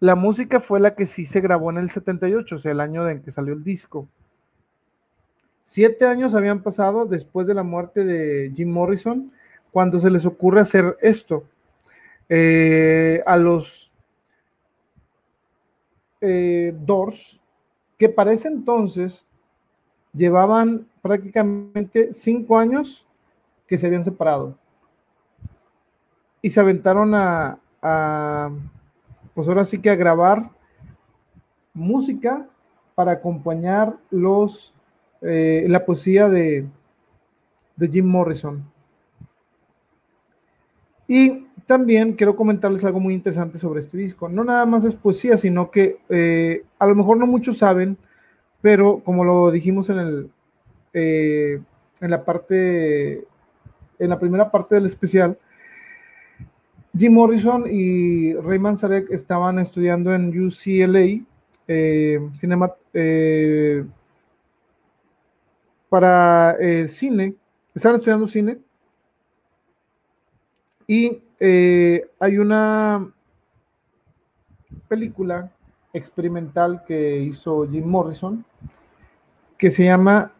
La 0.00 0.16
música 0.16 0.58
fue 0.58 0.80
la 0.80 0.96
que 0.96 1.06
sí 1.06 1.26
se 1.26 1.40
grabó 1.40 1.70
en 1.70 1.76
el 1.76 1.90
78, 1.90 2.56
o 2.56 2.58
sea, 2.58 2.72
el 2.72 2.80
año 2.80 3.08
en 3.08 3.22
que 3.22 3.30
salió 3.30 3.54
el 3.54 3.62
disco. 3.62 4.08
Siete 5.62 6.04
años 6.04 6.34
habían 6.34 6.64
pasado 6.64 7.06
después 7.06 7.46
de 7.46 7.54
la 7.54 7.62
muerte 7.62 8.04
de 8.04 8.50
Jim 8.52 8.72
Morrison 8.72 9.30
cuando 9.70 10.00
se 10.00 10.10
les 10.10 10.26
ocurre 10.26 10.58
hacer 10.58 10.96
esto. 11.02 11.44
Eh, 12.28 13.22
a 13.26 13.36
los 13.36 13.92
eh, 16.20 16.74
Doors 16.80 17.38
que 17.98 18.08
para 18.08 18.32
ese 18.32 18.48
entonces 18.48 19.24
llevaban 20.12 20.86
prácticamente 21.02 22.12
cinco 22.12 22.58
años 22.58 23.06
que 23.66 23.78
se 23.78 23.86
habían 23.86 24.04
separado. 24.04 24.56
Y 26.42 26.50
se 26.50 26.60
aventaron 26.60 27.12
a, 27.14 27.58
pues 29.34 29.48
ahora 29.48 29.64
sí 29.64 29.80
que 29.80 29.90
a 29.90 29.96
grabar 29.96 30.50
música 31.74 32.48
para 32.94 33.12
acompañar 33.12 33.96
los, 34.10 34.74
eh, 35.20 35.66
la 35.68 35.84
poesía 35.84 36.28
de, 36.28 36.66
de 37.76 37.88
Jim 37.88 38.06
Morrison. 38.06 38.64
Y 41.08 41.45
también 41.66 42.12
quiero 42.12 42.36
comentarles 42.36 42.84
algo 42.84 43.00
muy 43.00 43.12
interesante 43.12 43.58
sobre 43.58 43.80
este 43.80 43.98
disco. 43.98 44.28
No 44.28 44.44
nada 44.44 44.64
más 44.66 44.84
es 44.84 44.94
poesía, 44.94 45.36
sino 45.36 45.70
que 45.70 45.98
eh, 46.08 46.64
a 46.78 46.86
lo 46.86 46.94
mejor 46.94 47.16
no 47.18 47.26
muchos 47.26 47.58
saben, 47.58 47.98
pero 48.62 49.00
como 49.04 49.24
lo 49.24 49.50
dijimos 49.50 49.90
en 49.90 49.98
el 49.98 50.30
eh, 50.92 51.60
en 52.00 52.10
la 52.10 52.24
parte 52.24 53.26
en 53.98 54.10
la 54.10 54.18
primera 54.18 54.50
parte 54.50 54.76
del 54.76 54.86
especial, 54.86 55.38
Jim 56.96 57.12
Morrison 57.12 57.64
y 57.68 58.34
Ray 58.34 58.58
Manzarek 58.58 59.10
estaban 59.10 59.58
estudiando 59.58 60.14
en 60.14 60.28
UCLA 60.28 61.24
eh, 61.68 62.20
cinema, 62.34 62.72
para 65.88 66.56
cine, 66.86 67.34
estaban 67.74 67.96
estudiando 67.96 68.26
cine 68.26 68.58
y 70.86 71.22
hay 71.40 72.38
una 72.38 73.10
película 74.88 75.50
experimental 75.92 76.84
que 76.86 77.18
hizo 77.18 77.68
Jim 77.68 77.86
Morrison 77.86 78.44
que 79.56 79.70
se 79.70 79.84
llama 79.84 80.32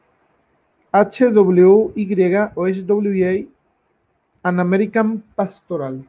HWY 0.93 2.52
o 2.55 2.66
HWA 2.66 3.47
An 4.43 4.60
American 4.60 5.23
Pastoral, 5.35 6.05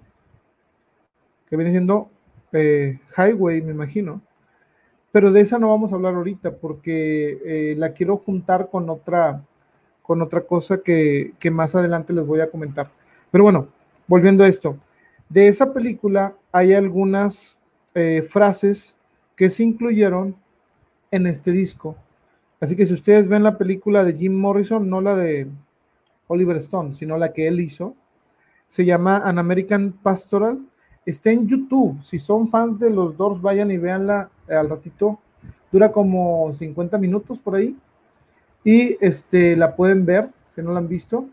que 1.49 1.55
viene 1.55 1.72
siendo 1.72 2.09
eh, 2.51 2.99
Highway, 3.18 3.61
me 3.61 3.72
imagino. 3.72 4.22
Pero 5.11 5.31
de 5.31 5.41
esa 5.41 5.57
no 5.57 5.69
vamos 5.69 5.91
a 5.91 5.95
hablar 5.95 6.14
ahorita 6.14 6.51
porque 6.51 7.39
eh, 7.45 7.76
la 7.77 7.93
quiero 7.93 8.18
juntar 8.18 8.69
con 8.69 8.89
otra, 8.89 9.41
con 10.03 10.22
otra 10.22 10.41
cosa 10.41 10.81
que, 10.84 11.34
que 11.39 11.49
más 11.49 11.73
adelante 11.73 12.14
les 12.14 12.26
voy 12.26 12.41
a 12.41 12.51
comentar. 12.51 12.91
Pero 13.31 13.45
bueno, 13.45 13.69
volviendo 14.08 14.44
a 14.44 14.48
esto, 14.48 14.78
de 15.30 15.48
esa 15.48 15.74
película 15.74 16.36
hay 16.52 16.74
algunas 16.74 17.60
eh, 17.94 18.22
frases 18.22 18.98
que 19.36 19.50
se 19.50 19.64
incluyeron 19.64 20.36
en 21.12 21.28
este 21.28 21.52
disco. 21.52 21.96
Así 22.60 22.76
que 22.76 22.86
si 22.86 22.94
ustedes 22.94 23.28
ven 23.28 23.44
la 23.44 23.58
película 23.58 24.04
de 24.04 24.14
Jim 24.14 24.34
Morrison, 24.34 24.90
no 24.90 25.02
la 25.02 25.16
de 25.16 25.48
Oliver 26.28 26.58
Stone, 26.58 26.96
sino 26.96 27.18
la 27.18 27.34
que 27.34 27.48
él 27.48 27.60
hizo, 27.60 27.96
se 28.68 28.86
llama 28.86 29.18
An 29.18 29.40
American 29.40 29.92
Pastoral. 29.92 30.60
Está 31.06 31.32
en 31.32 31.48
YouTube. 31.48 32.04
Si 32.04 32.18
son 32.18 32.50
fans 32.50 32.80
de 32.80 32.90
los 32.90 33.16
Doors, 33.16 33.42
vayan 33.42 33.72
y 33.72 33.78
véanla 33.78 34.30
al 34.50 34.70
ratito. 34.70 35.20
Dura 35.72 35.92
como 35.92 36.52
50 36.52 36.98
minutos 36.98 37.40
por 37.40 37.56
ahí. 37.56 37.78
Y 38.64 38.98
este, 39.00 39.56
la 39.56 39.76
pueden 39.76 40.06
ver, 40.06 40.30
si 40.54 40.62
no 40.62 40.74
la 40.74 40.80
han 40.80 40.88
visto. 40.88 41.28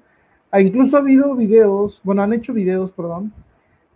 Ah, 0.54 0.60
incluso 0.60 0.96
ha 0.96 1.00
habido 1.00 1.34
videos, 1.34 2.00
bueno, 2.04 2.22
han 2.22 2.32
hecho 2.32 2.54
videos, 2.54 2.92
perdón, 2.92 3.32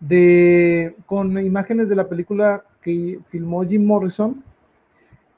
de, 0.00 0.96
con 1.06 1.38
imágenes 1.38 1.88
de 1.88 1.94
la 1.94 2.08
película 2.08 2.64
que 2.82 3.20
filmó 3.26 3.64
Jim 3.64 3.86
Morrison 3.86 4.42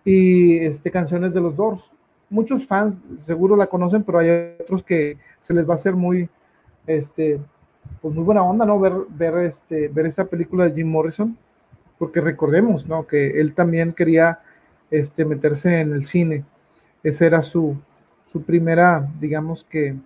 y 0.02 0.56
este, 0.60 0.90
canciones 0.90 1.34
de 1.34 1.42
los 1.42 1.55
Doors. 1.56 1.92
Muchos 2.30 2.66
fans 2.66 2.98
seguro 3.18 3.55
la 3.55 3.66
conocen, 3.66 4.02
pero 4.02 4.20
hay 4.20 4.56
otros 4.62 4.82
que 4.82 5.18
se 5.40 5.52
les 5.52 5.68
va 5.68 5.72
a 5.72 5.74
hacer 5.74 5.94
muy, 5.94 6.26
este, 6.86 7.38
pues 8.01 8.14
muy 8.14 8.24
buena 8.24 8.42
onda, 8.42 8.64
¿no? 8.64 8.80
Ver, 8.80 8.94
ver, 9.10 9.44
este, 9.44 9.88
ver 9.88 10.06
esa 10.06 10.24
película 10.24 10.64
de 10.64 10.74
Jim 10.74 10.88
Morrison, 10.88 11.36
porque 11.98 12.22
recordemos, 12.22 12.86
¿no? 12.86 13.06
Que 13.06 13.38
él 13.38 13.52
también 13.52 13.92
quería 13.92 14.40
este, 14.90 15.26
meterse 15.26 15.80
en 15.80 15.92
el 15.92 16.02
cine. 16.02 16.47
Esa 17.02 17.26
era 17.26 17.42
su, 17.42 17.76
su 18.24 18.40
primera, 18.40 19.06
digamos 19.20 19.64
que, 19.64 19.97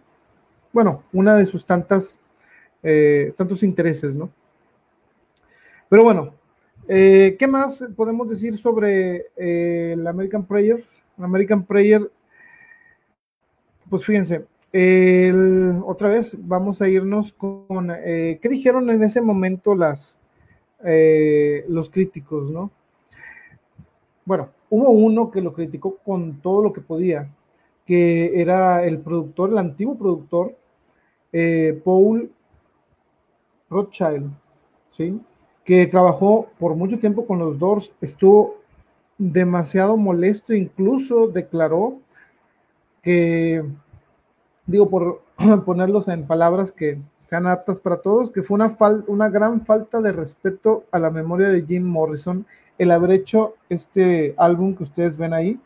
bueno, 0.75 1.05
una 1.13 1.37
de 1.37 1.47
sus 1.47 1.65
tantas, 1.65 2.19
eh, 2.83 3.33
tantos 3.37 3.63
intereses, 3.63 4.17
¿no? 4.17 4.29
Pero 5.89 6.03
bueno, 6.03 6.35
eh, 6.89 7.37
¿qué 7.39 7.47
más 7.47 7.89
podemos 7.97 8.29
decir 8.29 8.59
sobre 8.59 9.29
eh, 9.37 9.93
el 9.93 10.05
American 10.05 10.45
Prayer? 10.45 10.83
American 11.17 11.63
Prayer, 11.63 12.11
pues 13.89 14.05
fíjense, 14.05 14.47
otra 15.85 16.09
vez 16.09 16.37
vamos 16.37 16.83
a 16.83 16.89
irnos 16.89 17.33
con 17.33 17.87
qué 17.87 18.49
dijeron 18.51 18.91
en 18.91 19.05
ese 19.05 19.21
momento 19.21 19.77
las, 19.77 20.19
los 21.69 21.89
críticos, 21.89 22.51
¿no? 22.51 22.73
Bueno, 24.25 24.51
hubo 24.71 24.91
uno 24.91 25.31
que 25.31 25.41
lo 25.41 25.53
criticó 25.53 25.99
con 25.99 26.41
todo 26.41 26.65
lo 26.65 26.73
que 26.73 26.81
podía, 26.81 27.31
que 27.87 28.41
era 28.41 28.85
el 28.85 28.99
productor, 28.99 29.51
el 29.51 29.59
antiguo 29.59 29.97
productor, 29.97 30.57
Paul 31.85 32.31
Rothschild, 33.71 34.31
¿sí? 34.91 35.21
que 35.65 35.87
trabajó 35.87 36.49
por 36.59 36.75
mucho 36.77 36.99
tiempo 36.99 37.27
con 37.27 37.39
los 37.39 37.59
Doors, 37.59 37.93
estuvo 38.01 38.57
demasiado 39.19 39.97
molesto, 39.97 40.55
incluso 40.55 41.29
declaró 41.29 41.99
que, 43.03 43.65
digo, 44.67 44.89
por 44.91 45.23
ponerlos 45.65 46.09
en 46.09 46.27
palabras 46.27 46.71
que 46.71 47.01
sean 47.23 47.47
aptas 47.47 47.81
para 47.81 48.03
todos, 48.03 48.31
que 48.31 48.43
fue 48.43 48.57
una, 48.57 48.77
una 49.07 49.29
gran 49.29 49.65
falta 49.65 50.01
de 50.01 50.13
respeto 50.13 50.85
a 50.91 50.99
la 50.99 51.11
memoria 51.11 51.49
de 51.49 51.65
Jim 51.65 51.85
Morrison 51.85 52.47
el 52.77 52.91
haber 52.91 53.13
hecho 53.13 53.55
este 53.69 54.35
álbum 54.37 54.75
que 54.75 54.83
ustedes 54.83 55.17
ven 55.17 55.33
ahí. 55.33 55.61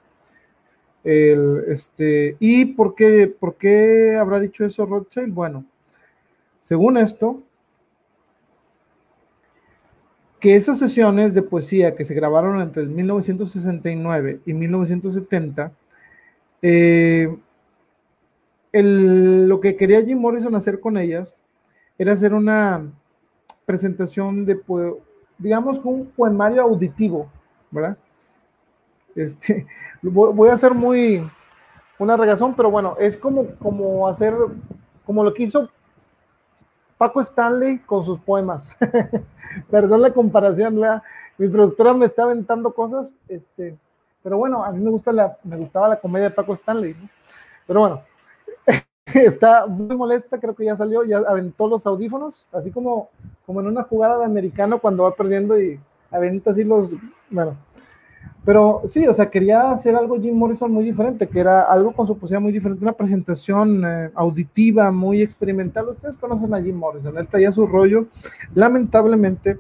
El, 1.09 1.65
este, 1.69 2.37
¿Y 2.39 2.67
por 2.67 2.95
qué, 2.95 3.29
por 3.29 3.57
qué 3.57 4.15
habrá 4.15 4.39
dicho 4.41 4.63
eso 4.63 4.85
Rothschild? 4.85 5.33
Bueno, 5.33 5.65
según 6.61 6.99
esto, 6.99 7.43
que 10.39 10.55
esas 10.55 10.79
sesiones 10.79 11.33
de 11.33 11.41
poesía 11.41 11.95
que 11.95 12.05
se 12.05 12.13
grabaron 12.13 12.61
entre 12.61 12.83
el 12.83 12.91
1969 12.91 14.41
y 14.45 14.53
1970, 14.53 15.73
eh, 16.61 17.35
lo 18.73 19.61
que 19.61 19.77
quería 19.77 20.05
Jim 20.05 20.19
Morrison 20.19 20.55
hacer 20.57 20.79
con 20.79 20.99
ellas 20.99 21.39
era 21.97 22.13
hacer 22.13 22.35
una 22.35 22.87
presentación 23.65 24.45
de, 24.45 24.61
digamos, 25.39 25.79
un 25.83 26.05
poemario 26.15 26.61
auditivo, 26.61 27.33
¿verdad? 27.71 27.97
Este, 29.19 29.67
voy 30.03 30.49
a 30.49 30.55
hacer 30.55 30.75
muy 30.75 31.29
una 31.99 32.17
regazón, 32.17 32.55
pero 32.55 32.71
bueno, 32.71 32.97
es 33.01 33.17
como, 33.17 33.47
como 33.57 34.07
hacer, 34.07 34.35
como 35.05 35.25
lo 35.25 35.35
que 35.35 35.43
hizo 35.43 35.69
Paco 36.97 37.21
Stanley 37.21 37.81
con 37.81 38.05
sus 38.05 38.21
poemas. 38.21 38.71
Perdón 39.71 40.03
la 40.03 40.13
comparación, 40.13 40.81
mi 41.37 41.49
productora 41.49 41.95
me 41.95 42.07
está 42.07 42.23
aventando 42.23 42.73
cosas, 42.73 43.15
este, 43.29 43.77
pero 44.23 44.39
bueno, 44.39 44.65
a 44.65 44.71
mí 44.71 44.83
me 44.83 44.91
gusta 44.91 45.13
la, 45.13 45.37
me 45.43 45.57
gustaba 45.57 45.89
la 45.89 46.01
comedia 46.01 46.29
de 46.29 46.35
Paco 46.35 46.53
Stanley, 46.53 46.95
Pero 47.67 47.81
bueno, 47.81 48.03
está 49.07 49.67
muy 49.67 49.97
molesta, 49.97 50.39
creo 50.39 50.55
que 50.55 50.65
ya 50.65 50.77
salió, 50.77 51.03
ya 51.03 51.19
aventó 51.19 51.67
los 51.67 51.85
audífonos, 51.87 52.47
así 52.53 52.71
como, 52.71 53.09
como 53.45 53.61
en 53.61 53.67
una 53.67 53.83
jugada 53.83 54.19
de 54.19 54.25
americano 54.25 54.79
cuando 54.79 55.03
va 55.03 55.15
perdiendo 55.17 55.61
y 55.61 55.81
aventa 56.13 56.51
así 56.51 56.63
los, 56.63 56.95
bueno, 57.31 57.57
pero 58.49 58.81
sí, 58.87 59.07
o 59.07 59.13
sea, 59.13 59.29
quería 59.29 59.71
hacer 59.71 59.95
algo 59.95 60.19
Jim 60.19 60.35
Morrison 60.35 60.73
muy 60.73 60.83
diferente, 60.83 61.29
que 61.29 61.39
era 61.39 61.65
algo 61.65 61.93
con 61.93 62.07
su 62.07 62.17
poesía 62.17 62.41
muy 62.41 62.51
diferente, 62.51 62.83
una 62.83 62.95
presentación 62.95 63.85
eh, 63.85 64.11
auditiva 64.15 64.91
muy 64.91 65.21
experimental. 65.21 65.87
Ustedes 65.91 66.17
conocen 66.17 66.55
a 66.55 66.63
Jim 66.63 66.75
Morrison, 66.75 67.19
él 67.19 67.29
traía 67.29 67.53
su 67.53 67.67
rollo. 67.67 68.07
Lamentablemente, 68.55 69.59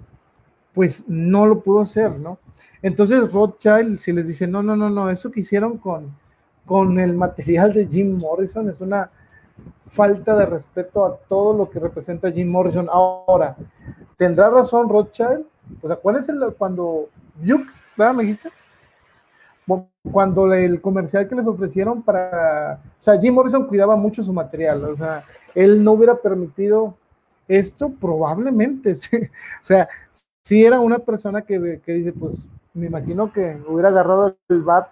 pues 0.72 1.04
no 1.06 1.44
lo 1.44 1.60
pudo 1.60 1.80
hacer, 1.80 2.18
¿no? 2.18 2.38
Entonces 2.80 3.30
Rothschild, 3.30 3.98
si 3.98 4.10
les 4.10 4.26
dice, 4.26 4.46
no, 4.46 4.62
no, 4.62 4.74
no, 4.74 4.88
no, 4.88 5.10
eso 5.10 5.30
que 5.30 5.40
hicieron 5.40 5.76
con, 5.76 6.16
con 6.64 6.98
el 6.98 7.14
material 7.14 7.74
de 7.74 7.86
Jim 7.88 8.16
Morrison 8.16 8.70
es 8.70 8.80
una 8.80 9.10
falta 9.84 10.34
de 10.34 10.46
respeto 10.46 11.04
a 11.04 11.14
todo 11.28 11.52
lo 11.52 11.68
que 11.68 11.78
representa 11.78 12.32
Jim 12.32 12.50
Morrison. 12.50 12.88
Ahora, 12.90 13.54
¿tendrá 14.16 14.48
razón 14.48 14.88
Rothschild? 14.88 15.44
Pues 15.78 15.92
acuérdense 15.92 16.32
cuando 16.56 17.10
Duke, 17.42 17.66
¿verdad? 17.94 18.14
¿Me 18.14 18.22
dijiste? 18.22 18.50
Cuando 20.12 20.52
el 20.52 20.80
comercial 20.80 21.28
que 21.28 21.34
les 21.34 21.46
ofrecieron 21.46 22.02
para, 22.02 22.80
o 22.98 23.02
sea, 23.02 23.20
Jim 23.20 23.34
Morrison 23.34 23.66
cuidaba 23.66 23.96
mucho 23.96 24.22
su 24.22 24.32
material, 24.32 24.84
o 24.84 24.96
sea, 24.96 25.24
él 25.54 25.82
no 25.82 25.92
hubiera 25.92 26.16
permitido 26.16 26.94
esto 27.46 27.90
probablemente, 27.90 28.92
o 29.62 29.64
sea, 29.64 29.88
si 30.42 30.64
era 30.64 30.80
una 30.80 30.98
persona 30.98 31.42
que, 31.42 31.80
que, 31.84 31.92
dice, 31.92 32.12
pues 32.12 32.48
me 32.74 32.86
imagino 32.86 33.32
que 33.32 33.60
hubiera 33.68 33.88
agarrado 33.88 34.36
el 34.48 34.62
bat 34.62 34.88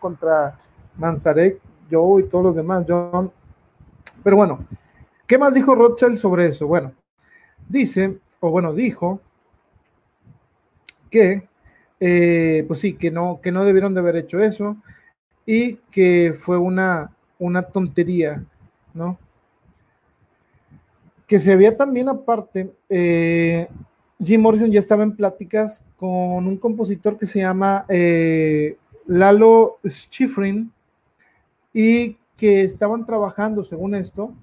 contra 0.00 0.58
Manzarek, 0.96 1.60
Joe 1.90 2.22
y 2.22 2.28
todos 2.28 2.44
los 2.44 2.54
demás, 2.54 2.84
John. 2.88 3.30
Pero 4.22 4.36
bueno, 4.36 4.60
¿qué 5.26 5.36
más 5.36 5.54
dijo 5.54 5.74
Rothschild 5.74 6.16
sobre 6.16 6.46
eso? 6.46 6.66
Bueno, 6.66 6.92
dice, 7.68 8.18
o 8.40 8.50
bueno, 8.50 8.72
dijo 8.72 9.20
que 11.10 11.46
eh, 12.06 12.66
pues 12.68 12.80
sí, 12.80 12.92
que 12.92 13.10
no, 13.10 13.40
que 13.42 13.50
no 13.50 13.64
debieron 13.64 13.94
de 13.94 14.00
haber 14.00 14.16
hecho 14.16 14.38
eso 14.38 14.76
y 15.46 15.76
que 15.90 16.34
fue 16.38 16.58
una, 16.58 17.10
una 17.38 17.62
tontería, 17.62 18.44
¿no? 18.92 19.18
Que 21.26 21.38
se 21.38 21.54
había 21.54 21.78
también 21.78 22.10
aparte, 22.10 22.70
eh, 22.90 23.68
Jim 24.22 24.42
Morrison 24.42 24.70
ya 24.70 24.80
estaba 24.80 25.02
en 25.02 25.16
pláticas 25.16 25.82
con 25.96 26.46
un 26.46 26.58
compositor 26.58 27.16
que 27.16 27.24
se 27.24 27.38
llama 27.38 27.86
eh, 27.88 28.76
Lalo 29.06 29.78
Schifrin 29.86 30.70
y 31.72 32.18
que 32.36 32.64
estaban 32.64 33.06
trabajando, 33.06 33.64
según 33.64 33.94
esto, 33.94 34.34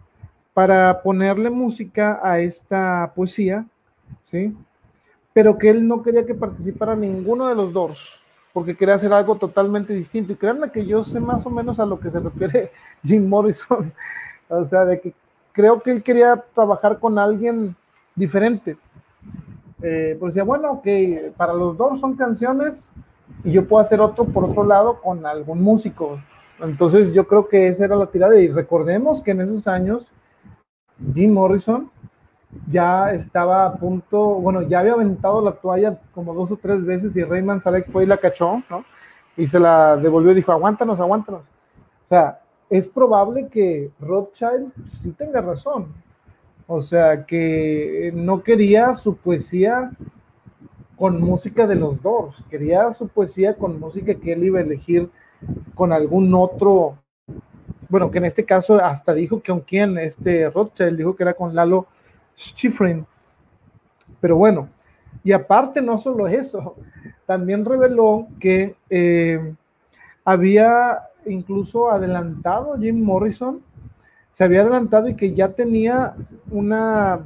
para 0.56 1.04
ponerle 1.04 1.52
música 1.52 2.20
a 2.24 2.40
esta 2.40 3.14
poesía, 3.16 3.68
¿sí? 4.24 4.52
Pero 5.34 5.58
que 5.58 5.70
él 5.70 5.88
no 5.88 6.04
quería 6.04 6.26
que 6.26 6.34
participara 6.34 6.96
ninguno 6.96 7.48
de 7.48 7.56
los 7.56 7.72
dos, 7.72 8.20
porque 8.54 8.76
quería 8.76 8.96
hacer 8.96 9.14
algo 9.14 9.36
totalmente 9.36 9.94
distinto. 9.94 10.34
Y 10.34 10.36
créanme 10.36 10.72
que 10.72 10.86
yo 10.86 11.04
sé 11.04 11.20
más 11.20 11.46
o 11.46 11.50
menos 11.50 11.80
a 11.80 11.86
lo 11.86 12.00
que 12.00 12.12
se 12.12 12.20
refiere 12.20 12.72
Jim 13.04 13.28
Morrison, 13.28 13.94
o 14.50 14.66
sea, 14.66 14.86
de 14.86 15.00
que 15.00 15.14
creo 15.52 15.82
que 15.82 15.92
él 15.92 16.04
quería 16.04 16.44
trabajar 16.54 17.00
con 17.00 17.18
alguien 17.18 17.76
diferente. 18.16 18.78
Eh, 19.82 20.16
pues 20.20 20.36
decía, 20.36 20.44
bueno, 20.44 20.82
que 20.84 21.34
para 21.38 21.54
los 21.54 21.76
dos 21.76 22.00
son 22.00 22.16
canciones 22.16 22.92
y 23.44 23.52
yo 23.52 23.68
puedo 23.68 23.82
hacer 23.82 24.00
otro 24.00 24.26
por 24.26 24.44
otro 24.46 24.64
lado 24.64 25.02
con 25.02 25.26
algún 25.26 25.62
músico. 25.62 26.20
Entonces 26.60 27.14
yo 27.14 27.26
creo 27.26 27.48
que 27.48 27.68
esa 27.68 27.86
era 27.86 27.96
la 27.96 28.06
tirada 28.08 28.40
y 28.40 28.48
recordemos 28.48 29.22
que 29.22 29.32
en 29.32 29.42
esos 29.42 29.68
años 29.68 30.12
Jim 31.14 31.34
Morrison 31.34 31.90
ya 32.70 33.14
estaba 33.14 33.66
a 33.66 33.74
punto, 33.76 34.20
bueno, 34.36 34.62
ya 34.62 34.80
había 34.80 34.94
aventado 34.94 35.42
la 35.42 35.54
toalla 35.54 36.00
como 36.14 36.34
dos 36.34 36.52
o 36.52 36.58
tres 36.58 36.86
veces 36.86 37.16
y 37.16 37.24
Rayman 37.24 37.62
Salek 37.62 37.90
fue 37.90 38.04
y 38.04 38.08
la 38.08 38.18
cachó, 38.18 38.62
¿no? 38.70 38.84
Y 39.38 39.48
se 39.48 39.60
la 39.60 39.96
devolvió 39.98 40.32
y 40.32 40.36
dijo, 40.36 40.52
aguántanos, 40.52 41.00
aguántanos. 41.00 41.42
O 41.42 42.08
sea, 42.08 42.42
es 42.70 42.88
probable 42.88 43.48
que 43.48 43.92
Rothschild 44.00 44.72
sí 44.90 45.12
tenga 45.12 45.42
razón. 45.42 45.94
O 46.68 46.82
sea, 46.82 47.26
que 47.26 48.12
no 48.16 48.44
quería 48.44 48.94
su 48.96 49.18
poesía 49.18 49.92
con 50.98 51.20
música 51.20 51.66
de 51.66 51.76
los 51.76 52.02
dos, 52.02 52.44
quería 52.50 52.94
su 52.94 53.08
poesía 53.08 53.56
con 53.56 53.80
música 53.80 54.14
que 54.16 54.34
él 54.34 54.44
iba 54.44 54.60
a 54.60 54.62
elegir 54.62 55.10
con 55.74 55.92
algún 55.92 56.34
otro, 56.36 56.98
bueno, 57.90 58.12
que 58.12 58.20
en 58.20 58.26
este 58.26 58.46
caso 58.46 58.76
hasta 58.76 59.14
dijo 59.14 59.42
que 59.42 59.52
con 59.52 59.62
quién, 59.62 59.98
este 59.98 60.48
Rothschild 60.50 60.98
dijo 60.98 61.16
que 61.16 61.24
era 61.24 61.34
con 61.34 61.56
Lalo 61.56 61.88
Schifrin. 62.42 63.06
Pero 64.20 64.36
bueno, 64.36 64.70
y 65.24 65.32
aparte 65.32 65.82
no 65.82 65.98
solo 65.98 66.28
eso, 66.28 66.76
también 67.26 67.64
reveló 67.64 68.28
que 68.40 68.76
eh, 68.90 69.56
había 70.26 71.00
incluso 71.26 71.90
adelantado 71.90 72.78
Jim 72.80 73.04
Morrison, 73.04 73.62
se 74.32 74.44
había 74.44 74.62
adelantado 74.62 75.08
y 75.08 75.16
que 75.16 75.34
ya 75.34 75.50
tenía 75.50 76.16
una, 76.50 77.20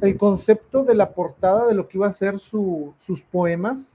el 0.00 0.16
concepto 0.16 0.84
de 0.84 0.94
la 0.94 1.10
portada 1.10 1.66
de 1.66 1.74
lo 1.74 1.88
que 1.88 1.98
iba 1.98 2.06
a 2.06 2.12
ser 2.12 2.38
sus 2.38 3.22
poemas, 3.30 3.92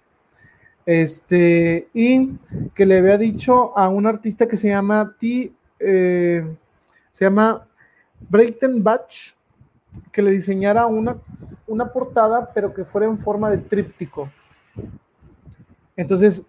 este, 0.86 1.88
y 1.94 2.38
que 2.74 2.86
le 2.86 2.98
había 2.98 3.18
dicho 3.18 3.78
a 3.78 3.88
un 3.90 4.06
artista 4.06 4.48
que 4.48 4.58
se 4.58 4.70
llama 4.70 5.16
T, 5.20 5.54
eh, 5.80 6.58
se 7.12 7.26
llama 7.26 7.66
Batch 8.30 9.34
que 10.12 10.22
le 10.22 10.32
diseñara 10.32 10.86
una, 10.88 11.18
una 11.68 11.92
portada, 11.92 12.52
pero 12.54 12.74
que 12.74 12.86
fuera 12.86 13.08
en 13.08 13.18
forma 13.18 13.50
de 13.50 13.58
tríptico. 13.58 14.30
Entonces, 15.96 16.46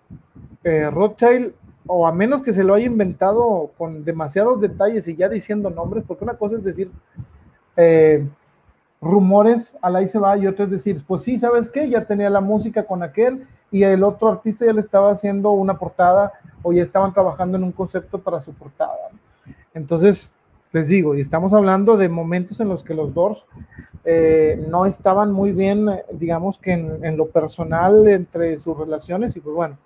eh, 0.64 0.88
Rothschild 0.90 1.52
o 1.86 2.06
a 2.06 2.12
menos 2.12 2.42
que 2.42 2.52
se 2.52 2.62
lo 2.62 2.74
haya 2.74 2.86
inventado 2.86 3.72
con 3.76 4.04
demasiados 4.04 4.60
detalles 4.60 5.08
y 5.08 5.16
ya 5.16 5.28
diciendo 5.28 5.70
nombres, 5.70 6.04
porque 6.06 6.24
una 6.24 6.34
cosa 6.34 6.56
es 6.56 6.64
decir 6.64 6.90
eh, 7.76 8.26
rumores, 9.00 9.76
al 9.82 9.96
ahí 9.96 10.06
se 10.06 10.18
va, 10.18 10.36
y 10.36 10.46
otra 10.46 10.66
es 10.66 10.70
decir, 10.70 11.02
pues 11.06 11.22
sí, 11.22 11.36
¿sabes 11.36 11.68
qué? 11.68 11.88
Ya 11.88 12.04
tenía 12.04 12.30
la 12.30 12.40
música 12.40 12.84
con 12.84 13.02
aquel 13.02 13.46
y 13.70 13.82
el 13.82 14.04
otro 14.04 14.28
artista 14.28 14.64
ya 14.64 14.72
le 14.72 14.80
estaba 14.80 15.10
haciendo 15.10 15.50
una 15.50 15.76
portada 15.76 16.32
o 16.62 16.72
ya 16.72 16.82
estaban 16.82 17.12
trabajando 17.12 17.56
en 17.56 17.64
un 17.64 17.72
concepto 17.72 18.18
para 18.18 18.40
su 18.40 18.52
portada. 18.52 19.10
Entonces, 19.74 20.32
les 20.72 20.88
digo, 20.88 21.14
y 21.14 21.20
estamos 21.20 21.52
hablando 21.52 21.96
de 21.96 22.08
momentos 22.08 22.60
en 22.60 22.68
los 22.68 22.82
que 22.82 22.94
los 22.94 23.14
Doors 23.14 23.44
eh, 24.04 24.64
no 24.68 24.86
estaban 24.86 25.32
muy 25.32 25.52
bien, 25.52 25.88
digamos 26.12 26.58
que 26.58 26.72
en, 26.72 27.16
lo 27.16 27.28
personal 27.28 28.06
entre 28.08 28.58
sus 28.58 28.76
relaciones, 28.76 29.36
y 29.36 29.40
pues 29.40 29.54
bueno, 29.54 29.78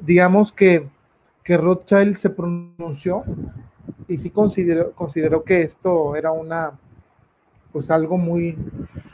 digamos 0.00 0.52
que 0.52 0.88
que 1.48 1.56
Rothschild 1.56 2.12
se 2.12 2.28
pronunció 2.28 3.24
y 4.06 4.18
sí 4.18 4.28
consideró, 4.28 4.92
consideró 4.92 5.42
que 5.42 5.62
esto 5.62 6.14
era 6.14 6.30
una, 6.30 6.72
pues 7.72 7.90
algo 7.90 8.18
muy, 8.18 8.54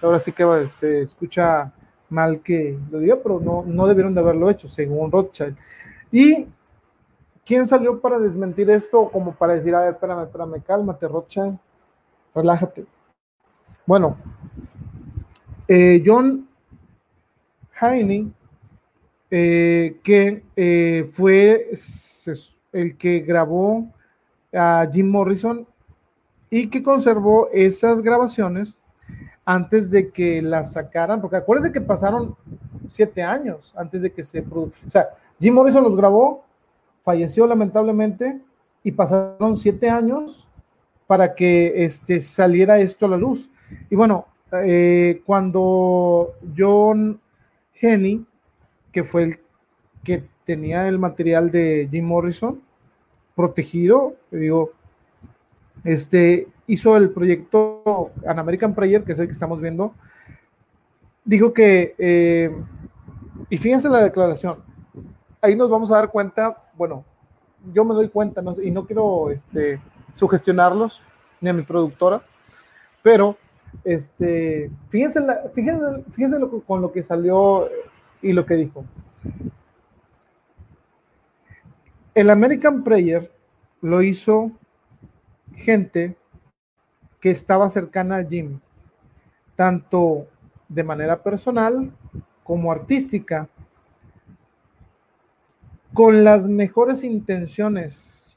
ahora 0.03 0.19
sí 0.19 0.33
que 0.33 0.45
se 0.81 1.03
escucha 1.03 1.73
mal 2.11 2.41
que 2.41 2.77
lo 2.91 2.99
diga, 2.99 3.19
pero 3.23 3.39
no, 3.39 3.63
no 3.65 3.87
debieron 3.87 4.15
de 4.15 4.21
haberlo 4.21 4.51
hecho, 4.51 4.67
según 4.67 5.13
Rothschild. 5.13 5.57
¿Y 6.11 6.47
quién 7.45 7.67
salió 7.67 8.01
para 8.01 8.19
desmentir 8.19 8.71
esto? 8.71 9.11
Como 9.11 9.35
para 9.35 9.55
decir, 9.55 9.75
a 9.75 9.81
ver, 9.81 9.95
espérame, 9.95 10.25
espérame, 10.25 10.63
cálmate, 10.63 11.09
Rothschild, 11.09 11.59
relájate. 12.35 12.87
Bueno, 13.87 14.17
eh, 15.69 16.03
John 16.05 16.49
Heine 17.81 18.33
eh, 19.31 19.99
que 20.05 20.45
eh, 20.55 21.11
fue 21.11 21.71
el 22.73 22.97
que 22.97 23.19
grabó 23.19 23.93
a 24.53 24.89
Jim 24.93 25.11
Morrison 25.11 25.67
y 26.51 26.69
que 26.69 26.85
conservó 26.85 27.49
esas 27.53 28.01
grabaciones 28.01 28.79
antes 29.45 29.91
de 29.91 30.11
que 30.11 30.41
las 30.41 30.75
sacaran, 30.75 31.21
porque 31.21 31.37
acuérdense 31.37 31.73
que 31.73 31.81
pasaron 31.81 32.37
siete 32.87 33.25
años 33.25 33.75
antes 33.77 34.03
de 34.03 34.13
que 34.13 34.23
se 34.23 34.41
produjera. 34.41 34.87
O 34.87 34.91
sea, 34.91 35.09
Jim 35.41 35.53
Morrison 35.53 35.83
los 35.83 35.97
grabó, 35.97 36.44
falleció 37.05 37.47
lamentablemente 37.47 38.41
y 38.83 38.91
pasaron 38.91 39.57
siete 39.57 39.89
años 39.89 40.49
para 41.07 41.37
que 41.37 41.85
este, 41.85 42.19
saliera 42.19 42.81
esto 42.81 43.07
a 43.07 43.11
la 43.11 43.17
luz. 43.17 43.49
Y 43.89 43.95
bueno, 43.95 44.27
eh, 44.65 45.23
cuando 45.25 46.33
John 46.57 47.21
Henny 47.81 48.27
que 48.95 49.03
fue 49.03 49.25
el 49.25 49.41
que 50.05 50.25
tenía 50.45 50.87
el 50.87 50.99
material 50.99 51.51
de 51.51 51.89
Jim 51.91 52.05
Morrison 52.05 52.63
protegido, 53.35 54.15
este, 55.83 56.47
hizo 56.69 56.97
el 56.97 57.11
proyecto 57.11 58.13
An 58.25 58.39
American 58.39 58.75
Prayer, 58.75 59.03
que 59.03 59.13
es 59.13 59.19
el 59.19 59.27
que 59.27 59.33
estamos 59.33 59.61
viendo, 59.61 59.93
dijo 61.25 61.53
que, 61.53 61.97
eh, 61.99 62.55
y 63.51 63.57
fíjense 63.57 63.89
la 63.89 64.05
declaración, 64.05 64.59
ahí 65.41 65.57
nos 65.57 65.69
vamos 65.69 65.91
a 65.91 65.97
dar 65.97 66.11
cuenta, 66.11 66.63
bueno, 66.77 67.05
yo 67.73 67.85
me 67.85 67.95
doy 67.95 68.09
cuenta, 68.09 68.43
y 68.63 68.71
no 68.71 68.87
quiero 68.87 69.31
este, 69.31 69.81
sugestionarlos, 70.15 71.01
ni 71.41 71.51
a 71.51 71.53
mi 71.53 71.63
productora, 71.63 72.23
pero 73.03 73.37
este, 73.85 74.71
fíjense, 74.89 75.21
fíjense, 75.53 76.05
fíjense 76.13 76.37
con 76.67 76.81
lo 76.81 76.93
que 76.93 77.03
salió 77.03 77.69
y 78.23 78.33
lo 78.33 78.47
que 78.47 78.55
dijo. 78.55 78.85
El 82.15 82.31
American 82.31 82.85
Prayer 82.85 83.31
lo 83.81 84.03
hizo 84.03 84.53
gente 85.55 86.17
que 87.21 87.31
estaba 87.31 87.69
cercana 87.69 88.17
a 88.17 88.25
Jim, 88.25 88.61
tanto 89.57 90.27
de 90.69 90.85
manera 90.85 91.23
personal 91.23 91.93
como 92.43 92.71
artística, 92.71 93.49
con 95.95 96.25
las 96.25 96.49
mejores 96.49 97.05
intenciones. 97.05 98.37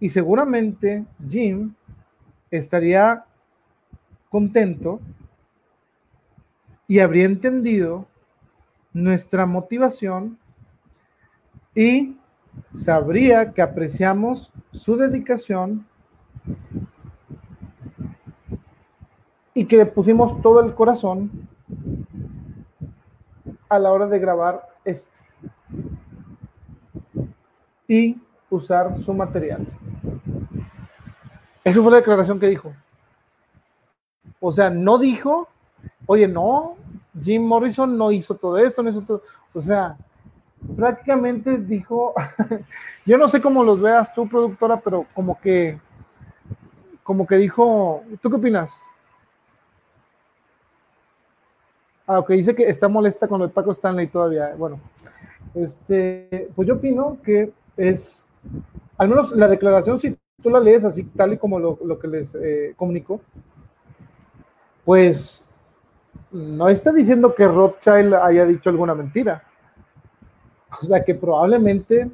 Y 0.00 0.08
seguramente 0.08 1.06
Jim 1.26 1.74
estaría 2.50 3.24
contento 4.28 5.00
y 6.88 6.98
habría 6.98 7.24
entendido 7.24 8.06
nuestra 8.92 9.46
motivación 9.46 10.38
y 11.74 12.18
sabría 12.74 13.52
que 13.52 13.62
apreciamos 13.62 14.52
su 14.72 14.96
dedicación 14.96 15.86
y 19.54 19.64
que 19.64 19.76
le 19.76 19.86
pusimos 19.86 20.40
todo 20.42 20.60
el 20.60 20.74
corazón 20.74 21.30
a 23.68 23.78
la 23.78 23.92
hora 23.92 24.06
de 24.06 24.18
grabar 24.18 24.66
esto 24.84 25.15
y 27.88 28.16
usar 28.50 29.00
su 29.00 29.12
material. 29.14 29.66
Esa 31.64 31.82
fue 31.82 31.90
la 31.90 31.98
declaración 31.98 32.38
que 32.38 32.48
dijo. 32.48 32.72
O 34.40 34.52
sea, 34.52 34.70
no 34.70 34.98
dijo, 34.98 35.48
oye, 36.06 36.28
no, 36.28 36.76
Jim 37.22 37.44
Morrison 37.44 37.96
no 37.96 38.12
hizo 38.12 38.34
todo 38.34 38.58
esto, 38.58 38.82
no 38.82 38.90
hizo 38.90 39.02
todo. 39.02 39.22
O 39.52 39.62
sea, 39.62 39.96
prácticamente 40.76 41.58
dijo, 41.58 42.14
yo 43.06 43.18
no 43.18 43.28
sé 43.28 43.40
cómo 43.40 43.64
los 43.64 43.80
veas 43.80 44.12
tú, 44.14 44.28
productora, 44.28 44.80
pero 44.80 45.06
como 45.14 45.40
que, 45.40 45.78
como 47.02 47.26
que 47.26 47.36
dijo, 47.36 48.02
¿tú 48.20 48.30
qué 48.30 48.36
opinas? 48.36 48.82
Ah, 52.06 52.20
ok, 52.20 52.30
dice 52.30 52.54
que 52.54 52.68
está 52.68 52.86
molesta 52.86 53.26
con 53.26 53.42
el 53.42 53.50
Paco 53.50 53.72
Stanley 53.72 54.06
todavía. 54.06 54.54
Bueno, 54.56 54.78
este, 55.54 56.48
pues 56.54 56.68
yo 56.68 56.74
opino 56.74 57.18
que 57.24 57.52
es, 57.76 58.28
al 58.96 59.08
menos 59.08 59.32
la 59.32 59.48
declaración, 59.48 59.98
si 59.98 60.16
tú 60.42 60.50
la 60.50 60.60
lees 60.60 60.84
así, 60.84 61.04
tal 61.04 61.34
y 61.34 61.38
como 61.38 61.58
lo, 61.58 61.78
lo 61.84 61.98
que 61.98 62.08
les 62.08 62.34
eh, 62.34 62.74
comunico, 62.76 63.20
pues 64.84 65.46
no 66.30 66.68
está 66.68 66.92
diciendo 66.92 67.34
que 67.34 67.46
Rothschild 67.46 68.14
haya 68.14 68.46
dicho 68.46 68.70
alguna 68.70 68.94
mentira. 68.94 69.42
O 70.80 70.84
sea 70.84 71.02
que 71.02 71.14
probablemente 71.14 72.10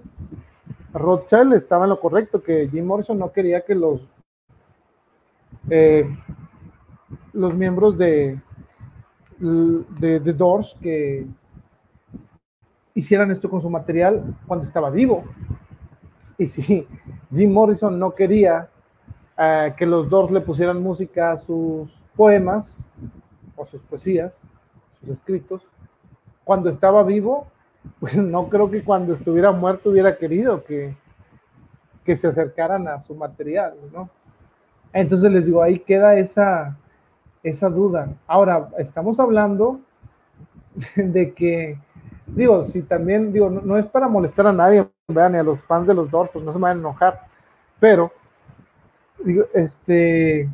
Rothschild 0.93 1.55
estaba 1.55 1.85
en 1.85 1.91
lo 1.91 2.01
correcto, 2.01 2.43
que 2.43 2.69
Jim 2.69 2.87
Morrison 2.87 3.19
no 3.19 3.33
quería 3.33 3.63
que 3.63 3.75
los, 3.75 4.09
eh, 5.71 6.05
los 7.33 7.55
miembros 7.55 7.97
de, 7.97 8.41
de, 9.39 10.21
de 10.21 10.33
Doors 10.33 10.77
que 10.81 11.27
hicieran 12.95 13.31
esto 13.31 13.49
con 13.49 13.61
su 13.61 13.71
material 13.71 14.37
cuando 14.47 14.65
estaba 14.65 14.91
vivo. 14.91 15.25
Y 16.39 16.47
si 16.47 16.87
Jim 17.33 17.53
Morrison 17.53 17.99
no 17.99 18.15
quería 18.15 18.69
eh, 19.39 19.75
que 19.77 19.87
los 19.87 20.09
Doors 20.09 20.33
le 20.33 20.41
pusieran 20.41 20.83
música 20.83 21.33
a 21.33 21.39
sus 21.39 22.05
poemas 22.17 22.89
o 23.57 23.65
sus 23.65 23.83
poesías, 23.83 24.41
sus 25.01 25.09
escritos, 25.11 25.67
cuando 26.45 26.69
estaba 26.69 27.03
vivo, 27.03 27.47
pues 28.01 28.17
no 28.17 28.49
creo 28.49 28.71
que 28.71 28.83
cuando 28.83 29.15
estuviera 29.15 29.53
muerto 29.53 29.91
hubiera 29.91 30.17
querido 30.17 30.65
que, 30.65 30.97
que 32.05 32.17
se 32.17 32.29
acercaran 32.29 32.89
a 32.89 33.01
su 33.01 33.15
material, 33.15 33.75
¿no? 33.93 34.11
Entonces 34.93 35.33
les 35.33 35.47
digo, 35.47 35.63
ahí 35.63 35.79
queda 35.79 36.17
esa, 36.17 36.77
esa 37.43 37.69
duda. 37.71 38.15
Ahora, 38.27 38.69
estamos 38.79 39.19
hablando 39.19 39.81
de 40.97 41.33
que, 41.33 41.79
digo, 42.27 42.65
si 42.65 42.83
también, 42.83 43.33
digo, 43.33 43.51
no, 43.51 43.77
es 43.77 43.87
para 43.87 44.09
molestar 44.09 44.47
a 44.47 44.53
nadie, 44.53 44.89
vean, 45.09 45.33
ni 45.33 45.39
a 45.39 45.43
los 45.43 45.61
fans 45.61 45.87
de 45.87 45.95
los 45.95 46.11
Doors, 46.11 46.31
pues 46.33 46.45
no 46.45 46.53
se 46.53 46.59
van 46.59 46.77
a 46.77 46.81
enojar, 46.81 47.21
pero, 47.81 48.13
digo, 49.25 49.45
este, 49.55 50.49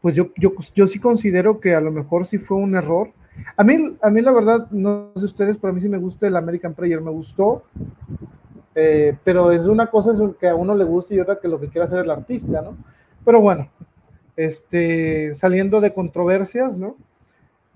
pues 0.00 0.14
yo, 0.14 0.30
yo, 0.36 0.52
yo 0.74 0.86
sí 0.86 0.98
considero 0.98 1.60
que 1.60 1.74
a 1.74 1.80
lo 1.80 1.92
mejor 1.92 2.26
sí 2.26 2.36
fue 2.38 2.56
un 2.56 2.74
error. 2.74 3.10
A 3.56 3.64
mí, 3.64 3.96
a 4.02 4.10
mí 4.10 4.20
la 4.20 4.32
verdad, 4.32 4.68
no 4.70 5.12
sé 5.16 5.24
ustedes, 5.24 5.56
pero 5.56 5.70
a 5.70 5.74
mí 5.74 5.80
sí 5.80 5.88
me 5.88 5.98
gusta 5.98 6.26
el 6.26 6.36
American 6.36 6.74
Prayer, 6.74 7.00
me 7.00 7.10
gustó, 7.10 7.62
eh, 8.74 9.16
pero 9.24 9.52
es 9.52 9.66
una 9.66 9.86
cosa 9.86 10.12
que 10.38 10.48
a 10.48 10.54
uno 10.54 10.74
le 10.74 10.84
gusta 10.84 11.14
y 11.14 11.20
otra 11.20 11.38
que 11.40 11.48
lo 11.48 11.60
que 11.60 11.68
quiere 11.68 11.84
hacer 11.84 12.00
el 12.00 12.10
artista, 12.10 12.60
¿no? 12.60 12.76
Pero 13.24 13.40
bueno, 13.40 13.68
este, 14.36 15.34
saliendo 15.34 15.80
de 15.80 15.94
controversias, 15.94 16.76
¿no? 16.76 16.96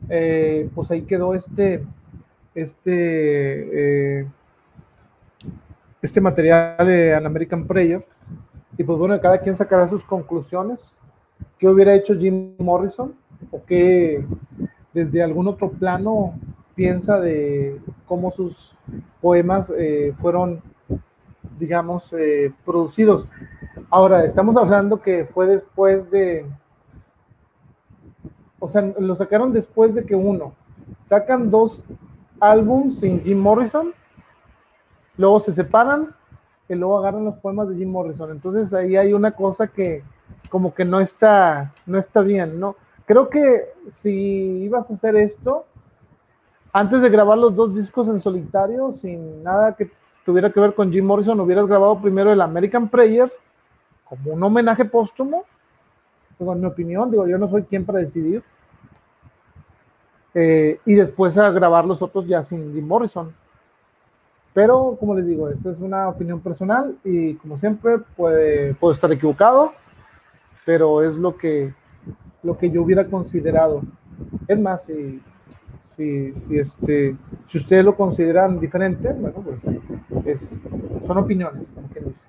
Eh, 0.09 0.69
pues 0.75 0.91
ahí 0.91 1.03
quedó 1.03 1.35
este, 1.35 1.85
este, 2.57 4.21
eh, 4.21 4.27
este 6.01 6.21
material 6.21 6.87
de 6.87 7.15
An 7.15 7.27
American 7.27 7.67
Prayer. 7.67 8.05
Y 8.79 8.83
pues 8.83 8.99
bueno, 8.99 9.21
cada 9.21 9.39
quien 9.39 9.55
sacará 9.55 9.87
sus 9.87 10.03
conclusiones. 10.03 11.01
¿Qué 11.59 11.69
hubiera 11.69 11.95
hecho 11.95 12.19
Jim 12.19 12.55
Morrison? 12.59 13.15
¿O 13.51 13.63
qué 13.65 14.25
desde 14.93 15.23
algún 15.23 15.47
otro 15.47 15.71
plano 15.71 16.35
piensa 16.75 17.21
de 17.21 17.79
cómo 18.07 18.31
sus 18.31 18.75
poemas 19.21 19.71
eh, 19.77 20.13
fueron, 20.17 20.63
digamos, 21.59 22.15
producidos? 22.65 23.29
Ahora, 23.91 24.25
estamos 24.25 24.57
hablando 24.57 25.01
que 25.01 25.27
fue 25.27 25.47
después 25.47 26.11
de, 26.11 26.47
o 28.59 28.67
sea, 28.67 28.83
lo 28.99 29.15
sacaron 29.15 29.53
después 29.53 29.95
de 29.95 30.05
que 30.05 30.15
uno, 30.15 30.55
sacan 31.05 31.51
dos 31.51 31.85
álbums 32.41 32.99
sin 33.01 33.23
Jim 33.23 33.39
Morrison, 33.39 33.93
luego 35.17 35.41
se 35.41 35.53
separan 35.53 36.15
y 36.69 36.75
luego 36.75 36.99
agarran 36.99 37.25
los 37.25 37.37
poemas 37.37 37.69
de 37.69 37.77
Jim 37.77 37.91
Morrison. 37.91 38.31
Entonces 38.31 38.73
ahí 38.75 38.97
hay 38.97 39.13
una 39.13 39.33
cosa 39.33 39.69
que 39.69 40.03
como 40.51 40.75
que 40.75 40.85
no 40.85 41.01
está, 41.01 41.73
no 41.87 41.99
está 41.99 42.21
bien, 42.21 42.59
¿no? 42.59 42.77
Creo 43.05 43.29
que 43.29 43.73
si 43.91 44.11
ibas 44.65 44.91
a 44.91 44.95
hacer 44.95 45.17
esto, 45.17 45.65
antes 46.73 47.03
de 47.03 47.09
grabar 47.09 47.39
los 47.39 47.55
dos 47.55 47.75
discos 47.75 48.09
en 48.09 48.21
solitario, 48.21 48.93
sin 48.93 49.43
nada 49.43 49.75
que 49.75 49.91
tuviera 50.25 50.51
que 50.51 50.61
ver 50.61 50.75
con 50.75 50.91
Jim 50.93 51.05
Morrison, 51.05 51.41
hubieras 51.41 51.67
grabado 51.67 52.01
primero 52.01 52.33
el 52.33 52.41
American 52.41 52.89
Prayer 52.89 53.31
como 54.05 54.35
un 54.35 54.43
homenaje 54.43 54.85
póstumo, 54.85 55.45
en 56.39 56.61
mi 56.61 56.67
opinión, 56.67 57.11
digo, 57.11 57.27
yo 57.27 57.39
no 57.39 57.49
soy 57.49 57.63
quien 57.63 57.85
para 57.85 58.01
decidir, 58.01 58.43
eh, 60.39 60.81
y 60.85 60.93
después 60.93 61.39
a 61.39 61.51
grabar 61.51 61.87
los 61.87 62.03
otros 62.03 62.27
ya 62.27 62.45
sin 62.45 62.75
Jim 62.75 62.87
Morrison. 62.87 63.35
Pero, 64.53 64.95
como 65.01 65.15
les 65.15 65.27
digo, 65.27 65.49
esa 65.49 65.71
es 65.71 65.79
una 65.81 66.11
opinión 66.11 66.41
personal 66.41 66.95
y 67.03 67.37
como 67.37 67.57
siempre 67.57 68.01
puede, 68.15 68.75
puedo 68.75 68.93
estar 68.93 69.11
equivocado, 69.11 69.73
pero 70.67 71.03
es 71.03 71.17
lo 71.17 71.39
que, 71.39 71.73
lo 72.43 72.59
que 72.59 72.71
yo 72.71 72.83
hubiera 72.83 73.07
considerado. 73.07 73.81
Es 74.47 74.61
más, 74.61 74.85
si, 74.85 75.23
si, 75.81 76.35
si, 76.35 76.59
este, 76.59 77.17
si 77.47 77.57
ustedes 77.57 77.83
lo 77.87 77.97
consideran 77.97 78.61
diferente, 78.61 79.15
bueno, 79.15 79.43
pues 79.43 79.63
es, 80.27 80.61
son 81.07 81.17
opiniones, 81.17 81.73
como 81.75 81.89
quien 81.89 82.09
dice. 82.09 82.27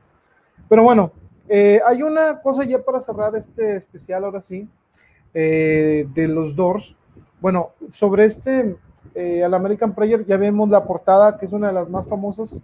Pero 0.69 0.83
bueno, 0.83 1.11
eh, 1.49 1.81
hay 1.85 2.03
una 2.03 2.41
cosa 2.41 2.63
ya 2.63 2.81
para 2.81 3.01
cerrar 3.01 3.35
este 3.35 3.75
especial, 3.75 4.23
ahora 4.23 4.39
sí, 4.39 4.65
eh, 5.33 6.07
de 6.13 6.27
los 6.29 6.55
Doors. 6.55 6.95
Bueno, 7.39 7.71
sobre 7.89 8.25
este, 8.25 8.75
eh, 9.15 9.43
al 9.43 9.53
American 9.53 9.93
Prayer, 9.93 10.25
ya 10.25 10.37
vemos 10.37 10.69
la 10.69 10.83
portada, 10.83 11.37
que 11.37 11.45
es 11.45 11.53
una 11.53 11.67
de 11.67 11.73
las 11.73 11.89
más 11.89 12.07
famosas 12.07 12.61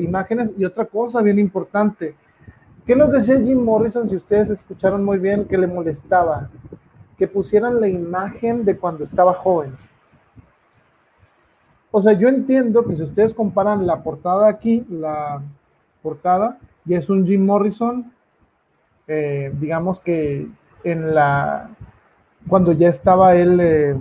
imágenes. 0.00 0.52
Y 0.56 0.64
otra 0.64 0.86
cosa 0.86 1.22
bien 1.22 1.38
importante, 1.38 2.16
¿qué 2.84 2.96
nos 2.96 3.12
decía 3.12 3.38
Jim 3.38 3.62
Morrison, 3.62 4.08
si 4.08 4.16
ustedes 4.16 4.50
escucharon 4.50 5.04
muy 5.04 5.18
bien, 5.18 5.44
que 5.44 5.56
le 5.56 5.68
molestaba? 5.68 6.50
Que 7.16 7.28
pusieran 7.28 7.80
la 7.80 7.86
imagen 7.86 8.64
de 8.64 8.76
cuando 8.76 9.04
estaba 9.04 9.34
joven. 9.34 9.76
O 11.90 12.02
sea, 12.02 12.12
yo 12.12 12.28
entiendo 12.28 12.84
que 12.84 12.96
si 12.96 13.02
ustedes 13.02 13.32
comparan 13.32 13.86
la 13.86 14.02
portada 14.02 14.48
aquí, 14.48 14.84
la 14.90 15.42
portada, 16.02 16.58
y 16.84 16.94
es 16.94 17.08
un 17.08 17.26
Jim 17.26 17.44
Morrison, 17.44 18.12
eh, 19.06 19.50
digamos 19.58 19.98
que 19.98 20.48
en 20.84 21.14
la, 21.14 21.70
cuando 22.48 22.72
ya 22.72 22.88
estaba 22.88 23.34
él, 23.34 23.60
eh, 23.60 23.96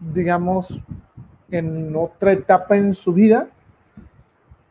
digamos, 0.00 0.80
en 1.50 1.94
otra 1.96 2.32
etapa 2.32 2.76
en 2.76 2.94
su 2.94 3.12
vida, 3.12 3.48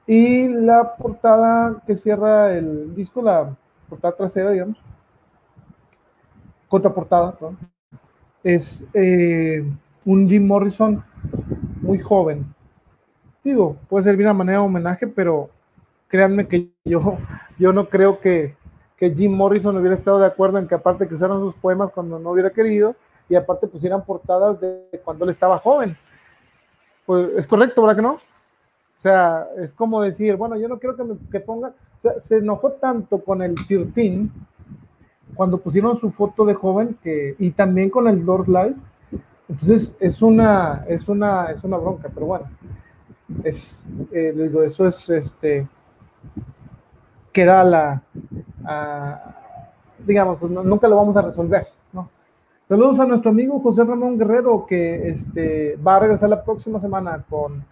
y 0.08 0.48
la 0.48 0.96
portada 0.96 1.84
que 1.86 1.96
cierra 1.96 2.54
el 2.58 2.96
disco, 2.96 3.22
la 3.22 3.56
portada 3.88 4.16
trasera, 4.16 4.52
digamos, 4.52 4.78
contraportada, 6.68 7.36
¿no? 7.42 7.56
es 8.44 8.88
eh, 8.94 9.64
un 10.06 10.30
Jim 10.30 10.48
Morrison 10.48 11.04
muy 11.82 12.00
joven. 12.00 12.46
Digo, 13.44 13.78
puede 13.88 14.06
servir 14.06 14.26
una 14.26 14.34
manera 14.34 14.60
de 14.60 14.66
homenaje, 14.66 15.08
pero 15.08 15.50
créanme 16.08 16.48
que 16.48 16.72
yo, 16.86 17.18
yo 17.58 17.74
no 17.74 17.90
creo 17.90 18.20
que, 18.20 18.56
que 19.00 19.16
Jim 19.16 19.32
Morrison 19.32 19.78
hubiera 19.78 19.96
estado 19.96 20.20
de 20.20 20.26
acuerdo 20.26 20.58
en 20.58 20.68
que 20.68 20.76
aparte 20.76 21.08
que 21.08 21.16
usaran 21.16 21.40
sus 21.40 21.56
poemas 21.56 21.90
cuando 21.92 22.20
no 22.20 22.32
hubiera 22.32 22.50
querido 22.50 22.96
y 23.30 23.36
aparte 23.36 23.68
pusieran 23.68 24.04
portadas 24.04 24.60
de 24.60 25.02
cuando 25.06 25.24
él 25.24 25.32
estaba 25.32 25.58
joven. 25.60 25.98
Pues 27.06 27.30
es 27.38 27.48
correcto, 27.48 27.82
¿verdad 27.82 27.96
que 27.96 28.02
no? 28.02 28.14
O 28.14 29.02
sea, 29.02 29.48
es 29.58 29.74
como 29.74 30.02
decir, 30.02 30.36
bueno, 30.36 30.58
yo 30.58 30.68
no 30.68 30.78
quiero 30.78 30.98
que, 30.98 31.04
me, 31.06 31.16
que 31.32 31.40
ponga, 31.40 31.70
o 31.70 32.02
sea, 32.02 32.20
se 32.20 32.38
enojó 32.38 32.74
tanto 32.74 33.24
con 33.24 33.42
el 33.42 33.56
13 33.56 34.28
cuando 35.34 35.60
pusieron 35.60 35.96
su 35.96 36.12
foto 36.12 36.44
de 36.44 36.54
joven 36.54 36.98
que, 37.02 37.36
y 37.40 37.52
también 37.52 37.90
con 37.90 38.10
el 38.10 38.26
Lord 38.26 38.50
Live. 38.50 38.76
Entonces 39.48 39.96
es 40.02 40.22
una, 40.22 40.84
es 40.90 41.08
una, 41.08 41.46
es 41.46 41.64
una 41.64 41.78
bronca, 41.78 42.10
pero 42.14 42.26
bueno, 42.26 42.50
es, 43.46 43.88
eh, 44.12 44.34
digo, 44.36 44.62
eso 44.62 44.86
es 44.86 45.10
este, 45.10 45.66
queda 47.32 47.64
la, 47.64 48.04
digamos, 50.06 50.40
pues, 50.40 50.52
nunca 50.52 50.88
lo 50.88 50.96
vamos 50.96 51.16
a 51.18 51.22
resolver. 51.22 51.68
¿no? 51.94 52.10
Saludos 52.68 53.00
a 53.00 53.06
nuestro 53.06 53.32
amigo 53.32 53.60
José 53.60 53.84
Ramón 53.84 54.18
Guerrero, 54.18 54.66
que 54.68 55.10
este, 55.10 55.76
va 55.78 55.98
a 55.98 56.00
regresar 56.00 56.30
la 56.30 56.44
próxima 56.44 56.80
semana 56.80 57.24
con 57.30 57.64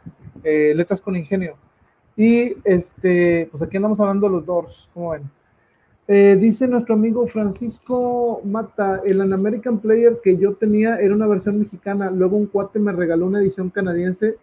eh, 0.44 0.74
Letras 0.76 1.02
con 1.02 1.16
Ingenio. 1.16 1.56
Y 2.16 2.56
este, 2.64 3.48
pues 3.52 3.62
aquí 3.62 3.78
andamos 3.78 4.00
hablando 4.00 4.28
de 4.28 4.34
los 4.34 4.46
Doors, 4.46 4.90
como 4.94 5.12
ven. 5.12 5.30
Eh, 6.10 6.38
dice 6.40 6.68
nuestro 6.70 6.96
amigo 6.96 7.28
Francisco 7.28 8.40
Mata, 8.46 9.02
el 9.06 9.20
An 9.20 9.34
American 9.34 9.80
Player 9.80 10.20
que 10.24 10.38
yo 10.38 10.54
tenía 10.54 10.96
era 11.02 11.14
una 11.14 11.28
versión 11.28 11.60
mexicana, 11.60 12.10
luego 12.10 12.38
un 12.38 12.46
cuate 12.46 12.80
me 12.80 12.94
regaló 12.94 13.26
una 13.26 13.42
edición 13.42 13.70
canadiense 13.70 14.38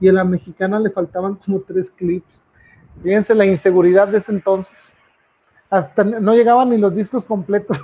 y 0.00 0.08
a 0.08 0.12
la 0.12 0.24
mexicana 0.24 0.80
le 0.80 0.90
faltaban 0.90 1.36
como 1.36 1.60
tres 1.60 1.88
clips. 1.88 2.42
Fíjense 3.02 3.34
la 3.34 3.44
inseguridad 3.44 4.08
de 4.08 4.18
ese 4.18 4.32
entonces. 4.32 4.92
Hasta 5.70 6.04
no 6.04 6.34
llegaban 6.34 6.70
ni 6.70 6.78
los 6.78 6.94
discos 6.94 7.24
completos. 7.24 7.78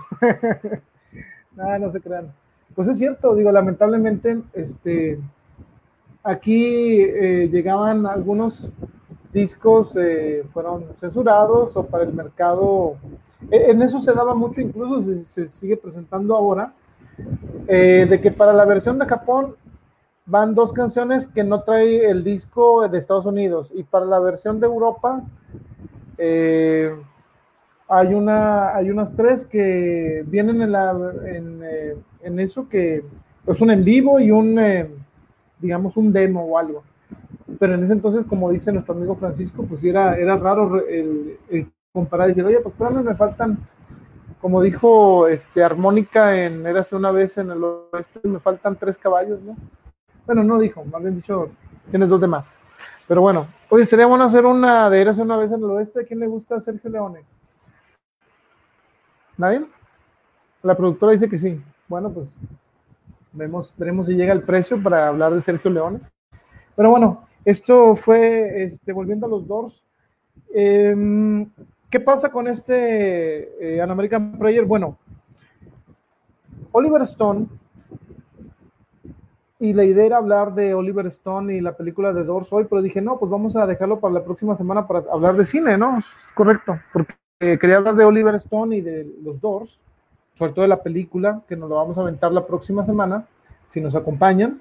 Nada, 1.57 1.79
no 1.81 1.91
se 1.91 2.01
crean. 2.01 2.33
Pues 2.75 2.89
es 2.89 2.99
cierto, 2.99 3.35
digo, 3.35 3.51
lamentablemente, 3.51 4.41
este, 4.53 5.19
aquí 6.23 7.01
eh, 7.01 7.49
llegaban 7.51 8.07
algunos 8.07 8.71
discos, 9.33 9.97
eh, 9.97 10.45
fueron 10.53 10.85
censurados 10.97 11.77
o 11.77 11.85
para 11.85 12.05
el 12.05 12.13
mercado, 12.13 12.97
e, 13.51 13.71
en 13.71 13.83
eso 13.83 14.01
se 14.01 14.13
daba 14.13 14.35
mucho, 14.35 14.61
incluso 14.61 15.01
se, 15.01 15.49
sigue 15.49 15.77
presentando 15.77 16.37
ahora, 16.37 16.73
eh, 17.67 18.07
de 18.09 18.21
que 18.21 18.31
para 18.31 18.53
la 18.53 18.65
versión 18.65 18.99
de 18.99 19.07
Japón 19.07 19.55
van 20.31 20.55
dos 20.55 20.73
canciones 20.73 21.27
que 21.27 21.45
no 21.45 21.63
trae 21.63 22.09
el 22.11 22.25
disco 22.25 22.89
de 22.89 22.99
Estados 22.99 23.27
Unidos 23.27 23.73
y 23.75 23.83
para 23.83 24.07
la 24.07 24.21
versión 24.21 24.61
de 24.61 24.67
Europa 24.67 25.23
hay, 27.89 28.15
una, 28.15 28.77
hay 28.77 28.91
unas 28.91 29.17
tres 29.17 29.45
que 29.45 30.23
vienen 30.27 30.63
en, 30.63 31.63
en 32.23 32.41
eso 32.41 32.69
que 32.69 33.05
es 33.47 33.61
un 33.61 33.71
en 33.71 33.85
vivo 33.85 34.21
y 34.21 34.31
un 34.31 34.59
digamos, 35.61 35.97
un 35.97 36.13
demo 36.13 36.45
o 36.45 36.59
algo. 36.59 36.83
Pero 37.59 37.75
en 37.75 37.83
ese 37.83 37.93
entonces, 37.93 38.25
como 38.25 38.51
dice 38.51 38.73
nuestro 38.73 38.95
amigo 38.95 39.15
Francisco, 39.15 39.65
pues 39.65 39.85
era, 39.85 40.17
era 40.17 40.37
raro 40.37 40.87
el, 40.87 41.39
comparar 41.93 42.29
y 42.29 42.31
decir, 42.31 42.45
oye, 42.45 42.61
pues 42.61 42.73
espérame, 42.73 43.05
me 43.05 43.15
faltan, 43.15 43.59
como 44.41 44.63
dijo 44.63 45.27
este, 45.27 45.63
Armónica 45.63 46.37
en 46.37 46.65
Érase 46.67 46.95
una 46.95 47.11
vez 47.11 47.37
en 47.39 47.51
el 47.51 47.63
oeste, 47.65 48.21
me 48.25 48.39
faltan 48.39 48.77
tres 48.77 48.97
caballos, 48.97 49.41
¿no? 49.43 49.57
Bueno, 50.31 50.45
no 50.45 50.61
dijo, 50.61 50.85
más 50.85 51.03
bien 51.03 51.17
dicho, 51.17 51.51
tienes 51.91 52.09
dos 52.09 52.21
de 52.21 52.29
más. 52.29 52.57
Pero 53.09 53.21
bueno, 53.21 53.49
oye, 53.69 53.85
sería 53.85 54.07
bueno 54.07 54.23
hacer 54.23 54.47
una 54.47 54.89
de 54.89 55.01
Érase 55.01 55.23
una 55.23 55.37
vez 55.37 55.51
en 55.51 55.59
el 55.59 55.71
oeste. 55.71 56.03
¿A 56.03 56.05
quién 56.05 56.21
le 56.21 56.29
gusta 56.29 56.61
Sergio 56.61 56.89
Leone? 56.89 57.25
¿Nadie? 59.37 59.67
La 60.63 60.77
productora 60.77 61.11
dice 61.11 61.29
que 61.29 61.37
sí. 61.37 61.61
Bueno, 61.89 62.11
pues 62.11 62.33
Vemos, 63.33 63.75
veremos 63.77 64.07
si 64.07 64.15
llega 64.15 64.33
el 64.33 64.45
precio 64.45 64.81
para 64.81 65.09
hablar 65.09 65.35
de 65.35 65.41
Sergio 65.41 65.69
Leone. 65.69 65.99
Pero 66.77 66.91
bueno, 66.91 67.27
esto 67.45 67.97
fue, 67.97 68.63
este, 68.63 68.93
volviendo 68.93 69.27
a 69.27 69.31
los 69.31 69.49
Doors. 69.49 69.83
Em, 70.55 71.51
¿Qué 71.91 71.99
pasa 71.99 72.31
con 72.31 72.47
este 72.47 73.75
eh, 73.75 73.81
An 73.81 73.91
American 73.91 74.39
Prayer? 74.39 74.65
Bueno, 74.65 74.97
Oliver 76.71 77.03
Stone, 77.03 77.49
y 79.61 79.73
la 79.73 79.85
idea 79.85 80.07
era 80.07 80.17
hablar 80.17 80.55
de 80.55 80.75
Oliver 80.75 81.07
Stone 81.07 81.55
y 81.55 81.61
la 81.61 81.77
película 81.77 82.13
de 82.13 82.25
Doors 82.25 82.53
hoy, 82.53 82.67
pero 82.69 82.83
dije, 82.83 83.01
no, 83.01 83.19
pues 83.19 83.31
vamos 83.31 83.55
a 83.55 83.67
dejarlo 83.67 84.01
para 84.01 84.15
la 84.15 84.25
próxima 84.25 84.55
semana 84.55 84.89
para 84.89 85.05
hablar 85.13 85.37
de 85.37 85.45
cine, 85.45 85.79
¿no? 85.79 86.03
Correcto, 86.35 86.79
porque 86.93 87.15
quería 87.39 87.77
hablar 87.77 87.95
de 87.95 88.05
Oliver 88.05 88.35
Stone 88.35 88.77
y 88.77 88.81
de 88.81 89.07
los 89.23 89.41
Doors 89.41 89.81
sobre 90.41 90.55
todo 90.55 90.63
de 90.63 90.69
la 90.69 90.83
película, 90.83 91.43
que 91.47 91.55
nos 91.55 91.69
lo 91.69 91.77
vamos 91.77 91.99
a 91.99 92.01
aventar 92.01 92.33
la 92.33 92.47
próxima 92.47 92.83
semana, 92.83 93.27
si 93.67 93.79
nos 93.79 93.95
acompañan. 93.95 94.59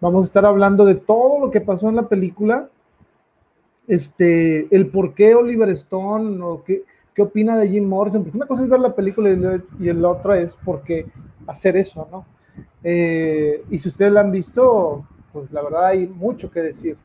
Vamos 0.00 0.22
a 0.22 0.26
estar 0.26 0.46
hablando 0.46 0.84
de 0.84 0.94
todo 0.94 1.40
lo 1.40 1.50
que 1.50 1.60
pasó 1.60 1.88
en 1.88 1.96
la 1.96 2.08
película, 2.08 2.68
este, 3.88 4.72
el 4.72 4.86
por 4.86 5.14
qué 5.14 5.34
Oliver 5.34 5.68
Stone, 5.70 6.40
o 6.44 6.62
qué, 6.62 6.84
qué 7.12 7.22
opina 7.22 7.58
de 7.58 7.68
Jim 7.68 7.88
Morrison, 7.88 8.22
porque 8.22 8.36
una 8.36 8.46
cosa 8.46 8.62
es 8.62 8.68
ver 8.68 8.78
la 8.78 8.94
película 8.94 9.30
y, 9.80 9.92
la 9.92 10.08
otra 10.08 10.38
es 10.38 10.54
por 10.54 10.82
qué 10.82 11.06
hacer 11.48 11.76
eso, 11.76 12.06
¿no? 12.08 12.24
Eh, 12.88 13.64
y 13.68 13.78
si 13.78 13.88
ustedes 13.88 14.12
la 14.12 14.20
han 14.20 14.30
visto, 14.30 15.04
pues 15.32 15.50
la 15.50 15.60
verdad 15.62 15.86
hay 15.86 16.06
mucho 16.06 16.50
que 16.50 16.60
decir. 16.60 16.96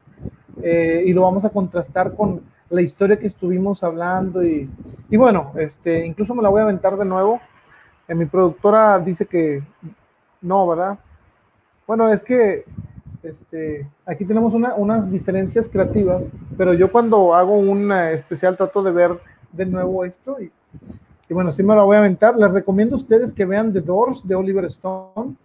Eh, 0.61 1.03
y 1.07 1.13
lo 1.13 1.23
vamos 1.23 1.43
a 1.43 1.49
contrastar 1.49 2.13
con 2.15 2.41
la 2.69 2.81
historia 2.81 3.17
que 3.17 3.25
estuvimos 3.25 3.83
hablando 3.83 4.43
y, 4.43 4.69
y 5.09 5.17
bueno, 5.17 5.53
este, 5.57 6.05
incluso 6.05 6.35
me 6.35 6.43
la 6.43 6.49
voy 6.49 6.59
a 6.61 6.63
aventar 6.63 6.97
de 6.97 7.05
nuevo 7.05 7.41
mi 8.15 8.25
productora 8.25 8.99
dice 8.99 9.25
que 9.25 9.63
no, 10.41 10.67
¿verdad? 10.67 10.99
Bueno, 11.87 12.11
es 12.11 12.21
que 12.21 12.65
este, 13.23 13.87
aquí 14.05 14.25
tenemos 14.25 14.53
unas 14.53 15.11
diferencias 15.11 15.69
creativas, 15.69 16.31
pero 16.57 16.73
yo 16.73 16.91
cuando 16.91 17.33
hago 17.35 17.57
un 17.57 17.91
especial 17.91 18.57
trato 18.57 18.81
de 18.81 18.91
ver 18.91 19.19
de 19.51 19.65
nuevo 19.65 20.03
esto 20.05 20.37
y, 20.39 20.51
bueno, 21.29 21.51
sí 21.51 21.63
me 21.63 21.75
lo 21.75 21.85
voy 21.85 21.95
a 21.95 21.99
aventar. 21.99 22.35
Les 22.37 22.51
recomiendo 22.51 22.95
a 22.95 22.99
ustedes 22.99 23.33
que 23.33 23.45
vean 23.45 23.71
The 23.71 23.81
Doors 23.81 24.27
de 24.27 24.35
Oliver 24.35 24.65
Stone 24.65 25.35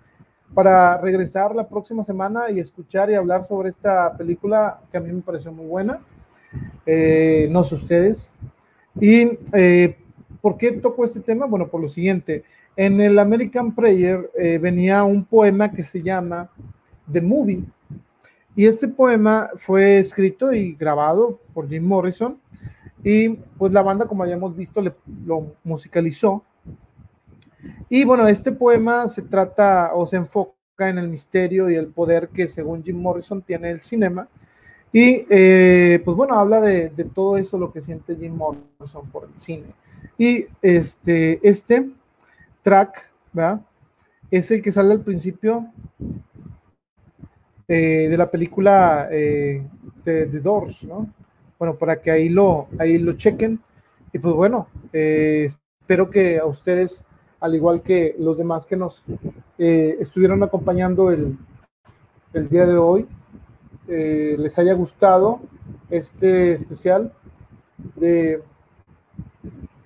para 0.54 0.98
regresar 0.98 1.54
la 1.54 1.68
próxima 1.68 2.02
semana 2.02 2.50
y 2.50 2.60
escuchar 2.60 3.10
y 3.10 3.14
hablar 3.14 3.44
sobre 3.44 3.68
esta 3.68 4.16
película 4.16 4.80
que 4.90 4.98
a 4.98 5.00
mí 5.00 5.12
me 5.12 5.22
pareció 5.22 5.52
muy 5.52 5.66
buena. 5.66 6.00
Eh, 6.84 7.48
no 7.50 7.62
sé 7.64 7.74
ustedes. 7.74 8.32
Y 9.00 9.38
eh, 9.52 9.96
¿Por 10.46 10.56
qué 10.56 10.70
tocó 10.70 11.04
este 11.04 11.18
tema? 11.18 11.46
Bueno, 11.46 11.66
por 11.66 11.80
lo 11.80 11.88
siguiente. 11.88 12.44
En 12.76 13.00
el 13.00 13.18
American 13.18 13.74
Prayer 13.74 14.30
eh, 14.38 14.58
venía 14.58 15.02
un 15.02 15.24
poema 15.24 15.72
que 15.72 15.82
se 15.82 16.00
llama 16.00 16.48
The 17.10 17.20
Movie. 17.20 17.64
Y 18.54 18.66
este 18.66 18.86
poema 18.86 19.50
fue 19.56 19.98
escrito 19.98 20.52
y 20.52 20.74
grabado 20.74 21.40
por 21.52 21.68
Jim 21.68 21.84
Morrison. 21.84 22.38
Y 23.02 23.30
pues 23.30 23.72
la 23.72 23.82
banda, 23.82 24.06
como 24.06 24.22
hayamos 24.22 24.56
visto, 24.56 24.80
lo 25.24 25.56
musicalizó. 25.64 26.44
Y 27.88 28.04
bueno, 28.04 28.26
este 28.26 28.52
poema 28.52 29.08
se 29.08 29.22
trata 29.22 29.92
o 29.94 30.06
se 30.06 30.16
enfoca 30.16 30.54
en 30.78 30.98
el 30.98 31.08
misterio 31.08 31.70
y 31.70 31.74
el 31.74 31.88
poder 31.88 32.28
que 32.28 32.48
según 32.48 32.82
Jim 32.82 33.00
Morrison 33.00 33.42
tiene 33.42 33.70
el 33.70 33.80
cinema. 33.80 34.28
Y 34.92 35.26
eh, 35.28 36.00
pues 36.04 36.16
bueno, 36.16 36.38
habla 36.38 36.60
de, 36.60 36.90
de, 36.90 37.04
todo 37.04 37.36
eso, 37.36 37.58
lo 37.58 37.72
que 37.72 37.80
siente 37.80 38.16
Jim 38.16 38.34
Morrison 38.34 39.08
por 39.10 39.24
el 39.24 39.38
cine. 39.38 39.66
Y 40.18 40.46
este, 40.62 41.40
este 41.46 41.90
track, 42.62 43.10
¿verdad? 43.32 43.60
Es 44.30 44.50
el 44.50 44.60
que 44.60 44.72
sale 44.72 44.92
al 44.92 45.02
principio 45.02 45.70
eh, 47.68 48.08
de 48.08 48.16
la 48.16 48.30
película 48.30 49.08
eh, 49.10 49.62
de 50.04 50.26
The 50.26 50.40
Doors, 50.40 50.84
¿no? 50.84 51.12
Bueno, 51.58 51.76
para 51.76 52.00
que 52.00 52.10
ahí 52.10 52.28
lo, 52.28 52.68
ahí 52.78 52.98
lo 52.98 53.14
chequen. 53.14 53.60
Y 54.12 54.18
pues 54.18 54.34
bueno, 54.34 54.68
eh, 54.92 55.46
espero 55.46 56.10
que 56.10 56.38
a 56.38 56.46
ustedes, 56.46 57.04
al 57.40 57.54
igual 57.54 57.82
que 57.82 58.14
los 58.18 58.36
demás 58.36 58.66
que 58.66 58.76
nos 58.76 59.04
estuvieron 59.58 60.42
acompañando 60.42 61.10
el, 61.10 61.38
el 62.32 62.48
día 62.48 62.66
de 62.66 62.76
hoy, 62.76 63.06
les 63.86 64.58
haya 64.58 64.74
gustado 64.74 65.40
este 65.90 66.52
especial 66.52 67.12
de 67.96 68.42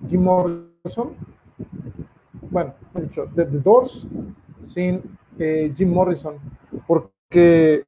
Jim 0.07 0.23
Morrison. 0.23 1.13
Bueno, 2.49 2.73
he 2.95 3.01
dicho, 3.01 3.27
The, 3.35 3.45
Doors 3.45 4.07
sin 4.67 5.01
eh, 5.37 5.71
Jim 5.75 5.93
Morrison, 5.93 6.35
porque 6.87 7.85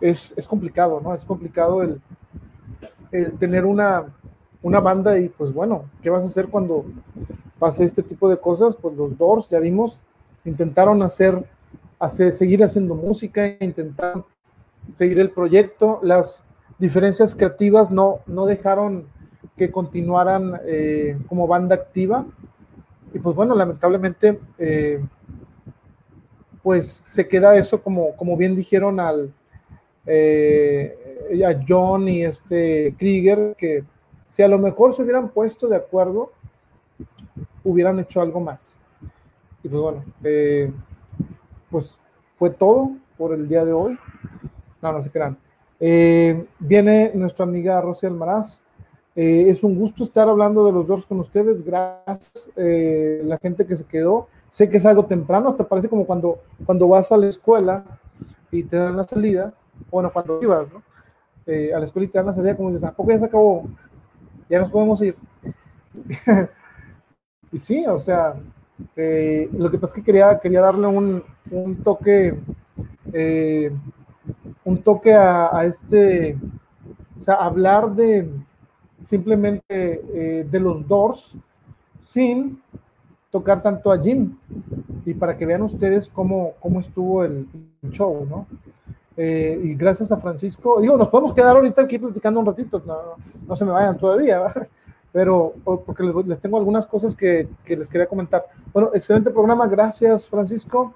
es, 0.00 0.32
es, 0.36 0.48
complicado, 0.48 1.00
¿no? 1.00 1.14
Es 1.14 1.24
complicado 1.24 1.82
el, 1.82 2.00
el 3.10 3.32
tener 3.38 3.64
una, 3.64 4.04
una 4.62 4.80
banda 4.80 5.18
y 5.18 5.28
pues 5.28 5.52
bueno, 5.52 5.84
¿qué 6.02 6.10
vas 6.10 6.22
a 6.22 6.26
hacer 6.26 6.48
cuando 6.48 6.84
pase 7.62 7.84
este 7.84 8.02
tipo 8.02 8.28
de 8.28 8.38
cosas? 8.38 8.74
Pues 8.74 8.96
los 8.96 9.16
Doors, 9.16 9.48
ya 9.48 9.60
vimos, 9.60 10.00
intentaron 10.44 11.00
hacer, 11.00 11.44
hacer 12.00 12.32
seguir 12.32 12.64
haciendo 12.64 12.96
música, 12.96 13.56
intentaron 13.60 14.24
seguir 14.94 15.20
el 15.20 15.30
proyecto, 15.30 16.00
las 16.02 16.44
diferencias 16.80 17.36
creativas 17.36 17.88
no, 17.92 18.18
no 18.26 18.46
dejaron 18.46 19.06
que 19.56 19.70
continuaran 19.70 20.60
eh, 20.66 21.16
como 21.28 21.46
banda 21.46 21.76
activa. 21.76 22.26
Y 23.14 23.20
pues 23.20 23.36
bueno, 23.36 23.54
lamentablemente, 23.54 24.40
eh, 24.58 25.00
pues 26.64 27.04
se 27.04 27.28
queda 27.28 27.54
eso 27.54 27.80
como, 27.80 28.16
como 28.16 28.36
bien 28.36 28.56
dijeron 28.56 28.98
al, 28.98 29.32
eh, 30.04 31.44
a 31.46 31.64
John 31.68 32.08
y 32.08 32.24
este 32.24 32.96
Krieger, 32.98 33.54
que 33.56 33.84
si 34.26 34.42
a 34.42 34.48
lo 34.48 34.58
mejor 34.58 34.94
se 34.94 35.02
hubieran 35.02 35.28
puesto 35.28 35.68
de 35.68 35.76
acuerdo, 35.76 36.32
hubieran 37.64 37.98
hecho 37.98 38.20
algo 38.20 38.40
más. 38.40 38.74
Y 39.62 39.68
pues 39.68 39.80
bueno, 39.80 40.04
pues 41.70 41.98
fue 42.34 42.50
todo 42.50 42.92
por 43.16 43.32
el 43.32 43.48
día 43.48 43.64
de 43.64 43.72
hoy. 43.72 43.98
No, 44.80 44.92
no 44.92 45.00
se 45.00 45.10
crean. 45.10 45.36
viene 46.58 47.12
nuestra 47.14 47.44
amiga 47.44 47.80
Rosy 47.80 48.06
Almaraz 48.06 48.62
eh, 49.14 49.44
es 49.48 49.62
un 49.62 49.78
gusto 49.78 50.02
estar 50.02 50.26
hablando 50.28 50.64
de 50.64 50.72
los 50.72 50.86
dos 50.86 51.06
con 51.06 51.20
ustedes. 51.20 51.62
Gracias, 51.62 52.50
eh, 52.56 53.20
la 53.24 53.38
gente 53.38 53.66
que 53.66 53.76
se 53.76 53.84
quedó. 53.84 54.28
Sé 54.48 54.68
que 54.68 54.78
es 54.78 54.86
algo 54.86 55.04
temprano, 55.06 55.48
hasta 55.48 55.66
parece 55.66 55.88
como 55.88 56.06
cuando, 56.06 56.40
cuando 56.66 56.88
vas 56.88 57.10
a 57.10 57.16
la 57.16 57.28
escuela 57.28 57.84
y 58.50 58.62
te 58.64 58.76
dan 58.76 58.96
la 58.96 59.06
salida. 59.06 59.54
Bueno, 59.90 60.12
cuando 60.12 60.42
ibas, 60.42 60.70
¿no? 60.72 60.82
Eh, 61.46 61.72
a 61.74 61.78
la 61.78 61.84
escuela 61.84 62.06
y 62.06 62.08
te 62.08 62.18
dan 62.18 62.26
la 62.26 62.32
salida, 62.32 62.56
como 62.56 62.68
dices, 62.68 62.84
¿a 62.84 62.92
poco 62.92 63.10
ya 63.10 63.18
se 63.18 63.24
acabó? 63.24 63.64
Ya 64.48 64.60
nos 64.60 64.70
podemos 64.70 65.00
ir. 65.02 65.14
y 67.52 67.58
sí, 67.58 67.84
o 67.86 67.98
sea, 67.98 68.34
lo 68.96 69.70
que 69.70 69.78
pasa 69.78 69.86
es 69.86 69.92
que 69.92 70.02
quería, 70.02 70.40
quería 70.40 70.60
darle 70.60 70.86
un, 70.86 71.22
un 71.50 71.76
toque, 71.82 72.34
un 74.64 74.82
toque 74.82 75.14
a, 75.14 75.64
este, 75.64 76.36
o 77.18 77.22
sea, 77.22 77.34
hablar 77.34 77.94
de 77.94 78.28
simplemente 79.00 79.64
eh, 79.70 80.46
de 80.50 80.60
los 80.60 80.86
Doors 80.86 81.36
sin 82.02 82.62
tocar 83.30 83.62
tanto 83.62 83.90
a 83.90 83.98
Jim 83.98 84.36
y 85.04 85.14
para 85.14 85.36
que 85.36 85.46
vean 85.46 85.62
ustedes 85.62 86.08
cómo, 86.08 86.52
cómo 86.60 86.80
estuvo 86.80 87.24
el 87.24 87.46
show, 87.90 88.26
¿no? 88.28 88.46
Eh, 89.16 89.60
y 89.62 89.74
gracias 89.74 90.10
a 90.10 90.16
Francisco, 90.16 90.80
digo, 90.80 90.96
nos 90.96 91.08
podemos 91.08 91.34
quedar 91.34 91.54
ahorita 91.56 91.82
aquí 91.82 91.98
platicando 91.98 92.40
un 92.40 92.46
ratito, 92.46 92.82
no, 93.46 93.54
se 93.54 93.64
me 93.64 93.70
vayan 93.72 93.98
todavía, 93.98 94.42
pero 95.12 95.52
porque 95.64 96.02
les, 96.02 96.40
tengo 96.40 96.56
algunas 96.56 96.86
cosas 96.86 97.14
que, 97.14 97.46
les 97.66 97.88
quería 97.88 98.06
comentar. 98.06 98.46
Bueno, 98.72 98.90
excelente 98.94 99.30
programa, 99.30 99.66
gracias 99.66 100.26
Francisco. 100.26 100.94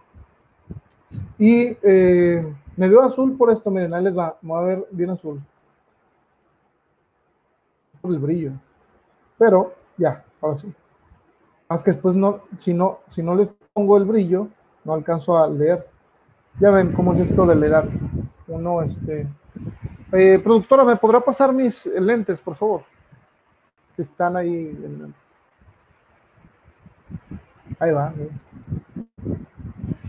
Y 1.39 1.77
eh, 1.83 2.55
me 2.77 2.89
veo 2.89 3.03
azul 3.03 3.37
por 3.37 3.51
esto, 3.51 3.71
miren, 3.71 3.93
ahí 3.93 4.03
les 4.03 4.17
va, 4.17 4.39
me 4.41 4.55
a 4.55 4.61
ver 4.61 4.87
bien 4.91 5.11
azul. 5.11 5.41
Por 8.01 8.13
el 8.13 8.19
brillo. 8.19 8.53
Pero 9.39 9.75
ya, 9.99 10.25
ahora 10.41 10.57
sí. 10.57 10.73
Más 11.69 11.83
que 11.83 11.91
después 11.91 12.15
no, 12.15 12.41
si 12.57 12.73
no, 12.73 13.01
si 13.09 13.23
no 13.23 13.35
les 13.35 13.53
pongo 13.75 13.99
el 13.99 14.05
brillo, 14.05 14.49
no 14.85 14.95
alcanzo 14.95 15.37
a 15.37 15.49
leer. 15.49 15.87
Ya 16.59 16.71
ven 16.71 16.93
cómo 16.93 17.13
es 17.13 17.21
esto 17.21 17.45
de 17.45 17.55
leer. 17.55 17.87
Uno, 18.47 18.81
este. 18.81 19.27
Eh, 20.13 20.41
productora, 20.43 20.85
¿me 20.85 20.97
podrá 20.97 21.21
pasar 21.21 21.53
mis 21.53 21.85
lentes, 21.87 22.41
por 22.41 22.55
favor? 22.55 22.83
Están 23.97 24.37
ahí. 24.37 24.77
Ahí 27.79 27.91
va. 27.91 28.13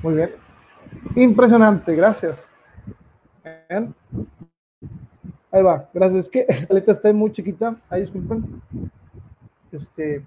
Muy 0.04 0.14
bien. 0.14 0.32
Impresionante, 1.16 1.96
gracias. 1.96 2.50
Ahí 5.52 5.64
va, 5.64 5.90
gracias. 5.94 6.26
Es 6.26 6.30
que 6.30 6.46
esta 6.48 6.74
letra 6.74 6.94
está 6.94 7.12
muy 7.14 7.32
chiquita. 7.32 7.76
Ahí 7.90 8.02
disculpen. 8.02 8.62
Este, 9.72 10.26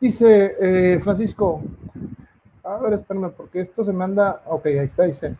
dice 0.00 0.56
eh, 0.60 0.98
Francisco. 1.00 1.62
A 2.62 2.78
ver, 2.78 2.94
espérame, 2.94 3.30
porque 3.30 3.60
esto 3.60 3.84
se 3.84 3.92
manda. 3.92 4.42
Ok, 4.46 4.66
ahí 4.66 4.86
está, 4.86 5.04
dice. 5.04 5.36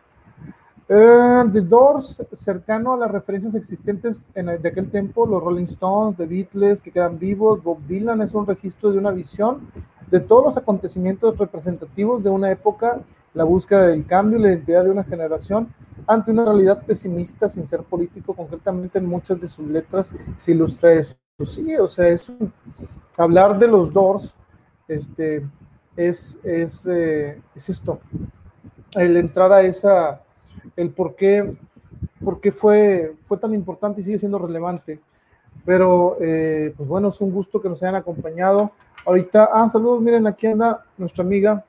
Uh, 0.89 1.51
The 1.51 1.61
Doors, 1.61 2.23
cercano 2.31 2.93
a 2.93 2.97
las 2.97 3.11
referencias 3.11 3.55
existentes 3.55 4.25
en 4.35 4.45
de 4.45 4.69
aquel 4.69 4.89
tiempo, 4.89 5.25
los 5.25 5.43
Rolling 5.43 5.65
Stones, 5.65 6.15
The 6.15 6.25
Beatles, 6.25 6.81
que 6.81 6.91
quedan 6.91 7.19
vivos, 7.19 7.61
Bob 7.61 7.79
Dylan 7.85 8.21
es 8.21 8.33
un 8.33 8.47
registro 8.47 8.93
de 8.93 8.97
una 8.97 9.11
visión 9.11 9.69
de 10.09 10.21
todos 10.21 10.45
los 10.45 10.57
acontecimientos 10.57 11.37
representativos 11.37 12.23
de 12.23 12.29
una 12.29 12.49
época, 12.51 13.01
la 13.33 13.43
búsqueda 13.43 13.87
del 13.87 14.05
cambio, 14.05 14.39
la 14.39 14.47
identidad 14.47 14.85
de 14.85 14.91
una 14.91 15.03
generación, 15.03 15.73
ante 16.07 16.31
una 16.31 16.45
realidad 16.45 16.81
pesimista 16.85 17.49
sin 17.49 17.65
ser 17.65 17.83
político, 17.83 18.33
concretamente 18.33 18.97
en 18.97 19.07
muchas 19.07 19.41
de 19.41 19.49
sus 19.49 19.67
letras 19.67 20.13
se 20.37 20.51
ilustra 20.53 20.93
eso. 20.93 21.15
Sí, 21.43 21.75
o 21.75 21.87
sea, 21.89 22.07
es 22.07 22.31
hablar 23.17 23.59
de 23.59 23.67
los 23.67 23.91
Doors, 23.91 24.33
este, 24.87 25.45
es, 25.97 26.39
es, 26.43 26.87
eh, 26.89 27.41
es 27.53 27.69
esto, 27.69 27.99
el 28.93 29.17
entrar 29.17 29.51
a 29.51 29.63
esa 29.63 30.21
el 30.75 30.91
por 30.91 31.15
qué, 31.15 31.55
por 32.23 32.39
qué 32.39 32.51
fue, 32.51 33.13
fue 33.17 33.37
tan 33.37 33.53
importante 33.53 34.01
y 34.01 34.03
sigue 34.03 34.17
siendo 34.17 34.39
relevante. 34.39 34.99
Pero, 35.65 36.17
eh, 36.21 36.73
pues 36.77 36.87
bueno, 36.87 37.09
es 37.09 37.19
un 37.21 37.31
gusto 37.31 37.61
que 37.61 37.69
nos 37.69 37.81
hayan 37.83 37.95
acompañado. 37.95 38.71
Ahorita, 39.05 39.49
ah, 39.51 39.67
saludos, 39.69 40.01
miren, 40.01 40.27
aquí 40.27 40.47
anda 40.47 40.85
nuestra 40.97 41.23
amiga 41.23 41.63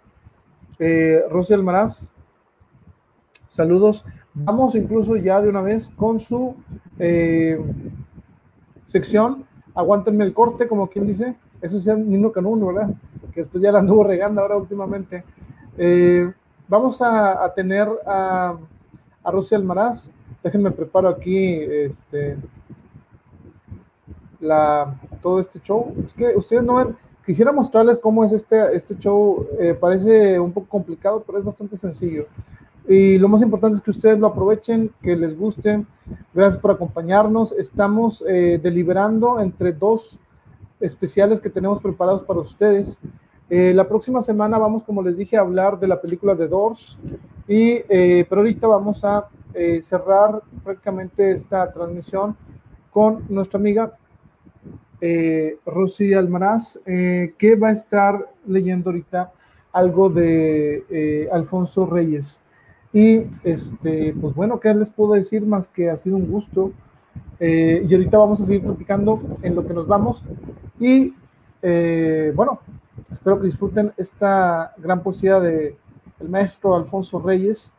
eh, 0.79 1.25
Rosy 1.31 1.55
Almaraz. 1.55 2.09
Saludos. 3.49 4.05
Vamos 4.35 4.75
incluso 4.75 5.17
ya 5.17 5.41
de 5.41 5.49
una 5.49 5.63
vez 5.63 5.89
con 5.97 6.19
su 6.19 6.55
eh, 6.99 7.61
sección. 8.87 9.45
Aguántenme 9.75 10.25
el 10.25 10.35
corte, 10.35 10.69
como 10.69 10.89
quien 10.89 11.07
dice. 11.07 11.37
Eso 11.61 11.81
sea 11.81 11.97
Nino 11.97 12.31
Canún, 12.31 12.65
¿verdad? 12.65 12.91
Que 13.33 13.41
después 13.41 13.63
ya 13.63 13.73
la 13.73 13.81
anduvo 13.81 14.05
regando 14.05 14.41
ahora 14.41 14.57
últimamente. 14.57 15.25
Eh, 15.77 16.33
vamos 16.69 17.03
a, 17.03 17.45
a 17.45 17.53
tener 17.53 17.89
a 18.07 18.57
a 19.29 19.31
Rosy 19.31 19.55
Almaraz. 19.55 20.11
Déjenme 20.43 20.71
preparo 20.71 21.09
aquí 21.09 21.61
este, 21.61 22.39
todo 25.21 25.39
este 25.41 25.61
show. 25.61 25.95
Es 26.05 26.15
que 26.15 26.37
ustedes 26.37 26.63
no 26.63 26.77
ven, 26.77 26.97
quisiera 27.25 27.53
mostrarles 27.53 27.99
cómo 27.99 28.25
es 28.25 28.33
este, 28.33 28.75
este 28.75 28.97
show. 28.99 29.47
Eh, 29.59 29.77
parece 29.79 30.41
un 30.41 30.53
poco 30.53 30.69
complicado, 30.69 31.23
pero 31.27 31.39
es 31.39 31.45
bastante 31.45 31.77
sencillo. 31.77 32.27
Y 32.89 33.19
lo 33.19 33.29
más 33.29 33.43
importante 33.43 33.77
es 33.77 33.83
que 33.83 33.91
ustedes 33.91 34.19
lo 34.19 34.29
aprovechen, 34.29 34.91
que 35.03 35.15
les 35.15 35.39
guste. 35.39 35.85
Gracias 36.33 36.61
por 36.61 36.71
acompañarnos. 36.71 37.53
Estamos 37.53 38.25
eh, 38.27 38.59
deliberando 38.63 39.41
entre 39.41 39.73
dos 39.73 40.19
especiales 40.81 41.41
que 41.41 41.51
tenemos 41.51 41.83
preparados 41.83 42.23
para 42.23 42.41
ustedes. 42.41 42.99
Eh, 43.51 43.73
la 43.73 43.89
próxima 43.89 44.21
semana 44.21 44.59
vamos, 44.59 44.85
como 44.85 45.03
les 45.03 45.17
dije, 45.17 45.39
a 45.39 45.41
hablar 45.41 45.81
de 45.81 45.89
la 45.89 46.01
película 46.01 46.35
de 46.35 46.49
Doors, 46.49 46.99
y, 47.47 47.83
eh, 47.89 48.27
pero 48.29 48.43
ahorita 48.43 48.67
vamos 48.67 49.03
a 49.05 49.27
eh, 49.55 49.81
cerrar 49.81 50.43
prácticamente 50.63 51.31
esta 51.31 51.73
transmisión 51.73 52.37
con 52.91 53.25
nuestra 53.29 53.59
amiga 53.59 53.95
Rosy 55.65 56.13
Almaraz, 56.13 56.81
que 56.85 57.55
va 57.55 57.69
a 57.69 57.73
estar 57.73 58.27
leyendo 58.47 58.91
ahorita 58.91 59.31
algo 59.73 60.11
de 60.11 61.29
Alfonso 61.31 61.87
Reyes. 61.87 62.41
Y 62.93 63.23
este, 63.45 64.13
pues 64.21 64.35
bueno, 64.35 64.59
¿qué 64.59 64.75
les 64.75 64.91
puedo 64.91 65.13
decir 65.13 65.47
más 65.47 65.69
que 65.69 65.89
ha 65.89 65.97
sido 65.97 66.17
un 66.17 66.29
gusto? 66.29 66.73
y 67.39 67.95
ahorita 67.95 68.19
vamos 68.19 68.41
a 68.41 68.45
seguir 68.45 68.65
platicando 68.65 69.21
en 69.43 69.55
lo 69.55 69.65
que 69.65 69.73
nos 69.73 69.87
vamos. 69.87 70.25
Y 70.81 71.15
bueno, 71.63 72.59
Espero 73.11 73.39
que 73.39 73.47
disfruten 73.47 73.93
esta 73.97 74.75
gran 74.77 75.03
poesía 75.03 75.41
de 75.41 75.77
el 76.21 76.29
maestro 76.29 76.75
Alfonso 76.77 77.19
Reyes 77.19 77.73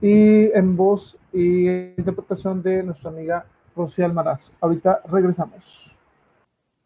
y 0.00 0.50
en 0.52 0.74
voz 0.74 1.18
y 1.32 1.68
interpretación 1.68 2.62
de 2.62 2.82
nuestra 2.82 3.10
amiga 3.10 3.44
Rocío 3.76 4.06
Almaraz. 4.06 4.52
Ahorita 4.60 5.02
regresamos. 5.06 5.94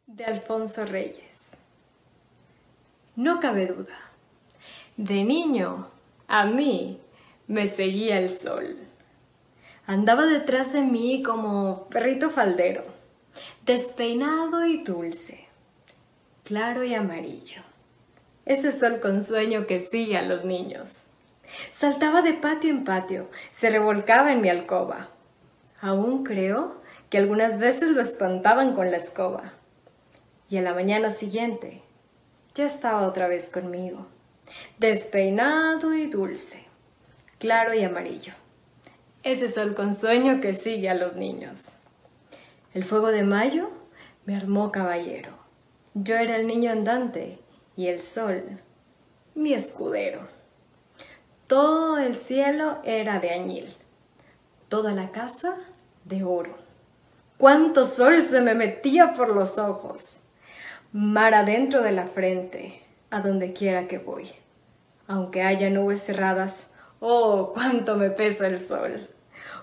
De 0.07 0.25
Alfonso 0.25 0.85
Reyes. 0.87 1.53
No 3.15 3.39
cabe 3.39 3.67
duda. 3.67 3.97
De 4.97 5.23
niño, 5.23 5.87
a 6.27 6.47
mí 6.47 7.01
me 7.47 7.69
seguía 7.69 8.19
el 8.19 8.29
sol. 8.29 8.77
Andaba 9.87 10.25
detrás 10.25 10.73
de 10.73 10.83
mí 10.83 11.23
como 11.23 11.85
perrito 11.91 12.31
faldero, 12.31 12.85
despeinado 13.65 14.65
y 14.67 14.83
dulce, 14.83 15.47
claro 16.43 16.83
y 16.83 16.95
amarillo 16.95 17.63
ese 18.47 18.73
sol 18.73 19.01
con 19.01 19.23
sueño 19.23 19.67
que 19.67 19.81
sigue 19.81 20.17
a 20.17 20.23
los 20.23 20.45
niños. 20.45 21.07
Saltaba 21.71 22.23
de 22.23 22.35
patio 22.35 22.71
en 22.71 22.85
patio, 22.85 23.31
se 23.51 23.71
revolcaba 23.71 24.33
en 24.33 24.41
mi 24.41 24.49
alcoba. 24.49 25.09
Aún 25.81 26.25
creo 26.25 26.81
que 27.11 27.19
algunas 27.19 27.59
veces 27.59 27.91
lo 27.91 28.01
espantaban 28.01 28.75
con 28.75 28.91
la 28.91 28.97
escoba. 28.97 29.55
Y 30.49 30.57
a 30.59 30.63
la 30.63 30.75
mañana 30.75 31.11
siguiente 31.11 31.83
ya 32.55 32.67
estaba 32.67 33.07
otra 33.07 33.29
vez 33.29 33.51
conmigo, 33.51 34.07
despeinado 34.79 35.95
y 35.95 36.07
dulce, 36.07 36.67
claro 37.39 37.75
y 37.75 37.83
amarillo. 37.83 38.35
Ese 39.23 39.49
sol 39.49 39.75
con 39.75 39.95
sueño 39.95 40.41
que 40.41 40.53
sigue 40.53 40.91
a 40.91 40.95
los 40.95 41.17
niños. 41.17 41.77
El 42.75 42.85
fuego 42.85 43.09
de 43.09 43.23
mayo 43.23 43.71
me 44.27 44.37
armó 44.37 44.71
caballero. 44.71 45.31
Yo 45.95 46.17
era 46.17 46.37
el 46.37 46.47
niño 46.47 46.73
andante 46.73 47.39
y 47.77 47.89
el 47.89 48.01
sol, 48.01 48.61
mi 49.35 49.53
escudero. 49.53 50.29
Todo 51.47 51.99
el 51.99 52.17
cielo 52.17 52.79
era 52.85 53.21
de 53.21 53.31
añil, 53.31 53.67
toda 54.69 54.93
la 54.93 55.11
casa 55.11 55.57
de 56.05 56.25
oro. 56.25 56.57
Cuánto 57.37 57.85
sol 57.85 58.21
se 58.21 58.41
me 58.41 58.55
metía 58.55 59.13
por 59.13 59.29
los 59.29 59.59
ojos, 59.59 60.23
mar 60.93 61.35
adentro 61.35 61.83
de 61.83 61.93
la 61.93 62.07
frente, 62.07 62.81
a 63.11 63.21
donde 63.21 63.53
quiera 63.53 63.87
que 63.89 63.99
voy. 63.99 64.31
Aunque 65.07 65.43
haya 65.43 65.69
nubes 65.69 66.01
cerradas, 66.01 66.73
oh, 67.01 67.53
cuánto 67.53 67.97
me 67.97 68.11
pesa 68.11 68.47
el 68.47 68.59
sol. 68.59 69.09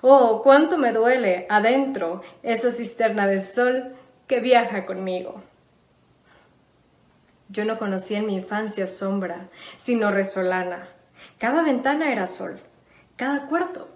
Oh, 0.01 0.41
cuánto 0.43 0.77
me 0.77 0.91
duele 0.91 1.45
adentro 1.49 2.21
esa 2.43 2.71
cisterna 2.71 3.27
de 3.27 3.39
sol 3.39 3.95
que 4.27 4.39
viaja 4.39 4.85
conmigo. 4.85 5.41
Yo 7.51 7.65
no 7.65 7.77
conocía 7.77 8.19
en 8.19 8.27
mi 8.27 8.35
infancia 8.35 8.87
sombra, 8.87 9.49
sino 9.75 10.09
resolana. 10.09 10.87
Cada 11.37 11.63
ventana 11.63 12.09
era 12.11 12.25
sol, 12.25 12.61
cada 13.17 13.47
cuarto 13.47 13.89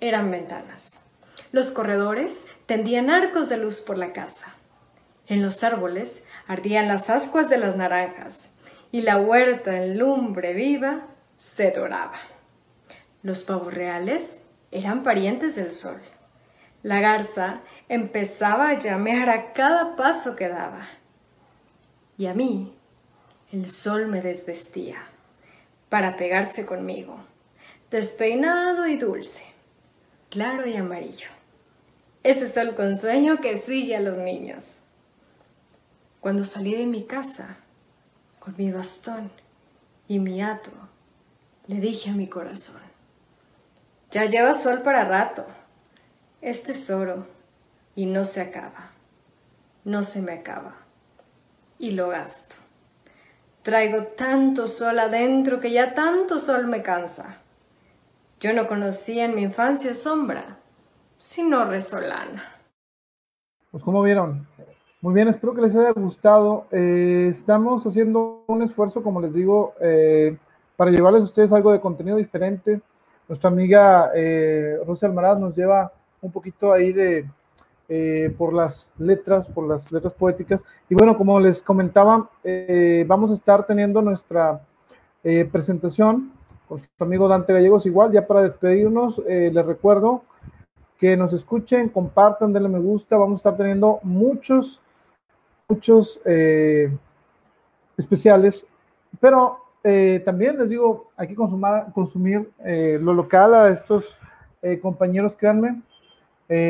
eran 0.00 0.30
ventanas. 0.30 1.10
Los 1.52 1.70
corredores 1.70 2.48
tendían 2.64 3.10
arcos 3.10 3.50
de 3.50 3.58
luz 3.58 3.82
por 3.82 3.98
la 3.98 4.14
casa. 4.14 4.54
En 5.26 5.42
los 5.42 5.62
árboles 5.62 6.24
ardían 6.46 6.88
las 6.88 7.10
ascuas 7.10 7.50
de 7.50 7.58
las 7.58 7.76
naranjas 7.76 8.52
y 8.90 9.02
la 9.02 9.18
huerta 9.18 9.76
en 9.76 9.98
lumbre 9.98 10.54
viva 10.54 11.06
se 11.36 11.70
doraba. 11.70 12.18
Los 13.22 13.42
pavos 13.42 13.74
reales 13.74 14.40
eran 14.70 15.02
parientes 15.02 15.54
del 15.56 15.70
sol. 15.70 16.00
La 16.82 17.00
garza 17.00 17.60
empezaba 17.90 18.70
a 18.70 18.78
llamear 18.78 19.28
a 19.28 19.52
cada 19.52 19.96
paso 19.96 20.34
que 20.34 20.48
daba. 20.48 20.88
Y 22.16 22.26
a 22.26 22.34
mí 22.34 22.74
el 23.52 23.68
sol 23.68 24.06
me 24.06 24.22
desvestía 24.22 24.96
para 25.90 26.16
pegarse 26.16 26.64
conmigo, 26.64 27.18
despeinado 27.90 28.86
y 28.86 28.96
dulce, 28.96 29.44
claro 30.30 30.66
y 30.66 30.74
amarillo. 30.74 31.28
Ese 32.22 32.48
sol 32.48 32.74
con 32.74 32.96
sueño 32.96 33.42
que 33.42 33.58
sigue 33.58 33.94
a 33.94 34.00
los 34.00 34.16
niños. 34.16 34.78
Cuando 36.20 36.44
salí 36.44 36.74
de 36.74 36.86
mi 36.86 37.04
casa, 37.04 37.58
con 38.38 38.54
mi 38.56 38.72
bastón 38.72 39.30
y 40.08 40.18
mi 40.18 40.40
hato, 40.40 40.70
le 41.66 41.76
dije 41.76 42.08
a 42.08 42.14
mi 42.14 42.28
corazón, 42.28 42.80
ya 44.10 44.24
lleva 44.24 44.54
sol 44.54 44.80
para 44.80 45.04
rato, 45.04 45.44
es 46.40 46.62
tesoro 46.62 47.26
y 47.94 48.06
no 48.06 48.24
se 48.24 48.40
acaba, 48.40 48.92
no 49.84 50.02
se 50.04 50.22
me 50.22 50.32
acaba, 50.32 50.74
y 51.78 51.90
lo 51.90 52.08
gasto. 52.08 52.61
Traigo 53.62 54.02
tanto 54.16 54.66
sol 54.66 54.98
adentro 54.98 55.60
que 55.60 55.70
ya 55.70 55.94
tanto 55.94 56.40
sol 56.40 56.66
me 56.66 56.82
cansa. 56.82 57.38
Yo 58.40 58.52
no 58.52 58.66
conocía 58.66 59.24
en 59.24 59.36
mi 59.36 59.42
infancia 59.42 59.94
sombra, 59.94 60.58
sino 61.18 61.64
resolana. 61.64 62.42
Pues 63.70 63.84
como 63.84 64.02
vieron, 64.02 64.48
muy 65.00 65.14
bien, 65.14 65.28
espero 65.28 65.54
que 65.54 65.60
les 65.60 65.76
haya 65.76 65.92
gustado. 65.92 66.66
Eh, 66.72 67.28
estamos 67.30 67.86
haciendo 67.86 68.44
un 68.48 68.62
esfuerzo, 68.62 69.02
como 69.02 69.20
les 69.20 69.32
digo, 69.32 69.74
eh, 69.80 70.36
para 70.76 70.90
llevarles 70.90 71.22
a 71.22 71.24
ustedes 71.26 71.52
algo 71.52 71.70
de 71.70 71.80
contenido 71.80 72.16
diferente. 72.16 72.80
Nuestra 73.28 73.48
amiga 73.48 74.10
eh, 74.14 74.78
Rosa 74.84 75.06
Almaraz 75.06 75.38
nos 75.38 75.54
lleva 75.54 75.92
un 76.20 76.32
poquito 76.32 76.72
ahí 76.72 76.92
de 76.92 77.28
eh, 77.92 78.34
por 78.38 78.54
las 78.54 78.90
letras, 78.98 79.48
por 79.48 79.66
las 79.66 79.92
letras 79.92 80.14
poéticas. 80.14 80.62
Y 80.88 80.94
bueno, 80.94 81.16
como 81.16 81.38
les 81.40 81.62
comentaba, 81.62 82.30
vamos 83.06 83.30
a 83.30 83.34
estar 83.34 83.66
teniendo 83.66 84.00
nuestra 84.00 84.60
presentación 85.22 86.32
con 86.68 86.78
nuestro 86.78 87.06
amigo 87.06 87.28
Dante 87.28 87.52
Gallegos. 87.52 87.86
Igual, 87.86 88.12
ya 88.12 88.26
para 88.26 88.42
despedirnos, 88.42 89.18
les 89.26 89.66
recuerdo 89.66 90.22
que 90.98 91.16
nos 91.16 91.32
escuchen, 91.32 91.88
compartan, 91.88 92.52
denle 92.52 92.68
me 92.68 92.78
gusta. 92.78 93.16
Vamos 93.16 93.38
a 93.38 93.40
estar 93.48 93.56
teniendo 93.56 93.98
muchos 94.02 94.80
muchos 95.72 96.20
eh, 96.26 96.94
especiales, 97.96 98.66
pero 99.18 99.58
eh, 99.82 100.20
también 100.24 100.58
les 100.58 100.68
digo, 100.68 101.10
hay 101.16 101.28
que 101.28 101.34
consumar, 101.34 101.92
consumir 101.92 102.50
eh, 102.64 102.98
lo 103.00 103.14
local 103.14 103.54
a 103.54 103.68
estos 103.70 104.16
compañeros, 104.80 105.34
créanme. 105.34 105.82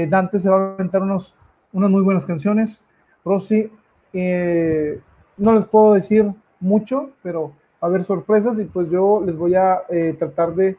Dante 0.09 0.39
se 0.39 0.49
va 0.49 0.57
a 0.57 0.75
aventar 0.75 1.03
unos, 1.03 1.35
unas 1.73 1.91
muy 1.91 2.03
buenas 2.03 2.25
canciones. 2.25 2.85
Rosy, 3.25 3.71
no 4.13 5.55
les 5.55 5.65
puedo 5.67 5.95
decir 5.95 6.33
mucho, 6.61 7.11
pero 7.23 7.49
va 7.49 7.53
a 7.81 7.87
haber 7.87 8.05
sorpresas 8.05 8.59
y 8.59 8.65
pues 8.65 8.89
yo 8.91 9.23
les 9.25 9.37
voy 9.37 9.55
a 9.55 9.83
tratar 10.19 10.55
de 10.55 10.77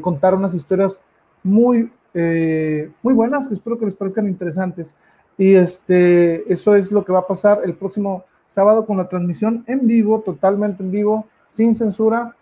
contar 0.00 0.34
unas 0.34 0.54
historias 0.54 1.00
muy, 1.42 1.90
muy 2.14 3.14
buenas 3.14 3.46
que 3.46 3.54
espero 3.54 3.78
que 3.78 3.84
les 3.84 3.94
parezcan 3.94 4.26
interesantes. 4.26 4.96
Y 5.38 5.54
este, 5.54 6.52
eso 6.52 6.74
es 6.74 6.92
lo 6.92 7.04
que 7.04 7.12
va 7.12 7.20
a 7.20 7.26
pasar 7.26 7.62
el 7.64 7.74
próximo 7.74 8.24
sábado 8.46 8.84
con 8.84 8.96
la 8.96 9.08
transmisión 9.08 9.64
en 9.66 9.86
vivo, 9.86 10.20
totalmente 10.20 10.82
en 10.82 10.90
vivo, 10.90 11.26
sin 11.50 11.74
censura. 11.74 12.36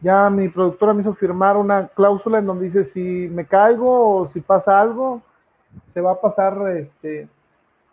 Ya 0.00 0.30
mi 0.30 0.48
productora 0.48 0.94
me 0.94 1.00
hizo 1.00 1.12
firmar 1.12 1.56
una 1.56 1.88
cláusula 1.88 2.38
en 2.38 2.46
donde 2.46 2.64
dice 2.64 2.84
si 2.84 3.00
me 3.00 3.46
caigo 3.46 4.20
o 4.20 4.28
si 4.28 4.40
pasa 4.40 4.80
algo, 4.80 5.22
se 5.86 6.00
va 6.00 6.12
a 6.12 6.20
pasar 6.20 6.76
este 6.76 7.28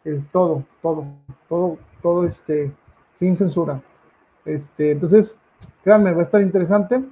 es 0.06 0.27
todo, 0.27 0.64
todo, 0.82 1.06
todo, 1.49 1.77
todo 2.02 2.26
este 2.26 2.72
sin 3.11 3.36
censura. 3.36 3.82
Este, 4.45 4.91
entonces, 4.91 5.40
créanme, 5.84 6.14
va 6.14 6.19
a 6.19 6.23
estar 6.23 6.41
interesante. 6.41 7.03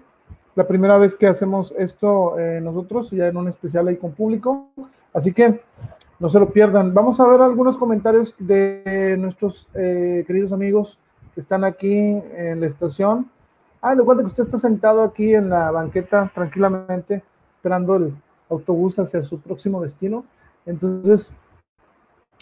La 0.56 0.68
primera 0.68 0.98
vez 0.98 1.16
que 1.16 1.26
hacemos 1.26 1.74
esto 1.78 2.38
eh, 2.38 2.62
nosotros, 2.62 3.10
ya 3.10 3.28
en 3.28 3.38
un 3.38 3.48
especial 3.48 3.88
ahí 3.88 3.98
con 3.98 4.12
público. 4.12 4.68
Así 5.12 5.34
que 5.34 5.62
no 6.20 6.30
se 6.30 6.40
lo 6.40 6.50
pierdan. 6.52 6.94
Vamos 6.94 7.20
a 7.20 7.28
ver 7.28 7.42
algunos 7.42 7.78
comentarios 7.78 8.36
de 8.38 9.16
nuestros 9.20 9.68
eh, 9.74 10.24
queridos 10.28 10.54
amigos 10.54 11.00
que 11.34 11.42
están 11.42 11.64
aquí 11.64 11.98
en 12.36 12.60
la 12.60 12.68
estación. 12.68 13.30
Ah, 13.86 13.96
de 13.96 14.04
cuenta 14.06 14.24
que 14.24 14.28
usted 14.28 14.44
está 14.44 14.58
sentado 14.58 15.04
aquí 15.04 15.36
en 15.36 15.50
la 15.50 15.70
banqueta 15.70 16.32
tranquilamente, 16.34 17.22
esperando 17.52 17.98
el 17.98 18.16
autobús 18.50 18.98
hacia 18.98 19.22
su 19.22 19.42
próximo 19.42 19.82
destino. 19.82 20.24
Entonces, 20.66 21.34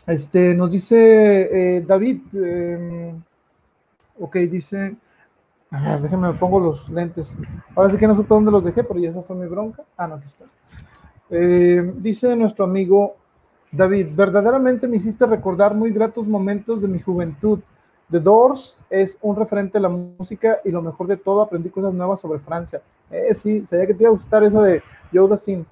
este, 0.05 0.53
nos 0.53 0.69
dice 0.69 1.77
eh, 1.77 1.81
David, 1.81 2.21
em, 2.33 3.23
ok, 4.19 4.35
dice, 4.35 4.95
a 5.71 5.81
ver, 5.81 6.01
déjenme, 6.01 6.31
me 6.31 6.37
pongo 6.37 6.59
los 6.59 6.87
lentes. 6.89 7.35
Ahora 7.75 7.89
sí 7.89 7.97
que 7.97 8.05
no 8.05 8.13
supe 8.13 8.35
dónde 8.35 8.51
los 8.51 8.63
dejé, 8.63 8.83
pero 8.83 8.99
ya 8.99 9.09
esa 9.09 9.23
fue 9.23 9.35
mi 9.35 9.47
bronca. 9.47 9.83
Ah, 9.97 10.05
no, 10.05 10.15
aquí 10.15 10.27
está. 10.27 10.45
Eh, 11.31 11.91
dice 11.97 12.35
nuestro 12.35 12.65
amigo 12.65 13.15
David, 13.71 14.09
verdaderamente 14.13 14.87
me 14.87 14.97
hiciste 14.97 15.25
recordar 15.25 15.73
muy 15.73 15.89
gratos 15.89 16.27
momentos 16.27 16.83
de 16.83 16.87
mi 16.87 16.99
juventud. 16.99 17.61
The 18.11 18.19
Doors 18.19 18.77
es 18.89 19.17
un 19.21 19.35
referente 19.35 19.77
de 19.77 19.83
la 19.83 19.89
música 19.89 20.59
y 20.65 20.69
lo 20.69 20.81
mejor 20.81 21.07
de 21.07 21.17
todo, 21.17 21.41
aprendí 21.41 21.69
cosas 21.69 21.93
nuevas 21.93 22.19
sobre 22.19 22.39
Francia. 22.39 22.81
Eh, 23.09 23.33
sí, 23.33 23.65
sabía 23.65 23.87
que 23.87 23.93
te 23.93 24.03
iba 24.03 24.09
a 24.09 24.13
gustar 24.13 24.43
esa 24.43 24.61
de 24.61 24.83
Yoda 25.11 25.37
Sin. 25.37 25.65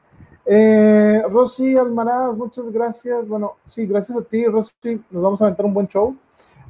Eh, 0.46 1.22
Rosy 1.30 1.78
Almaraz, 1.78 2.36
muchas 2.36 2.70
gracias. 2.72 3.28
Bueno, 3.28 3.58
sí, 3.64 3.86
gracias 3.86 4.18
a 4.18 4.24
ti, 4.24 4.46
Rosy. 4.46 4.74
Nos 5.12 5.22
vamos 5.22 5.42
a 5.42 5.46
aventar 5.46 5.66
un 5.66 5.74
buen 5.74 5.88
show. 5.88 6.16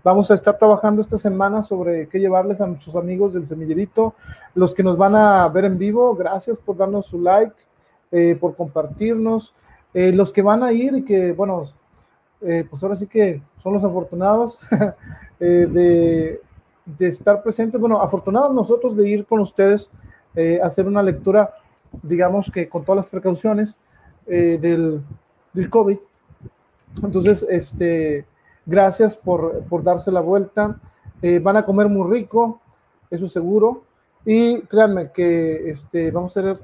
Vamos 0.04 0.32
a 0.32 0.34
estar 0.34 0.58
trabajando 0.58 1.02
esta 1.02 1.18
semana 1.18 1.62
sobre 1.62 2.08
qué 2.08 2.20
llevarles 2.20 2.62
a 2.62 2.68
nuestros 2.68 2.96
amigos 2.96 3.34
del 3.34 3.46
semillerito. 3.46 4.16
Los 4.56 4.74
que 4.74 4.82
nos 4.82 4.98
van 4.98 5.16
a 5.16 5.48
ver 5.50 5.66
en 5.66 5.78
vivo, 5.78 6.16
gracias 6.16 6.58
por 6.58 6.78
darnos 6.78 7.06
su 7.06 7.22
like, 7.22 7.56
eh, 8.12 8.38
por 8.40 8.56
compartirnos. 8.56 9.54
Eh, 9.94 10.14
los 10.14 10.32
que 10.32 10.42
van 10.42 10.64
a 10.64 10.72
ir 10.72 10.96
y 10.96 11.04
que, 11.04 11.34
bueno, 11.34 11.64
eh, 12.42 12.66
pues 12.70 12.82
ahora 12.82 12.96
sí 12.96 13.08
que 13.08 13.42
son 13.58 13.74
los 13.74 13.84
afortunados 13.84 14.60
eh, 15.40 15.68
de, 15.70 16.42
de, 16.86 17.08
estar 17.08 17.42
presentes, 17.42 17.80
bueno, 17.80 18.02
afortunados 18.02 18.54
nosotros 18.54 18.96
de 18.96 19.08
ir 19.10 19.26
con 19.26 19.40
ustedes 19.40 19.90
a 20.62 20.66
hacer 20.66 20.88
una 20.88 21.04
lectura, 21.04 21.50
digamos 22.02 22.50
que 22.50 22.70
con 22.70 22.86
todas 22.86 22.98
las 22.98 23.08
precauciones 23.08 23.78
del, 24.26 25.02
del, 25.54 25.70
COVID. 25.70 25.98
Entonces, 27.04 27.46
este, 27.50 28.26
gracias 28.66 29.18
por, 29.18 29.64
por 29.64 29.84
darse 29.84 30.12
la 30.12 30.22
vuelta. 30.22 30.80
van 31.42 31.58
a 31.58 31.66
comer 31.66 31.90
muy 31.90 32.10
rico, 32.10 32.62
eso 33.10 33.28
seguro. 33.28 33.84
Y 34.24 34.62
créanme 34.62 35.12
que 35.12 35.70
este, 35.72 36.12
vamos 36.12 36.38
a 36.38 36.40
hacer 36.40 36.60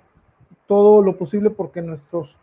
todo 0.67 1.01
lo 1.01 1.17
posible 1.17 1.49
porque 1.49 1.81
nuestros 1.81 2.37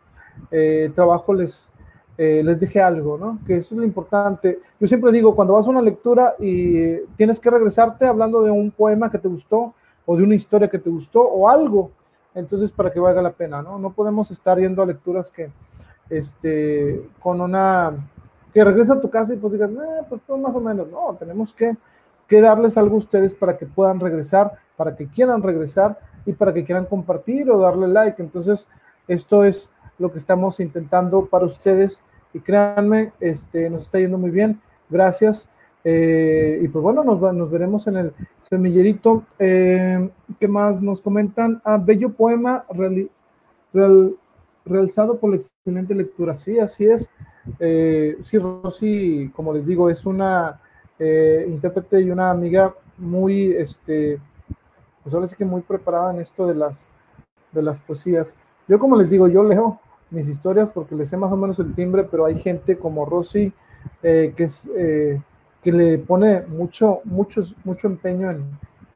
eh, 0.51 0.91
trabajo 0.93 1.33
les, 1.33 1.69
eh, 2.17 2.41
les 2.43 2.59
deje 2.59 2.79
algo, 2.79 3.17
¿no? 3.17 3.39
Que 3.45 3.55
eso 3.55 3.73
es 3.73 3.79
lo 3.79 3.83
importante. 3.83 4.59
Yo 4.79 4.87
siempre 4.87 5.11
digo, 5.11 5.35
cuando 5.35 5.55
vas 5.55 5.65
a 5.65 5.71
una 5.71 5.81
lectura 5.81 6.35
y 6.39 6.97
tienes 7.15 7.39
que 7.39 7.49
regresarte 7.49 8.05
hablando 8.05 8.43
de 8.43 8.51
un 8.51 8.69
poema 8.71 9.09
que 9.09 9.17
te 9.17 9.27
gustó 9.27 9.73
o 10.05 10.15
de 10.15 10.23
una 10.23 10.35
historia 10.35 10.69
que 10.69 10.77
te 10.77 10.89
gustó 10.89 11.21
o 11.21 11.49
algo, 11.49 11.91
entonces 12.35 12.71
para 12.71 12.91
que 12.91 12.99
valga 12.99 13.21
la 13.21 13.31
pena, 13.31 13.61
¿no? 13.61 13.79
No 13.79 13.91
podemos 13.93 14.29
estar 14.29 14.59
yendo 14.59 14.83
a 14.83 14.85
lecturas 14.85 15.31
que, 15.31 15.49
este, 16.09 17.09
con 17.19 17.41
una, 17.41 17.93
que 18.53 18.63
regresa 18.63 18.93
a 18.93 19.01
tu 19.01 19.09
casa 19.09 19.33
y 19.33 19.37
pues 19.37 19.53
digas, 19.53 19.71
eh, 19.71 20.05
pues 20.07 20.21
más 20.39 20.55
o 20.55 20.59
menos, 20.61 20.87
no, 20.89 21.15
tenemos 21.17 21.51
que, 21.53 21.75
que 22.27 22.41
darles 22.41 22.77
algo 22.77 22.95
a 22.95 22.99
ustedes 22.99 23.33
para 23.33 23.57
que 23.57 23.65
puedan 23.65 23.99
regresar, 23.99 24.53
para 24.77 24.95
que 24.95 25.07
quieran 25.07 25.41
regresar 25.41 25.99
y 26.25 26.33
para 26.33 26.53
que 26.53 26.63
quieran 26.63 26.85
compartir 26.85 27.49
o 27.49 27.57
darle 27.57 27.87
like. 27.87 28.21
Entonces, 28.21 28.67
esto 29.07 29.43
es 29.43 29.69
lo 29.99 30.11
que 30.11 30.17
estamos 30.17 30.59
intentando 30.59 31.25
para 31.25 31.45
ustedes 31.45 32.01
y 32.33 32.39
créanme, 32.39 33.13
este, 33.19 33.69
nos 33.69 33.83
está 33.83 33.99
yendo 33.99 34.17
muy 34.17 34.31
bien. 34.31 34.59
Gracias. 34.89 35.49
Eh, 35.83 36.59
y 36.61 36.67
pues 36.69 36.81
bueno, 36.81 37.03
nos, 37.03 37.19
nos, 37.33 37.51
veremos 37.51 37.87
en 37.87 37.97
el 37.97 38.13
semillerito. 38.39 39.23
Eh, 39.37 40.09
¿Qué 40.39 40.47
más 40.47 40.81
nos 40.81 41.01
comentan? 41.01 41.61
Ah, 41.63 41.77
bello 41.77 42.13
poema 42.13 42.65
realizado 44.65 45.17
por 45.17 45.29
la 45.29 45.35
excelente 45.35 45.93
lectura. 45.93 46.35
Sí, 46.35 46.57
así 46.59 46.85
es. 46.85 47.09
Eh, 47.59 48.17
sí, 48.21 48.37
Rosy, 48.37 49.31
como 49.35 49.53
les 49.53 49.67
digo, 49.67 49.89
es 49.89 50.05
una 50.05 50.59
intérprete 50.99 51.99
y 51.99 52.09
una 52.11 52.29
amiga 52.29 52.73
muy, 52.97 53.51
este, 53.51 54.21
pues 55.03 55.13
ahora 55.13 55.27
sí 55.27 55.35
que 55.35 55.43
muy 55.43 55.61
preparada 55.61 56.13
en 56.13 56.21
esto 56.21 56.47
de 56.47 56.55
las, 56.55 56.87
de 57.51 57.61
las 57.61 57.77
poesías. 57.79 58.37
Yo 58.67 58.79
como 58.79 58.95
les 58.95 59.09
digo, 59.09 59.27
yo 59.27 59.43
leo 59.43 59.79
mis 60.09 60.27
historias 60.27 60.69
porque 60.73 60.95
le 60.95 61.05
sé 61.05 61.17
más 61.17 61.31
o 61.31 61.37
menos 61.37 61.59
el 61.59 61.73
timbre, 61.73 62.03
pero 62.03 62.25
hay 62.25 62.35
gente 62.35 62.77
como 62.77 63.05
Rosy 63.05 63.51
eh, 64.01 64.33
que, 64.35 64.43
es, 64.43 64.69
eh, 64.75 65.21
que 65.61 65.71
le 65.71 65.97
pone 65.97 66.41
mucho, 66.41 67.01
mucho, 67.03 67.41
mucho 67.63 67.87
empeño 67.87 68.31
en, 68.31 68.45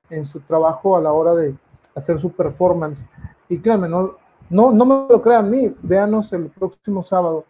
en, 0.09 0.25
su 0.25 0.39
trabajo 0.41 0.95
a 0.95 1.01
la 1.01 1.11
hora 1.11 1.33
de 1.33 1.55
hacer 1.95 2.17
su 2.19 2.31
performance. 2.31 3.05
Y 3.49 3.57
créanme, 3.59 3.89
no, 3.89 4.15
no, 4.49 4.71
no 4.71 4.85
me 4.85 5.07
lo 5.09 5.21
crean 5.21 5.45
a 5.45 5.49
mí, 5.49 5.73
véanos 5.81 6.31
el 6.33 6.49
próximo 6.49 7.03
sábado. 7.03 7.45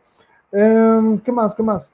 Eh, 0.51 1.19
¿Qué 1.23 1.31
más? 1.31 1.53
¿Qué 1.53 1.63
más? 1.63 1.93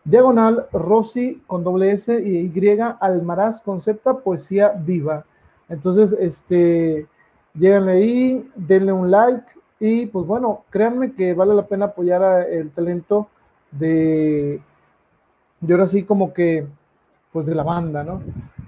diagonal 0.04 0.66
Rosy 0.72 1.42
con 1.46 1.64
doble 1.64 1.92
S 1.92 2.20
y 2.20 2.38
Y 2.38 2.52
Almaraz 3.00 3.60
concepta 3.60 4.18
poesía 4.18 4.70
viva. 4.70 5.24
Entonces, 5.68 6.16
este 6.18 7.06
Lléganle 7.54 7.92
ahí, 7.92 8.50
denle 8.56 8.92
un 8.92 9.10
like 9.10 9.46
y 9.78 10.06
pues 10.06 10.26
bueno, 10.26 10.64
créanme 10.70 11.12
que 11.12 11.34
vale 11.34 11.54
la 11.54 11.66
pena 11.66 11.86
apoyar 11.86 12.48
el 12.50 12.70
talento 12.72 13.28
de, 13.70 14.60
de 15.60 15.74
ahora 15.74 15.86
sí 15.86 16.02
como 16.02 16.32
que, 16.32 16.66
pues 17.32 17.46
de 17.46 17.54
la 17.54 17.62
banda, 17.62 18.02
¿no? 18.02 18.20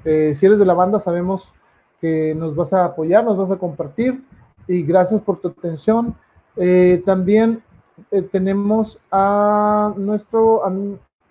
Eh, 0.06 0.34
si 0.34 0.46
eres 0.46 0.58
de 0.58 0.64
la 0.64 0.72
banda, 0.72 0.98
sabemos 0.98 1.52
que 2.00 2.34
nos 2.34 2.54
vas 2.54 2.72
a 2.72 2.84
apoyar, 2.84 3.24
nos 3.24 3.36
vas 3.36 3.50
a 3.50 3.58
compartir 3.58 4.22
y 4.68 4.82
gracias 4.82 5.20
por 5.20 5.40
tu 5.40 5.48
atención. 5.48 6.14
Eh, 6.56 7.02
también 7.04 7.62
eh, 8.10 8.22
tenemos 8.22 8.98
a 9.10 9.92
nuestro, 9.96 10.64
a 10.64 10.72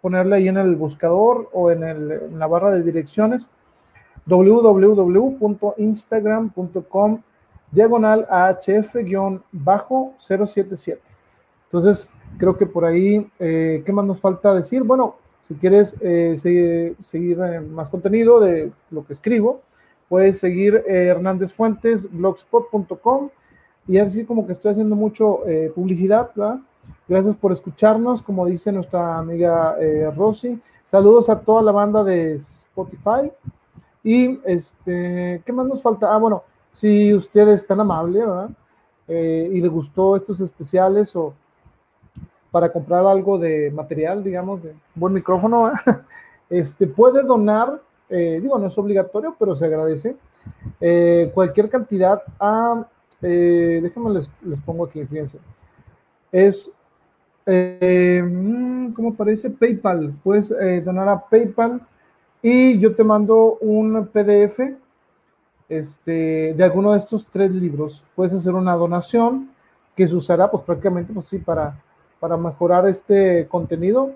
ponerle 0.00 0.36
ahí 0.36 0.48
en 0.48 0.58
el 0.58 0.76
buscador 0.76 1.48
o 1.52 1.70
en, 1.70 1.84
en 1.84 2.38
la 2.38 2.46
barra 2.46 2.70
de 2.70 2.82
direcciones 2.82 3.50
www.instagram.com 4.26 7.20
diagonal 7.70 8.26
AHF-077. 8.28 10.98
Entonces, 11.64 12.10
creo 12.38 12.56
que 12.56 12.66
por 12.66 12.84
ahí, 12.84 13.28
eh, 13.38 13.82
¿qué 13.84 13.92
más 13.92 14.04
nos 14.04 14.20
falta 14.20 14.54
decir? 14.54 14.82
Bueno, 14.82 15.16
si 15.46 15.54
quieres 15.54 15.96
eh, 16.00 16.34
seguir, 16.36 17.38
eh, 17.40 17.60
más 17.60 17.90
contenido 17.90 18.40
de 18.40 18.72
lo 18.90 19.04
que 19.06 19.12
escribo, 19.12 19.60
puedes 20.08 20.38
seguir 20.38 20.84
Hernández 20.86 21.52
Fuentes, 21.52 22.08
blogspot.com, 22.10 23.30
y 23.88 23.98
así 23.98 24.24
como 24.24 24.46
que 24.46 24.52
estoy 24.52 24.72
haciendo 24.72 24.96
mucho 24.96 25.40
publicidad, 25.74 26.30
¿verdad? 26.34 26.60
Gracias 27.08 27.36
por 27.36 27.52
escucharnos, 27.52 28.20
como 28.20 28.46
dice 28.46 28.72
nuestra 28.72 29.18
amiga 29.18 29.76
eh, 29.80 30.10
Rosy. 30.10 30.60
Saludos 30.84 31.28
a 31.28 31.38
toda 31.38 31.62
la 31.62 31.72
banda 31.72 32.02
de 32.02 32.34
Spotify. 32.34 33.30
Y 34.02 34.40
este, 34.44 35.42
¿qué 35.44 35.52
más 35.52 35.66
nos 35.66 35.82
falta? 35.82 36.12
Ah, 36.12 36.18
bueno, 36.18 36.42
si 36.70 37.14
usted 37.14 37.48
es 37.48 37.66
tan 37.66 37.80
amable, 37.80 38.20
¿verdad? 38.20 38.50
Eh, 39.08 39.50
y 39.52 39.60
le 39.60 39.68
gustó 39.68 40.16
estos 40.16 40.40
especiales 40.40 41.14
o 41.14 41.32
para 42.56 42.72
comprar 42.72 43.04
algo 43.04 43.38
de 43.38 43.70
material, 43.70 44.24
digamos, 44.24 44.62
de 44.62 44.72
buen 44.94 45.12
micrófono, 45.12 45.70
este, 46.48 46.86
puede 46.86 47.22
donar, 47.22 47.82
eh, 48.08 48.38
digo, 48.40 48.58
no 48.58 48.66
es 48.66 48.78
obligatorio, 48.78 49.36
pero 49.38 49.54
se 49.54 49.66
agradece, 49.66 50.16
cualquier 51.34 51.68
cantidad 51.68 52.22
a, 52.40 52.86
déjenme 53.20 54.10
les, 54.14 54.30
les 54.40 54.58
pongo 54.62 54.86
aquí, 54.86 55.04
fíjense, 55.04 55.38
es 56.32 56.72
eh, 57.46 58.22
mm, 58.24 58.92
¿cómo 58.92 59.14
parece? 59.14 59.50
PayPal. 59.50 60.14
Puedes 60.24 60.50
eh, 60.50 60.82
donar 60.84 61.08
a 61.08 61.28
PayPal 61.28 61.80
y 62.42 62.78
yo 62.78 62.94
te 62.94 63.04
mando 63.04 63.58
un 63.60 64.08
PDF 64.08 64.60
este, 65.68 66.54
de 66.54 66.64
alguno 66.64 66.92
de 66.92 66.98
estos 66.98 67.26
tres 67.26 67.52
libros. 67.52 68.04
Puedes 68.16 68.34
hacer 68.34 68.52
una 68.54 68.74
donación 68.74 69.50
que 69.94 70.08
se 70.08 70.16
usará 70.16 70.50
pues 70.50 70.62
prácticamente 70.64 71.12
pues 71.12 71.26
sí 71.26 71.38
para, 71.38 71.80
para 72.20 72.36
mejorar 72.36 72.86
este 72.86 73.46
contenido. 73.48 74.12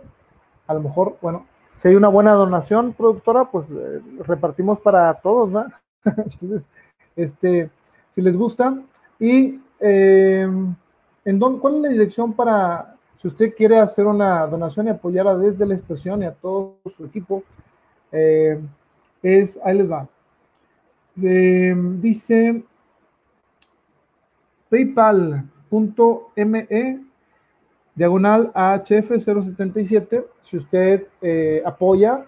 A 0.67 0.75
lo 0.75 0.81
mejor, 0.81 1.17
bueno, 1.21 1.47
si 1.77 1.89
hay 1.89 1.97
una 1.97 2.09
buena 2.09 2.33
donación 2.33 2.93
productora, 2.93 3.51
pues 3.51 3.71
eh, 3.71 4.01
repartimos 4.21 4.81
para 4.81 5.13
todos, 5.15 5.51
¿no? 5.51 5.67
Entonces, 6.05 6.71
este, 7.17 7.71
si 8.11 8.23
les 8.23 8.37
gusta 8.37 8.75
y 9.19 9.61
¿en 9.83 10.77
dónde, 11.25 11.59
¿cuál 11.59 11.77
es 11.77 11.81
la 11.83 11.89
dirección 11.89 12.35
para 12.35 12.97
si 13.21 13.29
usted 13.29 13.55
quiere 13.55 13.79
hacer 13.79 14.07
una 14.07 14.47
donación 14.47 14.87
y 14.87 14.91
apoyar 14.91 15.37
desde 15.37 15.67
la 15.67 15.75
estación 15.75 16.23
y 16.23 16.27
a 16.27 16.33
todo 16.33 16.79
su 16.87 17.05
equipo, 17.05 17.43
eh, 18.11 18.59
es, 19.23 19.61
ahí 19.63 19.77
les 19.77 19.91
va. 19.91 20.09
Eh, 21.23 21.75
dice 21.99 22.65
paypal.me 24.71 25.51
diagonal 28.01 28.51
AHF077. 28.55 30.25
Si 30.41 30.57
usted 30.57 31.07
eh, 31.21 31.63
apoya 31.67 32.25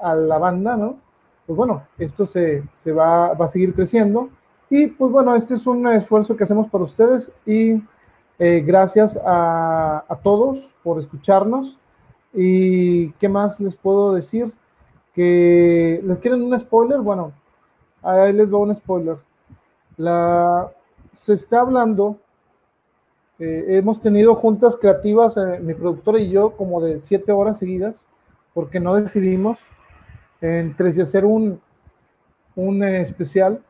a 0.00 0.14
la 0.14 0.38
banda, 0.38 0.76
¿no? 0.76 0.98
Pues 1.46 1.56
bueno, 1.56 1.86
esto 1.98 2.26
se, 2.26 2.62
va, 2.92 3.32
va 3.34 3.44
a 3.44 3.48
seguir 3.48 3.72
creciendo. 3.74 4.28
Y 4.68 4.88
pues 4.88 5.12
bueno, 5.12 5.36
este 5.36 5.54
es 5.54 5.66
un 5.68 5.86
esfuerzo 5.86 6.36
que 6.36 6.42
hacemos 6.42 6.68
para 6.68 6.82
ustedes 6.82 7.32
y 7.46 7.80
eh, 8.40 8.62
gracias 8.66 9.18
a, 9.24 10.04
todos 10.24 10.74
por 10.82 10.98
escucharnos. 10.98 11.78
¿Y 12.34 13.10
qué 13.12 13.28
más 13.28 13.60
les 13.60 13.76
puedo 13.76 14.12
decir? 14.12 14.52
Que 15.14 16.00
les 16.04 16.18
quieren 16.18 16.42
un 16.42 16.58
spoiler. 16.58 17.00
Bueno, 17.00 17.32
ahí 18.02 18.32
les 18.32 18.52
va 18.52 18.58
un 18.58 18.74
spoiler. 18.74 19.16
La, 19.96 20.70
se 21.12 21.34
está 21.34 21.60
hablando, 21.60 22.18
eh, 23.38 23.64
hemos 23.68 24.00
tenido 24.00 24.34
juntas 24.34 24.76
creativas, 24.76 25.36
eh, 25.36 25.60
mi 25.60 25.74
productora 25.74 26.18
y 26.18 26.30
yo, 26.30 26.56
como 26.56 26.80
de 26.80 26.98
siete 26.98 27.32
horas 27.32 27.58
seguidas, 27.58 28.08
porque 28.54 28.80
no 28.80 28.94
decidimos 28.96 29.60
entre 30.40 30.92
si 30.92 31.00
hacer 31.00 31.24
un, 31.24 31.60
un 32.54 32.82
especial 32.82 33.62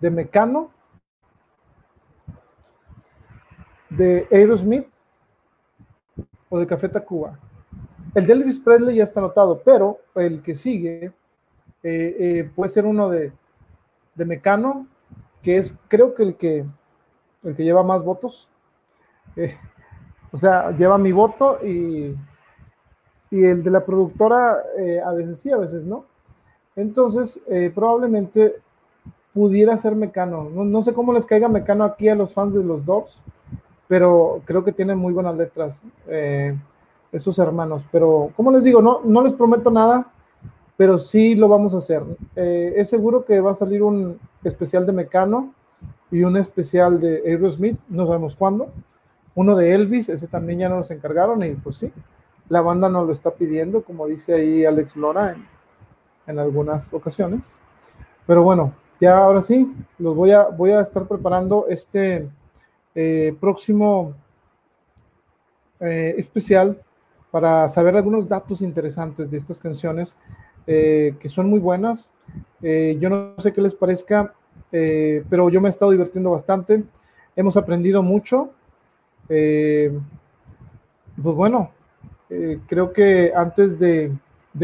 de 0.00 0.10
Mecano 0.10 0.70
de 3.96 4.26
Aerosmith 4.30 4.86
o 6.48 6.58
de 6.58 6.66
Café 6.66 6.88
Tacuba. 6.88 7.38
El 8.14 8.26
de 8.26 8.32
Elvis 8.32 8.60
Presley 8.60 8.96
ya 8.96 9.04
está 9.04 9.20
anotado, 9.20 9.62
pero 9.64 9.98
el 10.14 10.42
que 10.42 10.54
sigue 10.54 11.12
eh, 11.82 12.16
eh, 12.18 12.50
puede 12.54 12.68
ser 12.68 12.86
uno 12.86 13.08
de, 13.08 13.32
de, 14.14 14.24
Mecano, 14.24 14.86
que 15.42 15.56
es 15.56 15.78
creo 15.88 16.14
que 16.14 16.22
el 16.22 16.36
que, 16.36 16.64
el 17.42 17.56
que 17.56 17.64
lleva 17.64 17.82
más 17.82 18.04
votos. 18.04 18.48
Eh, 19.36 19.56
o 20.30 20.36
sea, 20.36 20.70
lleva 20.72 20.98
mi 20.98 21.12
voto 21.12 21.58
y, 21.64 22.14
y 23.30 23.44
el 23.44 23.62
de 23.62 23.70
la 23.70 23.84
productora 23.84 24.62
a 25.04 25.12
veces 25.12 25.40
sí, 25.40 25.50
a 25.50 25.58
veces 25.58 25.84
no. 25.84 26.06
Entonces, 26.74 27.42
probablemente 27.74 28.62
pudiera 29.32 29.76
ser 29.76 29.94
Mecano. 29.94 30.48
No, 30.50 30.82
sé 30.82 30.92
cómo 30.92 31.12
les 31.12 31.26
caiga 31.26 31.48
Mecano 31.48 31.84
aquí 31.84 32.08
a 32.08 32.14
los 32.14 32.32
fans 32.32 32.54
de 32.54 32.64
los 32.64 32.84
Dogs, 32.84 33.18
pero 33.88 34.42
creo 34.44 34.64
que 34.64 34.72
tienen 34.72 34.98
muy 34.98 35.12
buenas 35.12 35.36
letras 35.36 35.82
eh, 36.06 36.56
esos 37.10 37.38
hermanos. 37.38 37.86
Pero, 37.90 38.30
como 38.36 38.50
les 38.50 38.64
digo, 38.64 38.82
no, 38.82 39.00
no 39.04 39.22
les 39.22 39.32
prometo 39.32 39.70
nada, 39.70 40.06
pero 40.76 40.98
sí 40.98 41.34
lo 41.34 41.48
vamos 41.48 41.74
a 41.74 41.78
hacer. 41.78 42.02
Eh, 42.36 42.74
es 42.76 42.88
seguro 42.88 43.24
que 43.24 43.40
va 43.40 43.52
a 43.52 43.54
salir 43.54 43.82
un 43.82 44.18
especial 44.44 44.86
de 44.86 44.92
Mecano 44.92 45.52
y 46.10 46.24
un 46.24 46.36
especial 46.36 47.00
de 47.00 47.22
Aerosmith, 47.26 47.78
no 47.88 48.06
sabemos 48.06 48.34
cuándo. 48.34 48.68
Uno 49.34 49.56
de 49.56 49.74
Elvis, 49.74 50.08
ese 50.08 50.28
también 50.28 50.60
ya 50.60 50.68
nos 50.68 50.90
encargaron 50.90 51.42
y 51.42 51.54
pues 51.54 51.76
sí, 51.76 51.92
la 52.48 52.60
banda 52.60 52.88
nos 52.88 53.06
lo 53.06 53.12
está 53.12 53.30
pidiendo, 53.30 53.82
como 53.82 54.06
dice 54.06 54.34
ahí 54.34 54.64
Alex 54.64 54.96
Lora 54.96 55.36
en, 56.26 56.38
algunas 56.38 56.92
ocasiones. 56.92 57.54
Pero 58.26 58.42
bueno, 58.42 58.74
ya 59.00 59.18
ahora 59.18 59.40
sí, 59.40 59.72
los 59.98 60.14
voy 60.14 60.32
a, 60.32 60.44
voy 60.44 60.70
a 60.70 60.80
estar 60.80 61.06
preparando 61.06 61.66
este 61.68 62.28
eh, 62.94 63.34
próximo 63.40 64.14
eh, 65.80 66.14
especial 66.18 66.80
para 67.30 67.68
saber 67.70 67.96
algunos 67.96 68.28
datos 68.28 68.60
interesantes 68.60 69.30
de 69.30 69.38
estas 69.38 69.58
canciones 69.58 70.14
eh, 70.66 71.16
que 71.18 71.28
son 71.30 71.48
muy 71.48 71.58
buenas. 71.58 72.10
yo 72.60 73.08
no 73.08 73.34
sé 73.38 73.52
qué 73.52 73.62
les 73.62 73.74
parezca, 73.74 74.34
pero 74.70 75.48
yo 75.48 75.60
me 75.60 75.68
he 75.68 75.70
estado 75.70 75.90
divirtiendo 75.90 76.30
bastante. 76.30 76.84
Hemos 77.34 77.56
aprendido 77.56 78.02
mucho. 78.02 78.50
Pues 79.28 79.92
bueno, 81.36 81.70
eh, 82.34 82.60
creo 82.66 82.94
que 82.94 83.30
antes 83.34 83.78
de, 83.78 84.10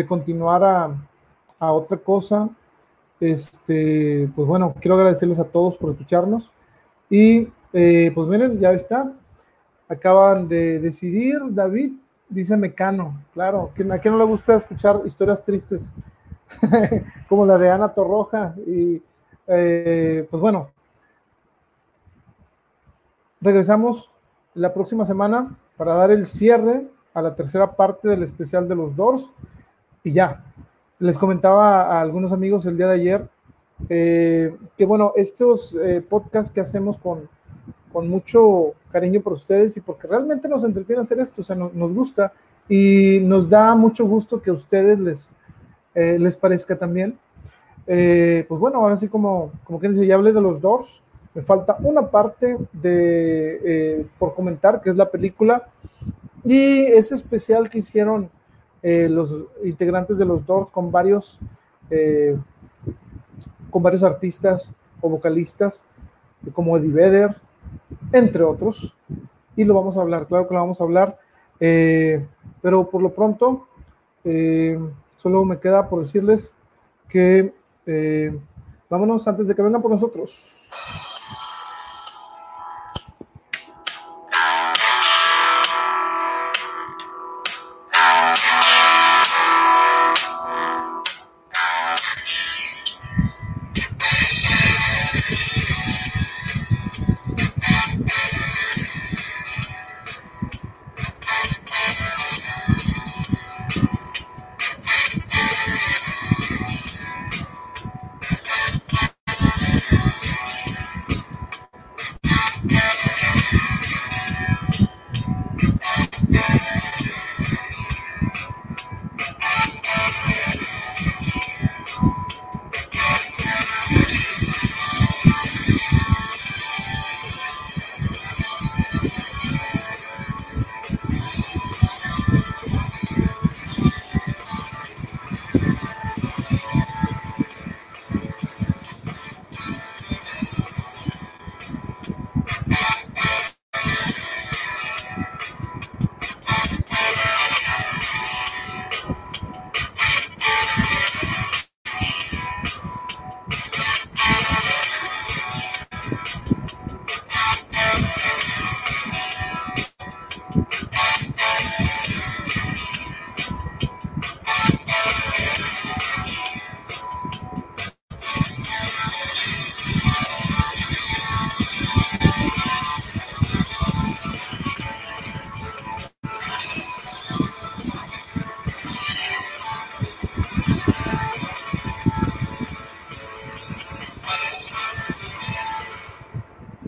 continuar 0.06 0.64
a, 0.64 1.72
otra 1.72 1.98
cosa, 1.98 2.48
este, 3.20 4.30
pues 4.34 4.48
bueno, 4.48 4.74
quiero 4.80 4.94
agradecerles 4.94 5.38
a 5.38 5.44
todos 5.44 5.76
por 5.76 5.90
escucharnos. 5.90 6.50
Y 7.10 7.48
eh, 7.74 8.10
pues 8.14 8.26
miren, 8.28 8.58
ya 8.58 8.72
está. 8.72 9.12
Acaban 9.88 10.48
de 10.48 10.78
decidir, 10.78 11.38
David, 11.50 11.92
dice 12.28 12.56
Mecano, 12.56 13.22
claro, 13.34 13.70
¿a 13.90 13.98
quién 13.98 14.14
no 14.14 14.18
le 14.18 14.24
gusta 14.24 14.54
escuchar 14.54 15.02
historias 15.04 15.44
tristes? 15.44 15.92
Como 17.28 17.44
la 17.44 17.58
de 17.58 17.70
Ana 17.70 17.92
Torroja. 17.92 18.54
Y 18.66 19.02
eh, 19.46 20.26
pues 20.30 20.40
bueno, 20.40 20.70
regresamos 23.42 24.10
la 24.58 24.74
próxima 24.74 25.04
semana 25.04 25.56
para 25.76 25.94
dar 25.94 26.10
el 26.10 26.26
cierre 26.26 26.86
a 27.14 27.22
la 27.22 27.34
tercera 27.34 27.72
parte 27.76 28.08
del 28.08 28.22
especial 28.22 28.68
de 28.68 28.74
los 28.74 28.96
Doors 28.96 29.30
y 30.02 30.12
ya. 30.12 30.44
Les 30.98 31.16
comentaba 31.16 31.84
a 31.84 32.00
algunos 32.00 32.32
amigos 32.32 32.66
el 32.66 32.76
día 32.76 32.88
de 32.88 32.94
ayer 32.94 33.28
eh, 33.88 34.56
que, 34.76 34.84
bueno, 34.84 35.12
estos 35.14 35.76
eh, 35.80 36.02
podcasts 36.06 36.50
que 36.50 36.60
hacemos 36.60 36.98
con, 36.98 37.28
con 37.92 38.08
mucho 38.08 38.74
cariño 38.90 39.20
por 39.20 39.34
ustedes 39.34 39.76
y 39.76 39.80
porque 39.80 40.08
realmente 40.08 40.48
nos 40.48 40.64
entretiene 40.64 41.02
hacer 41.02 41.20
esto, 41.20 41.42
o 41.42 41.44
sea, 41.44 41.54
nos 41.54 41.94
gusta 41.94 42.32
y 42.68 43.20
nos 43.22 43.48
da 43.48 43.74
mucho 43.76 44.06
gusto 44.06 44.42
que 44.42 44.50
a 44.50 44.54
ustedes 44.54 44.98
les, 44.98 45.36
eh, 45.94 46.16
les 46.18 46.36
parezca 46.36 46.76
también. 46.76 47.16
pues 47.86 48.60
bueno, 48.60 48.80
ahora 48.80 48.96
sí 48.96 49.08
como, 49.08 49.52
como 49.62 49.78
que 49.78 49.88
dice, 49.88 50.04
ya 50.04 50.16
hablé 50.16 50.32
de 50.32 50.40
los 50.40 50.60
Doors, 50.60 51.00
me 51.34 51.42
falta 51.42 51.76
una 51.82 52.10
parte 52.10 52.56
de, 52.72 54.06
por 54.18 54.34
comentar, 54.34 54.80
que 54.80 54.90
es 54.90 54.96
la 54.96 55.10
película 55.10 55.68
y 56.44 56.84
ese 56.86 57.14
especial 57.14 57.68
que 57.68 57.78
hicieron 57.78 58.30
eh, 58.82 59.08
los 59.08 59.34
integrantes 59.64 60.18
de 60.18 60.24
los 60.24 60.46
Doors 60.46 60.70
con 60.70 60.90
varios, 60.90 61.38
eh, 61.90 62.38
con 63.70 63.82
varios 63.82 64.02
artistas 64.02 64.72
o 65.00 65.08
vocalistas, 65.08 65.84
como 66.52 66.76
Eddie 66.76 66.92
Vedder, 66.92 67.36
entre 68.12 68.44
otros. 68.44 68.94
Y 69.56 69.64
lo 69.64 69.74
vamos 69.74 69.96
a 69.96 70.00
hablar, 70.00 70.26
claro 70.26 70.46
que 70.46 70.54
lo 70.54 70.60
vamos 70.60 70.80
a 70.80 70.84
hablar. 70.84 71.18
Eh, 71.60 72.24
pero 72.62 72.88
por 72.88 73.02
lo 73.02 73.12
pronto, 73.12 73.66
solo 75.16 75.44
me 75.44 75.58
queda 75.58 75.88
por 75.88 76.00
decirles 76.00 76.52
que 77.08 77.52
vámonos 78.88 79.26
antes 79.26 79.48
de 79.48 79.54
que 79.54 79.62
vengan 79.62 79.82
por 79.82 79.90
nosotros. 79.90 81.07